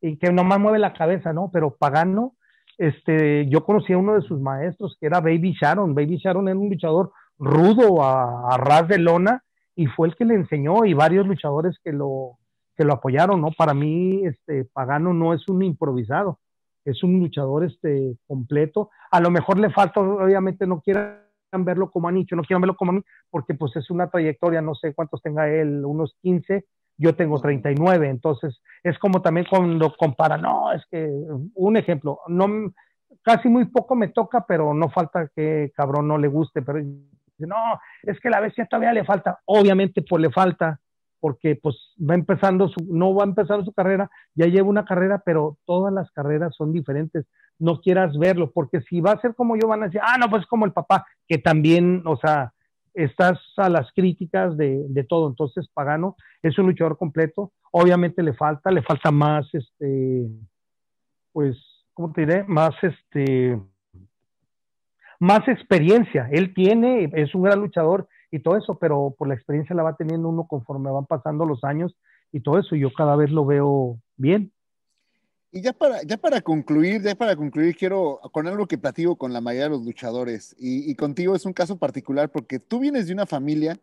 y 0.00 0.16
que 0.16 0.32
nomás 0.32 0.58
mueve 0.58 0.78
la 0.78 0.94
cabeza, 0.94 1.34
¿no? 1.34 1.50
Pero 1.52 1.76
Pagano, 1.76 2.36
este, 2.78 3.46
yo 3.50 3.66
conocí 3.66 3.92
a 3.92 3.98
uno 3.98 4.14
de 4.14 4.22
sus 4.22 4.40
maestros 4.40 4.96
que 4.98 5.08
era 5.08 5.20
Baby 5.20 5.54
Sharon. 5.60 5.94
Baby 5.94 6.16
Sharon 6.16 6.48
era 6.48 6.58
un 6.58 6.70
luchador 6.70 7.12
rudo 7.38 8.02
a, 8.02 8.54
a 8.54 8.56
ras 8.56 8.88
de 8.88 8.96
lona 8.96 9.44
y 9.74 9.88
fue 9.88 10.08
el 10.08 10.16
que 10.16 10.24
le 10.24 10.34
enseñó 10.34 10.86
y 10.86 10.94
varios 10.94 11.26
luchadores 11.26 11.78
que 11.84 11.92
lo, 11.92 12.38
que 12.78 12.84
lo 12.84 12.94
apoyaron, 12.94 13.42
¿no? 13.42 13.50
Para 13.50 13.74
mí, 13.74 14.24
este, 14.24 14.64
Pagano 14.64 15.12
no 15.12 15.34
es 15.34 15.46
un 15.50 15.62
improvisado, 15.62 16.38
es 16.86 17.04
un 17.04 17.20
luchador, 17.20 17.62
este, 17.62 18.16
completo. 18.26 18.88
A 19.10 19.20
lo 19.20 19.30
mejor 19.30 19.58
le 19.58 19.68
falta, 19.68 20.00
obviamente 20.00 20.66
no 20.66 20.80
quieran 20.80 21.25
verlo 21.52 21.90
como 21.90 22.08
Anicho, 22.08 22.36
no 22.36 22.42
quieran 22.42 22.62
verlo 22.62 22.76
como 22.76 22.92
a 22.92 22.94
mí, 22.94 23.02
porque 23.30 23.54
pues 23.54 23.74
es 23.76 23.90
una 23.90 24.08
trayectoria, 24.08 24.60
no 24.60 24.74
sé 24.74 24.94
cuántos 24.94 25.22
tenga 25.22 25.48
él, 25.48 25.84
unos 25.84 26.16
15, 26.22 26.64
yo 26.98 27.14
tengo 27.14 27.40
39, 27.40 28.08
entonces 28.08 28.60
es 28.82 28.98
como 28.98 29.22
también 29.22 29.46
cuando 29.48 29.94
compara, 29.96 30.36
no, 30.36 30.72
es 30.72 30.84
que 30.90 31.08
un 31.54 31.76
ejemplo, 31.76 32.20
no, 32.28 32.72
casi 33.22 33.48
muy 33.48 33.66
poco 33.66 33.94
me 33.94 34.08
toca, 34.08 34.44
pero 34.46 34.74
no 34.74 34.88
falta 34.88 35.28
que 35.34 35.72
cabrón 35.74 36.08
no 36.08 36.18
le 36.18 36.28
guste, 36.28 36.62
pero 36.62 36.80
no, 37.38 37.56
es 38.02 38.18
que 38.20 38.30
la 38.30 38.40
bestia 38.40 38.66
todavía 38.66 38.92
le 38.92 39.04
falta, 39.04 39.40
obviamente 39.44 40.02
pues 40.02 40.22
le 40.22 40.30
falta, 40.30 40.80
porque 41.26 41.56
pues 41.60 41.74
va 41.98 42.14
empezando 42.14 42.68
su, 42.68 42.86
no 42.88 43.12
va 43.12 43.24
empezando 43.24 43.64
su 43.64 43.72
carrera, 43.72 44.08
ya 44.36 44.46
lleva 44.46 44.68
una 44.68 44.84
carrera, 44.84 45.24
pero 45.26 45.58
todas 45.64 45.92
las 45.92 46.08
carreras 46.12 46.54
son 46.54 46.72
diferentes, 46.72 47.26
no 47.58 47.80
quieras 47.80 48.16
verlo, 48.16 48.52
porque 48.52 48.80
si 48.82 49.00
va 49.00 49.10
a 49.10 49.20
ser 49.20 49.34
como 49.34 49.56
yo 49.56 49.66
van 49.66 49.82
a 49.82 49.86
decir, 49.86 50.00
ah, 50.04 50.18
no, 50.20 50.30
pues 50.30 50.46
como 50.46 50.66
el 50.66 50.72
papá, 50.72 51.04
que 51.26 51.38
también, 51.38 52.04
o 52.06 52.16
sea, 52.16 52.52
estás 52.94 53.40
a 53.56 53.68
las 53.68 53.90
críticas 53.92 54.56
de, 54.56 54.84
de, 54.88 55.02
todo. 55.02 55.28
Entonces, 55.28 55.66
Pagano 55.74 56.14
es 56.44 56.56
un 56.60 56.66
luchador 56.66 56.96
completo. 56.96 57.50
Obviamente 57.72 58.22
le 58.22 58.32
falta, 58.32 58.70
le 58.70 58.82
falta 58.82 59.10
más, 59.10 59.52
este, 59.52 60.28
pues, 61.32 61.56
¿cómo 61.92 62.12
te 62.12 62.20
diré? 62.20 62.44
Más, 62.44 62.76
este, 62.82 63.60
más 65.18 65.48
experiencia. 65.48 66.28
Él 66.30 66.54
tiene, 66.54 67.10
es 67.14 67.34
un 67.34 67.42
gran 67.42 67.58
luchador 67.58 68.06
y 68.36 68.42
todo 68.42 68.56
eso, 68.56 68.78
pero 68.78 69.14
por 69.16 69.28
la 69.28 69.34
experiencia 69.34 69.74
la 69.74 69.82
va 69.82 69.96
teniendo 69.96 70.28
uno 70.28 70.46
conforme 70.46 70.90
van 70.90 71.06
pasando 71.06 71.44
los 71.44 71.64
años 71.64 71.96
y 72.32 72.40
todo 72.40 72.58
eso. 72.58 72.76
Yo 72.76 72.92
cada 72.92 73.16
vez 73.16 73.30
lo 73.30 73.44
veo 73.46 73.98
bien. 74.16 74.52
Y 75.52 75.62
ya 75.62 75.72
para, 75.72 76.02
ya 76.02 76.18
para 76.18 76.40
concluir, 76.42 77.02
ya 77.02 77.14
para 77.14 77.34
concluir, 77.34 77.74
quiero 77.76 78.20
con 78.32 78.46
algo 78.46 78.66
que 78.66 78.76
platico 78.76 79.16
con 79.16 79.32
la 79.32 79.40
mayoría 79.40 79.64
de 79.64 79.70
los 79.70 79.84
luchadores, 79.84 80.54
y, 80.58 80.90
y, 80.90 80.94
contigo 80.96 81.34
es 81.34 81.46
un 81.46 81.54
caso 81.54 81.78
particular 81.78 82.30
porque 82.30 82.58
tú 82.58 82.80
vienes 82.80 83.06
de 83.06 83.14
una 83.14 83.24
familia 83.24 83.78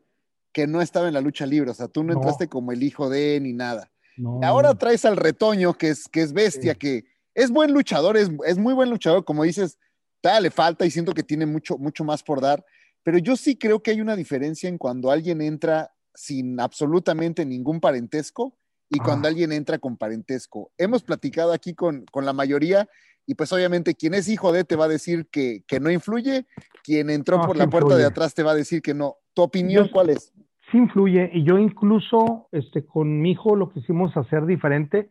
que 0.51 0.67
no 0.67 0.81
estaba 0.81 1.07
en 1.07 1.15
la 1.15 1.21
lucha 1.21 1.47
libre, 1.47 1.71
o 1.71 1.73
sea, 1.73 1.87
tú 1.87 2.03
no, 2.03 2.13
no. 2.13 2.19
entraste 2.19 2.47
como 2.47 2.71
el 2.71 2.83
hijo 2.83 3.09
de 3.09 3.39
ni 3.41 3.53
nada. 3.53 3.89
No. 4.17 4.39
Ahora 4.43 4.75
traes 4.75 5.03
al 5.05 5.17
retoño, 5.17 5.73
que 5.73 5.89
es, 5.89 6.07
que 6.07 6.21
es 6.21 6.31
bestia, 6.31 6.73
sí. 6.73 6.79
que 6.79 7.05
es 7.33 7.49
buen 7.49 7.73
luchador, 7.73 8.17
es, 8.17 8.29
es, 8.45 8.59
muy 8.59 8.75
buen 8.75 8.91
luchador, 8.91 9.25
como 9.25 9.43
dices, 9.43 9.79
todavía 10.21 10.41
le 10.41 10.51
falta 10.51 10.85
y 10.85 10.91
siento 10.91 11.13
que 11.13 11.23
tiene 11.23 11.47
mucho, 11.47 11.79
mucho 11.79 12.03
más 12.03 12.21
por 12.21 12.39
dar, 12.39 12.63
pero 13.03 13.17
yo 13.17 13.35
sí 13.35 13.57
creo 13.57 13.83
que 13.83 13.91
hay 13.91 14.01
una 14.01 14.15
diferencia 14.15 14.69
en 14.69 14.77
cuando 14.77 15.11
alguien 15.11 15.41
entra 15.41 15.91
sin 16.15 16.59
absolutamente 16.59 17.45
ningún 17.45 17.79
parentesco 17.79 18.55
y 18.89 18.99
cuando 18.99 19.27
ah. 19.27 19.31
alguien 19.31 19.51
entra 19.51 19.79
con 19.79 19.97
parentesco. 19.97 20.71
Hemos 20.77 21.03
platicado 21.03 21.51
aquí 21.51 21.73
con, 21.73 22.05
con, 22.11 22.25
la 22.25 22.33
mayoría 22.33 22.87
y 23.25 23.35
pues 23.35 23.51
obviamente 23.51 23.95
quien 23.95 24.13
es 24.13 24.29
hijo 24.29 24.51
de 24.51 24.63
te 24.63 24.75
va 24.75 24.85
a 24.85 24.89
decir 24.89 25.27
que, 25.31 25.63
que 25.67 25.79
no 25.79 25.89
influye, 25.89 26.45
quien 26.83 27.09
entró 27.09 27.37
no, 27.37 27.45
por 27.45 27.57
la 27.57 27.67
puerta 27.67 27.87
influye. 27.87 28.01
de 28.01 28.07
atrás 28.07 28.33
te 28.33 28.43
va 28.43 28.51
a 28.51 28.55
decir 28.55 28.81
que 28.81 28.93
no. 28.93 29.15
¿Tu 29.33 29.41
opinión 29.41 29.85
yo, 29.85 29.91
cuál 29.91 30.11
es? 30.11 30.31
Sí 30.71 30.77
influye 30.77 31.29
y 31.33 31.43
yo 31.43 31.57
incluso 31.57 32.47
este, 32.51 32.85
con 32.85 33.21
mi 33.21 33.31
hijo 33.31 33.55
lo 33.55 33.71
quisimos 33.71 34.15
hacer 34.15 34.45
diferente 34.45 35.09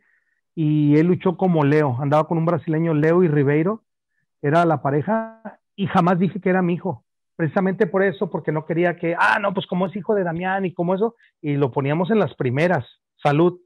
y 0.54 0.96
él 0.96 1.06
luchó 1.06 1.36
como 1.36 1.64
Leo, 1.64 1.96
andaba 2.00 2.28
con 2.28 2.38
un 2.38 2.44
brasileño 2.44 2.94
Leo 2.94 3.24
y 3.24 3.28
Ribeiro, 3.28 3.82
era 4.42 4.64
la 4.64 4.82
pareja 4.82 5.60
y 5.74 5.86
jamás 5.86 6.18
dije 6.18 6.40
que 6.40 6.50
era 6.50 6.62
mi 6.62 6.74
hijo. 6.74 7.04
Precisamente 7.36 7.86
por 7.86 8.02
eso, 8.02 8.30
porque 8.30 8.52
no 8.52 8.66
quería 8.66 8.96
que, 8.96 9.16
ah, 9.18 9.38
no, 9.40 9.54
pues 9.54 9.66
como 9.66 9.86
es 9.86 9.96
hijo 9.96 10.14
de 10.14 10.24
Damián 10.24 10.64
y 10.66 10.74
como 10.74 10.94
eso, 10.94 11.16
y 11.40 11.54
lo 11.54 11.70
poníamos 11.70 12.10
en 12.10 12.18
las 12.18 12.34
primeras, 12.34 12.86
salud, 13.22 13.58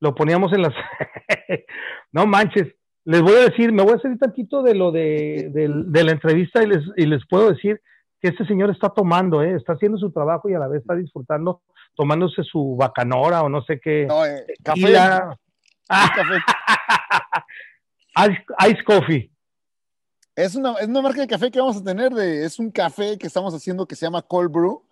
lo 0.00 0.14
poníamos 0.14 0.52
en 0.52 0.62
las... 0.62 0.74
no 2.12 2.26
manches, 2.26 2.74
les 3.06 3.22
voy 3.22 3.34
a 3.34 3.48
decir, 3.50 3.72
me 3.72 3.84
voy 3.84 3.92
a 3.92 3.96
hacer 3.96 4.18
tantito 4.18 4.62
de 4.62 4.74
lo 4.74 4.90
de, 4.90 5.50
de, 5.52 5.70
de 5.86 6.04
la 6.04 6.10
entrevista 6.10 6.62
y 6.62 6.66
les, 6.66 6.82
y 6.96 7.06
les, 7.06 7.24
puedo 7.28 7.50
decir 7.50 7.80
que 8.20 8.28
este 8.28 8.44
señor 8.46 8.70
está 8.70 8.88
tomando, 8.88 9.42
¿eh? 9.42 9.54
está 9.54 9.74
haciendo 9.74 9.96
su 9.96 10.10
trabajo 10.10 10.48
y 10.48 10.54
a 10.54 10.58
la 10.58 10.66
vez 10.66 10.80
está 10.80 10.96
disfrutando, 10.96 11.62
tomándose 11.94 12.42
su 12.42 12.76
bacanora 12.76 13.42
o 13.42 13.48
no 13.48 13.62
sé 13.62 13.78
qué. 13.78 14.06
No, 14.06 14.26
eh, 14.26 14.44
café. 14.62 14.90
La... 14.90 15.38
Ah. 15.88 16.10
café. 16.14 16.34
Ice, 18.32 18.44
ice, 18.70 18.82
coffee. 18.84 19.30
Es 20.36 20.54
una, 20.54 20.74
es 20.74 20.86
una 20.86 21.02
marca 21.02 21.22
de 21.22 21.26
café 21.26 21.50
que 21.50 21.58
vamos 21.58 21.78
a 21.78 21.82
tener, 21.82 22.12
de, 22.12 22.44
es 22.44 22.58
un 22.58 22.70
café 22.70 23.16
que 23.18 23.26
estamos 23.26 23.54
haciendo 23.54 23.86
que 23.86 23.96
se 23.96 24.06
llama 24.06 24.22
Cold 24.22 24.52
Brew, 24.52 24.82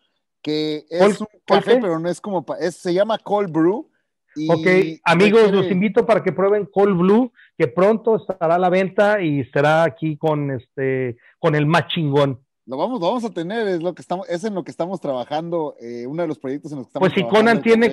que 0.42 0.86
es 0.88 1.20
un 1.20 1.28
café, 1.44 1.78
pero 1.80 1.98
no 1.98 2.08
es 2.08 2.20
como, 2.20 2.44
es, 2.58 2.76
se 2.76 2.94
llama 2.94 3.18
Cold 3.18 3.52
Brew 3.52 3.88
y 4.36 4.50
ok, 4.50 5.00
amigos, 5.04 5.42
requiere... 5.42 5.62
los 5.62 5.70
invito 5.70 6.06
para 6.06 6.22
que 6.22 6.32
prueben 6.32 6.66
Cold 6.66 6.96
Blue, 6.98 7.32
que 7.56 7.68
pronto 7.68 8.16
estará 8.16 8.56
a 8.56 8.58
la 8.58 8.68
venta 8.68 9.20
y 9.22 9.40
estará 9.40 9.84
aquí 9.84 10.16
con 10.16 10.50
este 10.50 11.16
con 11.38 11.54
el 11.54 11.66
más 11.66 11.88
chingón. 11.88 12.43
Lo 12.66 12.78
vamos, 12.78 12.98
lo 12.98 13.08
vamos 13.08 13.24
a 13.26 13.30
tener, 13.30 13.68
es 13.68 13.82
lo 13.82 13.94
que 13.94 14.00
estamos, 14.00 14.26
es 14.28 14.42
en 14.44 14.54
lo 14.54 14.64
que 14.64 14.70
estamos 14.70 14.98
trabajando, 14.98 15.76
eh, 15.80 16.06
uno 16.06 16.22
de 16.22 16.28
los 16.28 16.38
proyectos 16.38 16.72
en 16.72 16.78
los 16.78 16.86
que 16.86 16.90
estamos 16.90 17.08
Pues 17.10 17.20
si 17.20 17.28
Conan 17.28 17.60
tiene, 17.60 17.92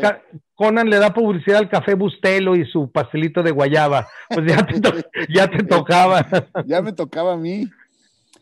Conan 0.56 0.90
le 0.90 0.98
da 0.98 1.14
publicidad 1.14 1.58
al 1.58 1.70
café 1.70 1.94
Bustelo 1.94 2.56
y 2.56 2.66
su 2.66 2.90
pastelito 2.90 3.44
de 3.44 3.52
guayaba, 3.52 4.08
pues 4.30 4.48
ya 4.48 4.66
te, 4.66 4.80
to 4.80 4.92
ya 5.30 5.50
te 5.50 5.64
tocaba. 5.64 6.26
ya 6.66 6.82
me 6.82 6.94
tocaba 6.94 7.34
a 7.34 7.38
mí. 7.38 7.68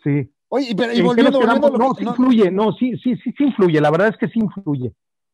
Sí. 0.03 0.29
Oye, 0.49 0.75
pero 0.77 0.93
y 0.93 1.01
volviendo, 1.01 1.31
volviendo 1.39 1.69
no, 1.71 1.95
sí 1.95 2.05
no, 2.05 2.11
influye, 2.11 2.51
no, 2.51 2.73
sí, 2.73 2.95
sí, 2.97 3.15
sí, 3.23 3.33
sí 3.35 3.45
influye, 3.45 3.81
la 3.81 3.89
verdad 3.89 4.09
es 4.09 4.17
que 4.17 4.27
sí 4.27 4.39
influye. 4.39 4.93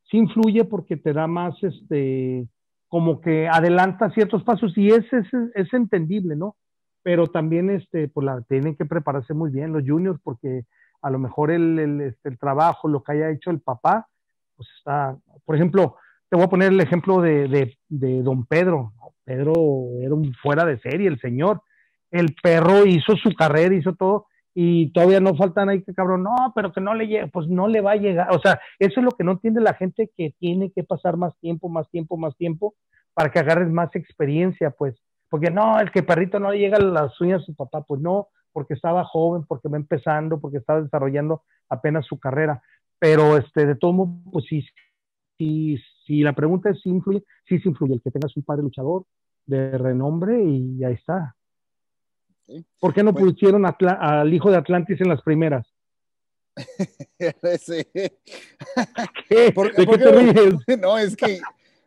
Sí 0.09 0.17
influye 0.17 0.63
porque 0.63 0.95
te 0.95 1.11
da 1.11 1.27
más, 1.27 1.61
este, 1.61 2.47
como 2.87 3.19
que 3.19 3.49
adelanta 3.49 4.11
ciertos 4.11 4.43
pasos 4.43 4.77
y 4.77 4.89
es, 4.89 5.03
es, 5.11 5.27
es 5.55 5.73
entendible, 5.73 6.37
¿no? 6.37 6.55
Pero 7.03 7.27
también 7.27 7.69
este, 7.69 8.07
pues 8.07 8.25
la, 8.25 8.41
tienen 8.43 8.77
que 8.77 8.85
prepararse 8.85 9.33
muy 9.33 9.51
bien 9.51 9.73
los 9.73 9.83
juniors 9.85 10.19
porque 10.23 10.63
a 11.05 11.11
lo 11.11 11.19
mejor 11.19 11.51
el, 11.51 11.77
el, 11.77 12.01
este, 12.01 12.29
el, 12.29 12.39
trabajo, 12.39 12.87
lo 12.87 13.03
que 13.03 13.11
haya 13.11 13.29
hecho 13.29 13.51
el 13.51 13.61
papá, 13.61 14.07
pues 14.55 14.67
está, 14.75 15.15
por 15.45 15.55
ejemplo, 15.55 15.97
te 16.29 16.35
voy 16.35 16.45
a 16.45 16.49
poner 16.49 16.71
el 16.71 16.81
ejemplo 16.81 17.21
de, 17.21 17.77
de, 17.87 18.23
don 18.23 18.47
Pedro. 18.47 18.91
Pedro 19.23 19.53
era 20.01 20.15
un 20.15 20.33
fuera 20.33 20.65
de 20.65 20.79
serie, 20.79 21.07
el 21.07 21.19
señor. 21.19 21.61
El 22.09 22.35
perro 22.41 22.87
hizo 22.87 23.15
su 23.17 23.35
carrera, 23.35 23.75
hizo 23.75 23.93
todo, 23.93 24.25
y 24.55 24.91
todavía 24.93 25.19
no 25.19 25.35
faltan 25.35 25.69
ahí 25.69 25.83
que 25.83 25.93
cabrón, 25.93 26.23
no, 26.23 26.53
pero 26.55 26.71
que 26.71 26.81
no 26.81 26.95
le 26.95 27.07
llegue, 27.07 27.27
pues 27.27 27.47
no 27.47 27.67
le 27.67 27.81
va 27.81 27.91
a 27.91 27.97
llegar. 27.97 28.35
O 28.35 28.39
sea, 28.39 28.59
eso 28.79 28.99
es 28.99 29.03
lo 29.03 29.11
que 29.11 29.23
no 29.23 29.33
entiende 29.33 29.61
la 29.61 29.75
gente 29.75 30.09
que 30.17 30.33
tiene 30.39 30.71
que 30.71 30.83
pasar 30.83 31.17
más 31.17 31.37
tiempo, 31.39 31.69
más 31.69 31.87
tiempo, 31.91 32.17
más 32.17 32.35
tiempo 32.35 32.73
para 33.13 33.29
que 33.29 33.37
agarres 33.37 33.69
más 33.69 33.95
experiencia, 33.95 34.71
pues. 34.71 34.95
Porque 35.29 35.51
no, 35.51 35.79
el 35.79 35.91
que 35.91 36.01
perrito 36.01 36.39
no 36.39 36.49
le 36.49 36.57
llega 36.57 36.77
a 36.77 36.81
las 36.81 37.21
uñas 37.21 37.43
a 37.43 37.45
su 37.45 37.53
papá, 37.53 37.83
pues 37.83 38.01
no, 38.01 38.29
porque 38.55 38.73
estaba 38.73 39.03
joven, 39.03 39.43
porque 39.45 39.67
va 39.67 39.75
empezando, 39.75 40.39
porque 40.39 40.59
estaba 40.59 40.81
desarrollando 40.81 41.43
apenas 41.67 42.05
su 42.05 42.17
carrera. 42.17 42.63
Pero 42.97 43.35
este, 43.35 43.65
de 43.65 43.75
todo 43.75 43.91
modo, 43.91 44.15
pues 44.31 44.45
sí, 44.45 44.65
sí, 45.37 46.21
la 46.21 46.31
pregunta 46.31 46.69
es 46.69 46.79
si 46.79 46.87
influye, 46.87 47.21
sí, 47.49 47.59
sí 47.59 47.67
influye 47.67 47.95
el 47.95 48.01
que 48.01 48.11
tengas 48.11 48.35
un 48.37 48.43
padre 48.43 48.63
luchador 48.63 49.03
de 49.45 49.77
renombre 49.77 50.41
y 50.41 50.81
ahí 50.85 50.93
está. 50.93 51.35
¿Por 52.79 52.93
qué 52.93 53.03
no 53.03 53.11
pues, 53.11 53.25
pusieron 53.25 53.65
al 53.65 54.33
hijo 54.33 54.49
de 54.49 54.55
Atlantis 54.55 55.01
en 55.01 55.09
las 55.09 55.21
primeras? 55.21 55.67
sí. 57.59 57.85
¿Qué? 59.27 59.51
¿Por, 59.53 59.75
¿De 59.75 59.85
qué 59.85 59.97
te 59.97 60.11
ríes? 60.13 60.55
No, 60.79 60.97
es 60.97 61.17
que 61.17 61.41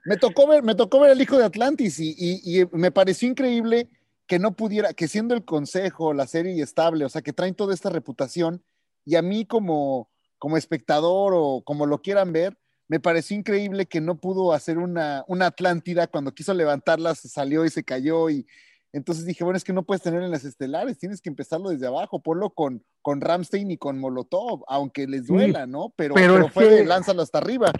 me 0.05 0.19
tocó 0.19 0.47
ver, 0.47 0.63
me 0.63 0.75
tocó 0.75 1.01
ver 1.01 1.13
el 1.13 1.23
hijo 1.23 1.39
de 1.39 1.47
Atlantis 1.47 1.99
y, 1.99 2.15
y, 2.15 2.61
y, 2.61 2.67
me 2.73 2.91
pareció 2.91 3.27
increíble 3.27 3.89
que 4.29 4.39
no 4.39 4.55
pudiera, 4.55 4.93
que 4.93 5.09
siendo 5.09 5.35
el 5.35 5.45
consejo, 5.45 6.13
la 6.13 6.27
serie 6.27 6.63
estable, 6.63 7.05
o 7.05 7.09
sea, 7.09 7.23
que 7.23 7.33
traen 7.33 7.55
toda 7.55 7.75
esta 7.75 7.91
reputación 7.91 8.63
y 9.05 9.17
a 9.17 9.23
mí 9.23 9.47
como, 9.47 10.11
como 10.39 10.59
espectador 10.59 11.33
o 11.35 11.63
como 11.65 11.87
lo 11.87 12.03
quieran 12.03 12.33
ver, 12.33 12.59
me 12.89 13.01
pareció 13.01 13.37
increíble 13.37 13.87
que 13.87 14.01
no 14.01 14.21
pudo 14.21 14.53
hacer 14.53 14.79
una, 14.79 15.25
una 15.29 15.47
Atlántida 15.47 16.07
cuando 16.07 16.35
quiso 16.35 16.53
levantarla, 16.53 17.15
se 17.15 17.29
salió 17.29 17.65
y 17.65 17.71
se 17.71 17.85
cayó 17.85 18.29
y, 18.29 18.47
entonces 18.93 19.25
dije, 19.25 19.45
bueno, 19.45 19.57
es 19.57 19.65
que 19.65 19.73
no 19.73 19.85
puedes 19.85 20.03
tener 20.03 20.23
en 20.23 20.31
las 20.31 20.45
estelares, 20.45 20.99
tienes 20.99 21.23
que 21.23 21.31
empezarlo 21.31 21.71
desde 21.71 21.87
abajo, 21.87 22.23
ponlo 22.23 22.51
con, 22.51 22.85
con 23.01 23.23
Ramstein 23.23 23.71
y 23.71 23.79
con 23.79 23.99
Molotov, 23.99 24.63
aunque 24.69 25.07
les 25.07 25.27
duela, 25.27 25.67
¿no? 25.67 25.95
Pero, 25.97 26.15
pero, 26.15 26.35
pero 26.35 26.49
fue 26.49 26.69
que, 26.69 26.75
de 26.77 26.85
lánzalo 26.85 27.23
hasta 27.23 27.39
arriba. 27.39 27.73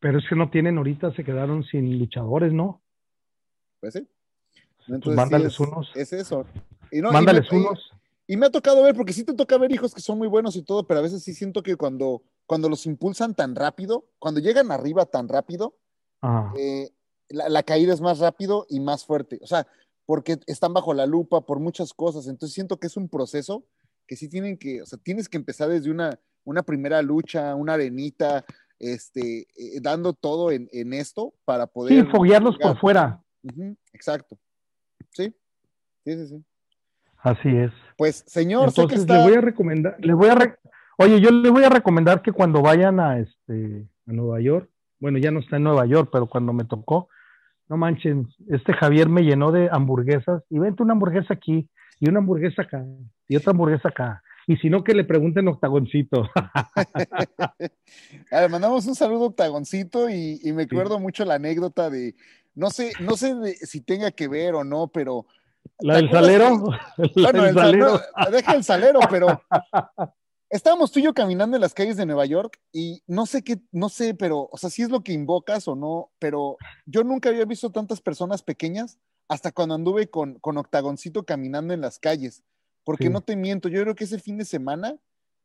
Pero 0.00 0.18
es 0.18 0.24
que 0.28 0.36
no 0.36 0.50
tienen 0.50 0.78
ahorita, 0.78 1.12
se 1.14 1.24
quedaron 1.24 1.64
sin 1.64 1.98
luchadores, 1.98 2.52
¿no? 2.52 2.82
Pues 3.80 3.94
sí. 3.94 4.08
Pues 4.88 4.96
Entonces, 4.96 5.16
mándales 5.16 5.54
sí 5.54 5.62
es, 5.62 5.68
unos. 5.68 5.90
Es 5.94 6.12
eso. 6.12 6.46
Y 6.90 7.00
no, 7.00 7.12
mándales 7.12 7.46
y 7.50 7.54
me, 7.54 7.60
unos. 7.60 7.90
Y, 8.26 8.34
y, 8.34 8.36
me 8.36 8.46
ha 8.46 8.50
tocado 8.50 8.82
ver, 8.82 8.94
porque 8.94 9.12
sí 9.12 9.22
te 9.22 9.34
toca 9.34 9.58
ver 9.58 9.70
hijos 9.70 9.94
que 9.94 10.00
son 10.00 10.18
muy 10.18 10.28
buenos 10.28 10.56
y 10.56 10.62
todo, 10.62 10.86
pero 10.86 11.00
a 11.00 11.02
veces 11.02 11.22
sí 11.22 11.34
siento 11.34 11.62
que 11.62 11.76
cuando 11.76 12.22
cuando 12.48 12.70
los 12.70 12.86
impulsan 12.86 13.34
tan 13.34 13.54
rápido, 13.54 14.06
cuando 14.18 14.40
llegan 14.40 14.72
arriba 14.72 15.04
tan 15.04 15.28
rápido, 15.28 15.76
eh, 16.56 16.90
la, 17.28 17.50
la, 17.50 17.62
caída 17.62 17.92
es 17.92 18.00
más 18.00 18.20
rápido 18.20 18.64
y 18.70 18.80
más 18.80 19.04
fuerte. 19.04 19.38
O 19.42 19.46
sea, 19.46 19.66
porque 20.06 20.38
están 20.46 20.72
bajo 20.72 20.94
la 20.94 21.04
lupa 21.04 21.42
por 21.42 21.60
muchas 21.60 21.92
cosas. 21.92 22.26
Entonces 22.26 22.54
siento 22.54 22.80
que 22.80 22.86
es 22.86 22.96
un 22.96 23.10
proceso 23.10 23.66
que 24.06 24.16
sí 24.16 24.30
tienen 24.30 24.56
que, 24.56 24.80
o 24.80 24.86
sea, 24.86 24.98
tienes 24.98 25.28
que 25.28 25.36
empezar 25.36 25.68
desde 25.68 25.90
una, 25.90 26.18
una 26.44 26.62
primera 26.62 27.02
lucha, 27.02 27.54
una 27.54 27.74
arenita, 27.74 28.46
este, 28.78 29.40
eh, 29.54 29.80
dando 29.82 30.14
todo 30.14 30.50
en, 30.50 30.70
en, 30.72 30.94
esto 30.94 31.34
para 31.44 31.66
poder. 31.66 32.06
Sí, 32.06 32.10
foguearlos 32.10 32.56
por 32.56 32.80
fuera. 32.80 33.22
exacto. 33.92 34.38
Sí, 36.08 36.16
sí, 36.16 36.26
sí, 36.26 36.36
sí. 36.38 36.44
Así 37.18 37.48
es. 37.48 37.70
Pues, 37.98 38.24
señor, 38.26 38.68
entonces 38.68 39.06
le 39.06 39.22
voy 39.22 39.34
a 39.34 39.40
recomendar, 39.40 39.96
le 40.00 40.14
voy 40.14 40.28
a 40.28 40.58
oye, 40.96 41.20
yo 41.20 41.30
le 41.30 41.50
voy 41.50 41.64
a 41.64 41.68
recomendar 41.68 42.22
que 42.22 42.32
cuando 42.32 42.62
vayan 42.62 42.98
a 43.00 43.18
este 43.18 43.86
a 44.06 44.12
Nueva 44.12 44.40
York, 44.40 44.70
bueno, 45.00 45.18
ya 45.18 45.30
no 45.30 45.40
está 45.40 45.56
en 45.56 45.64
Nueva 45.64 45.84
York, 45.84 46.08
pero 46.10 46.26
cuando 46.26 46.52
me 46.54 46.64
tocó, 46.64 47.08
no 47.68 47.76
manchen, 47.76 48.28
este 48.48 48.72
Javier 48.72 49.10
me 49.10 49.22
llenó 49.22 49.52
de 49.52 49.68
hamburguesas 49.70 50.42
y 50.48 50.58
vente 50.58 50.82
una 50.82 50.94
hamburguesa 50.94 51.34
aquí 51.34 51.68
y 52.00 52.08
una 52.08 52.20
hamburguesa 52.20 52.62
acá 52.62 52.86
y 53.26 53.36
otra 53.36 53.50
hamburguesa 53.50 53.88
acá. 53.88 54.22
Y 54.46 54.56
si 54.56 54.70
no, 54.70 54.82
que 54.82 54.94
le 54.94 55.04
pregunten 55.04 55.46
Octagoncito. 55.46 56.26
Le 58.30 58.48
mandamos 58.48 58.86
un 58.86 58.94
saludo 58.94 59.26
Octagoncito 59.26 60.08
y, 60.08 60.40
me 60.54 60.62
acuerdo 60.62 60.98
mucho 60.98 61.26
la 61.26 61.34
anécdota 61.34 61.90
de, 61.90 62.14
no 62.54 62.70
sé, 62.70 62.92
no 63.00 63.14
sé 63.18 63.34
si 63.56 63.82
tenga 63.82 64.10
que 64.10 64.28
ver 64.28 64.54
o 64.54 64.64
no, 64.64 64.88
pero... 64.88 65.26
¿La 65.80 65.96
del 65.96 66.10
salero? 66.10 66.58
bueno, 67.14 67.46
el 67.46 67.54
salero. 67.54 68.00
deja 68.30 68.54
el 68.54 68.64
salero, 68.64 69.00
pero 69.10 69.42
estábamos 70.50 70.92
tú 70.92 71.00
y 71.00 71.04
yo 71.04 71.14
caminando 71.14 71.56
en 71.56 71.60
las 71.60 71.74
calles 71.74 71.96
de 71.96 72.06
Nueva 72.06 72.26
York 72.26 72.60
y 72.72 73.02
no 73.06 73.26
sé 73.26 73.42
qué, 73.42 73.58
no 73.72 73.88
sé, 73.88 74.14
pero, 74.14 74.48
o 74.50 74.56
sea, 74.58 74.70
si 74.70 74.82
es 74.82 74.90
lo 74.90 75.02
que 75.02 75.12
invocas 75.12 75.68
o 75.68 75.76
no, 75.76 76.10
pero 76.18 76.56
yo 76.86 77.04
nunca 77.04 77.28
había 77.28 77.44
visto 77.44 77.70
tantas 77.70 78.00
personas 78.00 78.42
pequeñas 78.42 78.98
hasta 79.28 79.52
cuando 79.52 79.74
anduve 79.74 80.08
con, 80.08 80.38
con 80.38 80.56
Octagoncito 80.56 81.24
caminando 81.24 81.74
en 81.74 81.80
las 81.80 81.98
calles. 81.98 82.42
Porque 82.84 83.10
no 83.10 83.20
te 83.20 83.36
miento, 83.36 83.68
yo 83.68 83.82
creo 83.82 83.94
que 83.94 84.04
ese 84.04 84.18
fin 84.18 84.38
de 84.38 84.46
semana 84.46 84.96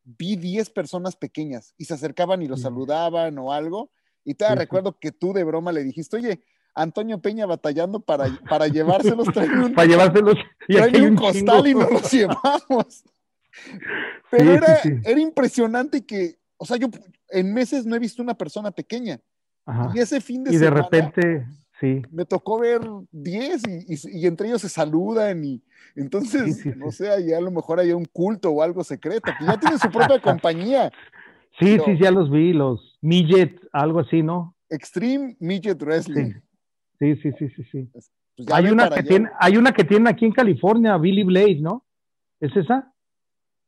vi 0.06 0.38
10 0.38 0.70
personas 0.70 1.18
pequeñas 1.18 1.74
y 1.78 1.86
se 1.86 1.94
acercaban 1.94 2.42
y 2.42 2.48
lo 2.48 2.56
saludaban 2.56 3.38
o 3.38 3.52
algo. 3.52 3.92
Y 4.24 4.36
te 4.36 4.56
recuerdo 4.56 4.98
que 4.98 5.12
tú 5.12 5.34
de 5.34 5.44
broma 5.44 5.74
le 5.74 5.84
dijiste, 5.84 6.16
oye, 6.16 6.42
Antonio 6.76 7.20
Peña 7.20 7.46
batallando 7.46 8.00
para, 8.00 8.28
para 8.50 8.68
llevárselos, 8.68 9.28
un, 9.28 9.74
para 9.76 9.88
llevárselos 9.88 10.36
y 10.68 10.78
un, 10.78 11.06
un 11.10 11.16
costal 11.16 11.68
y 11.68 11.74
nos 11.74 11.92
los 11.92 12.12
llevamos. 12.12 13.04
Pero 14.32 14.52
era, 14.52 14.80
era 15.04 15.20
impresionante 15.20 16.06
que, 16.06 16.38
o 16.58 16.66
sea, 16.66 16.78
yo 16.78 16.88
en 17.30 17.54
meses 17.54 17.86
no 17.86 17.96
he 17.96 18.00
visto 18.00 18.22
una 18.22 18.36
persona 18.36 18.72
pequeña. 18.72 19.20
Y 19.94 20.00
ese 20.00 20.20
fin 20.20 20.44
de 20.44 20.52
semana. 20.52 20.66
Y 20.66 20.70
de 20.70 20.82
repente, 20.82 21.46
sí. 21.80 22.02
Me 22.12 22.26
tocó 22.26 22.60
ver 22.60 22.82
10 23.12 23.62
y, 23.88 24.28
entre 24.28 24.48
ellos 24.48 24.62
se 24.62 24.70
saludan 24.70 25.44
y 25.44 25.64
entonces, 25.96 26.66
no 26.78 26.92
sé, 26.92 27.06
ya 27.26 27.38
a 27.38 27.42
lo 27.42 27.52
mejor 27.52 27.80
hay 27.80 27.92
un 27.92 28.06
culto 28.06 28.50
o 28.50 28.62
algo 28.62 28.84
secreto, 28.84 29.32
que 29.38 29.46
ya 29.46 29.60
tienen 29.60 29.80
su 29.80 29.90
propia 29.90 30.20
compañía. 30.22 30.92
Sí, 31.60 31.78
sí, 31.86 31.98
ya 32.00 32.10
los 32.10 32.32
vi, 32.32 32.52
los 32.52 32.98
Midget, 33.02 33.60
algo 33.72 34.00
así, 34.00 34.24
¿no? 34.24 34.56
Extreme 34.70 35.38
Midget 35.40 35.82
Wrestling. 35.82 36.34
Sí, 37.04 37.18
sí, 37.18 37.32
sí, 37.38 37.50
sí, 37.50 37.64
sí. 37.70 37.90
Pues 37.92 38.10
hay, 38.54 38.68
una 38.68 38.90
que 38.90 39.04
tiene, 39.04 39.30
hay 39.38 39.58
una 39.58 39.74
que 39.74 39.84
tiene 39.84 40.10
aquí 40.10 40.26
en 40.26 40.32
California, 40.32 40.98
Billy 40.98 41.24
Blade, 41.24 41.60
¿no? 41.60 41.86
¿Es 42.40 42.56
esa? 42.56 42.94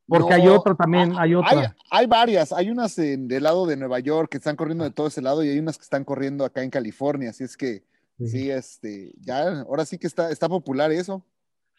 Porque 0.07 0.35
hay 0.35 0.47
otra 0.47 0.73
también, 0.73 1.13
hay, 1.17 1.35
otra. 1.35 1.75
Hay, 1.91 2.05
varias, 2.05 2.53
hay 2.53 2.69
unas 2.69 2.97
en, 2.97 3.27
del 3.27 3.43
lado 3.43 3.65
de 3.65 3.75
Nueva 3.75 3.99
York 3.99 4.29
que 4.29 4.37
están 4.37 4.55
corriendo 4.55 4.85
de 4.85 4.91
todo 4.91 5.07
ese 5.07 5.21
lado 5.21 5.43
y 5.43 5.49
hay 5.49 5.59
unas 5.59 5.77
que 5.77 5.83
están 5.83 6.05
corriendo 6.05 6.45
acá 6.45 6.63
en 6.63 6.69
California, 6.69 7.31
así 7.31 7.43
es 7.43 7.57
que 7.57 7.83
sí, 8.23 8.49
este, 8.49 9.11
ya, 9.19 9.61
ahora 9.63 9.83
sí 9.83 9.97
que 9.97 10.07
está, 10.07 10.31
está 10.31 10.47
popular 10.47 10.93
eso. 10.93 11.25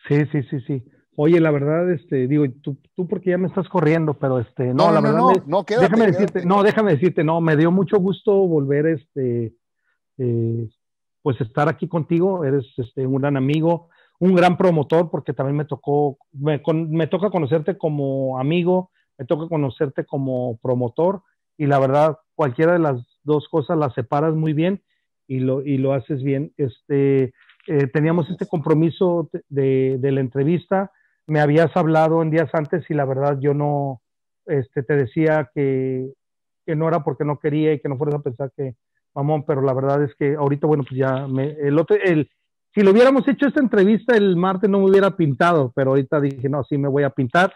Sí, 0.09 0.17
sí, 0.31 0.43
sí, 0.51 0.61
sí. 0.67 0.85
Oye, 1.15 1.41
la 1.41 1.51
verdad, 1.51 1.91
este, 1.91 2.27
digo, 2.27 2.45
tú, 2.63 2.77
tú 2.95 3.09
porque 3.09 3.31
ya 3.31 3.39
me 3.39 3.49
estás 3.49 3.67
corriendo, 3.71 4.13
pero 4.13 4.41
este, 4.41 4.75
no, 4.75 4.93
la 4.93 5.01
verdad, 5.01 5.21
no, 5.47 5.65
déjame 5.67 6.07
decirte, 6.09 6.45
no, 6.45 6.63
déjame 6.63 6.93
decirte, 6.93 7.25
no, 7.25 7.41
me 7.41 7.57
dio 7.57 7.71
mucho 7.71 7.97
gusto 7.99 8.33
volver, 8.47 8.87
este, 8.89 9.55
eh, 10.19 10.69
pues 11.27 11.41
estar 11.41 11.69
aquí 11.69 11.89
contigo, 11.89 12.45
eres 12.45 12.65
este, 12.77 13.05
un 13.05 13.21
gran 13.21 13.37
amigo, 13.37 13.89
un 14.21 14.37
gran 14.37 14.57
promotor, 14.57 15.11
porque 15.11 15.33
también 15.33 15.57
me 15.57 15.65
tocó, 15.65 16.19
me, 16.33 16.63
me 16.73 17.09
toca 17.09 17.31
conocerte 17.31 17.77
como 17.77 18.39
amigo, 18.39 18.93
me 19.19 19.25
toca 19.25 19.49
conocerte 19.49 20.05
como 20.05 20.57
promotor, 20.59 21.25
y 21.59 21.67
la 21.67 21.81
verdad, 21.81 22.19
cualquiera 22.37 22.75
de 22.75 22.79
las 22.79 23.05
dos 23.25 23.49
cosas 23.49 23.77
las 23.77 23.93
separas 23.95 24.37
muy 24.37 24.53
bien 24.53 24.85
y 25.27 25.41
lo, 25.41 25.63
y 25.63 25.79
lo 25.79 25.95
haces 25.95 26.23
bien. 26.23 26.53
Este, 26.59 27.35
eh, 27.67 27.87
teníamos 27.93 28.31
este 28.31 28.47
compromiso 28.47 29.29
de, 29.49 29.99
de, 29.99 30.13
la 30.13 30.21
entrevista, 30.21 30.93
me 31.27 31.41
habías 31.41 31.77
hablado 31.77 32.23
en 32.23 32.31
días 32.31 32.51
antes 32.53 32.89
y 32.89 32.95
la 32.95 33.05
verdad 33.05 33.41
yo 33.41 33.53
no, 33.53 34.01
este, 34.45 34.85
te 34.85 34.95
decía 34.95 35.51
que, 35.53 36.09
que 36.65 36.77
no 36.77 36.87
era 36.87 37.03
porque 37.03 37.25
no 37.25 37.41
quería 37.41 37.73
y 37.73 37.81
que 37.81 37.89
no 37.89 37.97
fueras 37.97 38.15
a 38.15 38.23
pensar 38.23 38.53
que, 38.57 38.77
mamón, 39.17 39.45
pero 39.45 39.63
la 39.63 39.73
verdad 39.73 40.03
es 40.05 40.15
que 40.15 40.37
ahorita, 40.37 40.67
bueno, 40.67 40.85
pues 40.87 40.99
ya, 40.99 41.27
me, 41.27 41.53
el 41.53 41.79
otro, 41.79 41.97
el, 41.97 42.31
si 42.75 42.83
lo 42.83 42.93
hubiéramos 42.93 43.27
hecho 43.27 43.47
esta 43.47 43.61
entrevista 43.61 44.15
el 44.15 44.37
martes 44.37 44.69
no 44.69 44.79
me 44.79 44.91
hubiera 44.91 45.17
pintado, 45.17 45.73
pero 45.75 45.91
ahorita 45.91 46.21
dije, 46.21 46.49
no, 46.49 46.63
sí 46.65 46.77
me 46.77 46.89
voy 46.89 47.03
a 47.03 47.11
pintar, 47.11 47.53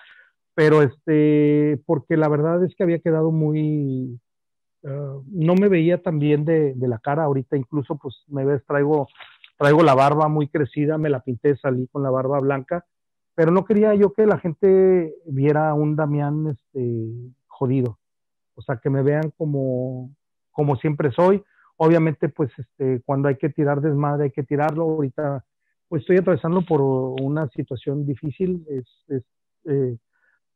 pero 0.54 0.82
este, 0.82 1.80
porque 1.86 2.16
la 2.16 2.28
verdad 2.28 2.64
es 2.64 2.74
que 2.74 2.82
había 2.82 3.00
quedado 3.00 3.30
muy, 3.30 4.18
uh, 4.82 5.22
no 5.30 5.54
me 5.54 5.68
veía 5.68 6.02
tan 6.02 6.18
bien 6.18 6.46
de, 6.46 6.72
de, 6.74 6.88
la 6.88 6.98
cara, 6.98 7.24
ahorita 7.24 7.56
incluso 7.56 7.96
pues 7.98 8.16
me 8.28 8.44
ves, 8.44 8.64
traigo 8.66 9.06
traigo 9.60 9.82
la 9.82 9.94
barba 9.94 10.26
muy 10.28 10.48
crecida, 10.48 10.96
me 10.96 11.10
la 11.10 11.20
pinté, 11.20 11.54
salí 11.58 11.86
con 11.88 12.02
la 12.02 12.08
barba 12.08 12.40
blanca, 12.40 12.86
pero 13.34 13.50
no 13.50 13.66
quería 13.66 13.94
yo 13.94 14.14
que 14.14 14.24
la 14.24 14.38
gente 14.38 15.14
viera 15.26 15.74
un 15.74 15.96
Damián 15.96 16.46
este, 16.46 17.10
jodido, 17.46 17.98
o 18.54 18.62
sea, 18.62 18.78
que 18.78 18.88
me 18.88 19.02
vean 19.02 19.30
como, 19.36 20.16
como 20.50 20.76
siempre 20.76 21.12
soy. 21.12 21.42
Obviamente, 21.82 22.28
pues 22.28 22.50
este, 22.58 23.00
cuando 23.06 23.28
hay 23.28 23.36
que 23.36 23.48
tirar 23.48 23.80
desmadre, 23.80 24.24
hay 24.24 24.30
que 24.32 24.42
tirarlo. 24.42 24.82
Ahorita, 24.82 25.46
pues 25.88 26.02
estoy 26.02 26.18
atravesando 26.18 26.60
por 26.60 26.82
una 26.82 27.48
situación 27.48 28.04
difícil, 28.04 28.66
es, 28.68 28.84
es 29.08 29.22
eh, 29.64 29.96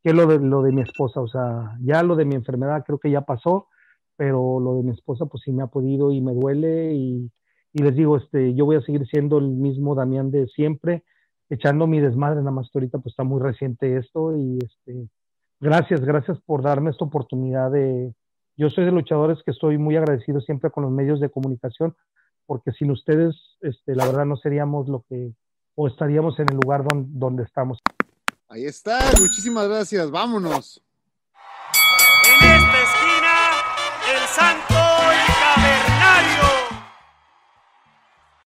que 0.02 0.12
lo 0.12 0.26
de, 0.26 0.38
lo 0.38 0.60
de 0.60 0.72
mi 0.72 0.82
esposa, 0.82 1.22
o 1.22 1.26
sea, 1.26 1.78
ya 1.80 2.02
lo 2.02 2.14
de 2.14 2.26
mi 2.26 2.34
enfermedad 2.34 2.84
creo 2.84 2.98
que 2.98 3.10
ya 3.10 3.22
pasó, 3.22 3.68
pero 4.16 4.60
lo 4.60 4.76
de 4.76 4.82
mi 4.82 4.90
esposa, 4.90 5.24
pues 5.24 5.42
sí 5.44 5.50
me 5.50 5.62
ha 5.62 5.68
podido 5.68 6.12
y 6.12 6.20
me 6.20 6.34
duele 6.34 6.92
y 6.92 7.30
les 7.72 7.96
digo, 7.96 8.18
este, 8.18 8.54
yo 8.54 8.66
voy 8.66 8.76
a 8.76 8.82
seguir 8.82 9.06
siendo 9.06 9.38
el 9.38 9.48
mismo 9.48 9.94
Damián 9.94 10.30
de 10.30 10.46
siempre, 10.48 11.04
echando 11.48 11.86
mi 11.86 12.00
desmadre, 12.00 12.40
nada 12.40 12.50
más 12.50 12.68
ahorita 12.74 12.98
pues 12.98 13.14
está 13.14 13.24
muy 13.24 13.40
reciente 13.40 13.96
esto 13.96 14.36
y 14.36 14.58
este, 14.62 15.08
gracias, 15.58 16.02
gracias 16.02 16.38
por 16.42 16.60
darme 16.60 16.90
esta 16.90 17.06
oportunidad 17.06 17.70
de, 17.70 18.12
yo 18.56 18.70
soy 18.70 18.84
de 18.84 18.92
luchadores 18.92 19.38
que 19.44 19.50
estoy 19.50 19.78
muy 19.78 19.96
agradecido 19.96 20.40
siempre 20.40 20.70
con 20.70 20.84
los 20.84 20.92
medios 20.92 21.20
de 21.20 21.30
comunicación, 21.30 21.96
porque 22.46 22.72
sin 22.72 22.90
ustedes, 22.90 23.34
este, 23.60 23.94
la 23.94 24.06
verdad 24.06 24.24
no 24.24 24.36
seríamos 24.36 24.88
lo 24.88 25.04
que, 25.08 25.32
o 25.74 25.88
estaríamos 25.88 26.38
en 26.38 26.48
el 26.50 26.56
lugar 26.56 26.84
donde, 26.84 27.08
donde 27.12 27.42
estamos. 27.42 27.80
Ahí 28.48 28.64
está, 28.64 29.00
muchísimas 29.18 29.68
gracias, 29.68 30.10
vámonos. 30.10 30.82
En 32.26 32.50
esta 32.50 32.82
esquina, 32.82 33.34
el 34.12 34.28
santo. 34.28 34.73